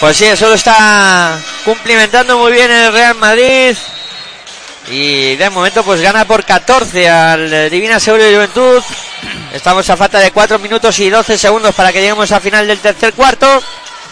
Pues 0.00 0.16
sí, 0.16 0.26
eso 0.26 0.48
lo 0.48 0.54
está 0.54 1.38
cumplimentando 1.64 2.36
muy 2.36 2.52
bien 2.52 2.70
el 2.70 2.92
Real 2.92 3.14
Madrid. 3.14 3.76
Y 4.90 5.36
de 5.36 5.48
momento 5.48 5.82
pues 5.82 6.02
gana 6.02 6.26
por 6.26 6.44
14 6.44 7.08
al 7.08 7.52
eh, 7.52 7.70
Divina 7.70 7.98
Seguro 7.98 8.22
de 8.22 8.34
Juventud. 8.34 8.82
Estamos 9.54 9.88
a 9.88 9.96
falta 9.96 10.18
de 10.18 10.30
4 10.30 10.58
minutos 10.58 10.98
y 10.98 11.08
12 11.08 11.38
segundos 11.38 11.74
para 11.74 11.90
que 11.90 12.00
lleguemos 12.00 12.30
al 12.32 12.42
final 12.42 12.66
del 12.66 12.80
tercer 12.80 13.14
cuarto. 13.14 13.62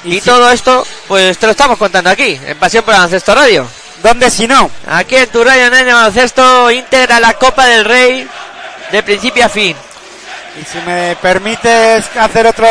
Y, 0.05 0.21
todo 0.21 0.51
esto 0.51 0.85
pues 1.07 1.39
te 1.39 1.47
lo 1.47 1.53
estamos 1.53 1.79
contando 1.79 2.11
aquí, 2.11 2.41
en 2.45 2.59
Pasión 2.59 2.85
por 2.85 2.95
Baloncesto 2.95 3.35
Radio. 3.35 3.67
¿Dónde 4.03 4.31
si 4.31 4.49
no? 4.49 4.69
Aquí 4.91 5.15
en 5.15 5.29
tu 5.29 5.45
radio 5.45 5.67
en 5.67 5.75
el 5.75 5.87
baloncesto 5.87 6.71
integra 6.73 7.21
la 7.21 7.35
Copa 7.35 7.67
del 7.67 7.85
Rey 7.85 8.29
de 8.91 9.03
principio 9.05 9.47
a 9.47 9.49
fin. 9.49 9.77
Y 10.61 10.65
si 10.65 10.79
me 10.85 11.17
permites 11.23 12.05
hacer 12.17 12.49
otro 12.49 12.67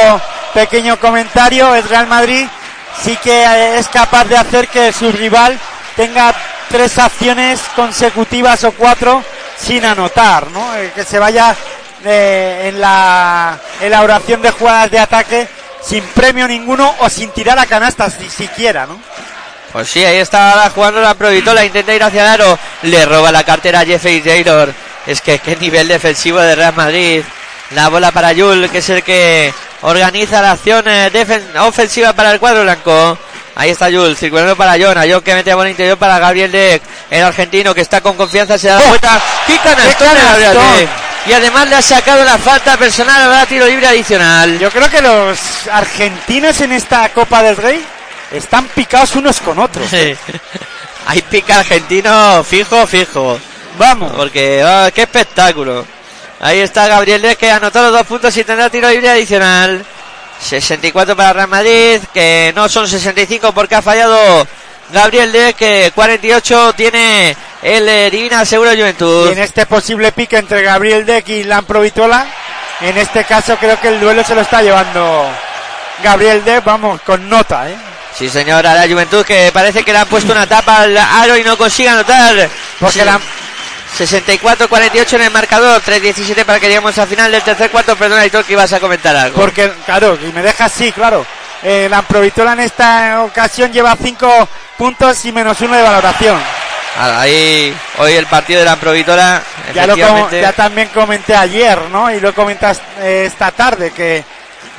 pequeño 0.53 0.99
comentario, 0.99 1.73
el 1.73 1.87
Real 1.87 2.07
Madrid 2.07 2.45
sí 3.01 3.15
que 3.23 3.43
eh, 3.43 3.77
es 3.77 3.87
capaz 3.87 4.25
de 4.25 4.35
hacer 4.35 4.67
que 4.67 4.91
su 4.91 5.09
rival 5.11 5.57
tenga 5.95 6.35
tres 6.67 6.97
acciones 6.99 7.61
consecutivas 7.77 8.63
o 8.65 8.73
cuatro 8.73 9.23
sin 9.57 9.85
anotar, 9.85 10.47
¿no? 10.47 10.75
Eh, 10.75 10.91
que 10.93 11.05
se 11.05 11.17
vaya 11.17 11.55
eh, 12.03 12.69
en 12.69 12.81
la 12.81 13.57
elaboración 13.79 14.41
de 14.41 14.51
jugadas 14.51 14.91
de 14.91 14.99
ataque 14.99 15.47
sin 15.81 16.03
premio 16.03 16.47
ninguno 16.47 16.93
o 16.99 17.09
sin 17.09 17.31
tirar 17.31 17.57
a 17.59 17.65
canastas 17.65 18.19
ni 18.19 18.29
siquiera, 18.29 18.85
¿no? 18.85 18.99
Pues 19.71 19.89
sí, 19.89 20.03
ahí 20.03 20.17
está 20.17 20.51
ahora 20.51 20.69
jugando 20.69 21.01
la 21.01 21.13
Provitola, 21.13 21.63
intenta 21.63 21.93
ir 21.93 22.03
hacia 22.03 22.23
el 22.23 22.41
aro, 22.41 22.59
le 22.83 23.05
roba 23.05 23.31
la 23.31 23.43
cartera 23.43 23.79
a 23.79 23.85
Jeffrey 23.85 24.19
Taylor. 24.21 24.73
Es 25.07 25.21
que 25.21 25.39
qué 25.39 25.55
nivel 25.55 25.87
defensivo 25.87 26.39
de 26.39 26.55
Real 26.55 26.75
Madrid. 26.75 27.23
La 27.71 27.87
bola 27.87 28.11
para 28.11 28.33
Yul, 28.33 28.69
que 28.69 28.79
es 28.79 28.89
el 28.89 29.01
que 29.01 29.53
organiza 29.81 30.41
la 30.41 30.51
acción 30.51 30.83
eh, 30.87 31.09
ofensiva 31.61 32.11
para 32.13 32.33
el 32.33 32.39
cuadro 32.39 32.63
blanco. 32.63 33.17
Ahí 33.55 33.69
está 33.69 33.89
Yul, 33.89 34.15
circulando 34.17 34.55
para 34.57 34.73
John, 34.73 34.97
a 34.97 35.05
John 35.09 35.21
que 35.21 35.35
mete 35.35 35.51
a 35.51 35.55
bola 35.55 35.69
interior 35.69 35.97
para 35.97 36.19
Gabriel 36.19 36.51
Deck, 36.51 36.81
el 37.09 37.23
argentino 37.23 37.73
que 37.73 37.81
está 37.81 38.01
con 38.01 38.15
confianza, 38.15 38.57
se 38.57 38.67
da 38.67 38.79
la 38.79 38.87
vuelta. 38.87 39.21
¡Qué 39.47 39.57
canastón 39.57 41.10
Y 41.27 41.33
además 41.33 41.69
le 41.69 41.75
ha 41.75 41.81
sacado 41.81 42.23
la 42.23 42.37
falta 42.37 42.77
personal, 42.77 43.21
habrá 43.21 43.45
tiro 43.45 43.67
libre 43.67 43.87
adicional. 43.87 44.57
Yo 44.57 44.71
creo 44.71 44.89
que 44.89 45.01
los 45.01 45.39
argentinos 45.71 46.59
en 46.61 46.71
esta 46.71 47.09
Copa 47.09 47.43
del 47.43 47.57
Rey 47.57 47.85
están 48.31 48.67
picados 48.67 49.15
unos 49.15 49.39
con 49.39 49.59
otros. 49.59 49.87
Sí. 49.89 50.15
Hay 51.07 51.21
pica 51.21 51.59
argentino 51.59 52.43
fijo, 52.43 52.87
fijo. 52.87 53.39
Vamos. 53.77 54.11
Porque, 54.13 54.63
ah, 54.65 54.89
qué 54.93 55.03
espectáculo. 55.03 55.85
Ahí 56.39 56.59
está 56.59 56.87
Gabriel 56.87 57.37
que 57.37 57.51
anotó 57.51 57.83
los 57.83 57.91
dos 57.91 58.07
puntos 58.07 58.35
y 58.35 58.43
tendrá 58.43 58.69
tiro 58.69 58.89
libre 58.89 59.09
adicional. 59.09 59.85
64 60.41 61.15
para 61.15 61.33
Real 61.33 61.47
Madrid, 61.47 62.01
que 62.11 62.51
no 62.55 62.67
son 62.67 62.87
65 62.87 63.51
porque 63.53 63.75
ha 63.75 63.81
fallado 63.83 64.47
Gabriel 64.91 65.31
Deck, 65.31 65.55
que 65.55 65.91
48 65.93 66.73
tiene 66.73 67.35
el 67.61 67.87
eh, 67.87 68.09
Divina 68.09 68.43
Seguro 68.45 68.73
Y 68.73 68.77
Juventud. 68.77 69.31
en 69.31 69.39
este 69.39 69.65
posible 69.65 70.11
pique 70.11 70.37
entre 70.37 70.61
Gabriel 70.61 71.05
Deck 71.05 71.27
y 71.29 71.43
Lamprovitola, 71.43 72.25
en 72.81 72.97
este 72.97 73.23
caso 73.23 73.55
creo 73.57 73.79
que 73.79 73.89
el 73.89 73.99
duelo 73.99 74.23
se 74.23 74.33
lo 74.35 74.41
está 74.41 74.61
llevando 74.61 75.27
Gabriel 76.03 76.43
Deck, 76.43 76.63
vamos, 76.63 77.01
con 77.01 77.29
nota, 77.29 77.69
¿eh? 77.69 77.75
Sí, 78.17 78.29
señora, 78.29 78.73
la 78.73 78.87
Juventud 78.87 79.25
que 79.25 79.51
parece 79.53 79.83
que 79.83 79.93
le 79.93 79.99
han 79.99 80.07
puesto 80.07 80.31
una 80.31 80.45
tapa 80.47 80.81
al 80.81 80.97
aro 80.97 81.37
y 81.37 81.43
no 81.43 81.57
consigue 81.57 81.89
anotar. 81.89 82.49
Porque 82.79 82.99
Sí. 82.99 83.05
la, 83.05 83.19
64-48 83.97 85.13
en 85.15 85.21
el 85.21 85.31
marcador, 85.31 85.81
3-17 85.81 86.45
para 86.45 86.59
que 86.59 86.67
lleguemos 86.67 86.97
al 86.97 87.07
final 87.07 87.31
del 87.31 87.41
tercer 87.41 87.69
cuarto. 87.69 87.95
Perdona, 87.95 88.21
Aitor, 88.21 88.43
que 88.45 88.53
ibas 88.53 88.71
a 88.73 88.79
comentar 88.79 89.15
algo. 89.15 89.39
porque, 89.39 89.71
claro, 89.85 90.17
y 90.21 90.31
me 90.31 90.41
deja 90.41 90.65
así, 90.65 90.91
claro. 90.91 91.25
Eh, 91.63 91.87
Lamprovitola 91.89 92.53
en 92.53 92.61
esta 92.61 93.21
ocasión 93.23 93.71
lleva 93.71 93.95
5 94.01 94.49
puntos 94.77 95.23
y 95.25 95.31
menos 95.31 95.59
uno 95.61 95.75
de 95.75 95.83
valoración. 95.83 96.41
Ah, 96.97 97.21
Ahí, 97.21 97.75
hoy 97.99 98.13
el 98.13 98.25
partido 98.27 98.59
de 98.59 98.65
la 98.65 98.75
Provitora, 98.75 99.41
Ya, 99.73 99.87
lo 99.87 99.93
com- 99.93 99.99
efectivamente. 100.01 100.41
ya 100.41 100.51
también 100.53 100.89
comenté 100.89 101.35
ayer, 101.35 101.79
¿no? 101.89 102.11
Y 102.11 102.19
lo 102.19 102.33
comentas 102.33 102.81
eh, 102.99 103.23
esta 103.27 103.51
tarde, 103.51 103.91
que 103.91 104.23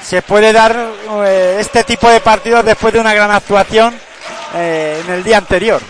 se 0.02 0.20
puede 0.22 0.52
dar 0.52 0.76
eh, 1.24 1.56
este 1.58 1.84
tipo 1.84 2.08
de 2.10 2.20
partidos 2.20 2.64
después 2.64 2.92
de 2.92 3.00
una 3.00 3.14
gran 3.14 3.30
actuación 3.30 3.94
eh, 4.54 5.02
en 5.06 5.12
el 5.14 5.24
día 5.24 5.38
anterior. 5.38 5.80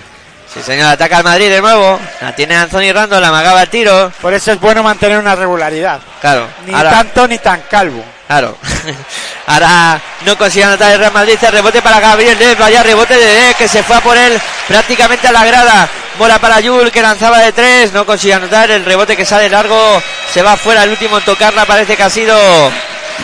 Sí, 0.52 0.62
señor, 0.62 0.86
ataca 0.92 1.16
al 1.18 1.24
Madrid 1.24 1.48
de 1.48 1.60
nuevo. 1.60 1.98
La 2.20 2.34
tiene 2.34 2.54
Anthony 2.54 2.92
Randall, 2.92 3.22
la 3.22 3.28
amagaba 3.28 3.62
el 3.62 3.68
tiro. 3.70 4.12
Por 4.20 4.32
eso 4.34 4.52
es 4.52 4.60
bueno 4.60 4.82
mantener 4.82 5.18
una 5.18 5.34
regularidad. 5.34 5.98
Claro, 6.20 6.46
Ni 6.66 6.74
ahora, 6.74 6.90
tanto 6.90 7.26
ni 7.26 7.38
tan 7.38 7.62
calvo. 7.70 8.04
Claro. 8.32 8.56
ahora 9.46 10.00
no 10.24 10.38
consigue 10.38 10.64
anotar 10.64 10.92
el 10.92 10.98
Real 10.98 11.12
Madrid. 11.12 11.38
El 11.42 11.52
rebote 11.52 11.82
para 11.82 12.00
Gabriel 12.00 12.38
Dez. 12.38 12.56
Vaya 12.58 12.82
rebote 12.82 13.14
de 13.16 13.54
que 13.54 13.68
se 13.68 13.82
fue 13.82 13.96
a 13.96 14.00
por 14.00 14.16
él 14.16 14.40
prácticamente 14.68 15.28
a 15.28 15.32
la 15.32 15.44
grada. 15.44 15.88
Bola 16.18 16.38
para 16.38 16.60
Yul 16.60 16.90
que 16.90 17.02
lanzaba 17.02 17.38
de 17.40 17.52
tres. 17.52 17.92
No 17.92 18.06
consigue 18.06 18.34
anotar 18.34 18.70
el 18.70 18.84
rebote 18.84 19.16
que 19.16 19.26
sale 19.26 19.48
largo. 19.50 20.02
Se 20.32 20.42
va 20.42 20.56
fuera 20.56 20.84
el 20.84 20.90
último 20.90 21.18
en 21.18 21.24
tocarla. 21.24 21.66
Parece 21.66 21.96
que 21.96 22.02
ha 22.02 22.10
sido 22.10 22.36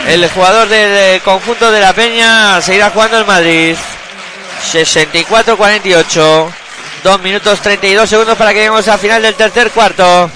el 0.07 0.29
jugador 0.31 0.69
del 0.69 1.23
conjunto 1.23 1.71
de 1.71 1.81
la 1.81 1.95
Peña. 1.95 2.61
Seguirá 2.61 2.91
jugando 2.91 3.19
el 3.19 3.25
Madrid. 3.25 3.77
64-48. 4.73 6.53
2 7.05 7.21
minutos 7.21 7.61
32 7.61 8.11
segundos 8.11 8.37
para 8.37 8.51
que 8.51 8.57
lleguemos 8.59 8.87
al 8.89 8.99
final 8.99 9.23
del 9.23 9.35
tercer 9.35 9.71
cuarto. 9.71 10.31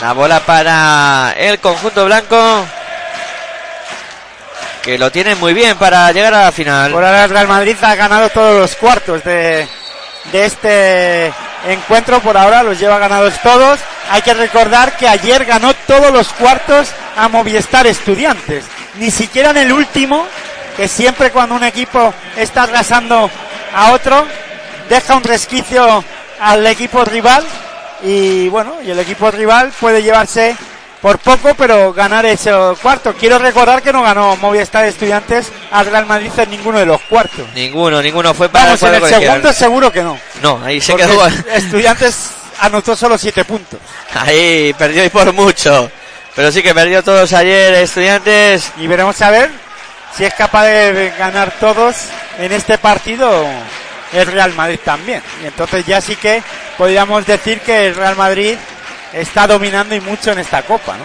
La 0.00 0.12
bola 0.12 0.40
para 0.40 1.34
el 1.36 1.60
conjunto 1.60 2.04
blanco. 2.06 2.66
Que 4.84 4.98
lo 4.98 5.10
tiene 5.10 5.34
muy 5.36 5.54
bien 5.54 5.78
para 5.78 6.12
llegar 6.12 6.34
a 6.34 6.44
la 6.44 6.52
final. 6.52 6.92
Por 6.92 7.02
ahora 7.02 7.24
el 7.24 7.30
Real 7.30 7.48
Madrid 7.48 7.74
ha 7.80 7.94
ganado 7.94 8.28
todos 8.28 8.60
los 8.60 8.76
cuartos 8.76 9.24
de, 9.24 9.66
de 10.30 10.44
este 10.44 11.32
encuentro. 11.66 12.20
Por 12.20 12.36
ahora 12.36 12.62
los 12.62 12.78
lleva 12.78 12.98
ganados 12.98 13.32
todos. 13.42 13.80
Hay 14.10 14.20
que 14.20 14.34
recordar 14.34 14.94
que 14.98 15.08
ayer 15.08 15.46
ganó 15.46 15.72
todos 15.86 16.12
los 16.12 16.28
cuartos 16.34 16.88
a 17.16 17.28
Movistar 17.28 17.86
Estudiantes. 17.86 18.66
Ni 18.96 19.10
siquiera 19.10 19.50
en 19.50 19.56
el 19.56 19.72
último, 19.72 20.26
que 20.76 20.86
siempre 20.86 21.30
cuando 21.30 21.54
un 21.54 21.64
equipo 21.64 22.12
está 22.36 22.64
arrasando 22.64 23.30
a 23.74 23.92
otro, 23.92 24.26
deja 24.90 25.16
un 25.16 25.24
resquicio 25.24 26.04
al 26.40 26.66
equipo 26.66 27.06
rival. 27.06 27.42
Y 28.02 28.50
bueno, 28.50 28.74
y 28.84 28.90
el 28.90 28.98
equipo 28.98 29.30
rival 29.30 29.72
puede 29.80 30.02
llevarse 30.02 30.54
por 31.04 31.18
poco, 31.18 31.52
pero 31.52 31.92
ganar 31.92 32.24
ese 32.24 32.50
cuarto. 32.80 33.12
Quiero 33.12 33.38
recordar 33.38 33.82
que 33.82 33.92
no 33.92 34.02
ganó 34.02 34.36
Movistar 34.36 34.86
Estudiantes 34.86 35.52
al 35.70 35.84
Real 35.84 36.06
Madrid 36.06 36.30
en 36.38 36.48
ninguno 36.48 36.78
de 36.78 36.86
los 36.86 36.98
cuartos. 37.02 37.46
Ninguno, 37.54 38.00
ninguno 38.00 38.32
fue 38.32 38.48
para 38.48 38.64
Vamos, 38.64 38.82
en 38.84 38.88
cuadro 38.88 39.06
el 39.06 39.14
segundo 39.14 39.52
seguro 39.52 39.92
que 39.92 40.02
no. 40.02 40.18
No, 40.40 40.62
ahí 40.64 40.80
se 40.80 40.96
quedó. 40.96 41.26
Estudiantes 41.52 42.30
anotó 42.58 42.96
solo 42.96 43.18
siete 43.18 43.44
puntos. 43.44 43.78
Ahí 44.14 44.74
perdió 44.78 45.04
y 45.04 45.10
por 45.10 45.30
mucho. 45.34 45.90
Pero 46.34 46.50
sí 46.50 46.62
que 46.62 46.74
perdió 46.74 47.02
todos 47.02 47.34
ayer 47.34 47.74
estudiantes. 47.74 48.72
Y 48.78 48.86
veremos 48.86 49.20
a 49.20 49.28
ver 49.28 49.50
si 50.16 50.24
es 50.24 50.32
capaz 50.32 50.64
de 50.64 51.12
ganar 51.18 51.52
todos 51.60 51.96
en 52.38 52.50
este 52.50 52.78
partido 52.78 53.46
el 54.14 54.26
Real 54.26 54.54
Madrid 54.54 54.80
también. 54.82 55.22
Y 55.42 55.48
entonces 55.48 55.84
ya 55.84 56.00
sí 56.00 56.16
que 56.16 56.42
podríamos 56.78 57.26
decir 57.26 57.60
que 57.60 57.88
el 57.88 57.94
Real 57.94 58.16
Madrid 58.16 58.56
está 59.14 59.46
dominando 59.46 59.94
y 59.94 60.00
mucho 60.00 60.32
en 60.32 60.38
esta 60.40 60.62
copa, 60.62 60.96
¿no? 60.96 61.04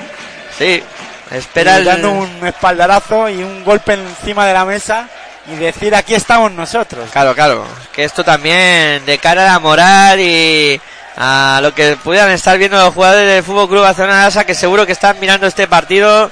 Sí, 0.58 0.84
espera 1.32 1.78
el... 1.78 1.86
dando 1.86 2.12
un 2.12 2.46
espaldarazo 2.46 3.30
y 3.30 3.44
un 3.44 3.64
golpe 3.64 3.94
encima 3.94 4.46
de 4.46 4.54
la 4.54 4.66
mesa 4.66 5.08
y 5.48 5.56
decir 5.56 5.96
aquí 5.96 6.14
estamos 6.14 6.52
nosotros. 6.52 7.10
Claro, 7.12 7.34
claro. 7.34 7.66
Que 7.94 8.04
esto 8.04 8.24
también 8.24 9.06
de 9.06 9.18
cara 9.18 9.44
a 9.44 9.54
la 9.54 9.60
moral 9.60 10.20
y 10.20 10.80
a 11.18 11.60
lo 11.62 11.74
que 11.74 11.98
pudieran 11.98 12.30
estar 12.32 12.58
viendo 12.58 12.78
los 12.78 12.94
jugadores 12.94 13.28
del 13.28 13.44
Fútbol 13.44 13.68
Club 13.68 13.82
Barcelona 13.82 14.24
Lasa, 14.26 14.46
que 14.46 14.56
seguro 14.56 14.86
que 14.86 14.94
están 14.94 15.20
mirando 15.20 15.48
este 15.48 15.68
partido, 15.68 16.32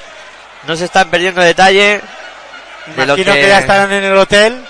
no 0.65 0.75
se 0.75 0.85
están 0.85 1.09
perdiendo 1.09 1.41
detalle. 1.41 2.01
de 2.95 3.05
lo 3.05 3.15
Imagino 3.15 3.33
que... 3.33 3.47
ya 3.47 3.59
estarán 3.59 3.91
en 3.91 4.03
el 4.03 4.17
hotel 4.17 4.63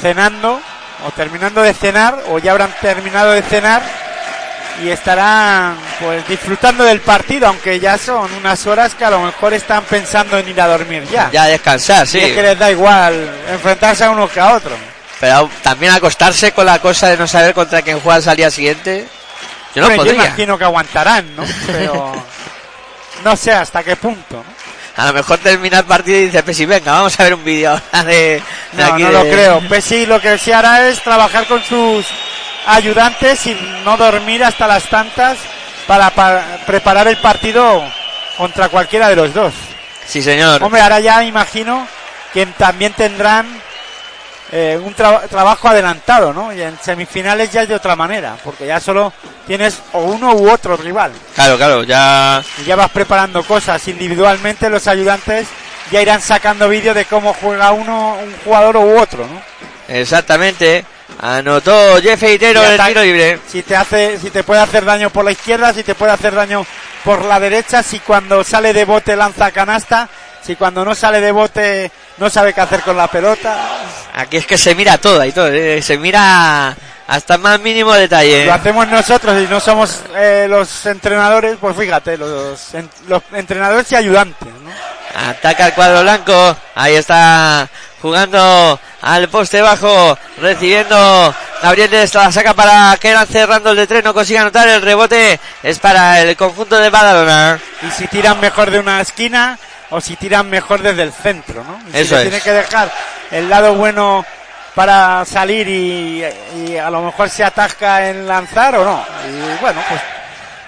cenando 0.00 0.60
o 1.06 1.10
terminando 1.12 1.62
de 1.62 1.74
cenar 1.74 2.22
o 2.28 2.38
ya 2.38 2.52
habrán 2.52 2.74
terminado 2.80 3.32
de 3.32 3.42
cenar 3.42 3.82
y 4.82 4.88
estarán 4.90 5.76
pues 6.00 6.26
disfrutando 6.28 6.84
del 6.84 7.00
partido, 7.00 7.46
aunque 7.48 7.80
ya 7.80 7.96
son 7.98 8.30
unas 8.34 8.66
horas 8.66 8.94
que 8.94 9.04
a 9.04 9.10
lo 9.10 9.20
mejor 9.22 9.54
están 9.54 9.82
pensando 9.84 10.38
en 10.38 10.48
ir 10.48 10.60
a 10.60 10.66
dormir 10.66 11.04
ya. 11.10 11.30
Ya 11.32 11.44
descansar, 11.46 12.06
sí. 12.06 12.18
Y 12.18 12.22
es 12.22 12.32
que 12.34 12.42
les 12.42 12.58
da 12.58 12.70
igual 12.70 13.30
enfrentarse 13.50 14.04
a 14.04 14.10
unos 14.10 14.30
que 14.30 14.40
a 14.40 14.52
otros. 14.54 14.78
Pero 15.20 15.48
también 15.62 15.92
acostarse 15.92 16.52
con 16.52 16.66
la 16.66 16.78
cosa 16.78 17.08
de 17.08 17.16
no 17.16 17.26
saber 17.26 17.54
contra 17.54 17.80
quién 17.82 18.00
juegas 18.00 18.26
al 18.28 18.36
día 18.36 18.50
siguiente. 18.50 19.06
Yo 19.74 19.82
no 19.82 19.90
yo 19.90 19.96
podría. 19.96 20.14
imagino 20.26 20.58
que 20.58 20.64
aguantarán, 20.64 21.34
¿no? 21.36 21.44
Pero 21.66 22.12
no 23.24 23.36
sé 23.36 23.52
hasta 23.52 23.82
qué 23.82 23.96
punto. 23.96 24.36
¿no? 24.36 25.02
A 25.02 25.06
lo 25.08 25.12
mejor 25.14 25.38
termina 25.38 25.78
el 25.80 25.84
partido 25.84 26.18
y 26.18 26.26
dice, 26.30 26.54
sí, 26.54 26.64
venga, 26.66 26.92
vamos 26.92 27.18
a 27.18 27.22
ver 27.24 27.34
un 27.34 27.44
vídeo 27.44 27.70
ahora 27.70 28.04
de, 28.04 28.42
de 28.72 28.82
No, 28.82 28.92
aquí 28.94 29.02
no 29.02 29.08
de- 29.08 29.14
lo 29.14 29.22
creo. 29.24 29.60
Pessi 29.68 30.06
lo 30.06 30.20
que 30.20 30.36
sí 30.38 30.52
hará 30.52 30.86
es 30.88 31.02
trabajar 31.02 31.46
con 31.46 31.62
sus 31.62 32.06
ayudantes 32.66 33.46
y 33.46 33.56
no 33.84 33.96
dormir 33.96 34.44
hasta 34.44 34.66
las 34.66 34.84
tantas 34.84 35.38
para, 35.86 36.10
pa- 36.10 36.42
preparar 36.66 37.08
el 37.08 37.16
partido 37.18 37.82
contra 38.36 38.68
cualquiera 38.68 39.08
de 39.08 39.16
los 39.16 39.32
dos. 39.32 39.54
Sí, 40.06 40.22
señor. 40.22 40.62
Hombre, 40.62 40.80
ahora 40.80 41.00
ya 41.00 41.22
imagino 41.24 41.86
que 42.32 42.44
también 42.46 42.92
tendrán 42.92 43.46
eh, 44.52 44.78
un 44.82 44.94
tra- 44.94 45.26
trabajo 45.28 45.68
adelantado, 45.68 46.32
¿no? 46.32 46.52
Y 46.52 46.62
en 46.62 46.78
semifinales 46.80 47.50
ya 47.52 47.62
es 47.62 47.68
de 47.68 47.74
otra 47.74 47.96
manera, 47.96 48.36
porque 48.44 48.66
ya 48.66 48.78
solo 48.78 49.12
tienes 49.46 49.80
o 49.92 50.00
uno 50.00 50.32
u 50.34 50.50
otro 50.50 50.76
rival. 50.76 51.12
Claro, 51.34 51.56
claro, 51.56 51.82
ya 51.84 52.42
Y 52.60 52.64
ya 52.64 52.76
vas 52.76 52.90
preparando 52.90 53.42
cosas 53.44 53.86
individualmente, 53.88 54.68
los 54.70 54.86
ayudantes 54.86 55.48
ya 55.90 56.02
irán 56.02 56.20
sacando 56.20 56.68
vídeos 56.68 56.94
de 56.96 57.04
cómo 57.04 57.32
juega 57.34 57.70
uno, 57.72 58.16
un 58.22 58.34
jugador 58.44 58.76
u 58.76 58.98
otro, 59.00 59.26
¿no? 59.26 59.40
exactamente. 59.88 60.84
Anotó 61.20 62.00
Jefe 62.02 62.34
Itero 62.34 62.62
Y 62.62 62.66
el 62.66 62.80
tiro 62.86 63.02
libre. 63.02 63.38
Si 63.48 63.62
te 63.62 63.74
hace, 63.76 64.18
si 64.18 64.30
te 64.30 64.42
puede 64.44 64.60
hacer 64.60 64.84
daño 64.84 65.10
por 65.10 65.24
la 65.24 65.32
izquierda, 65.32 65.72
si 65.72 65.82
te 65.82 65.94
puede 65.94 66.12
hacer 66.12 66.34
daño 66.34 66.66
por 67.04 67.24
la 67.24 67.40
derecha, 67.40 67.82
si 67.82 68.00
cuando 68.00 68.42
sale 68.44 68.72
de 68.72 68.84
bote 68.84 69.16
lanza 69.16 69.50
canasta, 69.50 70.08
si 70.42 70.56
cuando 70.56 70.84
no 70.84 70.94
sale 70.94 71.20
de 71.20 71.32
bote 71.32 71.90
no 72.18 72.28
sabe 72.28 72.52
qué 72.52 72.60
hacer 72.60 72.82
con 72.82 72.96
la 72.96 73.06
pelota. 73.08 73.56
Aquí 74.14 74.36
es 74.36 74.46
que 74.46 74.58
se 74.58 74.74
mira 74.74 74.98
todo 74.98 75.24
y 75.24 75.32
todo, 75.32 75.48
eh, 75.48 75.80
se 75.82 75.96
mira 75.98 76.76
hasta 77.06 77.38
más 77.38 77.60
mínimo 77.60 77.92
detalle. 77.94 78.44
Lo 78.46 78.54
hacemos 78.54 78.86
nosotros 78.88 79.40
y 79.42 79.46
no 79.46 79.60
somos 79.60 80.00
eh, 80.16 80.46
los 80.48 80.84
entrenadores, 80.86 81.56
pues 81.60 81.76
fíjate, 81.76 82.16
los, 82.18 82.74
en- 82.74 82.90
los 83.08 83.22
entrenadores 83.32 83.90
y 83.92 83.96
ayudantes, 83.96 84.48
¿no? 84.48 84.70
Ataca 85.30 85.68
el 85.68 85.72
cuadro 85.74 86.02
blanco. 86.02 86.56
Ahí 86.74 86.94
está 86.94 87.68
jugando 88.06 88.78
al 89.02 89.28
poste 89.28 89.60
bajo. 89.60 90.16
Recibiendo 90.40 91.34
Gabriel 91.60 92.08
la 92.14 92.30
saca 92.30 92.54
para 92.54 92.96
que 93.00 93.10
eran 93.10 93.26
cerrando 93.26 93.70
el 93.70 93.76
de 93.78 93.86
tres. 93.88 94.04
No 94.04 94.14
consigue 94.14 94.38
anotar. 94.38 94.68
El 94.68 94.80
rebote 94.80 95.40
es 95.62 95.78
para 95.80 96.20
el 96.20 96.36
conjunto 96.36 96.76
de 96.78 96.88
Badalona. 96.88 97.58
Y 97.82 97.90
si 97.90 98.06
tiran 98.06 98.38
mejor 98.38 98.70
de 98.70 98.78
una 98.78 99.00
esquina 99.00 99.58
o 99.90 100.00
si 100.00 100.14
tiran 100.14 100.48
mejor 100.48 100.82
desde 100.82 101.02
el 101.02 101.12
centro, 101.12 101.64
¿no? 101.64 101.80
Y 101.92 102.00
Eso 102.00 102.16
es. 102.16 102.22
tiene 102.22 102.40
que 102.40 102.52
dejar 102.52 102.92
el 103.32 103.48
lado 103.50 103.74
bueno 103.74 104.24
para 104.76 105.24
salir 105.24 105.66
y, 105.68 106.24
y 106.64 106.76
a 106.76 106.88
lo 106.90 107.02
mejor 107.02 107.28
se 107.28 107.42
atasca 107.42 108.08
en 108.08 108.28
lanzar 108.28 108.76
o 108.76 108.84
no. 108.84 109.04
Y 109.28 109.60
bueno, 109.60 109.80
pues 109.88 110.00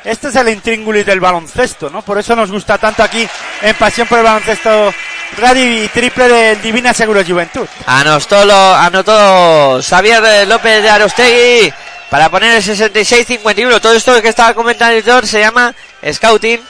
este 0.05 0.29
es 0.29 0.37
el 0.37 0.49
intríngulis 0.51 1.05
del 1.07 1.21
baloncesto, 1.21 1.91
¿no? 1.91 2.03
Por 2.03 2.19
eso 2.19 2.35
nos 2.37 2.51
gusta 2.51 2.79
tanto 2.79 3.03
aquí 3.03 3.29
en 3.63 3.75
Pasión 3.77 4.07
por 4.09 4.19
el 4.19 4.25
Baloncesto 4.25 4.93
Radio 5.39 5.85
y 5.85 5.89
triple 5.89 6.29
del 6.29 6.63
Divina 6.63 6.95
Seguro 6.95 7.23
Juventud. 7.27 7.67
Anotó, 7.87 8.45
lo- 8.45 8.75
anotó 8.75 9.81
Xavier 9.83 10.47
López 10.49 10.83
de 10.83 10.91
Arostegui 10.91 11.73
para 12.11 12.29
poner 12.31 12.57
el 12.57 12.63
66-51. 12.63 13.81
Todo 13.81 13.93
esto 13.95 14.21
que 14.23 14.29
estaba 14.29 14.55
comentando 14.55 14.93
el 14.93 14.99
editor 14.99 15.27
se 15.27 15.41
llama 15.41 15.75
Scouting. 16.11 16.61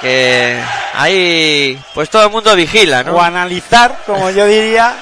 Que 0.00 0.60
ahí 0.94 1.82
pues 1.94 2.10
todo 2.10 2.24
el 2.24 2.30
mundo 2.30 2.54
vigila, 2.54 3.02
¿no? 3.02 3.14
O 3.14 3.20
analizar, 3.22 3.96
como 4.04 4.28
yo 4.30 4.46
diría, 4.46 4.94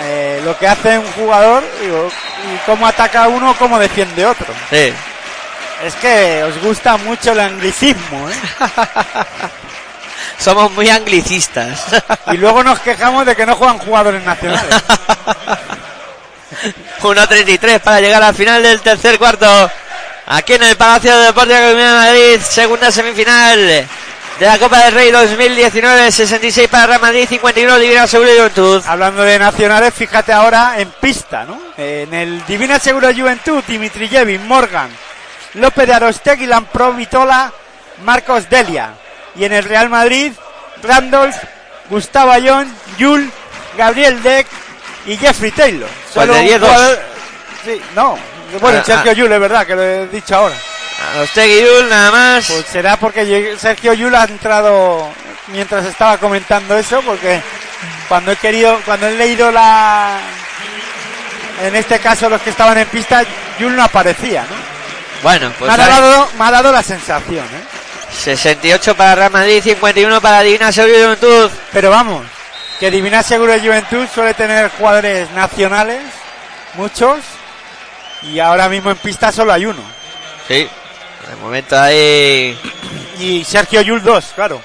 eh, 0.00 0.40
lo 0.44 0.56
que 0.58 0.66
hace 0.66 0.98
un 0.98 1.12
jugador 1.12 1.62
digo, 1.82 2.08
y 2.52 2.56
cómo 2.66 2.86
ataca 2.86 3.28
uno 3.28 3.54
cómo 3.58 3.78
defiende 3.78 4.24
otro. 4.24 4.46
Sí. 4.70 4.92
Es 5.82 5.94
que 5.96 6.44
os 6.44 6.62
gusta 6.62 6.96
mucho 6.96 7.32
el 7.32 7.40
anglicismo, 7.40 8.30
¿eh? 8.30 8.34
Somos 10.38 10.70
muy 10.72 10.88
anglicistas. 10.88 11.84
Y 12.32 12.36
luego 12.36 12.64
nos 12.64 12.80
quejamos 12.80 13.26
de 13.26 13.36
que 13.36 13.46
no 13.46 13.54
juegan 13.54 13.78
jugadores 13.78 14.24
nacionales. 14.24 14.74
1.33 17.02 17.80
para 17.80 18.00
llegar 18.00 18.22
al 18.22 18.34
final 18.34 18.62
del 18.62 18.80
tercer 18.80 19.18
cuarto. 19.18 19.70
Aquí 20.26 20.54
en 20.54 20.62
el 20.62 20.76
Palacio 20.76 21.18
de 21.18 21.26
Deportes 21.26 21.54
de 21.54 21.60
la 21.60 21.68
Comunidad 21.68 21.90
de 21.90 22.06
Madrid, 22.06 22.40
segunda 22.40 22.90
semifinal 22.90 23.86
de 24.38 24.46
la 24.46 24.58
Copa 24.58 24.84
del 24.84 24.94
Rey 24.94 25.10
2019, 25.10 26.10
66 26.10 26.68
para 26.68 26.86
Real 26.86 27.00
Madrid, 27.00 27.26
51 27.28 27.78
Divina 27.78 28.06
Seguro 28.06 28.30
Juventud. 28.34 28.82
Hablando 28.86 29.22
de 29.22 29.38
nacionales, 29.38 29.94
fíjate 29.94 30.32
ahora 30.32 30.78
en 30.78 30.90
pista, 30.92 31.44
¿no? 31.44 31.60
En 31.76 32.12
el 32.14 32.44
Divina 32.46 32.78
Seguro 32.78 33.12
Juventud, 33.14 33.62
Dimitrijevic, 33.66 34.40
Morgan, 34.40 34.90
López 35.54 35.86
de 35.86 35.94
Arostegui, 35.94 36.46
Lamprov, 36.46 36.96
Vitola, 36.96 37.52
Marcos 38.04 38.48
Delia. 38.50 38.90
Y 39.36 39.44
en 39.44 39.52
el 39.52 39.64
Real 39.64 39.88
Madrid, 39.88 40.32
Randolph, 40.82 41.36
Gustavo 41.90 42.30
Ayón, 42.32 42.72
Yul, 42.98 43.30
Gabriel 43.76 44.22
Deck 44.22 44.46
y 45.06 45.16
Jeffrey 45.16 45.50
Taylor. 45.50 45.88
Pues 46.12 46.26
de 46.28 46.32
un 46.32 46.46
10-2. 46.46 46.58
jugador- 46.60 47.00
Sí, 47.64 47.80
no. 47.94 48.18
Bueno, 48.60 48.78
Ah, 48.80 48.84
Sergio 48.84 49.10
ah. 49.10 49.14
Yul, 49.14 49.32
es 49.32 49.40
verdad, 49.40 49.66
que 49.66 49.74
lo 49.74 49.82
he 49.82 50.06
dicho 50.08 50.36
ahora. 50.36 50.54
Arostegui 51.14 51.60
Yul, 51.62 51.88
nada 51.88 52.10
más. 52.10 52.46
Pues 52.46 52.66
será 52.66 52.96
porque 52.96 53.56
Sergio 53.58 53.92
Yul 53.94 54.14
ha 54.14 54.24
entrado 54.24 55.08
mientras 55.48 55.84
estaba 55.86 56.18
comentando 56.18 56.76
eso, 56.76 57.00
porque 57.02 57.40
cuando 58.08 58.32
he 58.32 58.36
querido, 58.36 58.78
cuando 58.84 59.06
he 59.08 59.12
leído 59.16 59.50
la, 59.50 60.18
en 61.62 61.74
este 61.74 61.98
caso 61.98 62.28
los 62.28 62.40
que 62.42 62.50
estaban 62.50 62.78
en 62.78 62.86
pista, 62.88 63.22
Yul 63.58 63.74
no 63.74 63.82
aparecía, 63.84 64.42
¿no? 64.42 64.73
Bueno, 65.24 65.50
pues 65.58 65.74
me, 65.74 65.82
ha 65.82 65.88
dado, 65.88 66.28
me 66.38 66.44
ha 66.44 66.50
dado 66.50 66.70
la 66.70 66.82
sensación, 66.82 67.46
¿eh? 67.46 67.64
68 68.12 68.94
para 68.94 69.14
Real 69.14 69.30
Madrid, 69.30 69.62
51 69.62 70.20
para 70.20 70.42
Divina 70.42 70.70
Seguro 70.70 70.98
y 70.98 71.02
Juventud. 71.02 71.50
Pero 71.72 71.88
vamos, 71.88 72.26
que 72.78 72.90
Divina 72.90 73.22
Seguro 73.22 73.52
de 73.52 73.60
Juventud 73.60 74.06
suele 74.14 74.34
tener 74.34 74.70
jugadores 74.72 75.30
nacionales, 75.30 76.02
muchos, 76.74 77.20
y 78.20 78.38
ahora 78.38 78.68
mismo 78.68 78.90
en 78.90 78.98
pista 78.98 79.32
solo 79.32 79.54
hay 79.54 79.64
uno. 79.64 79.80
Sí, 80.46 80.68
de 81.30 81.36
momento 81.40 81.80
ahí 81.80 82.58
Y 83.18 83.44
Sergio 83.44 83.80
Yul 83.80 84.02
dos, 84.02 84.26
claro. 84.34 84.60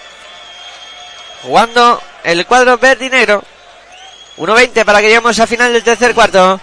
jugando 1.41 2.03
el 2.21 2.45
cuadro 2.45 2.77
verde 2.77 3.05
y 3.05 3.09
negro. 3.09 3.45
1.20 4.37 4.83
para 4.83 4.99
que 4.99 5.07
lleguemos 5.07 5.39
al 5.39 5.47
final 5.47 5.71
del 5.71 5.83
tercer 5.83 6.13
cuarto. 6.13 6.59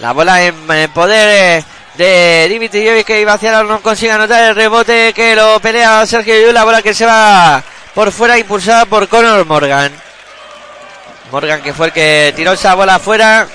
La 0.00 0.12
bola 0.12 0.42
en, 0.42 0.70
en 0.70 0.90
poder 0.92 1.62
eh, 1.62 1.64
de 1.94 2.46
Dimitri 2.48 2.86
Jovic 2.86 3.06
que 3.06 3.20
iba 3.20 3.32
hacia 3.32 3.52
la 3.52 3.62
no 3.62 3.80
consigue 3.80 4.12
anotar 4.12 4.42
el 4.44 4.54
rebote 4.54 5.12
que 5.12 5.34
lo 5.34 5.60
pelea 5.60 6.06
Sergio 6.06 6.40
Yul. 6.40 6.54
La 6.54 6.64
bola 6.64 6.82
que 6.82 6.94
se 6.94 7.06
va 7.06 7.62
por 7.94 8.12
fuera 8.12 8.38
impulsada 8.38 8.86
por 8.86 9.08
Conor 9.08 9.44
Morgan. 9.46 9.92
Morgan 11.30 11.62
que 11.62 11.72
fue 11.72 11.88
el 11.88 11.92
que 11.92 12.32
tiró 12.36 12.52
esa 12.52 12.74
bola 12.74 12.96
afuera. 12.96 13.46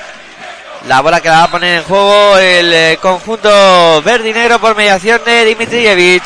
La 0.87 1.01
bola 1.01 1.19
que 1.19 1.29
la 1.29 1.39
va 1.39 1.43
a 1.43 1.51
poner 1.51 1.77
en 1.79 1.83
juego 1.83 2.37
el 2.37 2.73
eh, 2.73 2.99
conjunto 3.01 4.03
negro 4.05 4.59
por 4.59 4.75
mediación 4.75 5.19
de 5.25 5.45
Dimitrijevic. 5.45 6.23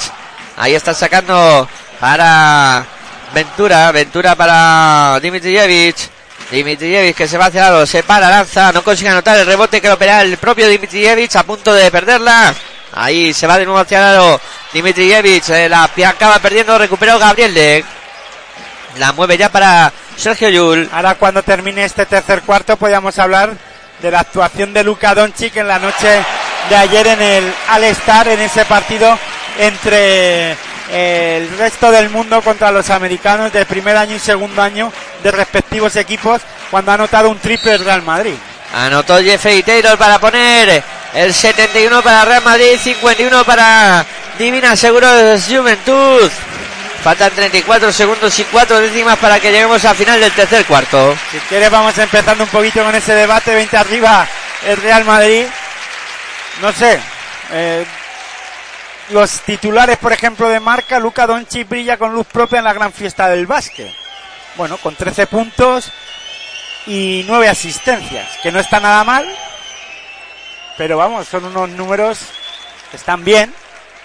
Ahí 0.58 0.76
está 0.76 0.94
sacando 0.94 1.68
para 2.00 2.86
Ventura. 3.34 3.92
Ventura 3.92 4.36
para 4.36 5.20
Dimitrijevic. 5.22 6.19
Dimitrijevic 6.52 7.16
que 7.16 7.28
se 7.28 7.38
va 7.38 7.46
hacia 7.46 7.62
lado, 7.62 7.86
se 7.86 8.04
para, 8.04 8.30
lanza, 8.30 8.72
no 8.72 8.84
consigue 8.84 9.10
anotar 9.10 9.38
el 9.38 9.46
rebote 9.46 9.80
que 9.80 9.90
lo 9.90 10.00
pelea 10.00 10.22
el 10.22 10.38
propio 10.38 10.68
Dimitrijevic 10.68 11.36
a 11.36 11.44
punto 11.44 11.74
de 11.74 11.92
perderla. 11.92 12.54
Ahí 12.94 13.34
se 13.34 13.46
va 13.46 13.58
de 13.58 13.66
nuevo 13.66 13.80
hacia 13.80 14.00
lado 14.00 14.42
Dimitrijevic, 14.74 15.50
eh, 15.50 15.70
la 15.70 15.84
acaba 15.84 16.40
perdiendo, 16.40 16.78
recuperó 16.78 17.20
Gabriel. 17.20 17.84
La 18.98 19.14
mueve 19.14 19.38
ya 19.38 19.50
para 19.50 19.94
Sergio 20.18 20.50
Yul. 20.50 20.90
Ahora 20.92 21.16
cuando 21.16 21.44
termine 21.44 21.86
este 21.86 22.06
tercer 22.06 22.42
cuarto 22.42 22.78
podríamos 22.78 23.18
hablar 23.20 23.56
de 24.02 24.12
la 24.12 24.22
actuación 24.22 24.74
de 24.74 24.84
Luka 24.84 25.14
Doncic 25.14 25.56
en 25.58 25.68
la 25.68 25.78
noche 25.78 26.24
de 26.70 26.76
ayer 26.76 27.08
en 27.08 27.22
el 27.22 27.54
All-Star, 27.70 28.28
en 28.28 28.42
ese 28.42 28.66
partido 28.66 29.18
entre 29.60 30.56
el 30.92 31.50
resto 31.58 31.92
del 31.92 32.10
mundo 32.10 32.42
contra 32.42 32.72
los 32.72 32.90
americanos 32.90 33.54
de 33.54 33.66
primer 33.66 33.96
año 33.96 34.16
y 34.16 34.20
segundo 34.20 34.62
año 34.62 34.92
de 35.24 35.32
respectivos 35.32 35.96
equipos 35.96 36.42
cuando 36.72 36.92
ha 36.92 36.96
anotado 36.96 37.30
un 37.30 37.40
triple 37.40 37.74
el 37.74 37.86
Real 37.86 38.02
Madrid. 38.02 38.36
Anotó 38.74 39.20
Jeffrey 39.20 39.64
Taylor 39.64 39.98
para 39.98 40.20
poner 40.20 40.84
el 41.14 41.34
71 41.34 42.02
para 42.02 42.26
Real 42.26 42.44
Madrid, 42.44 42.78
51 42.82 43.44
para 43.44 44.06
Divina 44.38 44.76
Seguros 44.76 45.44
Juventud. 45.48 46.30
Faltan 47.04 47.32
34 47.32 47.94
segundos 47.94 48.38
y 48.40 48.44
4 48.44 48.80
décimas 48.82 49.18
para 49.18 49.40
que 49.40 49.52
lleguemos 49.52 49.84
al 49.86 49.96
final 49.96 50.20
del 50.20 50.32
tercer 50.34 50.66
cuarto. 50.66 51.16
Si 51.32 51.40
quieres 51.48 51.72
vamos 51.72 51.98
empezando 51.98 52.44
un 52.44 52.50
poquito 52.50 52.84
con 52.84 52.94
ese 52.94 53.14
debate, 53.14 53.56
20 53.56 53.78
arriba 53.78 54.28
el 54.68 54.78
Real 54.78 55.06
Madrid. 55.06 55.46
No 56.62 56.74
sé, 56.74 57.00
eh, 57.54 57.86
los 59.12 59.42
titulares, 59.42 59.98
por 59.98 60.14
ejemplo, 60.14 60.48
de 60.50 60.60
marca, 60.60 61.00
Luca 61.00 61.26
Doncic 61.28 61.68
brilla 61.68 61.98
con 61.98 62.14
luz 62.14 62.28
propia 62.28 62.60
en 62.60 62.66
la 62.66 62.74
gran 62.74 62.92
fiesta 62.94 63.28
del 63.30 63.48
básquet. 63.48 63.92
Bueno, 64.56 64.78
con 64.78 64.96
13 64.96 65.28
puntos 65.28 65.92
y 66.86 67.24
9 67.28 67.48
asistencias, 67.50 68.28
que 68.44 68.52
no 68.52 68.60
está 68.60 68.80
nada 68.80 69.04
mal, 69.04 69.26
pero 70.78 70.98
vamos, 70.98 71.28
son 71.28 71.46
unos 71.46 71.70
números 71.70 72.20
que 72.92 72.98
están 72.98 73.24
bien, 73.24 73.54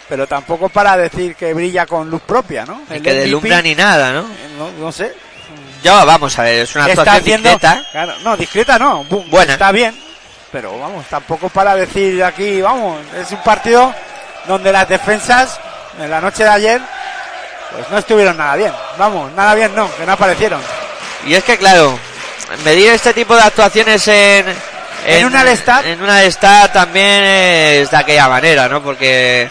pero 0.09 0.27
tampoco 0.27 0.69
para 0.69 0.97
decir 0.97 1.35
que 1.37 1.55
brilla 1.55 1.87
con 1.87 2.11
luz 2.11 2.23
propia, 2.23 2.65
¿no? 2.67 2.83
Ni 2.91 2.97
El 2.97 3.03
que 3.03 3.11
MVP, 3.11 3.21
deslumbra 3.23 3.63
ni 3.63 3.75
nada, 3.75 4.13
¿no? 4.13 4.21
eh, 4.21 4.49
no, 4.59 4.71
no 4.73 4.93
sé, 4.93 5.15
Ya 5.83 6.05
vamos 6.05 6.39
a 6.39 6.43
ver, 6.43 6.61
es 6.61 6.75
una 6.75 6.85
actuación 6.87 7.17
haciendo, 7.17 7.49
discreta. 7.51 7.87
claro, 7.93 8.15
no, 8.23 8.37
discreta 8.37 8.79
no, 8.79 9.05
bu- 9.05 9.29
Buena. 9.31 9.55
está 9.55 9.73
bien, 9.73 9.99
pero 10.53 10.79
vamos, 10.79 11.07
tampoco 11.07 11.49
para 11.49 11.75
decir 11.75 12.23
aquí, 12.23 12.61
vamos, 12.61 13.01
es 13.17 13.31
un 13.33 13.43
partido 13.43 13.95
donde 14.47 14.73
las 14.73 14.89
defensas 14.89 15.59
en 15.99 16.11
la 16.11 16.21
noche 16.21 16.43
de 16.43 16.51
ayer 16.51 16.81
pues 17.75 17.91
no 17.91 17.99
estuvieron 17.99 18.37
nada 18.37 18.55
bien, 18.57 18.73
vamos, 18.99 19.33
nada 19.33 19.55
bien 19.55 19.75
no, 19.75 19.93
que 19.97 20.07
no 20.07 20.13
aparecieron. 20.13 20.61
Y 21.27 21.35
es 21.35 21.43
que, 21.43 21.59
claro, 21.59 21.99
medir 22.65 22.93
este 22.93 23.13
tipo 23.13 23.35
de 23.35 23.43
actuaciones 23.43 24.07
en. 24.09 24.47
En 25.07 25.27
un 25.27 25.35
All-Star. 25.35 25.85
En 25.87 26.03
un 26.03 26.09
All-Star 26.09 26.73
también 26.73 27.25
es 27.25 27.91
de 27.91 27.97
aquella 27.97 28.29
manera, 28.29 28.69
¿no? 28.69 28.83
Porque 28.83 29.51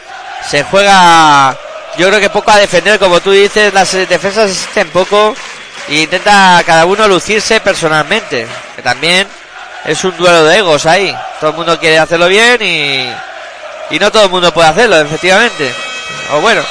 se 0.50 0.64
juega, 0.64 1.56
yo 1.98 2.08
creo 2.08 2.20
que 2.20 2.30
poco 2.30 2.52
a 2.52 2.58
defender, 2.58 2.98
como 2.98 3.20
tú 3.20 3.32
dices, 3.32 3.74
las 3.74 3.92
defensas 3.92 4.50
existen 4.50 4.90
poco 4.90 5.36
e 5.90 5.96
intenta 5.96 6.64
cada 6.66 6.86
uno 6.86 7.08
lucirse 7.08 7.60
personalmente. 7.60 8.48
Que 8.76 8.82
también 8.82 9.28
es 9.86 10.04
un 10.04 10.16
duelo 10.16 10.46
de 10.46 10.58
egos 10.58 10.86
ahí. 10.86 11.16
Todo 11.40 11.52
el 11.52 11.56
mundo 11.58 11.80
quiere 11.80 12.00
hacerlo 12.00 12.28
bien 12.28 12.62
y. 12.62 13.14
Y 13.90 14.00
no 14.00 14.12
todo 14.12 14.26
el 14.26 14.30
mundo 14.32 14.54
puede 14.54 14.70
hacerlo, 14.70 15.00
efectivamente. 15.00 15.72
O 16.34 16.42
bueno, 16.42 16.62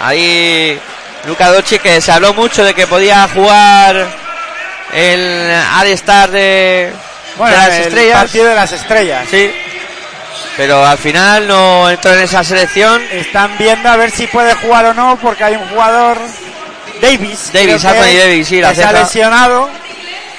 ahí 0.00 0.78
Luca 1.26 1.50
Doncic 1.50 1.82
que 1.82 2.00
se 2.00 2.12
habló 2.12 2.32
mucho 2.34 2.62
de 2.64 2.74
que 2.74 2.86
podía 2.86 3.28
jugar 3.34 4.06
el 4.92 5.52
All-Star 5.80 6.30
de, 6.30 6.92
Bueno, 7.36 7.52
de 7.56 7.58
las 7.62 7.74
el 7.74 7.82
estrellas. 7.86 8.18
partido 8.18 8.44
de 8.48 8.54
las 8.54 8.72
estrellas. 8.72 9.26
Sí. 9.30 9.52
Pero 10.56 10.84
al 10.84 10.98
final 10.98 11.46
no 11.48 11.88
entró 11.90 12.12
en 12.12 12.20
esa 12.20 12.44
selección. 12.44 13.02
Están 13.12 13.56
viendo 13.58 13.88
a 13.88 13.96
ver 13.96 14.10
si 14.10 14.26
puede 14.26 14.54
jugar 14.54 14.84
o 14.86 14.94
no, 14.94 15.18
porque 15.20 15.44
hay 15.44 15.54
un 15.54 15.66
jugador, 15.68 16.18
Davis, 17.00 17.50
Davis, 17.52 17.84
Anthony 17.84 18.18
Davis, 18.18 18.48
sí, 18.48 18.60
la 18.60 18.68
que 18.70 18.74
se 18.76 18.84
ha 18.84 18.92
lesionado 18.92 19.68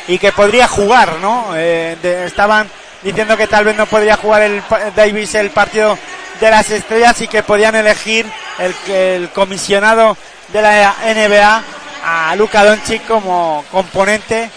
y 0.07 0.19
que 0.19 0.31
podría 0.31 0.67
jugar, 0.67 1.13
¿no? 1.21 1.53
Eh, 1.55 1.97
de- 2.01 2.25
estaban 2.27 2.69
diciendo 3.01 3.37
que 3.37 3.47
tal 3.47 3.65
vez 3.65 3.75
no 3.75 3.85
podría 3.85 4.17
jugar 4.17 4.43
el 4.43 4.63
Davis 4.95 5.35
el 5.35 5.49
partido 5.51 5.97
de 6.39 6.49
las 6.49 6.69
estrellas 6.69 7.19
y 7.21 7.27
que 7.27 7.43
podían 7.43 7.75
elegir 7.75 8.25
el, 8.59 8.75
el 8.93 9.29
comisionado 9.29 10.17
de 10.49 10.61
la 10.61 10.95
NBA 11.05 11.63
a 12.03 12.35
Luka 12.35 12.65
Doncic 12.65 13.05
como 13.05 13.63
componente 13.71 14.49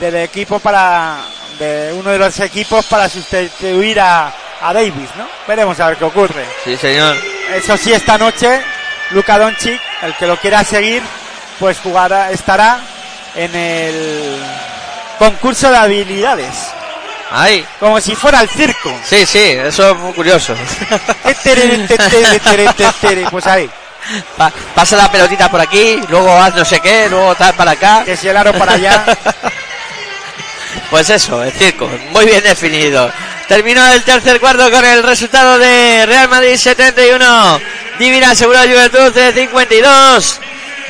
del 0.00 0.16
equipo 0.16 0.58
para 0.58 1.18
de 1.58 1.94
uno 1.98 2.10
de 2.10 2.18
los 2.18 2.38
equipos 2.40 2.84
para 2.86 3.08
sustituir 3.08 3.98
a, 3.98 4.32
a 4.60 4.72
Davis, 4.72 5.08
¿no? 5.16 5.26
Veremos 5.48 5.80
a 5.80 5.88
ver 5.88 5.96
qué 5.96 6.04
ocurre. 6.04 6.44
Sí, 6.64 6.76
señor. 6.76 7.16
Eso 7.54 7.76
sí, 7.76 7.92
esta 7.92 8.18
noche 8.18 8.60
Luka 9.10 9.38
Doncic, 9.38 9.80
el 10.02 10.14
que 10.16 10.26
lo 10.26 10.36
quiera 10.36 10.64
seguir, 10.64 11.02
pues 11.58 11.78
jugará, 11.78 12.30
estará 12.30 12.80
en 13.34 13.54
el 13.54 14.42
concurso 15.18 15.70
de 15.70 15.76
habilidades, 15.76 16.68
Ahí. 17.30 17.66
como 17.80 18.00
si 18.00 18.14
fuera 18.14 18.40
el 18.40 18.48
circo. 18.48 18.94
Sí, 19.04 19.26
sí, 19.26 19.40
eso 19.40 19.90
es 19.90 19.96
muy 19.98 20.12
curioso. 20.12 20.54
Pues 23.30 23.46
ahí, 23.46 23.68
Pa- 24.36 24.52
pasa 24.74 24.96
la 24.96 25.10
pelotita 25.10 25.50
por 25.50 25.60
aquí, 25.60 26.00
luego 26.08 26.32
haz 26.40 26.54
no 26.54 26.64
sé 26.64 26.78
qué, 26.80 27.08
luego 27.10 27.34
tal 27.34 27.54
para 27.54 27.72
acá. 27.72 28.02
que 28.04 28.16
si 28.16 28.28
el 28.28 28.36
aro 28.36 28.52
para 28.54 28.72
allá. 28.74 29.04
Pues 30.90 31.10
eso, 31.10 31.42
el 31.42 31.50
circo, 31.52 31.90
muy 32.12 32.26
bien 32.26 32.42
definido. 32.44 33.10
Terminó 33.48 33.84
el 33.88 34.02
tercer 34.04 34.38
cuarto 34.38 34.70
con 34.70 34.84
el 34.84 35.02
resultado 35.02 35.58
de 35.58 36.04
Real 36.06 36.28
Madrid 36.28 36.56
71, 36.56 37.60
Divina 37.98 38.34
Segura 38.36 38.60
Juventud 38.62 39.12
de 39.12 39.32
52. 39.32 40.40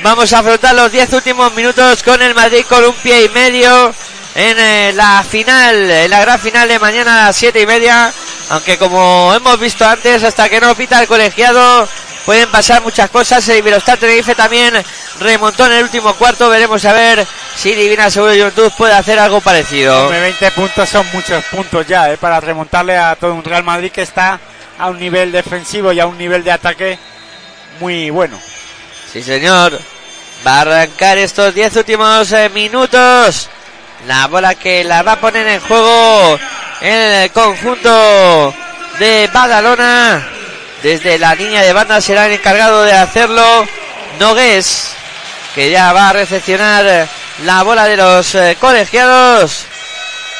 Vamos 0.03 0.31
a 0.33 0.39
afrontar 0.39 0.75
los 0.75 0.91
10 0.91 1.13
últimos 1.13 1.51
minutos 1.55 2.03
con 2.03 2.21
el 2.21 2.35
Madrid 2.35 2.63
con 2.69 2.83
un 2.85 2.93
pie 2.95 3.23
y 3.23 3.29
medio 3.29 3.93
en 4.37 4.59
eh, 4.59 4.93
la 4.93 5.23
final, 5.23 5.89
en 5.89 6.11
la 6.11 6.21
gran 6.21 6.39
final 6.39 6.67
de 6.67 6.77
mañana 6.77 7.23
a 7.23 7.25
las 7.27 7.35
7 7.35 7.59
y 7.59 7.65
media. 7.65 8.13
Aunque 8.51 8.77
como 8.77 9.33
hemos 9.35 9.59
visto 9.59 9.83
antes, 9.83 10.23
hasta 10.23 10.47
que 10.47 10.61
no 10.61 10.75
pita 10.75 11.01
el 11.01 11.07
colegiado, 11.07 11.89
pueden 12.23 12.47
pasar 12.51 12.83
muchas 12.83 13.09
cosas. 13.09 13.49
El 13.49 13.57
Iberostar 13.57 13.97
Tenerife 13.97 14.35
también 14.35 14.75
remontó 15.19 15.65
en 15.65 15.71
el 15.71 15.83
último 15.85 16.13
cuarto. 16.13 16.49
Veremos 16.49 16.85
a 16.85 16.93
ver 16.93 17.25
si 17.55 17.73
Divina 17.73 18.11
Seguro 18.11 18.31
Juventud 18.31 18.71
puede 18.77 18.93
hacer 18.93 19.17
algo 19.17 19.41
parecido. 19.41 20.03
Hombre, 20.03 20.21
20 20.21 20.51
puntos 20.51 20.87
son 20.87 21.05
muchos 21.13 21.43
puntos 21.45 21.87
ya, 21.87 22.13
¿eh? 22.13 22.17
para 22.17 22.39
remontarle 22.39 22.95
a 22.95 23.15
todo 23.15 23.33
un 23.33 23.43
Real 23.43 23.63
Madrid 23.63 23.91
que 23.91 24.03
está 24.03 24.39
a 24.77 24.89
un 24.91 24.99
nivel 24.99 25.31
defensivo 25.31 25.91
y 25.91 25.99
a 25.99 26.05
un 26.05 26.15
nivel 26.15 26.43
de 26.43 26.51
ataque 26.51 26.99
muy 27.79 28.11
bueno. 28.11 28.39
Sí, 29.11 29.23
señor. 29.23 29.79
Va 30.45 30.59
a 30.59 30.61
arrancar 30.61 31.17
estos 31.17 31.55
10 31.55 31.77
últimos 31.77 32.31
eh, 32.33 32.49
minutos. 32.49 33.49
La 34.05 34.27
bola 34.27 34.55
que 34.55 34.83
la 34.83 35.01
va 35.01 35.13
a 35.13 35.19
poner 35.19 35.47
en 35.47 35.59
juego 35.59 36.39
el 36.81 37.31
conjunto 37.31 38.53
de 38.99 39.29
Badalona. 39.33 40.27
Desde 40.83 41.17
la 41.17 41.33
línea 41.35 41.63
de 41.63 41.73
banda 41.73 41.99
será 41.99 42.27
el 42.27 42.33
encargado 42.33 42.83
de 42.83 42.93
hacerlo 42.93 43.65
Nogués, 44.19 44.91
que 45.55 45.71
ya 45.71 45.91
va 45.91 46.09
a 46.09 46.13
recepcionar 46.13 47.07
la 47.43 47.63
bola 47.63 47.85
de 47.85 47.97
los 47.97 48.35
eh, 48.35 48.55
colegiados. 48.59 49.65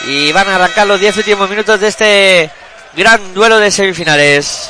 Y 0.06 0.32
van 0.32 0.48
a 0.48 0.56
arrancar 0.56 0.86
los 0.86 1.00
10 1.00 1.18
últimos 1.18 1.50
minutos 1.50 1.80
de 1.80 1.88
este 1.88 2.52
gran 2.96 3.34
duelo 3.34 3.58
de 3.58 3.72
semifinales. 3.72 4.70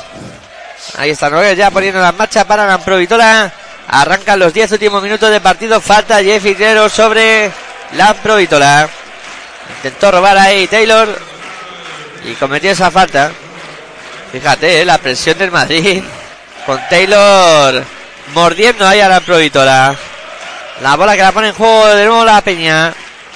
Ahí 0.96 1.10
está 1.10 1.28
Nogués 1.28 1.56
ya 1.56 1.70
poniendo 1.70 2.00
la 2.00 2.12
marcha 2.12 2.46
para 2.46 2.66
la 2.66 2.78
Provitola 2.78 3.52
Arrancan 3.90 4.38
los 4.38 4.52
10 4.52 4.72
últimos 4.72 5.02
minutos 5.02 5.30
de 5.30 5.40
partido. 5.40 5.80
Falta 5.80 6.22
Jeff 6.22 6.44
Iglero 6.44 6.90
sobre 6.90 7.50
la 7.92 8.14
Provítola. 8.14 8.88
Intentó 9.76 10.10
robar 10.10 10.38
ahí 10.38 10.66
Taylor 10.66 11.08
y 12.24 12.34
cometió 12.34 12.70
esa 12.70 12.90
falta. 12.90 13.30
Fíjate, 14.32 14.80
eh, 14.80 14.84
la 14.84 14.98
presión 14.98 15.38
del 15.38 15.50
Madrid 15.50 16.02
con 16.66 16.80
Taylor 16.88 17.82
mordiendo 18.34 18.86
ahí 18.86 19.00
a 19.00 19.08
la 19.08 19.20
Provítola. 19.20 19.94
La 20.82 20.96
bola 20.96 21.16
que 21.16 21.22
la 21.22 21.32
pone 21.32 21.48
en 21.48 21.54
juego 21.54 21.86
de 21.88 22.06
nuevo 22.06 22.24
la 22.24 22.40
Peña. 22.42 22.92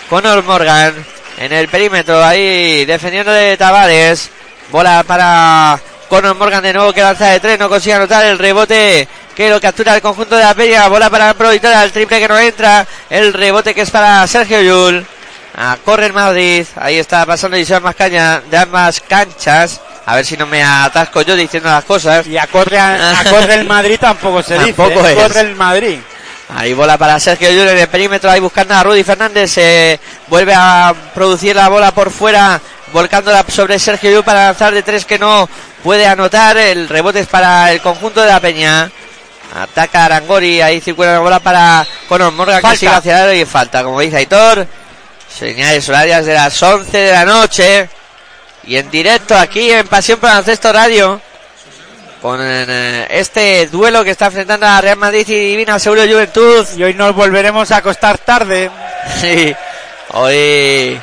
Conor 0.08 0.42
Morgan 0.44 0.94
en 1.38 1.52
el 1.52 1.68
perímetro 1.68 2.22
ahí 2.22 2.84
defendiendo 2.84 3.32
de 3.32 3.56
Tavares. 3.56 4.30
Bola 4.70 5.02
para 5.06 5.80
Conor 6.08 6.36
Morgan 6.36 6.62
de 6.62 6.72
nuevo 6.72 6.92
que 6.92 7.00
lanza 7.00 7.28
de 7.28 7.40
tres, 7.40 7.58
no 7.58 7.68
consigue 7.68 7.94
anotar 7.94 8.24
el 8.26 8.38
rebote 8.38 9.08
que 9.34 9.50
lo 9.50 9.60
captura 9.60 9.94
el 9.94 10.02
conjunto 10.02 10.36
de 10.36 10.42
la 10.42 10.54
Peña. 10.54 10.88
Bola 10.88 11.10
para 11.10 11.26
la 11.26 11.34
Provítola, 11.34 11.84
el 11.84 11.92
triple 11.92 12.20
que 12.20 12.28
no 12.28 12.38
entra. 12.38 12.86
El 13.10 13.32
rebote 13.32 13.74
que 13.74 13.82
es 13.82 13.90
para 13.90 14.26
Sergio 14.26 14.60
Yul. 14.60 15.06
A 15.56 15.76
corre 15.84 16.06
el 16.06 16.12
Madrid. 16.12 16.66
Ahí 16.76 16.96
está 16.96 17.26
pasando 17.26 17.56
Isabel 17.56 17.82
Mascaña 17.82 18.40
de 18.50 18.56
ambas 18.56 19.00
canchas. 19.00 19.80
A 20.04 20.16
ver 20.16 20.24
si 20.24 20.36
no 20.36 20.46
me 20.46 20.62
atasco 20.62 21.22
yo 21.22 21.36
diciendo 21.36 21.68
las 21.68 21.84
cosas. 21.84 22.26
Y 22.26 22.36
a 22.38 22.46
corre, 22.46 22.78
a, 22.78 23.20
a 23.20 23.24
corre 23.24 23.54
el 23.54 23.66
Madrid 23.66 23.98
tampoco 24.00 24.42
se 24.42 24.54
dice. 24.54 24.72
Tampoco 24.72 25.06
¿eh? 25.06 25.12
es. 25.12 25.18
Corre 25.18 25.40
el 25.40 25.54
Madrid. 25.54 25.98
Ahí 26.54 26.74
bola 26.74 26.98
para 26.98 27.18
Sergio 27.18 27.50
Llull 27.50 27.68
en 27.68 27.78
el 27.78 27.88
perímetro, 27.88 28.30
ahí 28.30 28.40
buscando 28.40 28.74
a 28.74 28.82
Rudy 28.82 29.02
Fernández, 29.04 29.52
se 29.52 29.98
vuelve 30.28 30.52
a 30.54 30.94
producir 31.14 31.56
la 31.56 31.68
bola 31.68 31.92
por 31.92 32.10
fuera, 32.10 32.60
volcándola 32.92 33.42
sobre 33.48 33.78
Sergio 33.78 34.10
Llull 34.10 34.24
para 34.24 34.46
lanzar 34.46 34.74
de 34.74 34.82
tres 34.82 35.06
que 35.06 35.18
no 35.18 35.48
puede 35.82 36.06
anotar, 36.06 36.58
el 36.58 36.90
rebote 36.90 37.20
es 37.20 37.26
para 37.26 37.72
el 37.72 37.80
conjunto 37.80 38.20
de 38.20 38.28
la 38.28 38.40
Peña. 38.40 38.90
Ataca 39.54 40.06
Arangori, 40.06 40.62
ahí 40.62 40.80
circula 40.80 41.12
la 41.12 41.18
bola 41.18 41.38
para 41.38 41.86
Conor 42.08 42.32
Morgan 42.32 42.56
que 42.56 42.62
Falta. 42.62 42.76
sigue 42.78 42.92
hacia 42.92 43.30
el 43.32 43.40
y 43.40 43.44
falta, 43.44 43.82
como 43.84 44.00
dice 44.00 44.16
Aitor. 44.16 44.66
Señales 45.28 45.86
horarias 45.88 46.24
de 46.24 46.34
las 46.34 46.62
11 46.62 46.96
de 46.96 47.12
la 47.12 47.24
noche. 47.24 47.88
Y 48.64 48.76
en 48.76 48.90
directo 48.90 49.36
aquí 49.36 49.70
en 49.70 49.86
Pasión 49.88 50.18
por 50.18 50.30
Ancesto 50.30 50.72
Radio. 50.72 51.20
Con 52.22 52.38
eh, 52.40 53.06
este 53.10 53.66
duelo 53.66 54.04
que 54.04 54.12
está 54.12 54.26
enfrentando 54.26 54.66
a 54.66 54.80
Real 54.80 54.96
Madrid 54.96 55.26
y 55.28 55.34
Divina 55.50 55.78
Seguro 55.78 56.02
Juventud. 56.06 56.66
Y 56.76 56.84
hoy 56.84 56.94
nos 56.94 57.14
volveremos 57.14 57.70
a 57.72 57.78
acostar 57.78 58.18
tarde. 58.18 58.70
Sí, 59.20 59.52
hoy 60.12 61.00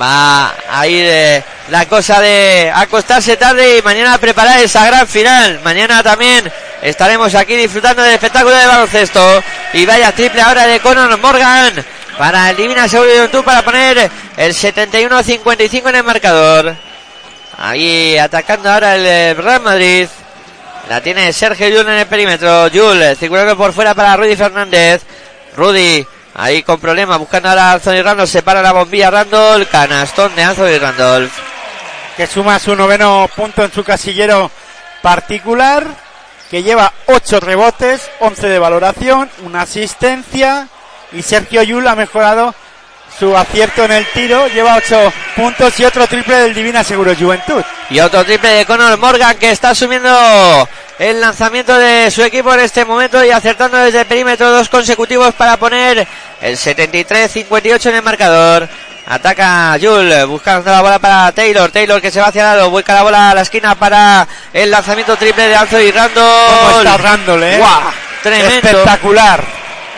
va 0.00 0.54
a 0.70 0.86
ir 0.86 1.04
eh, 1.06 1.42
la 1.70 1.86
cosa 1.86 2.20
de 2.20 2.70
acostarse 2.74 3.36
tarde 3.36 3.78
y 3.78 3.82
mañana 3.82 4.18
preparar 4.18 4.60
esa 4.60 4.84
gran 4.86 5.06
final. 5.06 5.60
Mañana 5.64 6.02
también 6.02 6.50
estaremos 6.82 7.34
aquí 7.34 7.56
disfrutando 7.56 8.02
del 8.02 8.14
espectáculo 8.14 8.54
de 8.54 8.66
baloncesto. 8.66 9.42
Y 9.72 9.86
vaya 9.86 10.12
triple 10.12 10.42
ahora 10.42 10.66
de 10.66 10.80
Conor 10.80 11.18
Morgan 11.18 11.84
para 12.18 12.50
el 12.50 12.56
Divina 12.56 12.88
Juventud 12.88 13.42
para 13.44 13.62
poner 13.62 14.10
el 14.36 14.54
71-55 14.54 15.88
en 15.88 15.96
el 15.96 16.04
marcador. 16.04 16.74
Ahí 17.58 18.18
atacando 18.18 18.70
ahora 18.70 18.96
el 18.96 19.06
eh, 19.06 19.34
Real 19.34 19.62
Madrid. 19.62 20.08
La 20.88 21.00
tiene 21.00 21.32
Sergio 21.32 21.68
Yul 21.68 21.88
en 21.88 21.98
el 21.98 22.06
perímetro. 22.06 22.68
Yul 22.68 23.16
circulando 23.16 23.56
por 23.56 23.72
fuera 23.72 23.94
para 23.94 24.16
Rudy 24.16 24.36
Fernández. 24.36 25.02
Rudy 25.56 26.04
ahí 26.34 26.62
con 26.62 26.80
problemas 26.80 27.18
buscando 27.18 27.48
ahora 27.48 27.70
a 27.70 27.72
Anthony 27.74 28.02
Randolph. 28.02 28.30
Se 28.30 28.42
para 28.42 28.62
la 28.62 28.72
bombilla 28.72 29.10
Randolph. 29.10 29.70
Canastón 29.70 30.34
de 30.34 30.42
Anthony 30.42 30.78
Randolph. 30.80 31.32
que 32.16 32.26
suma 32.26 32.58
su 32.58 32.76
noveno 32.76 33.28
punto 33.34 33.64
en 33.64 33.72
su 33.72 33.82
casillero 33.82 34.50
particular, 35.02 35.84
que 36.50 36.62
lleva 36.62 36.92
8 37.06 37.40
rebotes, 37.40 38.08
11 38.20 38.48
de 38.48 38.58
valoración, 38.58 39.28
una 39.42 39.62
asistencia 39.62 40.68
y 41.12 41.22
Sergio 41.22 41.62
Yul 41.62 41.86
ha 41.88 41.96
mejorado 41.96 42.54
su 43.18 43.36
acierto 43.36 43.84
en 43.84 43.92
el 43.92 44.06
tiro, 44.06 44.46
lleva 44.48 44.76
8 44.76 45.12
puntos 45.36 45.78
y 45.80 45.84
otro 45.84 46.06
triple 46.06 46.36
del 46.36 46.54
Divina 46.54 46.84
Seguro 46.84 47.14
Juventud. 47.14 47.62
Y 47.90 48.00
otro 48.00 48.24
triple 48.24 48.50
de 48.50 48.66
Conor 48.66 48.96
Morgan 48.98 49.36
que 49.36 49.50
está 49.50 49.70
asumiendo 49.70 50.68
el 50.98 51.20
lanzamiento 51.20 51.76
de 51.76 52.10
su 52.10 52.22
equipo 52.22 52.52
en 52.54 52.60
este 52.60 52.84
momento 52.84 53.24
y 53.24 53.30
acertando 53.30 53.78
desde 53.78 54.00
el 54.00 54.06
perímetro 54.06 54.50
dos 54.50 54.68
consecutivos 54.68 55.34
para 55.34 55.56
poner 55.56 56.06
el 56.40 56.56
73-58 56.56 57.86
en 57.86 57.94
el 57.96 58.02
marcador. 58.02 58.68
Ataca 59.06 59.76
Jul 59.80 60.12
buscando 60.26 60.70
la 60.70 60.80
bola 60.80 60.98
para 60.98 61.30
Taylor. 61.32 61.70
Taylor 61.70 62.00
que 62.00 62.10
se 62.10 62.20
va 62.20 62.28
hacia 62.28 62.52
el 62.52 62.56
lado, 62.58 62.70
vuelca 62.70 62.94
la 62.94 63.02
bola 63.02 63.30
a 63.30 63.34
la 63.34 63.42
esquina 63.42 63.74
para 63.74 64.26
el 64.52 64.70
lanzamiento 64.70 65.16
triple 65.16 65.48
de 65.48 65.56
Anthony 65.56 65.92
Randolph. 65.94 66.60
¿Cómo 66.60 66.78
está 66.78 66.96
Randall, 66.96 67.42
eh? 67.42 67.58
¡Guau! 67.58 67.82
Tremendo. 68.22 68.54
Espectacular. 68.54 69.44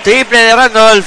Triple 0.02 0.38
de 0.38 0.56
Randolph 0.56 1.06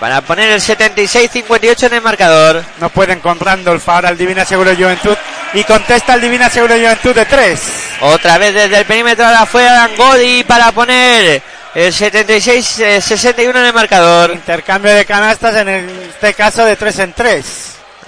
para 0.00 0.22
poner 0.22 0.50
el 0.50 0.60
76-58 0.60 1.86
en 1.86 1.94
el 1.94 2.00
marcador. 2.00 2.64
No 2.80 2.88
pueden 2.88 3.20
con 3.20 3.38
Randolph 3.38 3.86
ahora 3.88 4.08
el 4.08 4.16
Divina 4.16 4.44
Seguro 4.44 4.74
Juventud 4.74 5.16
y 5.52 5.64
contesta 5.64 6.14
el 6.14 6.20
Divina 6.20 6.48
Seguro 6.48 6.74
Juventud 6.74 7.14
de 7.14 7.24
3. 7.24 7.60
Otra 8.02 8.38
vez 8.38 8.54
desde 8.54 8.78
el 8.78 8.84
perímetro 8.84 9.26
ahora 9.26 9.46
fue 9.46 9.68
Angodi 9.68 10.44
para 10.44 10.70
poner 10.72 11.42
el 11.74 11.92
76-61 11.92 13.50
en 13.50 13.56
el 13.56 13.72
marcador. 13.72 14.32
Intercambio 14.32 14.94
de 14.94 15.04
canastas 15.04 15.56
en 15.56 15.68
este 15.68 16.34
caso 16.34 16.64
de 16.64 16.76
3 16.76 16.98
en 17.00 17.12
3. 17.12 17.44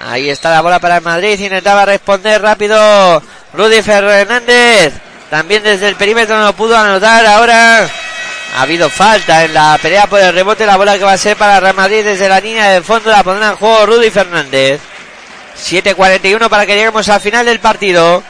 Ahí 0.04 0.30
está 0.30 0.50
la 0.50 0.60
bola 0.60 0.78
para 0.78 0.96
el 0.96 1.02
Madrid. 1.02 1.38
Intentaba 1.38 1.84
responder 1.84 2.40
rápido 2.40 3.22
Rudy 3.52 3.82
Fernández. 3.82 4.92
También 5.30 5.62
desde 5.62 5.88
el 5.88 5.96
perímetro 5.96 6.38
no 6.38 6.52
pudo 6.54 6.76
anotar. 6.76 7.26
Ahora 7.26 7.88
ha 8.56 8.62
habido 8.62 8.88
falta 8.88 9.44
en 9.44 9.54
la 9.54 9.78
pelea 9.80 10.06
por 10.06 10.20
el 10.20 10.34
rebote. 10.34 10.66
La 10.66 10.76
bola 10.76 10.96
que 10.96 11.04
va 11.04 11.12
a 11.12 11.18
ser 11.18 11.36
para 11.36 11.60
Real 11.60 11.74
Madrid 11.74 12.04
desde 12.04 12.28
la 12.28 12.40
línea 12.40 12.70
del 12.70 12.84
fondo. 12.84 13.10
La 13.10 13.22
pondrá 13.22 13.50
en 13.50 13.56
juego 13.56 13.86
Rudy 13.86 14.10
Fernández. 14.10 14.80
7.41 15.56 16.48
para 16.48 16.66
que 16.66 16.74
lleguemos 16.74 17.08
al 17.08 17.20
final 17.20 17.46
del 17.46 17.60
partido. 17.60 18.22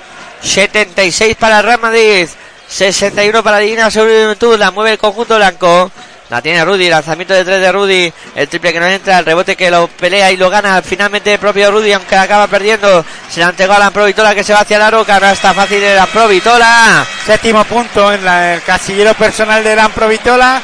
76 0.42 1.36
para 1.36 1.62
Real 1.62 1.80
Madrid. 1.80 2.28
61 2.68 3.42
para 3.42 3.58
Divina 3.58 3.90
Juventud. 3.90 4.58
La 4.58 4.70
mueve 4.70 4.92
el 4.92 4.98
conjunto 4.98 5.36
blanco. 5.36 5.90
La 6.30 6.40
tiene 6.40 6.64
Rudy, 6.64 6.88
lanzamiento 6.88 7.34
de 7.34 7.44
tres 7.44 7.60
de 7.60 7.70
Rudy, 7.70 8.10
el 8.34 8.48
triple 8.48 8.72
que 8.72 8.80
no 8.80 8.86
entra, 8.86 9.18
el 9.18 9.26
rebote 9.26 9.54
que 9.54 9.70
lo 9.70 9.86
pelea 9.86 10.32
y 10.32 10.38
lo 10.38 10.48
gana 10.48 10.80
finalmente 10.80 11.34
el 11.34 11.38
propio 11.38 11.70
Rudy, 11.70 11.92
aunque 11.92 12.14
la 12.14 12.22
acaba 12.22 12.46
perdiendo. 12.46 13.04
Se 13.30 13.40
la 13.40 13.50
entregó 13.50 13.74
a 13.74 13.78
la 13.78 13.90
Provitola 13.90 14.34
que 14.34 14.42
se 14.42 14.54
va 14.54 14.60
hacia 14.60 14.76
el 14.78 14.82
aro, 14.82 15.02
está 15.30 15.52
fácil 15.52 15.78
de 15.82 15.94
la 15.94 16.06
Provitola. 16.06 17.04
Séptimo 17.26 17.62
punto 17.64 18.10
en 18.14 18.24
la- 18.24 18.54
el 18.54 18.62
casillero 18.62 19.12
personal 19.12 19.62
de 19.62 19.76
Lampro 19.76 20.08
Vitola, 20.08 20.62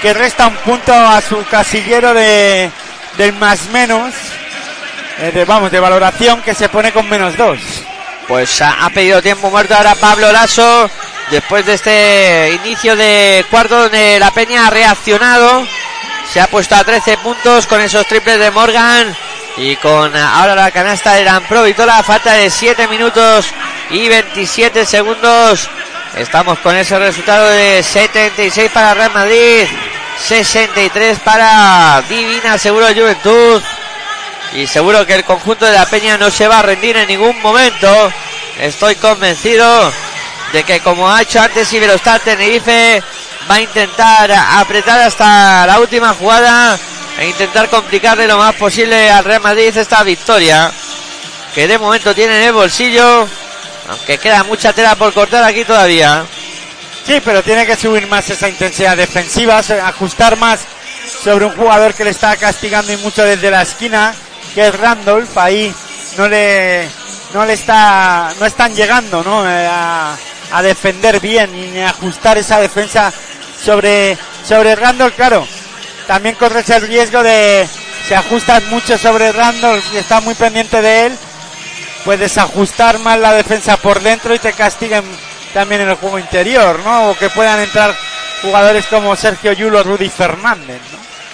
que 0.00 0.14
resta 0.14 0.46
un 0.46 0.56
punto 0.56 0.94
a 0.94 1.20
su 1.20 1.44
casillero 1.44 2.14
de 2.14 2.70
del 3.18 3.34
más 3.34 3.66
menos, 3.66 4.14
de, 5.30 5.44
vamos, 5.44 5.70
de 5.70 5.78
valoración 5.78 6.42
que 6.42 6.54
se 6.54 6.68
pone 6.68 6.92
con 6.92 7.08
menos 7.08 7.36
dos. 7.36 7.60
Pues 8.26 8.60
ha, 8.60 8.90
pedido 8.90 9.22
tiempo 9.22 9.50
muerto 9.50 9.74
ahora 9.74 9.94
Pablo 9.94 10.32
Lasso. 10.32 10.90
Después 11.30 11.64
de 11.64 11.74
este 11.74 12.60
inicio 12.64 12.96
de 12.96 13.44
cuarto 13.50 13.82
donde 13.82 14.18
la 14.18 14.32
Peña 14.32 14.66
ha 14.66 14.70
reaccionado. 14.70 15.66
Se 16.32 16.40
ha 16.40 16.46
puesto 16.48 16.74
a 16.74 16.84
13 16.84 17.18
puntos 17.18 17.66
con 17.66 17.80
esos 17.80 18.06
triples 18.06 18.38
de 18.38 18.50
Morgan. 18.50 19.14
Y 19.56 19.76
con 19.76 20.16
ahora 20.16 20.54
la 20.54 20.70
canasta 20.70 21.14
de 21.14 21.24
Lamprovitola. 21.24 22.02
Falta 22.02 22.32
de 22.32 22.50
7 22.50 22.88
minutos 22.88 23.46
y 23.90 24.08
27 24.08 24.84
segundos. 24.84 25.68
Estamos 26.16 26.58
con 26.58 26.76
ese 26.76 26.98
resultado 26.98 27.48
de 27.48 27.82
76 27.82 28.70
para 28.72 28.94
Real 28.94 29.12
Madrid. 29.12 29.66
63 30.18 31.18
para 31.20 32.02
Divina 32.08 32.58
Seguro 32.58 32.86
Juventud. 32.86 33.62
Y 34.54 34.66
seguro 34.66 35.06
que 35.06 35.14
el 35.14 35.24
conjunto 35.24 35.64
de 35.64 35.72
la 35.72 35.86
Peña 35.86 36.18
no 36.18 36.30
se 36.30 36.46
va 36.46 36.58
a 36.58 36.62
rendir 36.62 36.96
en 36.96 37.08
ningún 37.08 37.40
momento. 37.40 38.12
Estoy 38.60 38.96
convencido 38.96 39.92
de 40.52 40.62
que 40.64 40.80
como 40.80 41.10
ha 41.10 41.22
hecho 41.22 41.40
antes 41.40 41.72
Iberostar 41.72 42.20
Tenerife, 42.20 43.02
va 43.50 43.54
a 43.54 43.60
intentar 43.60 44.30
apretar 44.32 45.00
hasta 45.00 45.66
la 45.66 45.80
última 45.80 46.14
jugada 46.14 46.78
e 47.18 47.28
intentar 47.28 47.68
complicarle 47.68 48.26
lo 48.26 48.36
más 48.36 48.54
posible 48.56 49.10
al 49.10 49.24
Real 49.24 49.40
Madrid 49.40 49.76
esta 49.76 50.02
victoria. 50.02 50.70
Que 51.54 51.66
de 51.66 51.78
momento 51.78 52.14
tiene 52.14 52.36
en 52.36 52.48
el 52.48 52.52
bolsillo, 52.52 53.26
aunque 53.88 54.18
queda 54.18 54.44
mucha 54.44 54.72
tela 54.72 54.96
por 54.96 55.12
cortar 55.14 55.44
aquí 55.44 55.64
todavía. 55.64 56.24
Sí, 57.06 57.20
pero 57.24 57.42
tiene 57.42 57.66
que 57.66 57.76
subir 57.76 58.06
más 58.06 58.28
esa 58.30 58.48
intensidad 58.48 58.96
defensiva, 58.96 59.58
ajustar 59.58 60.36
más 60.36 60.60
sobre 61.22 61.46
un 61.46 61.56
jugador 61.56 61.94
que 61.94 62.04
le 62.04 62.10
está 62.10 62.36
castigando 62.36 62.92
y 62.92 62.96
mucho 62.98 63.24
desde 63.24 63.50
la 63.50 63.62
esquina, 63.62 64.14
que 64.54 64.68
es 64.68 64.78
Randolph. 64.78 65.36
Ahí 65.36 65.74
no 66.16 66.28
le, 66.28 66.88
no 67.34 67.44
le 67.44 67.52
está, 67.54 68.32
no 68.38 68.46
están 68.46 68.74
llegando, 68.74 69.22
¿no? 69.22 69.48
Eh, 69.48 69.68
a, 69.70 70.16
a 70.52 70.62
defender 70.62 71.20
bien 71.20 71.54
y 71.54 71.80
ajustar 71.80 72.38
esa 72.38 72.60
defensa 72.60 73.12
sobre, 73.62 74.16
sobre 74.46 74.76
Randolph, 74.76 75.14
claro. 75.14 75.46
También 76.06 76.34
corres 76.34 76.68
el 76.70 76.82
riesgo 76.82 77.22
de, 77.22 77.66
si 78.06 78.14
ajustas 78.14 78.64
mucho 78.64 78.98
sobre 78.98 79.32
Randolph 79.32 79.84
y 79.94 79.98
estás 79.98 80.22
muy 80.22 80.34
pendiente 80.34 80.82
de 80.82 81.06
él, 81.06 81.18
puedes 82.04 82.36
ajustar 82.38 82.98
más 82.98 83.18
la 83.18 83.32
defensa 83.32 83.76
por 83.76 84.00
dentro 84.00 84.34
y 84.34 84.38
te 84.38 84.52
castiguen 84.52 85.04
también 85.54 85.82
en 85.82 85.90
el 85.90 85.96
juego 85.96 86.18
interior, 86.18 86.80
¿no? 86.84 87.10
O 87.10 87.16
que 87.16 87.30
puedan 87.30 87.60
entrar 87.60 87.94
jugadores 88.42 88.86
como 88.86 89.14
Sergio 89.14 89.52
Yulo, 89.52 89.82
Rudy 89.82 90.08
Fernández. 90.08 90.80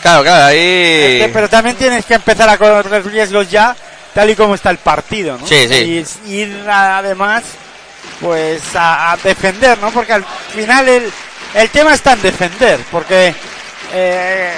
Claro, 0.02 0.22
claro, 0.22 0.48
Es 0.48 0.52
ahí. 0.54 1.18
que- 1.20 1.30
pero 1.32 1.48
también 1.48 1.76
tienes 1.76 2.04
que 2.04 2.14
empezar 2.14 2.48
a 2.48 2.56
correr 2.58 3.04
riesgos 3.06 3.50
ya, 3.50 3.74
tal 4.14 4.30
y 4.30 4.36
como 4.36 4.54
está 4.54 4.70
el 4.70 4.78
partido, 4.78 5.36
¿no? 5.38 5.46
Sí, 5.46 5.66
sí. 5.68 6.04
Y 6.26 6.32
ir 6.34 6.64
además, 6.68 7.42
pues 8.20 8.62
a, 8.74 9.12
a 9.12 9.16
defender, 9.16 9.78
¿no? 9.78 9.90
Porque 9.90 10.12
al 10.12 10.24
final 10.54 10.88
el, 10.88 11.12
el 11.54 11.68
tema 11.70 11.94
está 11.94 12.12
en 12.12 12.22
defender, 12.22 12.80
porque 12.90 13.34
eh, 13.92 14.52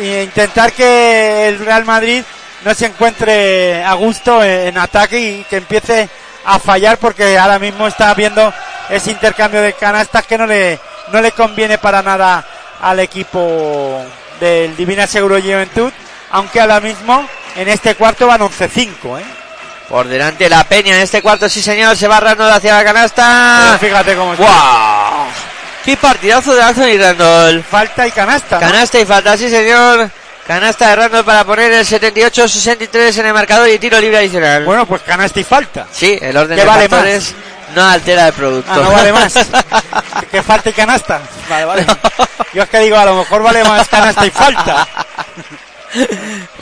e 0.00 0.22
intentar 0.24 0.72
que 0.72 1.48
el 1.48 1.58
Real 1.64 1.84
Madrid 1.84 2.22
no 2.64 2.74
se 2.74 2.86
encuentre 2.86 3.84
a 3.84 3.92
gusto 3.94 4.42
en, 4.42 4.68
en 4.68 4.78
ataque 4.78 5.18
y 5.20 5.44
que 5.44 5.58
empiece 5.58 6.08
a 6.46 6.58
fallar, 6.58 6.98
porque 6.98 7.36
ahora 7.38 7.58
mismo 7.58 7.86
está 7.86 8.10
habiendo 8.10 8.52
ese 8.90 9.10
intercambio 9.10 9.60
de 9.62 9.72
canastas 9.74 10.26
que 10.26 10.36
no 10.38 10.46
le, 10.46 10.78
no 11.12 11.20
le 11.20 11.32
conviene 11.32 11.78
para 11.78 12.02
nada 12.02 12.44
al 12.82 13.00
equipo 13.00 14.02
del 14.40 14.76
Divina 14.76 15.06
Seguro 15.06 15.40
Juventud, 15.40 15.92
aunque 16.30 16.60
ahora 16.60 16.80
mismo 16.80 17.26
en 17.56 17.68
este 17.68 17.94
cuarto 17.94 18.26
van 18.26 18.40
11-5, 18.40 19.20
¿eh? 19.20 19.24
Por 19.88 20.08
delante 20.08 20.48
la 20.48 20.64
Peña 20.64 20.96
en 20.96 21.02
este 21.02 21.20
cuarto, 21.20 21.48
sí 21.48 21.60
señor, 21.60 21.96
se 21.96 22.08
va 22.08 22.18
Randall 22.18 22.52
hacia 22.52 22.74
la 22.74 22.84
canasta. 22.84 23.60
Pero 23.66 23.78
fíjate 23.78 24.16
cómo 24.16 24.32
está. 24.32 24.44
¡Wow! 24.44 25.26
¡Qué 25.84 25.96
partidazo 25.96 26.54
de 26.54 26.62
Anthony 26.62 26.98
Randall! 26.98 27.62
Falta 27.62 28.06
y 28.06 28.10
canasta. 28.10 28.56
¿no? 28.56 28.60
Canasta 28.60 28.98
y 28.98 29.04
falta, 29.04 29.36
sí 29.36 29.50
señor. 29.50 30.10
Canasta 30.46 30.88
de 30.88 30.96
Randall 30.96 31.24
para 31.24 31.44
poner 31.44 31.72
el 31.72 31.86
78-63 31.86 33.18
en 33.18 33.26
el 33.26 33.34
marcador 33.34 33.68
y 33.68 33.78
tiro 33.78 34.00
libre 34.00 34.18
adicional. 34.18 34.64
Bueno, 34.64 34.86
pues 34.86 35.02
canasta 35.02 35.40
y 35.40 35.44
falta. 35.44 35.86
Sí, 35.90 36.18
el 36.20 36.36
orden 36.36 36.56
¿Qué 36.56 36.62
de 36.62 36.68
vale 36.68 36.88
factores 36.88 37.34
no 37.74 37.84
altera 37.84 38.28
el 38.28 38.32
producto. 38.32 38.72
Ah, 38.72 38.80
no 38.82 38.90
vale 38.92 39.12
más. 39.12 39.34
que 40.30 40.42
falta 40.42 40.70
y 40.70 40.72
canasta. 40.72 41.20
Vale, 41.48 41.64
vale. 41.64 41.86
Yo 42.54 42.62
es 42.62 42.68
que 42.68 42.78
digo, 42.80 42.96
a 42.96 43.04
lo 43.04 43.16
mejor 43.16 43.42
vale 43.42 43.64
más 43.64 43.88
canasta 43.88 44.26
y 44.26 44.30
falta. 44.30 44.86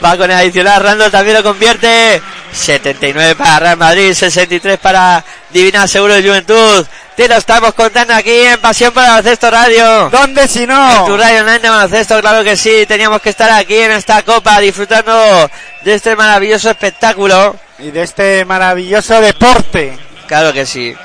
Va 0.03 0.17
con 0.17 0.29
el 0.29 0.37
adicional, 0.37 0.83
Randall 0.83 1.11
también 1.11 1.37
lo 1.37 1.43
convierte. 1.43 2.21
79 2.51 3.35
para 3.35 3.59
Real 3.59 3.77
Madrid, 3.77 4.13
63 4.13 4.77
para 4.77 5.23
Divina 5.49 5.87
Seguro 5.87 6.13
de 6.13 6.21
Juventud. 6.21 6.85
Te 7.15 7.27
lo 7.27 7.35
estamos 7.35 7.73
contando 7.73 8.13
aquí 8.13 8.31
en 8.31 8.59
Pasión 8.59 8.91
para 8.91 9.09
Baloncesto 9.09 9.49
Radio. 9.49 10.09
¿Dónde 10.09 10.47
si 10.47 10.63
En 10.63 10.69
tu 10.69 10.73
no? 10.73 11.17
radio 11.17 11.41
online 11.41 11.59
de 11.59 11.69
baloncesto, 11.69 12.19
claro 12.21 12.43
que 12.43 12.55
sí. 12.55 12.85
Teníamos 12.87 13.21
que 13.21 13.29
estar 13.29 13.49
aquí 13.51 13.75
en 13.77 13.91
esta 13.91 14.21
copa 14.23 14.59
disfrutando 14.59 15.49
de 15.83 15.93
este 15.93 16.15
maravilloso 16.15 16.69
espectáculo. 16.69 17.55
Y 17.79 17.91
de 17.91 18.03
este 18.03 18.45
maravilloso 18.45 19.19
deporte. 19.19 19.97
Claro 20.27 20.53
que 20.53 20.65
sí. 20.65 20.95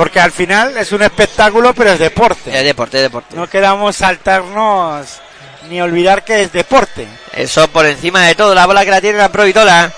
Porque 0.00 0.18
al 0.18 0.32
final 0.32 0.78
es 0.78 0.92
un 0.92 1.02
espectáculo, 1.02 1.74
pero 1.74 1.92
es 1.92 1.98
deporte. 1.98 2.58
Es 2.58 2.64
deporte, 2.64 2.96
es 2.96 3.02
deporte. 3.02 3.36
No 3.36 3.46
queramos 3.46 3.96
saltarnos 3.96 5.20
ni 5.68 5.78
olvidar 5.82 6.24
que 6.24 6.40
es 6.40 6.50
deporte. 6.50 7.06
Eso 7.34 7.68
por 7.68 7.84
encima 7.84 8.22
de 8.22 8.34
todo. 8.34 8.54
La 8.54 8.64
bola 8.64 8.82
que 8.82 8.92
la 8.92 9.02
tiene 9.02 9.18
la 9.18 9.28
Provitola. 9.28 9.92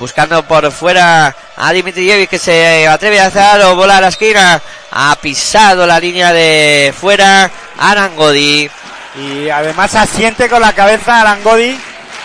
Buscando 0.00 0.42
por 0.44 0.72
fuera 0.72 1.36
a 1.58 1.72
Dimitrijevic 1.72 2.30
que 2.30 2.38
se 2.38 2.88
atreve 2.88 3.20
a 3.20 3.26
hacer 3.26 3.60
o 3.66 3.76
bola 3.76 3.98
a 3.98 4.00
la 4.00 4.08
esquina. 4.08 4.62
Ha 4.90 5.14
pisado 5.16 5.86
la 5.86 6.00
línea 6.00 6.32
de 6.32 6.94
fuera. 6.98 7.50
Arangodi. 7.78 8.70
Y 9.14 9.50
además 9.50 9.94
asiente 9.94 10.48
con 10.48 10.62
la 10.62 10.72
cabeza 10.72 11.20
Arangodi, 11.20 11.78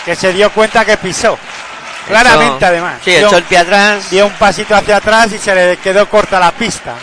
que 0.06 0.16
se 0.16 0.32
dio 0.32 0.54
cuenta 0.54 0.86
que 0.86 0.96
pisó. 0.96 1.38
Claramente, 2.10 2.56
Echó- 2.58 2.66
además. 2.68 2.94
Sí, 3.04 3.16
echó 3.16 3.38
el 3.38 3.44
pie 3.44 3.58
atrás. 3.60 4.10
dio 4.10 4.26
un 4.26 4.34
pasito 4.34 4.76
hacia 4.76 4.98
atrás 4.98 5.32
y 5.32 5.38
se 5.38 5.54
le 5.56 5.78
quedó 5.78 6.10
corta 6.10 6.40
la 6.40 6.52
pista. 6.52 6.96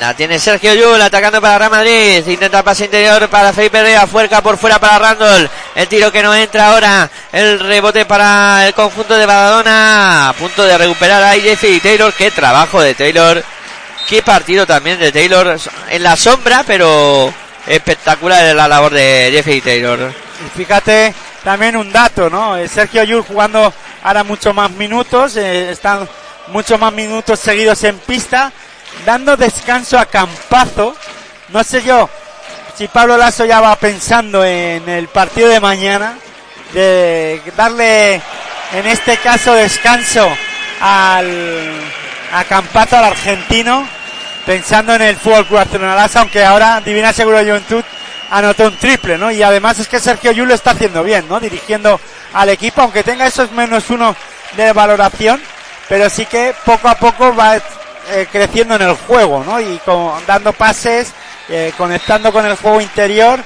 La 0.00 0.12
tiene 0.12 0.38
Sergio 0.38 0.74
Yul 0.74 1.00
atacando 1.00 1.40
para 1.40 1.56
Real 1.58 1.70
Madrid. 1.70 2.26
Intenta 2.26 2.58
el 2.58 2.64
pase 2.64 2.84
interior 2.84 3.28
para 3.30 3.54
Felipe 3.54 3.82
Rea. 3.82 4.06
Fuerca 4.06 4.42
por 4.42 4.58
fuera 4.58 4.78
para 4.78 4.98
Randall. 4.98 5.48
El 5.74 5.88
tiro 5.88 6.12
que 6.12 6.22
no 6.22 6.34
entra 6.34 6.68
ahora. 6.68 7.08
El 7.32 7.58
rebote 7.60 8.04
para 8.04 8.66
el 8.66 8.74
conjunto 8.74 9.14
de 9.16 9.24
Badalona. 9.24 10.28
A 10.28 10.32
punto 10.34 10.64
de 10.64 10.76
recuperar 10.76 11.22
a 11.22 11.32
Jeffy 11.32 11.80
Taylor. 11.80 12.12
Qué 12.12 12.30
trabajo 12.30 12.82
de 12.82 12.94
Taylor. 12.94 13.42
Qué 14.06 14.20
partido 14.20 14.66
también 14.66 14.98
de 15.00 15.12
Taylor. 15.12 15.58
En 15.88 16.02
la 16.02 16.14
sombra, 16.14 16.62
pero 16.66 17.32
espectacular 17.66 18.54
la 18.54 18.68
labor 18.68 18.92
de 18.92 19.30
Jeffy 19.32 19.62
Taylor. 19.62 20.12
Y 20.46 20.58
fíjate 20.58 21.14
también 21.46 21.76
un 21.76 21.92
dato, 21.92 22.28
¿no? 22.28 22.56
Eh, 22.56 22.66
Sergio 22.66 23.04
Yul 23.04 23.22
jugando 23.22 23.72
ahora 24.02 24.24
mucho 24.24 24.52
más 24.52 24.68
minutos, 24.72 25.36
eh, 25.36 25.70
están 25.70 26.08
muchos 26.48 26.76
más 26.76 26.92
minutos 26.92 27.38
seguidos 27.38 27.84
en 27.84 27.96
pista, 27.98 28.50
dando 29.04 29.36
descanso 29.36 29.96
a 29.96 30.06
Campazo. 30.06 30.96
No 31.50 31.62
sé 31.62 31.84
yo 31.84 32.10
si 32.76 32.88
Pablo 32.88 33.16
Lasso 33.16 33.44
ya 33.44 33.60
va 33.60 33.76
pensando 33.76 34.44
en 34.44 34.88
el 34.88 35.06
partido 35.06 35.48
de 35.48 35.60
mañana, 35.60 36.14
de 36.72 37.40
darle 37.56 38.14
en 38.72 38.86
este 38.88 39.16
caso 39.18 39.54
descanso 39.54 40.28
al 40.80 41.72
a 42.32 42.42
Campazo, 42.42 42.96
al 42.96 43.04
argentino, 43.04 43.86
pensando 44.44 44.96
en 44.96 45.02
el 45.02 45.14
fútbol 45.14 45.46
Club 45.46 45.64
aunque 46.16 46.44
ahora 46.44 46.80
Divina 46.80 47.12
Seguro 47.12 47.38
Juventud 47.38 47.84
anotó 48.30 48.66
un 48.66 48.76
triple, 48.76 49.18
¿no? 49.18 49.30
Y 49.30 49.42
además 49.42 49.78
es 49.78 49.88
que 49.88 50.00
Sergio 50.00 50.32
Yul 50.32 50.48
lo 50.48 50.54
está 50.54 50.72
haciendo 50.72 51.02
bien, 51.02 51.26
¿no? 51.28 51.40
Dirigiendo 51.40 52.00
al 52.32 52.48
equipo, 52.48 52.82
aunque 52.82 53.02
tenga 53.02 53.26
esos 53.26 53.50
menos 53.52 53.88
uno 53.90 54.14
de 54.56 54.72
valoración, 54.72 55.40
pero 55.88 56.08
sí 56.10 56.26
que 56.26 56.54
poco 56.64 56.88
a 56.88 56.94
poco 56.96 57.34
va 57.34 57.56
eh, 57.56 58.26
creciendo 58.30 58.74
en 58.76 58.82
el 58.82 58.94
juego, 58.94 59.42
¿no? 59.44 59.60
Y 59.60 59.78
con- 59.84 60.24
dando 60.26 60.52
pases, 60.52 61.12
eh, 61.48 61.72
conectando 61.76 62.32
con 62.32 62.44
el 62.46 62.56
juego 62.56 62.80
interior. 62.80 63.40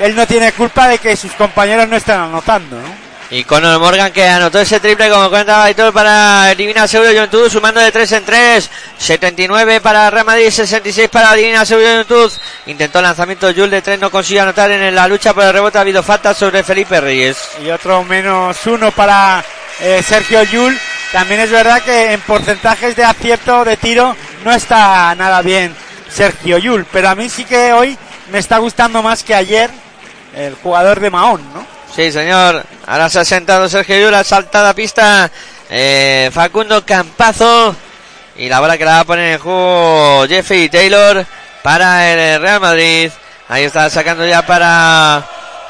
Él 0.00 0.14
no 0.14 0.26
tiene 0.26 0.52
culpa 0.52 0.88
de 0.88 0.98
que 0.98 1.16
sus 1.16 1.32
compañeros 1.32 1.88
no 1.88 1.96
estén 1.96 2.16
anotando, 2.16 2.76
¿no? 2.76 3.09
Y 3.32 3.44
Conor 3.44 3.78
Morgan 3.78 4.12
que 4.12 4.26
anotó 4.26 4.58
ese 4.58 4.80
triple 4.80 5.08
como 5.08 5.30
cuenta 5.30 5.62
Aitor 5.62 5.92
para 5.92 6.52
Divina 6.56 6.88
Seguro 6.88 7.10
Juventud, 7.10 7.48
sumando 7.48 7.78
de 7.78 7.92
3 7.92 8.12
en 8.12 8.24
3. 8.24 8.70
79 8.98 9.80
para 9.80 10.10
Real 10.10 10.26
Madrid, 10.26 10.50
66 10.50 11.08
para 11.08 11.32
Divina 11.34 11.64
Seguro 11.64 11.86
Juventud. 11.86 12.32
Intentó 12.66 13.00
lanzamiento 13.00 13.46
Jules 13.52 13.70
de 13.70 13.82
3, 13.82 14.00
no 14.00 14.10
consiguió 14.10 14.42
anotar 14.42 14.68
en 14.72 14.94
la 14.94 15.06
lucha 15.06 15.32
por 15.32 15.44
el 15.44 15.52
rebote. 15.52 15.78
Ha 15.78 15.82
habido 15.82 16.02
falta 16.02 16.34
sobre 16.34 16.64
Felipe 16.64 17.00
Reyes. 17.00 17.38
y 17.64 17.70
otro 17.70 18.02
menos 18.02 18.66
uno 18.66 18.90
para 18.90 19.44
eh, 19.78 20.02
Sergio 20.02 20.42
Yul. 20.42 20.76
También 21.12 21.40
es 21.40 21.50
verdad 21.52 21.82
que 21.82 22.12
en 22.12 22.20
porcentajes 22.22 22.96
de 22.96 23.04
acierto 23.04 23.64
de 23.64 23.76
tiro 23.76 24.16
no 24.44 24.52
está 24.52 25.14
nada 25.14 25.40
bien 25.42 25.74
Sergio 26.08 26.58
Yul, 26.58 26.84
pero 26.90 27.10
a 27.10 27.14
mí 27.14 27.28
sí 27.28 27.44
que 27.44 27.72
hoy 27.72 27.96
me 28.32 28.38
está 28.38 28.58
gustando 28.58 29.02
más 29.02 29.22
que 29.22 29.34
ayer 29.34 29.70
el 30.34 30.54
jugador 30.56 30.98
de 30.98 31.10
Mahón, 31.10 31.42
¿no? 31.54 31.79
Sí, 31.94 32.12
señor. 32.12 32.64
Ahora 32.86 33.08
se 33.08 33.20
ha 33.20 33.24
sentado 33.24 33.68
Sergio 33.68 33.98
Yula, 33.98 34.24
saltada 34.24 34.74
pista. 34.74 35.30
eh, 35.68 36.30
Facundo 36.32 36.84
Campazo. 36.84 37.74
Y 38.36 38.48
la 38.48 38.60
bola 38.60 38.78
que 38.78 38.84
la 38.84 38.92
va 38.92 39.00
a 39.00 39.04
poner 39.04 39.34
en 39.34 39.38
juego 39.38 40.24
Jeffrey 40.28 40.68
Taylor 40.68 41.26
para 41.62 42.10
el 42.10 42.40
Real 42.40 42.60
Madrid. 42.60 43.10
Ahí 43.48 43.64
está 43.64 43.90
sacando 43.90 44.26
ya 44.26 44.46
para 44.46 45.22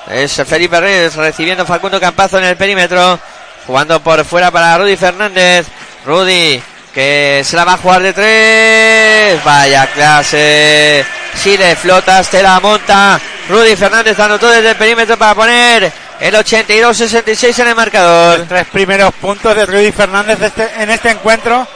es 0.08 0.32
Felipe 0.46 0.78
Reyes 0.80 1.14
recibiendo 1.14 1.66
Facundo 1.66 2.00
Campazo 2.00 2.38
en 2.38 2.44
el 2.44 2.56
perímetro. 2.56 3.18
Jugando 3.66 4.00
por 4.00 4.24
fuera 4.24 4.50
para 4.50 4.78
Rudy 4.78 4.96
Fernández. 4.96 5.66
Rudy 6.04 6.62
que 6.94 7.42
se 7.44 7.56
la 7.56 7.64
va 7.64 7.74
a 7.74 7.78
jugar 7.78 8.02
de 8.02 8.12
tres. 8.12 9.44
Vaya 9.44 9.86
clase. 9.86 11.04
Si 11.34 11.56
le 11.56 11.76
flotas, 11.76 12.28
te 12.28 12.42
la 12.42 12.60
monta. 12.60 13.20
Rudy 13.48 13.74
Fernández 13.76 14.18
anotó 14.18 14.48
desde 14.50 14.70
el 14.70 14.76
perímetro 14.76 15.16
para 15.16 15.34
poner 15.34 15.92
el 16.20 16.34
82-66 16.34 17.58
en 17.60 17.68
el 17.68 17.74
marcador. 17.74 18.44
Tres 18.48 18.66
primeros 18.68 19.12
puntos 19.14 19.54
de 19.56 19.66
Rudy 19.66 19.92
Fernández 19.92 20.40
este- 20.40 20.70
en 20.82 20.90
este 20.90 21.10
encuentro 21.10 21.66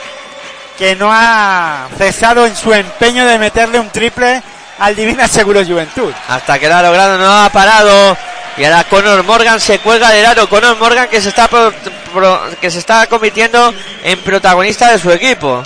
que 0.79 0.95
no 0.97 1.11
ha 1.12 1.89
cesado 1.97 2.47
en 2.47 2.57
su 2.57 2.73
empeño 2.73 3.25
de 3.27 3.39
meterle 3.39 3.79
un 3.79 3.91
triple 3.91 4.43
al 4.79 4.95
Divina 4.97 5.29
Seguro 5.29 5.65
Juventud. 5.65 6.12
Hasta 6.29 6.59
que 6.59 6.69
lo 6.69 6.75
ha 6.77 6.83
logrado, 6.83 7.16
no 7.19 7.45
ha 7.45 7.49
parado. 7.51 8.16
Y 8.57 8.65
ahora 8.65 8.85
Conor 8.85 9.23
Morgan 9.25 9.61
se 9.61 9.79
cuelga 9.81 10.11
del 10.11 10.27
aro. 10.27 10.49
Conor 10.49 10.77
Morgan 10.79 11.09
que 11.09 11.21
se 11.21 11.29
está 11.31 11.49
pro- 11.49 11.73
pro- 12.12 12.43
que 12.61 12.71
se 12.71 12.79
está 12.79 13.07
convirtiendo 13.07 13.73
en 14.03 14.19
protagonista 14.21 14.91
de 14.93 14.99
su 14.99 15.11
equipo. 15.11 15.62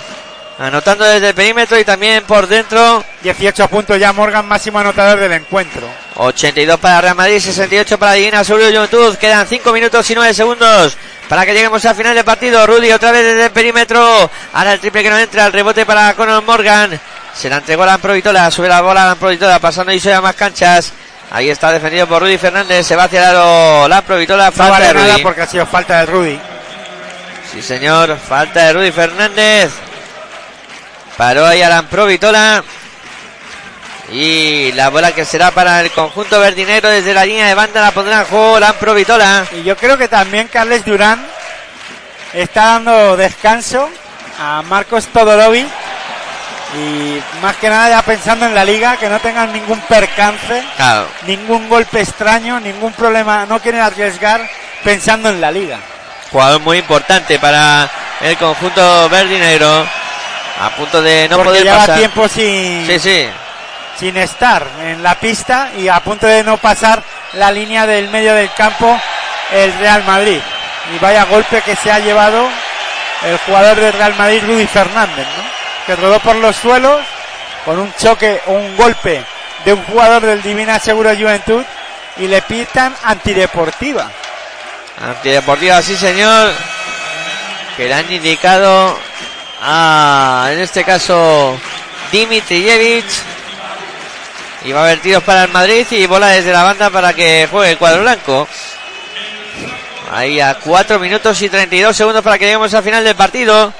Anotando 0.59 1.05
desde 1.05 1.29
el 1.29 1.33
perímetro 1.33 1.79
y 1.79 1.85
también 1.85 2.23
por 2.25 2.45
dentro. 2.45 3.01
18 3.23 3.69
puntos 3.69 3.97
ya 3.97 4.11
Morgan, 4.11 4.45
máximo 4.45 4.77
anotador 4.79 5.17
del 5.19 5.31
encuentro. 5.31 5.87
82 6.17 6.77
para 6.79 6.99
Real 6.99 7.15
Madrid, 7.15 7.39
68 7.39 7.97
para 7.97 8.11
Divina 8.13 8.43
Seguro 8.43 8.65
Juventud. 8.65 9.15
Quedan 9.15 9.47
5 9.47 9.71
minutos 9.71 10.09
y 10.11 10.15
9 10.15 10.33
segundos 10.33 10.97
para 11.29 11.45
que 11.45 11.53
lleguemos 11.53 11.85
al 11.85 11.95
final 11.95 12.13
del 12.13 12.25
partido. 12.25 12.67
Rudy 12.67 12.91
otra 12.91 13.11
vez 13.13 13.23
desde 13.23 13.45
el 13.45 13.51
perímetro. 13.51 14.29
Ahora 14.51 14.73
el 14.73 14.81
triple 14.81 15.01
que 15.01 15.09
no 15.09 15.17
entra, 15.17 15.45
el 15.45 15.53
rebote 15.53 15.85
para 15.85 16.13
Conor 16.15 16.43
Morgan. 16.43 16.99
Se 17.33 17.49
la 17.49 17.57
entregó 17.57 17.83
a 17.83 17.85
la 17.85 17.97
Provitola, 17.97 18.51
sube 18.51 18.67
la 18.67 18.81
bola 18.81 19.03
a 19.03 19.07
la 19.07 19.15
Provitola, 19.15 19.59
pasando 19.59 19.93
y 19.93 20.09
a 20.09 20.19
más 20.19 20.35
canchas. 20.35 20.91
Ahí 21.31 21.49
está 21.49 21.71
defendido 21.71 22.05
por 22.05 22.21
Rudy 22.21 22.37
Fernández, 22.37 22.85
se 22.85 22.97
va 22.97 23.03
hacia 23.03 23.19
el 23.29 23.35
aro 23.37 23.87
la 23.87 24.01
Provitola, 24.01 24.47
No 24.47 24.51
falta 24.51 24.71
vale 24.71 24.87
de 24.87 24.93
nada 24.93 25.13
Rudy. 25.13 25.23
porque 25.23 25.41
ha 25.43 25.47
sido 25.47 25.65
falta 25.65 25.99
de 25.99 26.05
Rudy. 26.07 26.39
Sí 27.49 27.61
señor, 27.61 28.17
falta 28.17 28.65
de 28.65 28.73
Rudy 28.73 28.91
Fernández. 28.91 29.71
Paró 31.19 31.45
ahí 31.45 31.61
Alan 31.61 31.85
Provitola. 31.87 32.63
Y 34.09 34.71
la 34.71 34.87
bola 34.87 35.11
que 35.11 35.25
será 35.25 35.51
para 35.51 35.81
el 35.81 35.91
conjunto 35.91 36.39
verdinero 36.39 36.87
desde 36.87 37.13
la 37.13 37.25
línea 37.25 37.45
de 37.45 37.55
banda 37.55 37.81
la 37.81 37.91
pondrá 37.91 38.21
en 38.21 38.25
juego 38.27 38.57
Lampro 38.57 38.93
Vitola. 38.93 39.45
Y 39.51 39.63
yo 39.63 39.75
creo 39.75 39.97
que 39.97 40.07
también 40.07 40.47
Carles 40.47 40.85
Durán 40.85 41.21
está 42.33 42.67
dando 42.67 43.17
descanso 43.17 43.89
a 44.39 44.61
Marcos 44.61 45.07
Todorovi. 45.07 45.67
Y 46.77 47.21
más 47.41 47.57
que 47.57 47.67
nada 47.69 47.89
ya 47.89 48.01
pensando 48.01 48.45
en 48.45 48.55
la 48.55 48.63
liga, 48.63 48.95
que 48.95 49.09
no 49.09 49.19
tengan 49.19 49.51
ningún 49.51 49.81
percance, 49.81 50.63
Claro. 50.77 51.05
ningún 51.27 51.67
golpe 51.67 51.99
extraño, 51.99 52.61
ningún 52.61 52.93
problema, 52.93 53.45
no 53.45 53.59
quieren 53.59 53.81
arriesgar 53.81 54.49
pensando 54.85 55.27
en 55.27 55.41
la 55.41 55.51
liga. 55.51 55.79
Jugador 56.31 56.61
muy 56.61 56.77
importante 56.77 57.37
para 57.39 57.89
el 58.21 58.37
conjunto 58.37 59.09
verdinegro. 59.09 59.98
A 60.61 60.69
punto 60.71 61.01
de 61.01 61.27
no 61.29 61.37
Porque 61.37 61.49
poder 61.49 61.63
lleva 61.63 61.77
pasar. 61.77 61.97
tiempo 61.97 62.27
sin, 62.27 62.85
Sí, 62.85 62.99
sí. 62.99 63.29
sin 63.97 64.17
estar 64.17 64.65
en 64.83 65.01
la 65.01 65.15
pista 65.15 65.71
y 65.77 65.87
a 65.87 65.99
punto 66.01 66.27
de 66.27 66.43
no 66.43 66.57
pasar 66.57 67.01
la 67.33 67.51
línea 67.51 67.85
del 67.87 68.09
medio 68.09 68.33
del 68.33 68.51
campo 68.53 68.99
el 69.53 69.73
Real 69.79 70.03
Madrid. 70.03 70.39
Y 70.93 70.99
vaya 70.99 71.25
golpe 71.25 71.61
que 71.61 71.75
se 71.75 71.91
ha 71.91 71.99
llevado 71.99 72.47
el 73.23 73.37
jugador 73.39 73.79
del 73.79 73.93
Real 73.93 74.15
Madrid, 74.15 74.41
Rudy 74.45 74.67
Fernández, 74.67 75.25
¿no? 75.37 75.43
que 75.85 75.95
rodó 75.95 76.19
por 76.19 76.35
los 76.35 76.55
suelos 76.55 76.99
con 77.65 77.79
un 77.79 77.93
choque 77.95 78.41
o 78.47 78.51
un 78.53 78.75
golpe 78.77 79.23
de 79.65 79.73
un 79.73 79.83
jugador 79.85 80.21
del 80.25 80.41
Divina 80.41 80.79
Seguro 80.79 81.11
Juventud 81.15 81.63
y 82.17 82.27
le 82.27 82.41
pitan 82.41 82.95
antideportiva. 83.03 84.09
Antideportiva, 85.01 85.81
sí 85.81 85.95
señor. 85.95 86.51
Que 87.77 87.87
le 87.87 87.93
han 87.93 88.11
indicado 88.11 88.97
a, 89.61 90.49
en 90.51 90.59
este 90.59 90.83
caso, 90.83 91.57
Dimitrijevic. 92.11 93.05
Y 94.65 94.71
va 94.71 94.81
a 94.81 94.83
haber 94.83 94.99
tiros 94.99 95.23
para 95.23 95.43
el 95.43 95.51
Madrid 95.51 95.87
y 95.91 96.05
bola 96.05 96.27
desde 96.27 96.51
la 96.51 96.63
banda 96.63 96.89
para 96.89 97.13
que 97.13 97.47
juegue 97.49 97.71
el 97.71 97.77
cuadro 97.77 98.01
blanco. 98.01 98.47
Ahí 100.11 100.39
a 100.41 100.55
4 100.55 100.99
minutos 100.99 101.41
y 101.41 101.49
32 101.49 101.95
segundos 101.95 102.23
para 102.23 102.37
que 102.37 102.45
lleguemos 102.45 102.73
al 102.73 102.83
final 102.83 103.03
del 103.03 103.15
partido. 103.15 103.71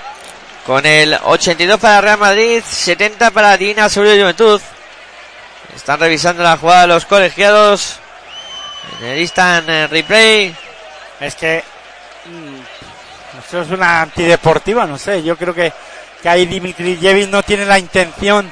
Con 0.66 0.86
el 0.86 1.18
82 1.24 1.80
para 1.80 2.02
Real 2.02 2.20
Madrid, 2.20 2.62
70 2.64 3.32
para 3.32 3.58
Divina 3.58 3.90
Seguro 3.90 4.12
de 4.12 4.22
Juventud. 4.22 4.62
Están 5.76 6.00
revisando 6.00 6.44
la 6.44 6.58
jugada 6.58 6.88
los 6.88 7.06
colegiados. 7.06 8.00
En 9.02 9.08
el 9.08 9.70
eh, 9.70 9.88
replay. 9.88 10.56
Es 11.20 11.36
que 11.36 11.64
eso 13.46 13.62
es 13.62 13.70
una 13.70 14.02
antideportiva, 14.02 14.86
no 14.86 14.98
sé. 14.98 15.24
Yo 15.24 15.38
creo 15.38 15.54
que, 15.54 15.72
que 16.22 16.30
ahí 16.30 16.46
Dimitri 16.46 16.98
Jevin 16.98 17.32
no 17.32 17.44
tiene 17.44 17.66
la 17.66 17.80
intención 17.80 18.52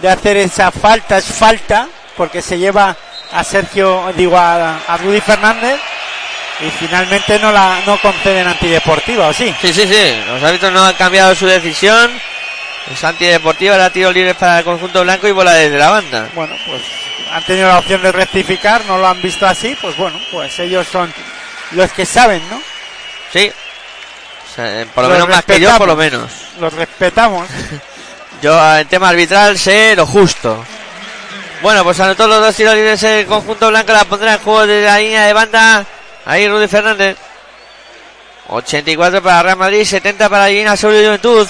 de 0.00 0.08
hacer 0.08 0.36
esa 0.36 0.70
falta, 0.70 1.18
es 1.18 1.26
falta, 1.26 1.88
porque 2.16 2.42
se 2.42 2.58
lleva 2.58 2.96
a 3.32 3.44
Sergio, 3.44 4.12
digo, 4.16 4.36
a, 4.36 4.78
a 4.86 4.96
Rudy 4.96 5.20
Fernández 5.20 5.80
y 6.60 6.70
finalmente 6.70 7.38
no 7.38 7.52
la 7.52 7.80
no 7.86 8.00
conceden 8.00 8.46
antideportiva, 8.46 9.28
¿o 9.28 9.32
sí? 9.32 9.54
Sí, 9.60 9.72
sí, 9.72 9.86
sí. 9.86 10.22
Los 10.26 10.42
árbitros 10.42 10.72
no 10.72 10.84
han 10.84 10.94
cambiado 10.94 11.34
su 11.34 11.46
decisión. 11.46 12.10
Es 12.92 13.04
antideportiva, 13.04 13.74
era 13.74 13.90
tiro 13.90 14.10
libre 14.10 14.34
para 14.34 14.60
el 14.60 14.64
conjunto 14.64 15.02
blanco 15.02 15.28
y 15.28 15.32
bola 15.32 15.52
desde 15.52 15.78
la 15.78 15.90
banda. 15.90 16.28
Bueno, 16.34 16.56
pues 16.66 16.82
han 17.30 17.42
tenido 17.44 17.68
la 17.68 17.78
opción 17.78 18.02
de 18.02 18.12
rectificar, 18.12 18.84
no 18.86 18.96
lo 18.96 19.06
han 19.06 19.20
visto 19.20 19.46
así, 19.46 19.76
pues 19.80 19.96
bueno, 19.96 20.18
pues 20.32 20.58
ellos 20.58 20.86
son 20.90 21.12
los 21.72 21.92
que 21.92 22.06
saben, 22.06 22.42
¿no? 22.48 22.60
Sí. 23.32 23.52
O 24.50 24.54
sea, 24.54 24.82
eh, 24.82 24.86
por 24.94 25.04
lo 25.04 25.08
Lo 25.08 25.14
menos 25.14 25.28
más 25.28 25.44
que 25.44 25.60
yo, 25.60 25.76
por 25.76 25.88
lo 25.88 25.96
menos. 25.96 26.30
Los 26.60 26.72
respetamos. 26.72 27.48
Yo 28.42 28.76
en 28.76 28.86
tema 28.86 29.08
arbitral 29.08 29.58
sé 29.58 29.96
lo 29.96 30.06
justo. 30.06 30.64
Bueno, 31.60 31.82
pues 31.82 31.98
anotó 31.98 32.28
los 32.28 32.40
dos 32.40 32.54
tiros 32.54 32.74
libres 32.74 33.02
el 33.02 33.26
conjunto 33.26 33.68
blanco, 33.68 33.92
la 33.92 34.04
pondrá 34.04 34.34
en 34.34 34.38
juego 34.38 34.64
desde 34.64 34.86
la 34.86 34.98
línea 34.98 35.24
de 35.24 35.32
banda. 35.32 35.84
Ahí 36.24 36.48
Rudy 36.48 36.68
Fernández. 36.68 37.16
84 38.48 39.22
para 39.22 39.42
Real 39.42 39.56
Madrid, 39.56 39.84
70 39.84 40.28
para 40.28 40.76
Seguro 40.76 40.98
de 40.98 41.06
Juventud. 41.06 41.48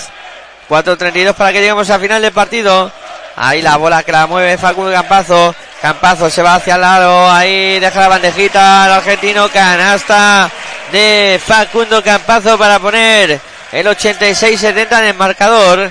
4.32 0.68 1.34
para 1.34 1.52
que 1.52 1.60
lleguemos 1.60 1.88
al 1.90 2.00
final 2.00 2.22
del 2.22 2.32
partido. 2.32 2.90
Ahí 3.36 3.62
la 3.62 3.76
bola 3.76 4.02
que 4.02 4.12
la 4.12 4.26
mueve 4.26 4.58
Facundo 4.58 4.90
Campazo. 4.90 5.54
Campazo 5.80 6.28
se 6.28 6.42
va 6.42 6.56
hacia 6.56 6.74
el 6.74 6.80
lado. 6.80 7.30
Ahí 7.30 7.78
deja 7.78 8.00
la 8.00 8.08
bandejita 8.08 8.84
al 8.84 8.92
argentino. 8.92 9.48
Canasta 9.48 10.50
de 10.90 11.40
Facundo 11.44 12.02
Campazo 12.02 12.58
para 12.58 12.78
poner 12.78 13.40
el 13.70 13.86
86-70 13.86 14.98
en 14.98 15.04
el 15.04 15.14
marcador. 15.14 15.90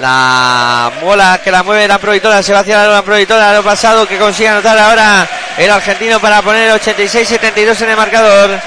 La 0.00 0.92
bola 1.02 1.40
que 1.42 1.50
la 1.50 1.64
mueve 1.64 1.88
la 1.88 1.98
proyectora 1.98 2.40
se 2.42 2.52
va 2.52 2.60
hacia 2.60 2.84
la 2.84 3.02
proyectora 3.02 3.52
lo 3.52 3.64
pasado 3.64 4.06
que 4.06 4.16
consigue 4.16 4.48
anotar 4.48 4.78
ahora 4.78 5.26
el 5.56 5.68
argentino 5.68 6.20
para 6.20 6.40
poner 6.40 6.70
el 6.70 6.80
86-72 6.80 7.82
en 7.82 7.90
el 7.90 7.96
marcador. 7.96 8.60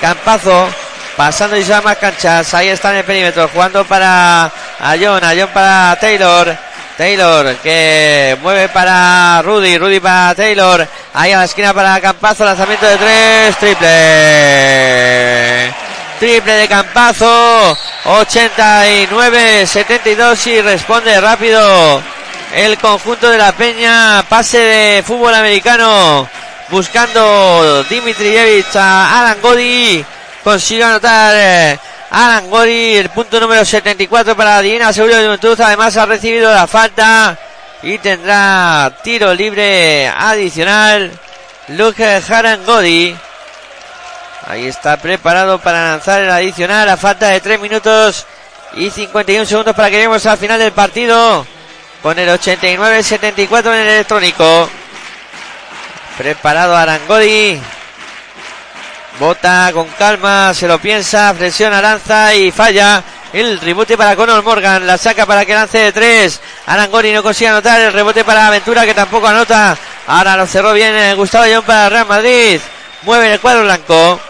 Campazo 0.00 0.68
pasando 1.16 1.56
y 1.56 1.64
ya 1.64 1.80
más 1.80 1.96
canchas. 1.96 2.54
Ahí 2.54 2.68
está 2.68 2.92
en 2.92 2.98
el 2.98 3.04
perímetro 3.04 3.48
jugando 3.48 3.84
para 3.84 4.44
a 4.44 4.96
John, 5.00 5.24
a 5.24 5.32
John 5.36 5.50
para 5.52 5.96
Taylor. 5.98 6.56
Taylor 6.96 7.56
que 7.56 8.38
mueve 8.40 8.70
para 8.70 9.42
Rudy, 9.42 9.76
Rudy 9.78 10.00
para 10.00 10.34
Taylor. 10.34 10.88
Ahí 11.12 11.32
a 11.32 11.38
la 11.38 11.44
esquina 11.44 11.74
para 11.74 12.00
Campazo, 12.00 12.44
lanzamiento 12.44 12.86
de 12.86 12.96
tres, 12.96 13.56
triple. 13.58 13.86
Triple 16.18 16.52
de 16.52 16.68
Campazo, 16.68 17.76
89-72 18.04 20.46
y 20.46 20.62
responde 20.62 21.20
rápido 21.20 22.00
el 22.54 22.78
conjunto 22.78 23.28
de 23.30 23.36
la 23.36 23.52
Peña. 23.52 24.24
Pase 24.28 24.58
de 24.58 25.02
fútbol 25.02 25.34
americano 25.34 26.26
buscando 26.70 27.84
Dimitrijevic 27.84 28.74
a 28.76 29.20
Alan 29.20 29.36
Godi. 29.42 30.02
Consigue 30.42 30.84
anotar 30.84 31.34
eh, 31.36 31.78
Alan 32.18 32.48
el 32.66 33.10
punto 33.10 33.38
número 33.38 33.62
74 33.62 34.34
para 34.34 34.62
Divina 34.62 34.90
Seguro 34.90 35.16
de 35.16 35.24
Juventud. 35.26 35.60
Además 35.60 35.98
ha 35.98 36.06
recibido 36.06 36.50
la 36.50 36.66
falta 36.66 37.38
y 37.82 37.98
tendrá 37.98 38.90
tiro 39.02 39.34
libre 39.34 40.08
adicional. 40.08 41.12
Luke 41.68 42.22
Harangodi. 42.26 43.14
Ahí 44.46 44.64
está 44.64 44.96
preparado 44.96 45.58
para 45.58 45.90
lanzar 45.90 46.22
el 46.22 46.30
adicional 46.30 46.88
a 46.88 46.96
falta 46.96 47.28
de 47.28 47.40
3 47.42 47.60
minutos 47.60 48.24
y 48.76 48.88
51 48.88 49.44
segundos 49.44 49.76
para 49.76 49.90
que 49.90 49.96
lleguemos 49.96 50.24
al 50.24 50.38
final 50.38 50.58
del 50.58 50.72
partido 50.72 51.46
con 52.02 52.18
el 52.18 52.30
89-74 52.30 53.66
en 53.66 53.80
el 53.80 53.88
electrónico. 53.88 54.70
Preparado 56.16 56.74
Arangodi. 56.74 57.60
Bota 59.18 59.70
con 59.72 59.86
calma, 59.98 60.52
se 60.52 60.68
lo 60.68 60.78
piensa, 60.78 61.32
presiona, 61.32 61.80
lanza 61.80 62.34
y 62.34 62.50
falla. 62.50 63.02
El 63.32 63.58
rebote 63.60 63.96
para 63.96 64.14
Conor 64.14 64.42
Morgan, 64.42 64.86
la 64.86 64.98
saca 64.98 65.24
para 65.24 65.44
que 65.44 65.54
lance 65.54 65.78
de 65.78 65.92
tres. 65.92 66.40
Arangoni 66.66 67.12
no 67.12 67.22
consigue 67.22 67.48
anotar, 67.48 67.80
el 67.80 67.92
rebote 67.92 68.24
para 68.24 68.46
Aventura 68.46 68.84
que 68.84 68.94
tampoco 68.94 69.26
anota. 69.26 69.76
Ahora 70.06 70.36
lo 70.36 70.46
cerró 70.46 70.72
bien 70.74 70.94
eh, 70.94 71.14
Gustavo 71.14 71.46
León 71.46 71.64
para 71.66 71.88
Real 71.88 72.06
Madrid. 72.06 72.60
Mueve 73.02 73.32
el 73.32 73.40
cuadro 73.40 73.64
blanco. 73.64 74.20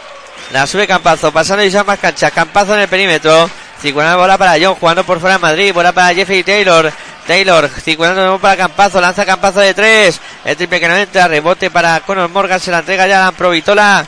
La 0.53 0.67
sube 0.67 0.87
Campazo, 0.87 1.33
pasando 1.33 1.65
y 1.65 1.71
más 1.85 1.99
canchas. 1.99 2.31
Campazo 2.31 2.75
en 2.75 2.83
el 2.83 2.89
perímetro. 2.89 3.51
Circulando 3.81 4.19
bola 4.19 4.39
para 4.39 4.57
John, 4.61 4.77
jugando 4.77 5.03
por 5.05 5.19
fuera 5.19 5.35
de 5.35 5.43
Madrid. 5.43 5.75
Bola 5.75 5.93
para 5.93 6.15
Jeffrey 6.15 6.45
Taylor. 6.45 6.93
Taylor, 7.27 7.69
circulando 7.69 8.39
para 8.39 8.57
Campazo. 8.57 9.01
Lanza 9.01 9.27
Campazo 9.27 9.61
de 9.61 9.75
tres. 9.75 10.21
El 10.45 10.57
triple 10.57 10.79
que 10.79 10.89
no 10.89 10.97
entra. 10.97 11.27
Rebote 11.27 11.71
para 11.71 12.01
Conor 12.01 12.29
Morgan. 12.29 12.61
Se 12.61 12.71
la 12.71 12.79
entrega 12.79 13.07
ya 13.09 13.27
a 13.27 13.33
Provitola. 13.33 14.07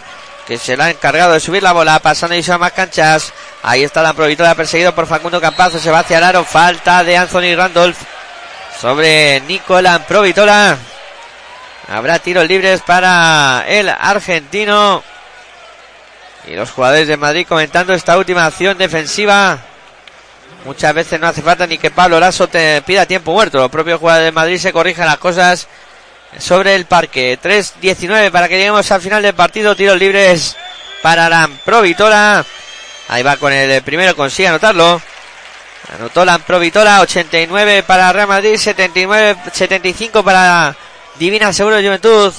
Que 0.49 0.57
se 0.57 0.79
la 0.79 0.87
ha 0.87 0.91
encargado 0.91 1.35
de 1.35 1.41
subir 1.41 1.63
la 1.63 1.73
bola. 1.73 1.99
Pasando 1.99 2.35
y 2.35 2.41
ya 2.41 2.57
más 2.57 2.73
canchas. 2.73 3.35
Ahí 3.63 3.85
está 3.85 4.03
la 4.03 4.15
Provitola 4.15 4.55
perseguido 4.55 4.95
por 4.95 5.07
Facundo 5.07 5.43
Campazo. 5.43 5.79
Se 5.79 5.91
va 5.91 5.99
hacia 5.99 6.17
el 6.17 6.25
aro. 6.25 6.43
Falta 6.43 7.05
de 7.05 7.19
Anthony 7.19 7.55
Randolph. 7.55 7.99
Sobre 8.81 9.41
Nicolás 9.43 10.01
Provitola. 10.09 10.79
Habrá 11.87 12.19
tiros 12.19 12.49
libres 12.49 12.81
para 12.81 13.65
el 13.69 13.91
argentino. 13.91 15.05
Y 16.47 16.55
los 16.55 16.71
jugadores 16.71 17.07
de 17.09 17.19
Madrid 17.19 17.47
comentando 17.47 17.93
esta 17.93 18.17
última 18.17 18.47
acción 18.47 18.79
defensiva. 18.79 19.59
Muchas 20.65 20.95
veces 20.95 21.21
no 21.21 21.27
hace 21.27 21.43
falta 21.43 21.67
ni 21.67 21.77
que 21.77 21.91
Pablo 21.91 22.19
Lasso 22.19 22.49
te 22.49 22.81
pida 22.83 23.05
tiempo 23.05 23.33
muerto. 23.33 23.59
Los 23.59 23.71
propios 23.71 24.01
jugadores 24.01 24.27
de 24.27 24.33
Madrid 24.33 24.59
se 24.59 24.73
corrigen 24.73 25.05
las 25.05 25.19
cosas 25.19 25.69
sobre 26.37 26.75
el 26.75 26.85
parque. 26.87 27.39
3-19 27.43 28.31
para 28.31 28.49
que 28.49 28.57
lleguemos 28.57 28.91
al 28.91 29.01
final 29.01 29.23
del 29.23 29.35
partido. 29.35 29.75
Tiros 29.75 29.99
libres 29.99 30.57
para 31.03 31.29
la 31.29 31.49
Provitola. 31.65 32.45
Ahí 33.09 33.23
va 33.23 33.37
con 33.37 33.53
el 33.53 33.83
primero, 33.83 34.15
consigue 34.15 34.49
anotarlo. 34.49 35.01
Anotó 35.95 36.25
la 36.25 36.39
Provitola. 36.39 37.01
89 37.01 37.83
para 37.85 38.13
Real 38.13 38.29
Madrid. 38.29 38.57
79, 38.57 39.37
75 39.53 40.23
para 40.23 40.77
Divina 41.19 41.53
Seguro 41.53 41.77
Juventud. 41.77 42.33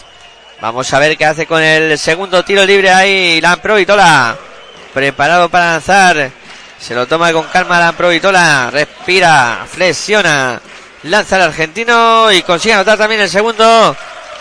Vamos 0.61 0.93
a 0.93 0.99
ver 0.99 1.17
qué 1.17 1.25
hace 1.25 1.45
con 1.45 1.61
el 1.61 1.97
segundo 1.97 2.43
tiro 2.43 2.65
libre 2.65 2.91
ahí 2.91 3.39
Lampro 3.41 3.75
Vitola. 3.75 4.37
Preparado 4.93 5.49
para 5.49 5.71
lanzar. 5.71 6.31
Se 6.79 6.93
lo 6.93 7.07
toma 7.07 7.31
con 7.33 7.45
calma 7.45 7.79
Lampro 7.79 8.09
Vitola. 8.09 8.69
Respira, 8.71 9.65
flexiona. 9.69 10.61
Lanza 11.03 11.37
el 11.37 11.43
argentino 11.43 12.31
y 12.31 12.41
consigue 12.41 12.73
anotar 12.73 12.97
también 12.97 13.21
el 13.21 13.29
segundo 13.29 13.95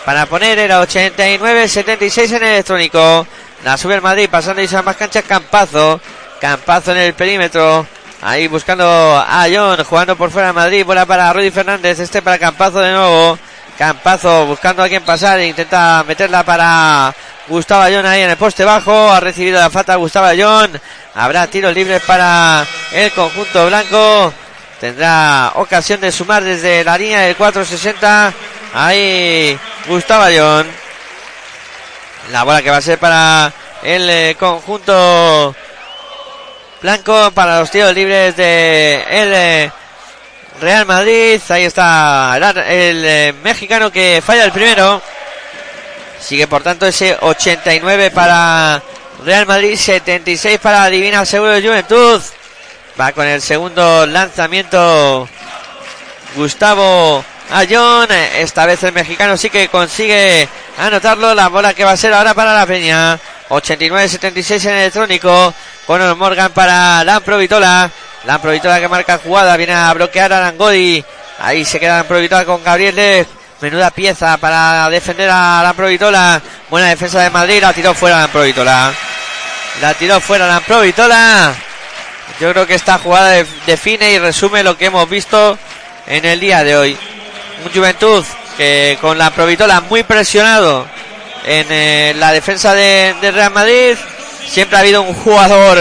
para 0.05 0.25
poner 0.25 0.59
el 0.59 0.71
89-76 0.71 2.29
en 2.31 2.43
el 2.43 2.43
electrónico. 2.43 3.25
La 3.63 3.77
sube 3.77 3.95
el 3.95 4.01
Madrid 4.01 4.29
pasando 4.29 4.61
y 4.61 4.67
se 4.67 4.81
más 4.81 4.97
canchas 4.97 5.23
Campazo. 5.23 6.01
Campazo 6.41 6.91
en 6.91 6.97
el 6.97 7.13
perímetro. 7.13 7.85
Ahí 8.21 8.47
buscando 8.47 8.85
a 8.85 9.47
John, 9.53 9.83
jugando 9.83 10.17
por 10.17 10.31
fuera 10.31 10.51
Madrid. 10.51 10.85
Bola 10.85 11.05
para 11.05 11.31
Rudy 11.31 11.51
Fernández. 11.51 11.99
Este 11.99 12.21
para 12.21 12.37
Campazo 12.37 12.79
de 12.79 12.91
nuevo. 12.91 13.37
Campazo 13.77 14.45
buscando 14.45 14.83
a 14.83 14.89
quien 14.89 15.03
pasar. 15.03 15.39
Intenta 15.39 16.03
meterla 16.05 16.43
para 16.43 17.13
Gustavo 17.47 17.83
John 17.83 18.05
ahí 18.05 18.21
en 18.21 18.31
el 18.31 18.37
poste 18.37 18.65
bajo. 18.65 19.11
Ha 19.11 19.21
recibido 19.21 19.59
la 19.59 19.69
falta 19.69 19.95
Gustavo 19.95 20.27
John. 20.37 20.71
Habrá 21.15 21.47
tiros 21.47 21.73
libres 21.73 22.01
para 22.01 22.65
el 22.91 23.11
conjunto 23.11 23.67
blanco. 23.67 24.33
Tendrá 24.79 25.51
ocasión 25.55 25.99
de 25.99 26.11
sumar 26.11 26.43
desde 26.43 26.83
la 26.83 26.97
línea 26.97 27.21
del 27.21 27.35
460. 27.35 28.33
Ahí 28.73 29.59
Gustavo 29.87 30.25
John. 30.33 30.67
La 32.31 32.43
bola 32.43 32.61
que 32.61 32.69
va 32.69 32.77
a 32.77 32.81
ser 32.81 32.97
para 32.97 33.51
el 33.83 34.09
eh, 34.09 34.35
conjunto 34.39 35.55
blanco 36.81 37.31
para 37.31 37.59
los 37.59 37.71
tiros 37.71 37.93
libres 37.93 38.37
de 38.37 39.03
el 39.09 39.33
eh, 39.33 39.71
Real 40.61 40.85
Madrid. 40.85 41.41
Ahí 41.49 41.63
está 41.63 42.37
el, 42.37 43.03
eh, 43.05 43.33
mexicano 43.43 43.91
que 43.91 44.21
falla 44.25 44.45
el 44.45 44.51
primero. 44.51 45.01
Sigue 46.21 46.47
por 46.47 46.63
tanto 46.63 46.85
ese 46.85 47.17
89 47.19 48.11
para 48.11 48.81
Real 49.25 49.45
Madrid, 49.45 49.75
76 49.75 50.59
para 50.59 50.87
Divina 50.87 51.25
Seguro 51.25 51.51
de 51.51 51.61
Juventud. 51.61 52.21
Va 52.99 53.13
con 53.13 53.25
el 53.25 53.41
segundo 53.41 54.05
lanzamiento 54.05 55.29
Gustavo 56.35 57.23
Ayón. 57.49 58.09
Esta 58.11 58.65
vez 58.65 58.83
el 58.83 58.91
mexicano 58.91 59.37
sí 59.37 59.49
que 59.49 59.69
consigue 59.69 60.49
anotarlo. 60.77 61.33
La 61.33 61.47
bola 61.47 61.73
que 61.73 61.85
va 61.85 61.91
a 61.91 61.97
ser 61.97 62.13
ahora 62.13 62.33
para 62.33 62.53
la 62.53 62.65
Peña. 62.65 63.17
89-76 63.47 64.65
en 64.65 64.75
electrónico. 64.75 65.53
Conor 65.87 66.13
Morgan 66.17 66.51
para 66.51 67.01
Lampro 67.05 67.37
Vitola. 67.37 67.89
Lampro 68.25 68.51
Vitola 68.51 68.81
que 68.81 68.89
marca 68.89 69.17
jugada. 69.23 69.55
Viene 69.55 69.75
a 69.75 69.93
bloquear 69.93 70.33
a 70.33 70.41
Langodi. 70.41 71.01
Ahí 71.39 71.63
se 71.63 71.79
queda 71.79 71.99
Lampro 71.99 72.19
Vitola 72.19 72.43
con 72.43 72.61
Gabriel 72.61 73.25
Menuda 73.61 73.91
pieza 73.91 74.35
para 74.37 74.89
defender 74.89 75.29
a 75.29 75.61
Lampro 75.63 75.87
Vitola. 75.87 76.41
Buena 76.69 76.89
defensa 76.89 77.21
de 77.21 77.29
Madrid. 77.29 77.61
La 77.61 77.71
tiró 77.71 77.93
fuera 77.93 78.19
Lampro 78.19 78.41
Vitola. 78.41 78.91
La 79.79 79.93
tiró 79.93 80.19
fuera 80.19 80.47
Lampro 80.47 80.81
Vitola. 80.81 81.55
Yo 82.39 82.51
creo 82.51 82.65
que 82.65 82.75
esta 82.75 82.97
jugada 82.97 83.43
define 83.65 84.11
y 84.11 84.19
resume 84.19 84.63
lo 84.63 84.77
que 84.77 84.85
hemos 84.85 85.09
visto 85.09 85.57
en 86.07 86.25
el 86.25 86.39
día 86.39 86.63
de 86.63 86.77
hoy. 86.77 86.97
Un 87.65 87.71
Juventud 87.71 88.23
que 88.57 88.97
con 88.99 89.17
la 89.17 89.31
Provitola 89.31 89.81
muy 89.81 90.03
presionado 90.03 90.85
en 91.45 91.67
eh, 91.69 92.13
la 92.17 92.31
defensa 92.31 92.73
de, 92.73 93.15
Real 93.21 93.51
Madrid. 93.51 93.95
Siempre 94.47 94.77
ha 94.77 94.81
habido 94.81 95.01
un 95.01 95.13
jugador 95.13 95.77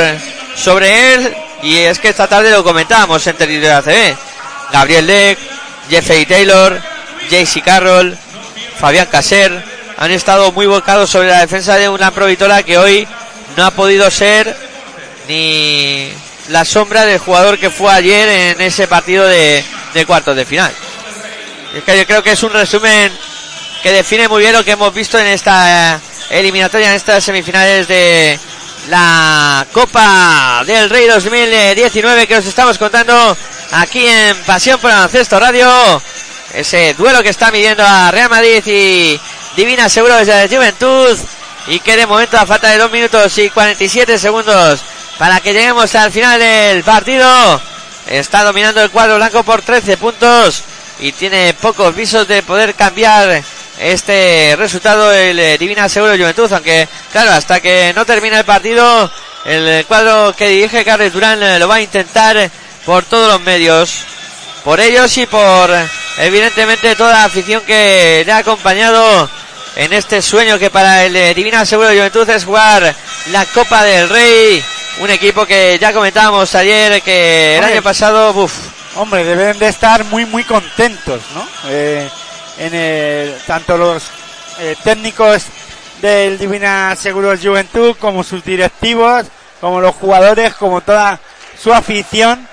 sobre 0.55 1.15
él 1.15 1.37
y 1.63 1.77
es 1.79 1.99
que 1.99 2.09
esta 2.09 2.27
tarde 2.27 2.51
lo 2.51 2.63
comentábamos 2.63 3.27
en 3.27 3.37
Territorio 3.37 3.77
ACB. 3.79 4.17
Gabriel 4.73 5.07
Leck, 5.07 5.39
Jeffrey 5.89 6.27
Taylor, 6.27 6.81
JC 7.31 7.63
Carroll, 7.65 8.17
Fabián 8.79 9.09
Caser 9.11 9.65
han 9.97 10.13
estado 10.13 10.53
muy 10.53 10.67
volcados 10.67 11.11
sobre 11.11 11.29
la 11.29 11.41
defensa 11.41 11.77
de 11.77 11.89
una 11.89 12.13
Provitola 12.13 12.63
que 12.63 12.79
hoy 12.79 13.09
no 13.57 13.67
ha 13.67 13.73
podido 13.73 14.09
ser 14.11 14.57
ni 15.27 16.13
la 16.49 16.65
sombra 16.65 17.05
del 17.05 17.19
jugador 17.19 17.59
que 17.59 17.71
fue 17.71 17.93
ayer 17.93 18.29
en 18.29 18.61
ese 18.61 18.87
partido 18.87 19.27
de, 19.27 19.65
cuartos 20.07 20.37
de 20.37 20.45
final. 20.45 20.73
Es 21.75 21.85
que 21.85 21.99
yo 21.99 22.07
creo 22.07 22.23
que 22.23 22.33
es 22.33 22.43
un 22.43 22.53
resumen 22.53 23.13
que 23.83 23.93
define 23.93 24.29
muy 24.29 24.41
bien 24.41 24.53
lo 24.53 24.65
que 24.65 24.73
hemos 24.73 24.93
visto 24.95 25.19
en 25.19 25.27
esta 25.27 26.01
eliminatoria, 26.31 26.89
en 26.89 26.95
estas 26.95 27.23
semifinales 27.25 27.87
de 27.89 28.39
la 28.89 29.67
Copa 29.73 30.63
del 30.67 30.89
Rey 30.89 31.07
2019 31.07 32.27
que 32.27 32.37
os 32.37 32.47
estamos 32.47 32.79
contando 32.79 33.37
aquí 33.73 34.07
en 34.07 34.37
Pasión 34.45 34.81
por 34.81 34.91
el 34.91 35.27
Radio. 35.27 36.03
Ese 36.55 36.95
duelo 36.95 37.23
que 37.23 37.29
está 37.29 37.51
midiendo 37.51 37.85
a 37.85 38.11
Real 38.11 38.31
Madrid 38.31 38.63
y 38.67 39.21
Divina 39.55 39.89
Seguro 39.89 40.17
desde 40.17 40.47
la 40.47 40.49
Juventud. 40.49 41.19
Y 41.67 41.81
que 41.81 41.97
de 41.97 42.07
momento 42.07 42.39
a 42.39 42.47
falta 42.47 42.69
de 42.71 42.79
2 42.79 42.91
minutos 42.91 43.37
y 43.37 43.51
47 43.51 44.19
segundos 44.19 44.83
para 45.19 45.41
que 45.41 45.53
lleguemos 45.53 45.95
al 45.95 46.13
final 46.13 46.39
del 46.39 46.83
partido. 46.85 47.61
Está 48.07 48.45
dominando 48.45 48.83
el 48.83 48.91
cuadro 48.91 49.17
blanco 49.17 49.43
por 49.43 49.61
13 49.61 49.97
puntos 49.97 50.63
y 51.01 51.13
tiene 51.13 51.55
pocos 51.55 51.95
visos 51.95 52.27
de 52.27 52.43
poder 52.43 52.75
cambiar 52.75 53.43
este 53.79 54.57
resultado 54.57 55.13
el 55.13 55.39
eh, 55.39 55.59
Divina 55.59 55.89
Seguro 55.89 56.17
Juventud, 56.17 56.51
aunque 56.53 56.89
claro, 57.13 57.33
hasta 57.33 57.61
que 57.61 57.93
no 57.95 58.07
termine 58.07 58.39
el 58.39 58.45
partido, 58.45 59.11
el 59.45 59.85
cuadro 59.87 60.35
que 60.37 60.49
dirige 60.49 60.85
Carles 60.85 61.13
Durán 61.13 61.43
eh, 61.43 61.59
lo 61.59 61.69
va 61.69 61.77
a 61.77 61.83
intentar 61.83 62.51
por 62.85 63.05
todos 63.05 63.33
los 63.33 63.41
medios, 63.43 64.05
por 64.65 64.81
ellos 64.81 65.17
y 65.19 65.27
por 65.27 65.71
evidentemente 66.17 66.97
toda 66.97 67.13
la 67.13 67.25
afición 67.25 67.63
que 67.63 68.23
le 68.27 68.33
ha 68.33 68.39
acompañado 68.39 69.31
en 69.77 69.93
este 69.93 70.23
sueño 70.23 70.59
que 70.59 70.71
para 70.71 71.05
el 71.05 71.15
eh, 71.15 71.35
Divina 71.35 71.65
Seguro 71.65 71.91
Juventud 71.91 72.29
es 72.29 72.45
jugar 72.45 72.95
la 73.31 73.47
Copa 73.47 73.85
del 73.85 74.09
Rey 74.09 74.65
un 75.01 75.11
equipo 75.11 75.47
que 75.47 75.79
ya 75.79 75.93
comentábamos 75.93 76.55
ayer 76.55 77.01
que 77.03 77.59
el 77.59 77.65
año 77.65 77.83
pasado, 77.83 78.33
uff. 78.33 78.53
Hombre, 78.97 79.25
deben 79.25 79.59
de 79.59 79.69
estar 79.69 80.03
muy, 80.05 80.25
muy 80.25 80.43
contentos, 80.43 81.23
¿no? 81.35 81.47
Eh, 81.67 82.09
en 82.59 82.75
el, 82.75 83.39
tanto 83.47 83.77
los 83.77 84.05
eh, 84.59 84.75
técnicos 84.83 85.45
del 86.03 86.39
Divina 86.39 86.97
Seguros 86.97 87.41
Juventud 87.41 87.97
como 88.01 88.25
sus 88.25 88.43
directivos, 88.43 89.27
como 89.61 89.81
los 89.81 89.95
jugadores, 89.95 90.55
como 90.55 90.81
toda 90.81 91.21
su 91.57 91.73
afición, 91.73 92.49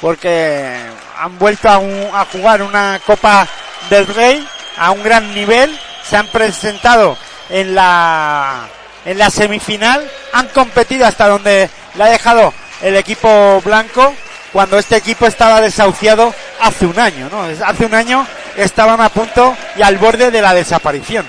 porque 0.00 0.76
han 1.16 1.38
vuelto 1.38 1.68
a, 1.68 1.76
a 1.76 2.24
jugar 2.24 2.62
una 2.62 3.00
Copa 3.06 3.46
del 3.88 4.06
Rey 4.06 4.44
a 4.76 4.90
un 4.90 5.02
gran 5.02 5.32
nivel, 5.32 5.78
se 6.02 6.16
han 6.16 6.26
presentado 6.28 7.16
en 7.50 7.74
la 7.74 8.66
en 9.04 9.18
la 9.18 9.30
semifinal, 9.30 10.08
han 10.32 10.48
competido 10.48 11.06
hasta 11.06 11.28
donde 11.28 11.68
le 11.94 12.04
ha 12.04 12.08
dejado 12.08 12.52
el 12.82 12.96
equipo 12.96 13.60
blanco 13.64 14.14
cuando 14.52 14.78
este 14.78 14.96
equipo 14.96 15.26
estaba 15.26 15.60
desahuciado 15.60 16.32
hace 16.60 16.86
un 16.86 16.98
año, 16.98 17.28
¿no? 17.30 17.42
Hace 17.66 17.86
un 17.86 17.94
año 17.94 18.26
estaban 18.56 19.00
a 19.00 19.08
punto 19.08 19.56
y 19.76 19.82
al 19.82 19.98
borde 19.98 20.30
de 20.30 20.40
la 20.40 20.54
desaparición. 20.54 21.26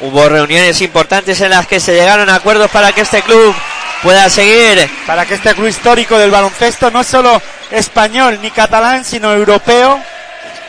Hubo 0.00 0.28
reuniones 0.28 0.80
importantes 0.80 1.40
en 1.40 1.50
las 1.50 1.66
que 1.66 1.80
se 1.80 1.94
llegaron 1.94 2.30
a 2.30 2.36
acuerdos 2.36 2.70
para 2.70 2.92
que 2.92 3.02
este 3.02 3.22
club 3.22 3.54
pueda 4.02 4.30
seguir. 4.30 4.88
Para 5.06 5.26
que 5.26 5.34
este 5.34 5.54
club 5.54 5.66
histórico 5.66 6.18
del 6.18 6.30
baloncesto, 6.30 6.90
no 6.90 7.04
solo 7.04 7.40
español 7.70 8.38
ni 8.40 8.50
catalán, 8.50 9.04
sino 9.04 9.32
europeo, 9.32 10.00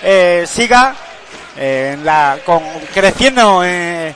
eh, 0.03 0.45
siga 0.47 0.95
eh, 1.55 1.91
en 1.93 2.05
la, 2.05 2.39
con, 2.45 2.61
creciendo 2.93 3.61
eh, 3.63 4.13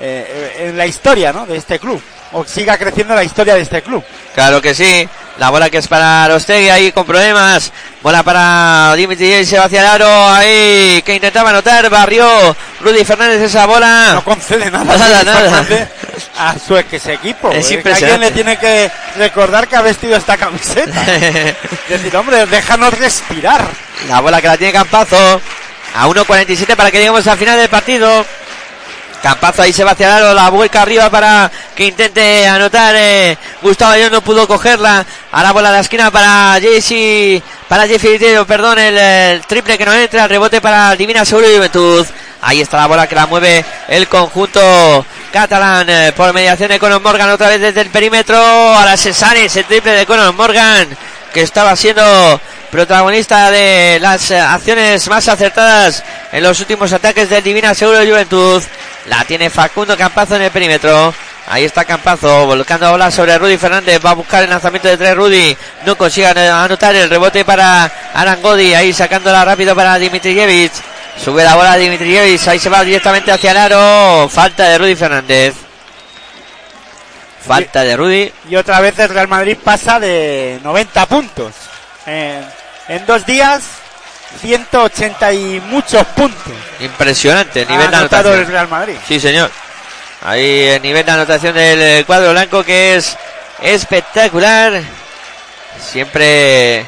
en 0.00 0.76
la 0.76 0.86
historia 0.86 1.32
¿no? 1.32 1.46
de 1.46 1.56
este 1.56 1.78
club 1.78 2.02
o 2.32 2.44
siga 2.44 2.78
creciendo 2.78 3.14
la 3.14 3.24
historia 3.24 3.54
de 3.54 3.62
este 3.62 3.82
club. 3.82 4.04
Claro 4.34 4.60
que 4.60 4.74
sí. 4.74 5.08
La 5.38 5.50
bola 5.50 5.70
que 5.70 5.78
es 5.78 5.88
para 5.88 6.28
Rostegui 6.28 6.68
ahí 6.68 6.92
con 6.92 7.04
problemas. 7.04 7.72
Bola 8.02 8.22
para 8.22 8.94
Dimitri 8.94 9.44
se 9.44 9.58
va 9.58 9.64
hacia 9.64 9.80
el 9.80 9.86
aro 9.86 10.28
ahí 10.30 11.02
que 11.04 11.14
intentaba 11.14 11.50
anotar. 11.50 11.88
Barrió 11.88 12.54
Rudy 12.80 13.04
Fernández 13.04 13.40
esa 13.40 13.66
bola. 13.66 14.10
No 14.14 14.24
concede 14.24 14.70
nada. 14.70 14.96
Nada, 14.96 15.24
nada. 15.24 15.88
A 16.38 16.58
su 16.58 16.76
ex 16.76 17.06
equipo. 17.06 17.50
Es 17.50 17.70
impresionante. 17.70 18.14
Alguien 18.14 18.20
le 18.20 18.30
tiene 18.30 18.58
que 18.58 18.90
recordar 19.16 19.66
que 19.66 19.76
ha 19.76 19.82
vestido 19.82 20.16
esta 20.16 20.36
camiseta. 20.36 21.00
decir, 21.88 22.16
hombre, 22.16 22.46
déjanos 22.46 22.96
respirar. 22.98 23.66
La 24.08 24.20
bola 24.20 24.40
que 24.40 24.48
la 24.48 24.58
tiene 24.58 24.72
Campazo. 24.72 25.40
A 25.94 26.06
1.47 26.06 26.76
para 26.76 26.90
que 26.90 26.98
lleguemos 26.98 27.26
al 27.26 27.38
final 27.38 27.58
del 27.58 27.68
partido. 27.68 28.24
Campazo 29.22 29.62
ahí 29.62 29.72
se 29.72 29.84
va 29.84 29.90
hacia 29.90 30.18
el 30.18 30.34
la 30.34 30.48
vuelca 30.48 30.80
arriba 30.82 31.10
para 31.10 31.50
que 31.74 31.84
intente 31.84 32.46
anotar. 32.46 32.94
Eh, 32.96 33.36
Gustavo 33.60 33.92
Ayón 33.92 34.12
no 34.12 34.22
pudo 34.22 34.48
cogerla. 34.48 35.04
A 35.32 35.42
la 35.42 35.52
bola 35.52 35.68
de 35.70 35.76
la 35.76 35.80
esquina 35.80 36.10
para 36.10 36.58
Jesse, 36.60 37.42
para 37.68 37.86
Jeffrey 37.86 38.18
perdón, 38.46 38.78
el, 38.78 39.40
triple 39.42 39.78
que 39.78 39.84
no 39.84 39.92
entra, 39.92 40.24
el 40.24 40.30
rebote 40.30 40.60
para 40.60 40.96
Divina 40.96 41.24
Seguro 41.24 41.50
y 41.50 41.56
Juventud. 41.56 42.06
Ahí 42.42 42.60
está 42.62 42.78
la 42.78 42.86
bola 42.86 43.06
que 43.06 43.14
la 43.14 43.26
mueve 43.26 43.64
el 43.88 44.08
conjunto 44.08 45.04
catalán 45.30 45.88
eh, 45.90 46.12
por 46.16 46.32
mediación 46.32 46.70
de 46.70 46.78
Conor 46.78 47.02
Morgan 47.02 47.30
otra 47.30 47.48
vez 47.48 47.60
desde 47.60 47.82
el 47.82 47.90
perímetro. 47.90 48.38
Ahora 48.38 48.96
se 48.96 49.12
sale 49.12 49.44
ese 49.44 49.64
triple 49.64 49.92
de 49.92 50.06
Conor 50.06 50.32
Morgan 50.32 50.88
que 51.32 51.42
estaba 51.42 51.76
siendo 51.76 52.40
protagonista 52.70 53.50
de 53.50 53.98
las 54.00 54.30
acciones 54.30 55.08
más 55.08 55.28
acertadas 55.28 56.02
en 56.32 56.42
los 56.42 56.58
últimos 56.60 56.92
ataques 56.92 57.28
del 57.28 57.42
Divina 57.42 57.74
Seguro 57.74 57.98
de 57.98 58.10
Juventud. 58.10 58.62
La 59.06 59.24
tiene 59.24 59.50
Facundo 59.50 59.96
Campazo 59.96 60.36
en 60.36 60.42
el 60.42 60.50
perímetro. 60.50 61.12
Ahí 61.48 61.64
está 61.64 61.84
Campazo, 61.84 62.46
volcando 62.46 62.90
bola 62.92 63.10
sobre 63.10 63.36
Rudy 63.36 63.56
Fernández. 63.56 64.00
Va 64.04 64.10
a 64.10 64.14
buscar 64.14 64.44
el 64.44 64.50
lanzamiento 64.50 64.86
de 64.86 64.96
tres 64.96 65.16
Rudy. 65.16 65.56
No 65.84 65.96
consigue 65.96 66.28
anotar 66.28 66.94
el 66.94 67.10
rebote 67.10 67.44
para 67.44 67.90
Arangodi. 68.14 68.72
Ahí 68.74 68.92
sacándola 68.92 69.44
rápido 69.44 69.74
para 69.74 69.98
Dimitrijevic. 69.98 70.72
Sube 71.22 71.42
la 71.42 71.56
bola 71.56 71.76
Dimitrijevic. 71.76 72.46
Ahí 72.46 72.58
se 72.60 72.68
va 72.68 72.84
directamente 72.84 73.32
hacia 73.32 73.50
el 73.50 73.56
aro. 73.56 74.28
Falta 74.28 74.68
de 74.68 74.78
Rudy 74.78 74.94
Fernández. 74.94 75.54
Falta 77.44 77.82
de 77.82 77.96
Rudy. 77.96 78.32
Y 78.48 78.54
otra 78.54 78.80
vez 78.80 78.96
el 79.00 79.08
Real 79.08 79.26
Madrid 79.26 79.56
pasa 79.62 79.98
de 79.98 80.60
90 80.62 81.06
puntos. 81.06 81.52
En, 82.06 82.44
en 82.90 83.06
dos 83.06 83.24
días, 83.24 83.62
180 84.40 85.32
y 85.32 85.60
muchos 85.60 86.04
puntos. 86.08 86.52
Impresionante 86.80 87.62
el 87.62 87.68
nivel 87.68 87.86
ha 87.86 87.90
de 87.90 87.96
anotación. 87.96 88.38
el 88.40 88.46
Real 88.46 88.68
Madrid. 88.68 88.96
Sí, 89.06 89.20
señor. 89.20 89.50
Ahí 90.22 90.62
el 90.64 90.82
nivel 90.82 91.06
de 91.06 91.12
anotación 91.12 91.54
del 91.54 91.80
eh, 91.80 92.04
cuadro 92.04 92.32
blanco 92.32 92.64
que 92.64 92.96
es 92.96 93.16
espectacular. 93.62 94.82
Siempre, 95.80 96.84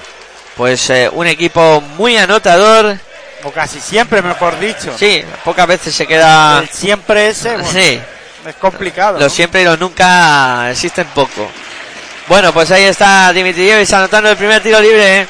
pues, 0.57 0.91
eh, 0.91 1.09
un 1.11 1.29
equipo 1.29 1.81
muy 1.97 2.17
anotador. 2.17 2.99
O 3.45 3.53
casi 3.53 3.81
siempre, 3.81 4.23
mejor 4.23 4.59
dicho. 4.59 4.93
Sí, 4.99 5.25
pocas 5.45 5.69
veces 5.69 5.95
se 5.95 6.07
queda. 6.07 6.61
El 6.61 6.69
siempre 6.69 7.29
ese 7.29 7.57
bueno, 7.57 7.73
Sí, 7.73 8.01
es 8.47 8.55
complicado. 8.57 9.15
¿no? 9.15 9.25
los 9.25 9.33
siempre 9.33 9.63
y 9.63 9.65
los 9.65 9.79
nunca 9.79 10.69
existen 10.69 11.07
poco. 11.15 11.49
Bueno, 12.27 12.53
pues 12.53 12.71
ahí 12.73 12.85
está 12.85 13.33
Dimitrijevic 13.33 13.93
anotando 13.93 14.31
el 14.31 14.37
primer 14.37 14.61
tiro 14.61 14.81
libre. 14.81 15.29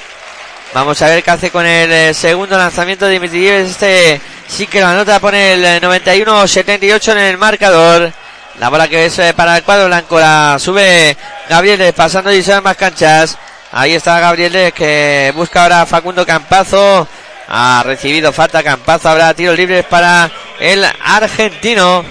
Vamos 0.74 1.03
a 1.03 1.07
ver 1.07 1.23
qué 1.23 1.31
hace 1.31 1.51
con 1.51 1.66
el 1.66 1.93
eh, 1.93 2.15
segundo 2.15 2.57
lanzamiento 2.57 3.05
de 3.05 3.12
Dimitrijevic. 3.12 3.70
Este 3.70 4.19
sí 4.49 4.66
que 4.66 4.81
lo 4.81 4.86
anota, 4.86 5.20
pone 5.20 5.53
el 5.53 5.65
eh, 5.65 5.81
91-78 5.82 7.12
en 7.12 7.19
el 7.19 7.36
marcador. 7.36 8.11
La 8.59 8.70
bola 8.70 8.89
que 8.89 9.05
es 9.05 9.19
eh, 9.19 9.35
para 9.35 9.59
el 9.59 9.65
cuadro 9.65 9.89
blanco 9.89 10.19
la 10.19 10.57
sube 10.59 11.15
Gabriel 11.47 11.93
pasando 11.93 12.32
y 12.32 12.43
se 12.43 12.59
más 12.62 12.77
canchas. 12.77 13.36
Ahí 13.70 13.93
está 13.93 14.19
Gabriel 14.19 14.73
que 14.73 15.31
busca 15.36 15.65
ahora 15.65 15.82
a 15.82 15.86
Facundo 15.86 16.24
Campazo. 16.24 17.07
Ha 17.49 17.82
recibido 17.85 18.32
falta 18.32 18.62
Campazo. 18.62 19.11
Habrá 19.11 19.35
tiros 19.35 19.59
libres 19.59 19.85
para 19.85 20.31
el 20.59 20.86
argentino. 21.05 22.03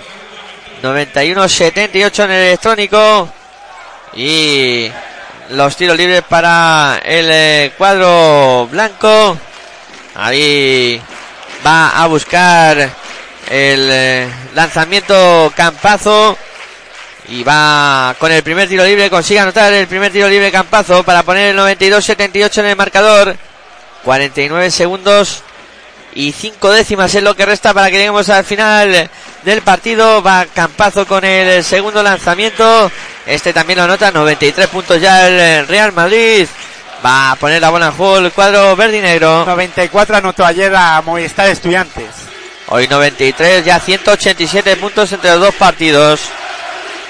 91-78 0.83 2.25
en 2.25 2.31
el 2.31 2.43
electrónico. 2.43 3.27
Y 4.13 4.91
los 5.51 5.75
tiros 5.75 5.97
libres 5.97 6.23
para 6.23 6.99
el 7.03 7.29
eh, 7.29 7.71
cuadro 7.77 8.67
blanco. 8.67 9.37
Ahí 10.15 11.01
va 11.65 11.89
a 11.89 12.07
buscar 12.07 12.77
el 13.49 13.89
eh, 13.91 14.29
lanzamiento 14.53 15.51
Campazo. 15.55 16.37
Y 17.27 17.43
va 17.43 18.15
con 18.19 18.31
el 18.31 18.43
primer 18.43 18.67
tiro 18.67 18.83
libre. 18.83 19.09
Consigue 19.09 19.39
anotar 19.39 19.71
el 19.71 19.87
primer 19.87 20.11
tiro 20.11 20.27
libre 20.27 20.51
Campazo 20.51 21.03
para 21.03 21.23
poner 21.23 21.55
el 21.55 21.57
92-78 21.57 22.57
en 22.59 22.65
el 22.65 22.75
marcador. 22.75 23.35
49 24.03 24.71
segundos 24.71 25.43
y 26.13 26.31
5 26.31 26.71
décimas 26.71 27.13
es 27.15 27.23
lo 27.23 27.35
que 27.35 27.45
resta 27.45 27.73
para 27.73 27.89
que 27.89 27.97
lleguemos 27.97 28.29
al 28.29 28.43
final 28.43 29.09
del 29.43 29.61
partido. 29.61 30.21
Va 30.21 30.45
Campazo 30.45 31.07
con 31.07 31.23
el 31.23 31.63
segundo 31.63 32.03
lanzamiento. 32.03 32.91
Este 33.25 33.53
también 33.53 33.77
lo 33.77 33.83
anota. 33.83 34.11
93 34.11 34.67
puntos 34.67 34.99
ya 34.99 35.27
el 35.27 35.67
Real 35.67 35.93
Madrid. 35.93 36.47
Va 37.03 37.31
a 37.31 37.35
poner 37.35 37.61
la 37.61 37.69
bola 37.69 37.87
en 37.87 37.93
juego 37.93 38.17
el 38.17 38.31
cuadro 38.31 38.75
verde 38.75 38.97
y 38.97 39.01
negro. 39.01 39.45
94 39.45 40.17
anotó 40.17 40.45
ayer 40.45 40.75
a 40.75 41.01
Movistar 41.01 41.47
Estudiantes. 41.47 42.09
Hoy 42.67 42.87
93, 42.87 43.65
ya 43.65 43.79
187 43.79 44.75
puntos 44.77 45.11
entre 45.11 45.31
los 45.31 45.39
dos 45.39 45.55
partidos. 45.55 46.21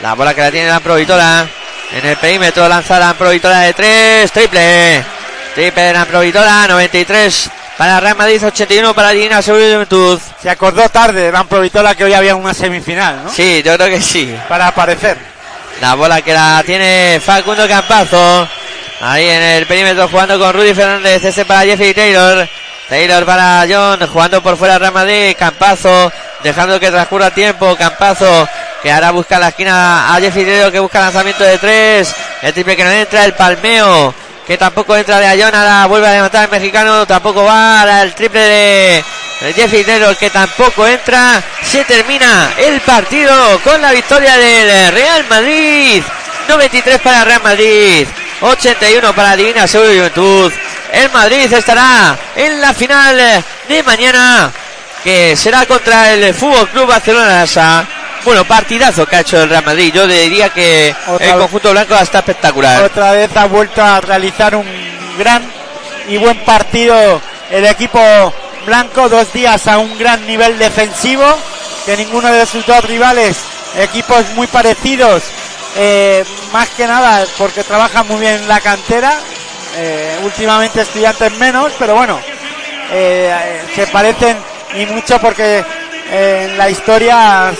La 0.02 0.14
bola 0.14 0.34
que 0.34 0.41
la 0.41 0.52
tiene 0.52 0.69
la 0.69 0.80
Provitola. 0.80 1.48
En 1.91 2.06
el 2.06 2.18
perímetro 2.18 2.68
lanza 2.69 2.99
la 2.99 3.14
Provitola 3.15 3.60
de 3.61 3.73
3. 3.73 4.32
Triple. 4.32 5.03
Triple 5.56 5.84
de 5.84 5.94
la 5.94 6.06
Provitola. 6.06 6.68
93 6.68 7.52
para 7.82 7.99
Real 7.99 8.16
Madrid, 8.16 8.45
81 8.45 8.94
para 8.94 9.41
Seguro 9.41 9.68
y 9.68 9.74
Juventud. 9.74 10.20
Se 10.40 10.52
acordó 10.52 10.88
tarde 10.90 11.20
de 11.20 11.32
Dan 11.32 11.48
Provitola 11.48 11.95
que 11.95 12.03
hoy 12.03 12.14
había 12.14 12.36
una 12.36 12.53
semifinal, 12.53 13.24
¿no? 13.24 13.32
Sí, 13.32 13.64
yo 13.66 13.76
creo 13.76 13.90
que 13.90 13.99
sí. 13.99 14.38
Para 14.48 14.68
aparecer. 14.68 15.18
La 15.82 15.95
bola 15.95 16.22
que 16.22 16.32
la 16.32 16.62
tiene 16.64 17.20
Facundo 17.20 17.68
Campazo. 17.68 18.48
Ahí 19.02 19.28
en 19.28 19.41
el 19.41 19.66
perímetro 19.66 20.08
jugando 20.08 20.38
con 20.38 20.53
Rudy 20.53 20.76
Fernández. 20.76 21.26
Ese 21.26 21.44
para 21.44 21.62
Jeffrey 21.62 21.95
Taylor. 21.95 22.48
Taylor 22.88 23.26
para 23.26 23.66
John. 23.68 24.08
Jugando 24.08 24.44
por 24.44 24.58
fuera 24.58 24.78
Real 24.78 24.94
Madrid. 24.94 25.36
Campazo. 25.36 26.12
Dejando 26.44 26.80
que 26.80 26.91
transcurra 26.91 27.32
tiempo. 27.32 27.76
Campazo. 27.76 28.48
Que 28.84 28.91
ahora 28.91 29.10
busca 29.10 29.40
la 29.40 29.48
esquina 29.48 30.14
a 30.16 30.22
Jeffrey 30.22 30.45
Taylor 30.45 30.72
que 30.72 30.80
busca 30.80 30.99
lanzamiento 30.99 31.44
de 31.44 31.58
tres. 31.58 32.14
El 32.44 32.53
triple 32.53 32.76
que 32.76 32.84
no 32.84 32.91
entra. 32.91 33.26
El 33.26 33.34
palmeo. 33.34 34.14
Que 34.52 34.57
tampoco 34.57 34.98
entra 34.98 35.18
de 35.18 35.28
Ayón. 35.28 35.56
Ahora 35.56 35.86
vuelve 35.86 36.10
a 36.10 36.11
levantar 36.11 36.44
el 36.44 36.52
mexicano. 36.52 37.07
Tampoco 37.07 37.45
va. 37.45 37.80
Ahora 37.80 38.02
el 38.02 38.14
triple 38.14 38.41
de 38.41 39.03
Jeffrey 39.56 39.86
Taylor 39.86 40.14
que 40.18 40.30
tampoco 40.30 40.86
entra. 40.86 41.41
Se 41.64 41.86
termina 41.86 42.52
el 42.57 42.82
partido 42.82 43.34
con 43.64 43.82
la 43.82 43.94
victoria 43.94 44.38
del 44.38 44.91
Real 44.91 45.26
Madrid. 45.30 46.03
93 46.49 46.99
para 46.99 47.23
Real 47.23 47.41
Madrid. 47.41 48.06
81 48.41 49.15
para 49.15 49.38
Divina 49.38 49.65
Seguro 49.68 49.90
Juventud. 49.90 50.52
El 50.91 51.10
Madrid 51.11 51.53
estará 51.53 52.18
en 52.36 52.60
la 52.60 52.73
final 52.73 53.15
de 53.69 53.84
mañana. 53.84 54.52
Que 55.02 55.34
será 55.38 55.65
contra 55.65 56.11
el 56.11 56.34
Fútbol 56.34 56.68
Club 56.68 56.88
Barcelona. 56.88 57.45
Bueno, 58.23 58.45
partidazo 58.45 59.06
que 59.06 59.15
ha 59.15 59.19
hecho 59.22 59.41
el 59.41 59.49
Real 59.49 59.65
Madrid. 59.65 59.91
Yo 59.93 60.07
diría 60.07 60.49
que 60.49 60.95
Otra 61.07 61.26
el 61.27 61.38
conjunto 61.39 61.72
blanco 61.72 61.95
está 61.95 62.19
espectacular. 62.19 62.84
Otra 62.84 63.11
vez 63.11 63.35
ha 63.35 63.45
vuelto 63.45 63.81
a 63.81 63.99
realizar 64.02 64.56
un 64.56 64.65
gran 65.18 65.43
y 66.07 66.18
buen 66.18 66.38
partido 66.45 67.22
el 67.49 67.65
equipo 67.65 67.99
blanco. 68.65 69.10
Dos 69.10 69.31
días 69.34 69.68
a 69.68 69.77
un 69.80 69.98
gran 69.98 70.26
nivel 70.27 70.57
defensivo. 70.60 71.26
Que 71.85 71.98
ninguno 71.98 72.31
de 72.31 72.45
sus 72.45 72.64
dos 72.68 72.84
rivales, 72.85 73.38
equipos 73.80 74.23
muy 74.35 74.45
parecidos, 74.45 75.23
eh, 75.76 76.23
más 76.53 76.69
que 76.69 76.85
nada 76.85 77.26
porque 77.39 77.64
trabajan 77.64 78.07
muy 78.07 78.19
bien 78.19 78.48
la 78.48 78.60
cantera. 78.60 79.11
eh, 79.77 80.19
últimamente 80.23 80.81
estudiantes 80.81 81.31
menos, 81.39 81.72
pero 81.80 81.95
bueno, 81.95 82.19
eh, 82.91 83.34
eh, 83.34 83.61
se 83.73 83.88
parecen 83.88 84.38
y 84.76 84.85
mucho 84.88 85.18
porque 85.19 85.64
eh, 86.11 86.48
en 86.52 86.57
la 86.57 86.69
historia, 86.69 87.52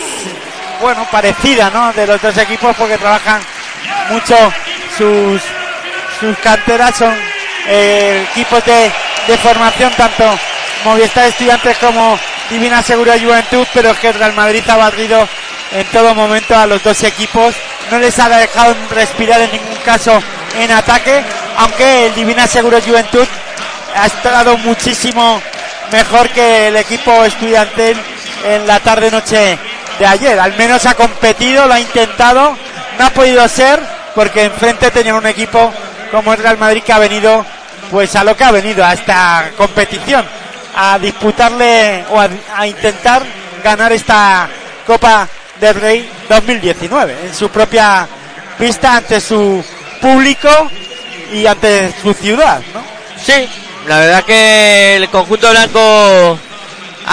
bueno, 0.82 1.08
parecida, 1.12 1.70
¿no? 1.70 1.94
De 1.94 2.08
los 2.08 2.22
dos 2.22 2.36
equipos 2.38 2.76
porque 2.76 2.98
trabajan 2.98 3.40
mucho 4.10 4.36
sus, 4.98 5.42
sus 6.20 6.38
canteras, 6.40 6.98
son 6.98 7.14
eh, 7.68 8.26
equipos 8.32 8.66
de, 8.66 8.92
de 9.28 9.38
formación, 9.38 9.92
tanto 9.96 10.26
Movistar 10.84 11.28
Estudiantes 11.28 11.78
como 11.78 12.18
Divina 12.50 12.82
Segura 12.82 13.14
Juventud, 13.20 13.66
pero 13.74 13.92
es 13.92 14.00
que 14.00 14.10
el 14.10 14.16
Real 14.16 14.34
Madrid 14.34 14.64
ha 14.68 14.76
barrido 14.76 15.28
en 15.72 15.86
todo 15.88 16.14
momento 16.16 16.58
a 16.58 16.66
los 16.66 16.84
dos 16.84 17.02
equipos, 17.04 17.56
no 17.92 18.00
les 18.00 18.18
ha 18.20 18.28
dejado 18.30 18.76
respirar 18.90 19.40
en 19.42 19.52
ningún 19.52 19.78
caso 19.86 20.22
en 20.58 20.72
ataque, 20.72 21.24
aunque 21.58 22.08
el 22.08 22.16
Divina 22.16 22.48
Seguro 22.48 22.82
Juventud 22.82 23.28
ha 23.96 24.08
estado 24.08 24.58
muchísimo 24.58 25.42
mejor 25.92 26.30
que 26.30 26.68
el 26.68 26.78
equipo 26.78 27.24
estudiantil 27.24 27.98
en 28.44 28.66
la 28.66 28.80
tarde-noche 28.80 29.58
de 30.02 30.08
ayer. 30.08 30.40
Al 30.40 30.58
menos 30.58 30.84
ha 30.88 30.96
competido, 30.96 31.68
lo 31.68 31.76
ha 31.76 31.80
intentado, 31.80 32.58
no 32.98 33.06
ha 33.06 33.12
podido 33.12 33.48
ser 33.48 33.80
porque 34.16 34.46
enfrente 34.46 34.90
tenía 34.90 35.14
un 35.14 35.28
equipo 35.28 35.72
como 36.10 36.34
el 36.34 36.40
Real 36.40 36.58
Madrid 36.58 36.82
que 36.84 36.92
ha 36.92 36.98
venido 36.98 37.46
pues 37.92 38.16
a 38.16 38.24
lo 38.24 38.36
que 38.36 38.44
ha 38.44 38.52
venido, 38.52 38.84
a 38.84 38.94
esta 38.94 39.52
competición, 39.56 40.26
a 40.76 40.98
disputarle 40.98 42.04
o 42.10 42.20
a, 42.20 42.30
a 42.56 42.66
intentar 42.66 43.22
ganar 43.64 43.94
esta 43.94 44.50
Copa 44.88 45.28
del 45.60 45.76
Rey 45.76 46.10
2019 46.28 47.18
en 47.28 47.36
su 47.36 47.50
propia 47.50 48.08
pista 48.58 48.96
ante 48.96 49.22
su 49.22 49.64
público 50.02 50.50
y 51.32 51.46
ante 51.46 51.94
su 52.02 52.12
ciudad, 52.16 52.60
¿no? 52.74 52.82
Sí, 53.24 53.48
la 53.88 54.00
verdad 54.00 54.24
que 54.24 54.96
el 54.96 55.10
conjunto 55.10 55.52
blanco 55.52 56.40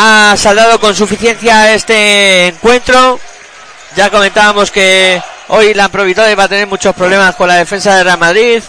ha 0.00 0.36
saldado 0.36 0.78
con 0.78 0.94
suficiencia 0.94 1.74
este 1.74 2.46
encuentro. 2.48 3.18
Ya 3.96 4.10
comentábamos 4.10 4.70
que 4.70 5.20
hoy 5.48 5.74
la 5.74 5.88
Provitola 5.88 6.32
va 6.36 6.44
a 6.44 6.48
tener 6.48 6.68
muchos 6.68 6.94
problemas 6.94 7.34
con 7.34 7.48
la 7.48 7.56
defensa 7.56 7.96
de 7.96 8.04
Real 8.04 8.18
Madrid. 8.18 8.62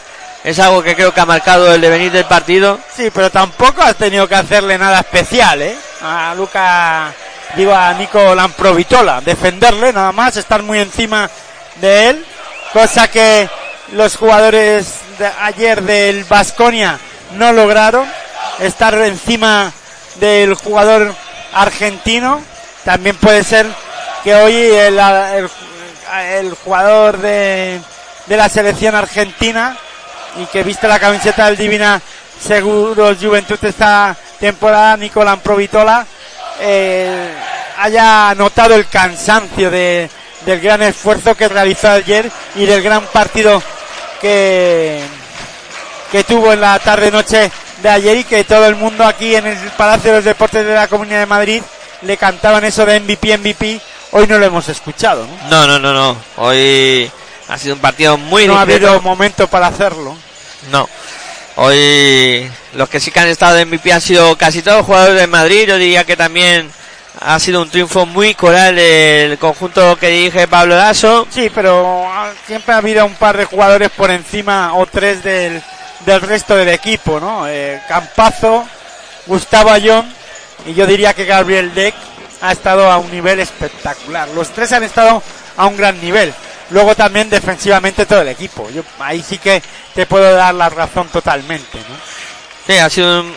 Es 0.43 0.57
algo 0.57 0.81
que 0.81 0.95
creo 0.95 1.13
que 1.13 1.19
ha 1.19 1.27
marcado 1.27 1.71
el 1.71 1.81
devenir 1.81 2.11
del 2.11 2.25
partido. 2.25 2.79
Sí, 2.95 3.11
pero 3.13 3.29
tampoco 3.29 3.83
has 3.83 3.95
tenido 3.95 4.27
que 4.27 4.33
hacerle 4.33 4.79
nada 4.79 5.01
especial, 5.01 5.61
¿eh? 5.61 5.77
A 6.01 6.33
Luca, 6.35 7.13
digo 7.55 7.75
a 7.75 7.93
Nico 7.93 8.33
Lamprovitola, 8.33 9.21
defenderle 9.21 9.93
nada 9.93 10.11
más, 10.11 10.35
estar 10.35 10.63
muy 10.63 10.79
encima 10.79 11.29
de 11.79 12.09
él, 12.09 12.25
cosa 12.73 13.07
que 13.07 13.47
los 13.91 14.15
jugadores 14.15 14.95
de 15.19 15.29
ayer 15.41 15.83
del 15.83 16.23
Vasconia 16.23 16.97
no 17.35 17.53
lograron, 17.53 18.07
estar 18.59 18.95
encima 18.95 19.71
del 20.19 20.53
jugador 20.55 21.13
argentino. 21.53 22.41
También 22.83 23.15
puede 23.17 23.43
ser 23.43 23.65
que 24.23 24.35
hoy 24.35 24.53
el- 24.55 24.99
el- 24.99 25.49
el 26.37 26.53
jugador 26.55 27.17
de, 27.19 27.79
de 28.25 28.37
la 28.37 28.49
selección 28.49 28.95
argentina 28.95 29.77
y 30.37 30.45
que 30.47 30.63
viste 30.63 30.87
la 30.87 30.99
camiseta 30.99 31.45
del 31.45 31.57
Divina 31.57 32.01
Seguros 32.45 33.17
Juventud 33.21 33.57
esta 33.63 34.15
temporada, 34.39 34.95
Nicolás 34.97 35.39
Provitola, 35.43 36.05
eh, 36.61 37.31
haya 37.77 38.33
notado 38.35 38.75
el 38.75 38.87
cansancio 38.87 39.69
de, 39.69 40.09
del 40.45 40.59
gran 40.61 40.81
esfuerzo 40.81 41.35
que 41.35 41.47
realizó 41.49 41.89
ayer 41.89 42.29
y 42.55 42.65
del 42.65 42.81
gran 42.81 43.03
partido 43.07 43.61
que, 44.21 45.01
que 46.11 46.23
tuvo 46.23 46.53
en 46.53 46.61
la 46.61 46.79
tarde-noche 46.79 47.51
de 47.81 47.89
ayer 47.89 48.17
y 48.17 48.23
que 48.23 48.43
todo 48.43 48.65
el 48.65 48.75
mundo 48.75 49.05
aquí 49.05 49.35
en 49.35 49.45
el 49.47 49.57
Palacio 49.77 50.11
de 50.11 50.17
los 50.17 50.25
Deportes 50.25 50.65
de 50.65 50.73
la 50.73 50.87
Comunidad 50.87 51.19
de 51.19 51.25
Madrid 51.25 51.61
le 52.01 52.17
cantaban 52.17 52.63
eso 52.65 52.85
de 52.85 52.99
MVP, 52.99 53.37
MVP. 53.37 53.79
Hoy 54.11 54.25
no 54.27 54.37
lo 54.39 54.45
hemos 54.45 54.67
escuchado, 54.69 55.25
¿no? 55.25 55.49
No, 55.49 55.67
no, 55.67 55.79
no, 55.79 55.93
no. 55.93 56.17
Hoy 56.37 57.09
ha 57.47 57.57
sido 57.57 57.75
un 57.75 57.81
partido 57.81 58.17
muy 58.17 58.47
No 58.47 58.57
ha 58.57 58.65
discreto. 58.65 58.87
habido 58.93 59.01
momento 59.01 59.47
para 59.47 59.67
hacerlo. 59.67 60.15
No. 60.71 60.89
Hoy 61.57 62.49
los 62.73 62.87
que 62.89 62.99
sí 62.99 63.11
que 63.11 63.19
han 63.19 63.27
estado 63.27 63.55
de 63.55 63.65
MVP 63.65 63.91
han 63.91 64.01
sido 64.01 64.35
casi 64.37 64.61
todos 64.61 64.85
jugadores 64.85 65.19
de 65.19 65.27
Madrid. 65.27 65.67
Yo 65.67 65.77
diría 65.77 66.05
que 66.05 66.15
también 66.15 66.71
ha 67.19 67.37
sido 67.39 67.61
un 67.61 67.69
triunfo 67.69 68.05
muy 68.05 68.33
coral 68.33 68.75
del 68.75 69.37
conjunto 69.37 69.97
que 69.97 70.07
dirige 70.07 70.47
Pablo 70.47 70.75
Lasso. 70.75 71.27
Sí, 71.29 71.51
pero 71.53 72.05
ah, 72.07 72.31
siempre 72.47 72.73
ha 72.73 72.77
habido 72.77 73.05
un 73.05 73.15
par 73.15 73.37
de 73.37 73.45
jugadores 73.45 73.89
por 73.89 74.09
encima 74.09 74.73
o 74.75 74.85
tres 74.85 75.21
del, 75.23 75.61
del 76.05 76.21
resto 76.21 76.55
del 76.55 76.69
equipo, 76.69 77.19
¿no? 77.19 77.47
Eh, 77.47 77.81
Campazo, 77.87 78.65
Gustavo 79.25 79.69
Ayón 79.69 80.11
y 80.65 80.73
yo 80.73 80.85
diría 80.85 81.13
que 81.13 81.25
Gabriel 81.25 81.73
Deck 81.73 81.95
ha 82.41 82.51
estado 82.51 82.89
a 82.89 82.97
un 82.97 83.11
nivel 83.11 83.39
espectacular. 83.39 84.27
Los 84.29 84.49
tres 84.49 84.71
han 84.71 84.83
estado 84.83 85.21
a 85.57 85.65
un 85.65 85.77
gran 85.77 85.99
nivel. 86.01 86.33
Luego 86.71 86.95
también 86.95 87.29
defensivamente 87.29 88.05
todo 88.05 88.21
el 88.21 88.27
equipo. 88.29 88.69
Yo 88.69 88.83
ahí 88.99 89.23
sí 89.27 89.37
que 89.37 89.61
te 89.95 90.05
puedo 90.05 90.33
dar 90.33 90.53
la 90.53 90.69
razón 90.69 91.07
totalmente, 91.07 91.79
¿no? 91.79 91.95
Sí, 92.67 92.77
ha 92.77 92.89
sido 92.89 93.21
un 93.21 93.35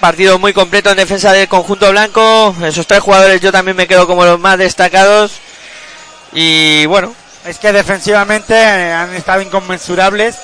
partido 0.00 0.38
muy 0.38 0.54
completo 0.54 0.90
en 0.90 0.96
defensa 0.96 1.32
del 1.32 1.48
conjunto 1.48 1.90
blanco. 1.90 2.54
Esos 2.64 2.86
tres 2.86 3.00
jugadores 3.00 3.40
yo 3.40 3.52
también 3.52 3.76
me 3.76 3.86
quedo 3.86 4.06
como 4.06 4.24
los 4.24 4.40
más 4.40 4.58
destacados. 4.58 5.32
Y 6.32 6.86
bueno, 6.86 7.14
Es 7.44 7.58
que 7.58 7.72
defensivamente 7.72 8.54
eh, 8.54 8.92
han 8.92 9.14
estado 9.14 9.40
inconmensurables. 9.40 10.36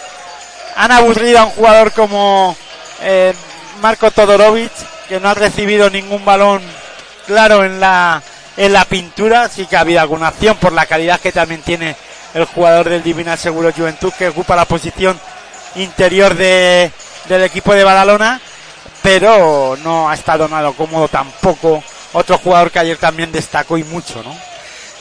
Han 0.76 0.92
aburrido 0.92 1.38
a 1.40 1.44
un 1.44 1.50
jugador 1.52 1.92
como 1.92 2.56
eh, 3.02 3.32
Marco 3.80 4.10
Todorovic, 4.10 4.70
que 5.08 5.18
no 5.20 5.28
ha 5.30 5.34
recibido 5.34 5.88
ningún 5.90 6.24
balón 6.24 6.62
claro 7.26 7.64
en 7.64 7.80
la, 7.80 8.22
en 8.56 8.72
la 8.72 8.84
pintura. 8.84 9.48
Sí 9.48 9.66
que 9.66 9.76
ha 9.76 9.80
habido 9.80 10.00
alguna 10.00 10.28
acción 10.28 10.56
por 10.58 10.72
la 10.72 10.86
calidad 10.86 11.20
que 11.20 11.32
también 11.32 11.62
tiene 11.62 11.96
el 12.34 12.44
jugador 12.44 12.88
del 12.90 13.02
Divina 13.02 13.36
Seguro 13.36 13.72
Juventud, 13.74 14.12
que 14.18 14.28
ocupa 14.28 14.54
la 14.56 14.66
posición 14.66 15.18
interior 15.76 16.34
de, 16.34 16.90
del 17.28 17.42
equipo 17.44 17.74
de 17.74 17.84
Badalona, 17.84 18.40
pero 19.02 19.76
no 19.82 20.08
ha 20.10 20.14
estado 20.14 20.46
nada 20.48 20.72
cómodo 20.72 21.08
tampoco. 21.08 21.82
Otro 22.12 22.38
jugador 22.38 22.70
que 22.70 22.78
ayer 22.78 22.96
también 22.98 23.32
destacó 23.32 23.76
y 23.78 23.84
mucho, 23.84 24.22
¿no? 24.22 24.34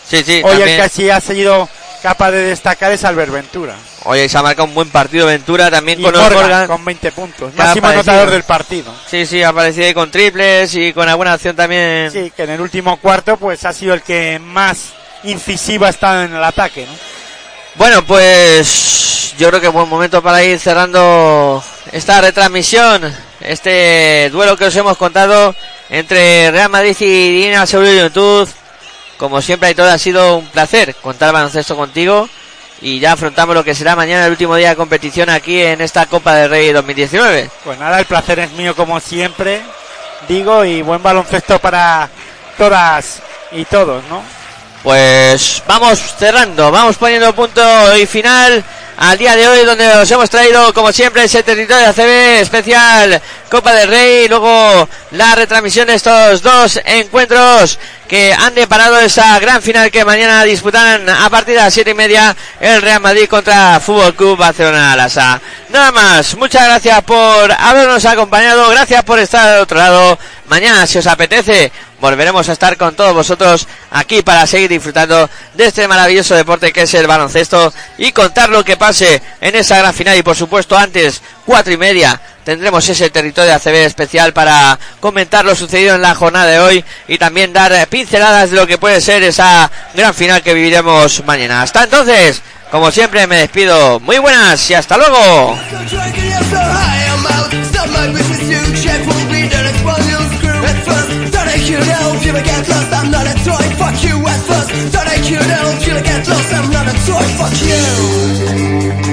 sí, 0.07 0.23
sí, 0.23 0.41
Hoy 0.43 0.51
el 0.53 0.57
también- 0.59 0.81
que 0.81 0.89
sí 0.89 1.09
ha 1.09 1.19
sido 1.21 1.67
capaz 2.05 2.29
de 2.29 2.43
destacar 2.43 2.91
es 2.91 3.03
Albert 3.03 3.31
Ventura. 3.31 3.73
Hoy 4.03 4.29
se 4.29 4.37
ha 4.37 4.43
marcado 4.43 4.67
un 4.67 4.75
buen 4.75 4.89
partido 4.91 5.25
Ventura 5.25 5.71
también 5.71 5.99
Y 5.99 6.03
con 6.03 6.13
Morgan, 6.13 6.39
Morgan. 6.39 6.67
con 6.67 6.85
20 6.85 7.11
puntos. 7.11 7.55
Máximo 7.55 7.87
anotador 7.87 8.29
del 8.29 8.43
partido. 8.43 8.93
Sí, 9.09 9.25
sí, 9.25 9.41
ha 9.41 9.49
aparecido 9.49 9.87
ahí 9.87 9.93
con 9.95 10.11
triples 10.11 10.75
y 10.75 10.93
con 10.93 11.09
alguna 11.09 11.33
acción 11.33 11.55
también. 11.55 12.11
Sí, 12.11 12.31
que 12.35 12.43
en 12.43 12.51
el 12.51 12.61
último 12.61 12.97
cuarto 12.97 13.37
pues 13.37 13.65
ha 13.65 13.73
sido 13.73 13.95
el 13.95 14.03
que 14.03 14.37
más 14.37 14.93
incisivo 15.23 15.85
ha 15.85 15.89
estado 15.89 16.25
en 16.25 16.35
el 16.35 16.43
ataque, 16.43 16.85
¿no? 16.85 16.91
Bueno, 17.73 18.05
pues 18.05 19.33
yo 19.39 19.49
creo 19.49 19.59
que 19.59 19.67
es 19.67 19.73
buen 19.73 19.89
momento 19.89 20.21
para 20.21 20.43
ir 20.43 20.59
cerrando 20.59 21.63
esta 21.91 22.21
retransmisión, 22.21 23.01
este 23.39 24.29
duelo 24.31 24.55
que 24.55 24.65
os 24.65 24.75
hemos 24.75 24.95
contado 24.95 25.55
entre 25.89 26.51
Real 26.51 26.69
Madrid 26.69 26.95
y 26.99 27.45
Dina 27.45 27.65
Seguro 27.65 27.91
y 27.91 27.97
Juventud. 27.97 28.47
Como 29.17 29.41
siempre, 29.41 29.73
todo 29.75 29.89
ha 29.89 29.97
sido 29.97 30.37
un 30.37 30.47
placer 30.47 30.95
contar 30.95 31.33
baloncesto 31.33 31.75
contigo 31.75 32.27
y 32.81 32.99
ya 32.99 33.13
afrontamos 33.13 33.55
lo 33.55 33.63
que 33.63 33.73
será 33.73 33.95
mañana 33.95 34.25
el 34.25 34.31
último 34.31 34.55
día 34.55 34.69
de 34.69 34.75
competición 34.75 35.29
aquí 35.29 35.61
en 35.61 35.81
esta 35.81 36.05
Copa 36.05 36.35
del 36.35 36.49
Rey 36.49 36.71
2019. 36.71 37.49
Pues 37.63 37.79
nada, 37.79 37.99
el 37.99 38.05
placer 38.05 38.39
es 38.39 38.51
mío 38.51 38.75
como 38.75 38.99
siempre, 38.99 39.61
digo, 40.27 40.65
y 40.65 40.81
buen 40.81 41.01
baloncesto 41.01 41.59
para 41.59 42.09
todas 42.57 43.21
y 43.51 43.63
todos, 43.65 44.03
¿no? 44.09 44.21
Pues 44.85 45.63
vamos 45.65 45.99
cerrando, 46.19 46.69
vamos 46.69 46.97
poniendo 46.97 47.33
punto 47.33 47.97
y 47.97 48.05
final 48.05 48.63
al 48.97 49.17
día 49.17 49.35
de 49.35 49.47
hoy 49.47 49.65
donde 49.65 49.87
os 49.97 50.11
hemos 50.11 50.29
traído 50.29 50.71
como 50.75 50.91
siempre 50.91 51.23
ese 51.23 51.41
territorio 51.41 51.89
ACB 51.89 52.39
especial 52.39 53.19
Copa 53.49 53.73
del 53.73 53.89
Rey 53.89 54.25
y 54.25 54.27
luego 54.27 54.87
la 55.09 55.33
retransmisión 55.33 55.87
de 55.87 55.95
estos 55.95 56.43
dos 56.43 56.79
encuentros 56.85 57.79
que 58.07 58.31
han 58.31 58.53
deparado 58.53 58.99
esa 58.99 59.39
gran 59.39 59.59
final 59.63 59.89
que 59.89 60.05
mañana 60.05 60.43
disputarán 60.43 61.09
a 61.09 61.29
partir 61.31 61.55
de 61.55 61.61
las 61.61 61.73
siete 61.73 61.89
y 61.89 61.95
media 61.95 62.35
el 62.59 62.79
Real 62.83 63.01
Madrid 63.01 63.27
contra 63.27 63.79
Fútbol 63.79 64.13
Club 64.13 64.37
Barcelona. 64.37 64.95
Nada 65.69 65.91
más, 65.91 66.35
muchas 66.35 66.63
gracias 66.65 67.01
por 67.01 67.51
habernos 67.51 68.05
acompañado, 68.05 68.69
gracias 68.69 69.03
por 69.03 69.17
estar 69.17 69.47
al 69.47 69.61
otro 69.61 69.79
lado. 69.79 70.19
Mañana, 70.47 70.85
si 70.85 70.99
os 70.99 71.07
apetece, 71.07 71.71
volveremos 71.99 72.47
a 72.47 72.53
estar 72.53 72.77
con 72.77 72.95
todos 72.95 73.13
vosotros 73.13 73.67
aquí 73.91 74.21
para 74.21 74.45
seguir 74.45 74.69
disfrutando 74.69 75.29
de 75.55 75.65
este 75.65 75.87
maravilloso 75.87 76.35
deporte 76.35 76.71
que 76.71 76.83
es 76.83 76.93
el 76.93 77.07
baloncesto 77.07 77.73
y 77.97 78.11
contar 78.11 78.49
lo 78.49 78.63
que 78.63 78.77
pase 78.77 79.21
en 79.41 79.55
esa 79.55 79.77
gran 79.77 79.93
final 79.93 80.17
y 80.17 80.23
por 80.23 80.35
supuesto 80.35 80.77
antes, 80.77 81.21
cuatro 81.45 81.73
y 81.73 81.77
media, 81.77 82.21
tendremos 82.43 82.87
ese 82.87 83.09
territorio 83.09 83.55
ACB 83.55 83.85
especial 83.85 84.33
para 84.33 84.77
comentar 84.99 85.43
lo 85.45 85.55
sucedido 85.55 85.95
en 85.95 86.03
la 86.03 86.13
jornada 86.13 86.45
de 86.45 86.59
hoy 86.59 86.85
y 87.07 87.17
también 87.17 87.51
dar 87.51 87.87
pinceladas 87.87 88.51
de 88.51 88.57
lo 88.57 88.67
que 88.67 88.77
puede 88.77 89.01
ser 89.01 89.23
esa 89.23 89.71
gran 89.95 90.13
final 90.13 90.43
que 90.43 90.53
viviremos 90.53 91.23
mañana. 91.25 91.63
Hasta 91.63 91.85
entonces, 91.85 92.43
como 92.69 92.91
siempre 92.91 93.25
me 93.25 93.37
despido. 93.37 93.99
Muy 93.99 94.19
buenas 94.19 94.69
y 94.69 94.73
hasta 94.75 94.97
luego. 94.97 95.57
First. 100.85 101.33
Don't 101.33 101.49
I 101.49 101.57
you 101.69 101.79
know, 101.81 102.15
if 102.15 102.25
you 102.25 102.33
get 102.33 102.63
lost, 102.69 102.93
I'm 102.93 103.09
not 103.11 103.25
a 103.25 103.35
toy. 103.43 103.65
Fuck 103.81 103.97
you 104.05 104.15
at 104.21 104.41
first. 104.47 104.69
Don't 104.93 105.09
I 105.09 105.17
you 105.25 105.41
know, 105.41 105.65
if 105.73 105.87
you 105.87 105.97
get 106.01 106.27
lost, 106.27 106.53
I'm 106.53 106.69
not 106.71 106.87
a 106.87 106.95
toy. 107.07 107.25
Fuck 107.39 107.57
you. 107.69 109.04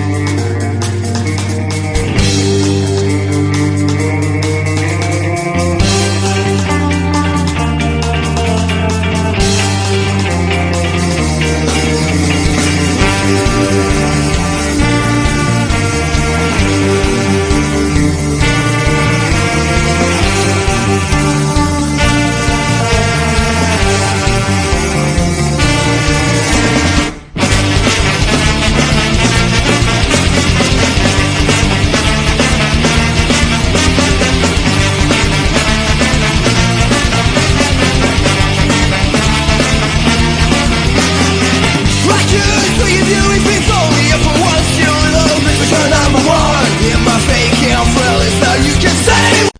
say 49.02 49.51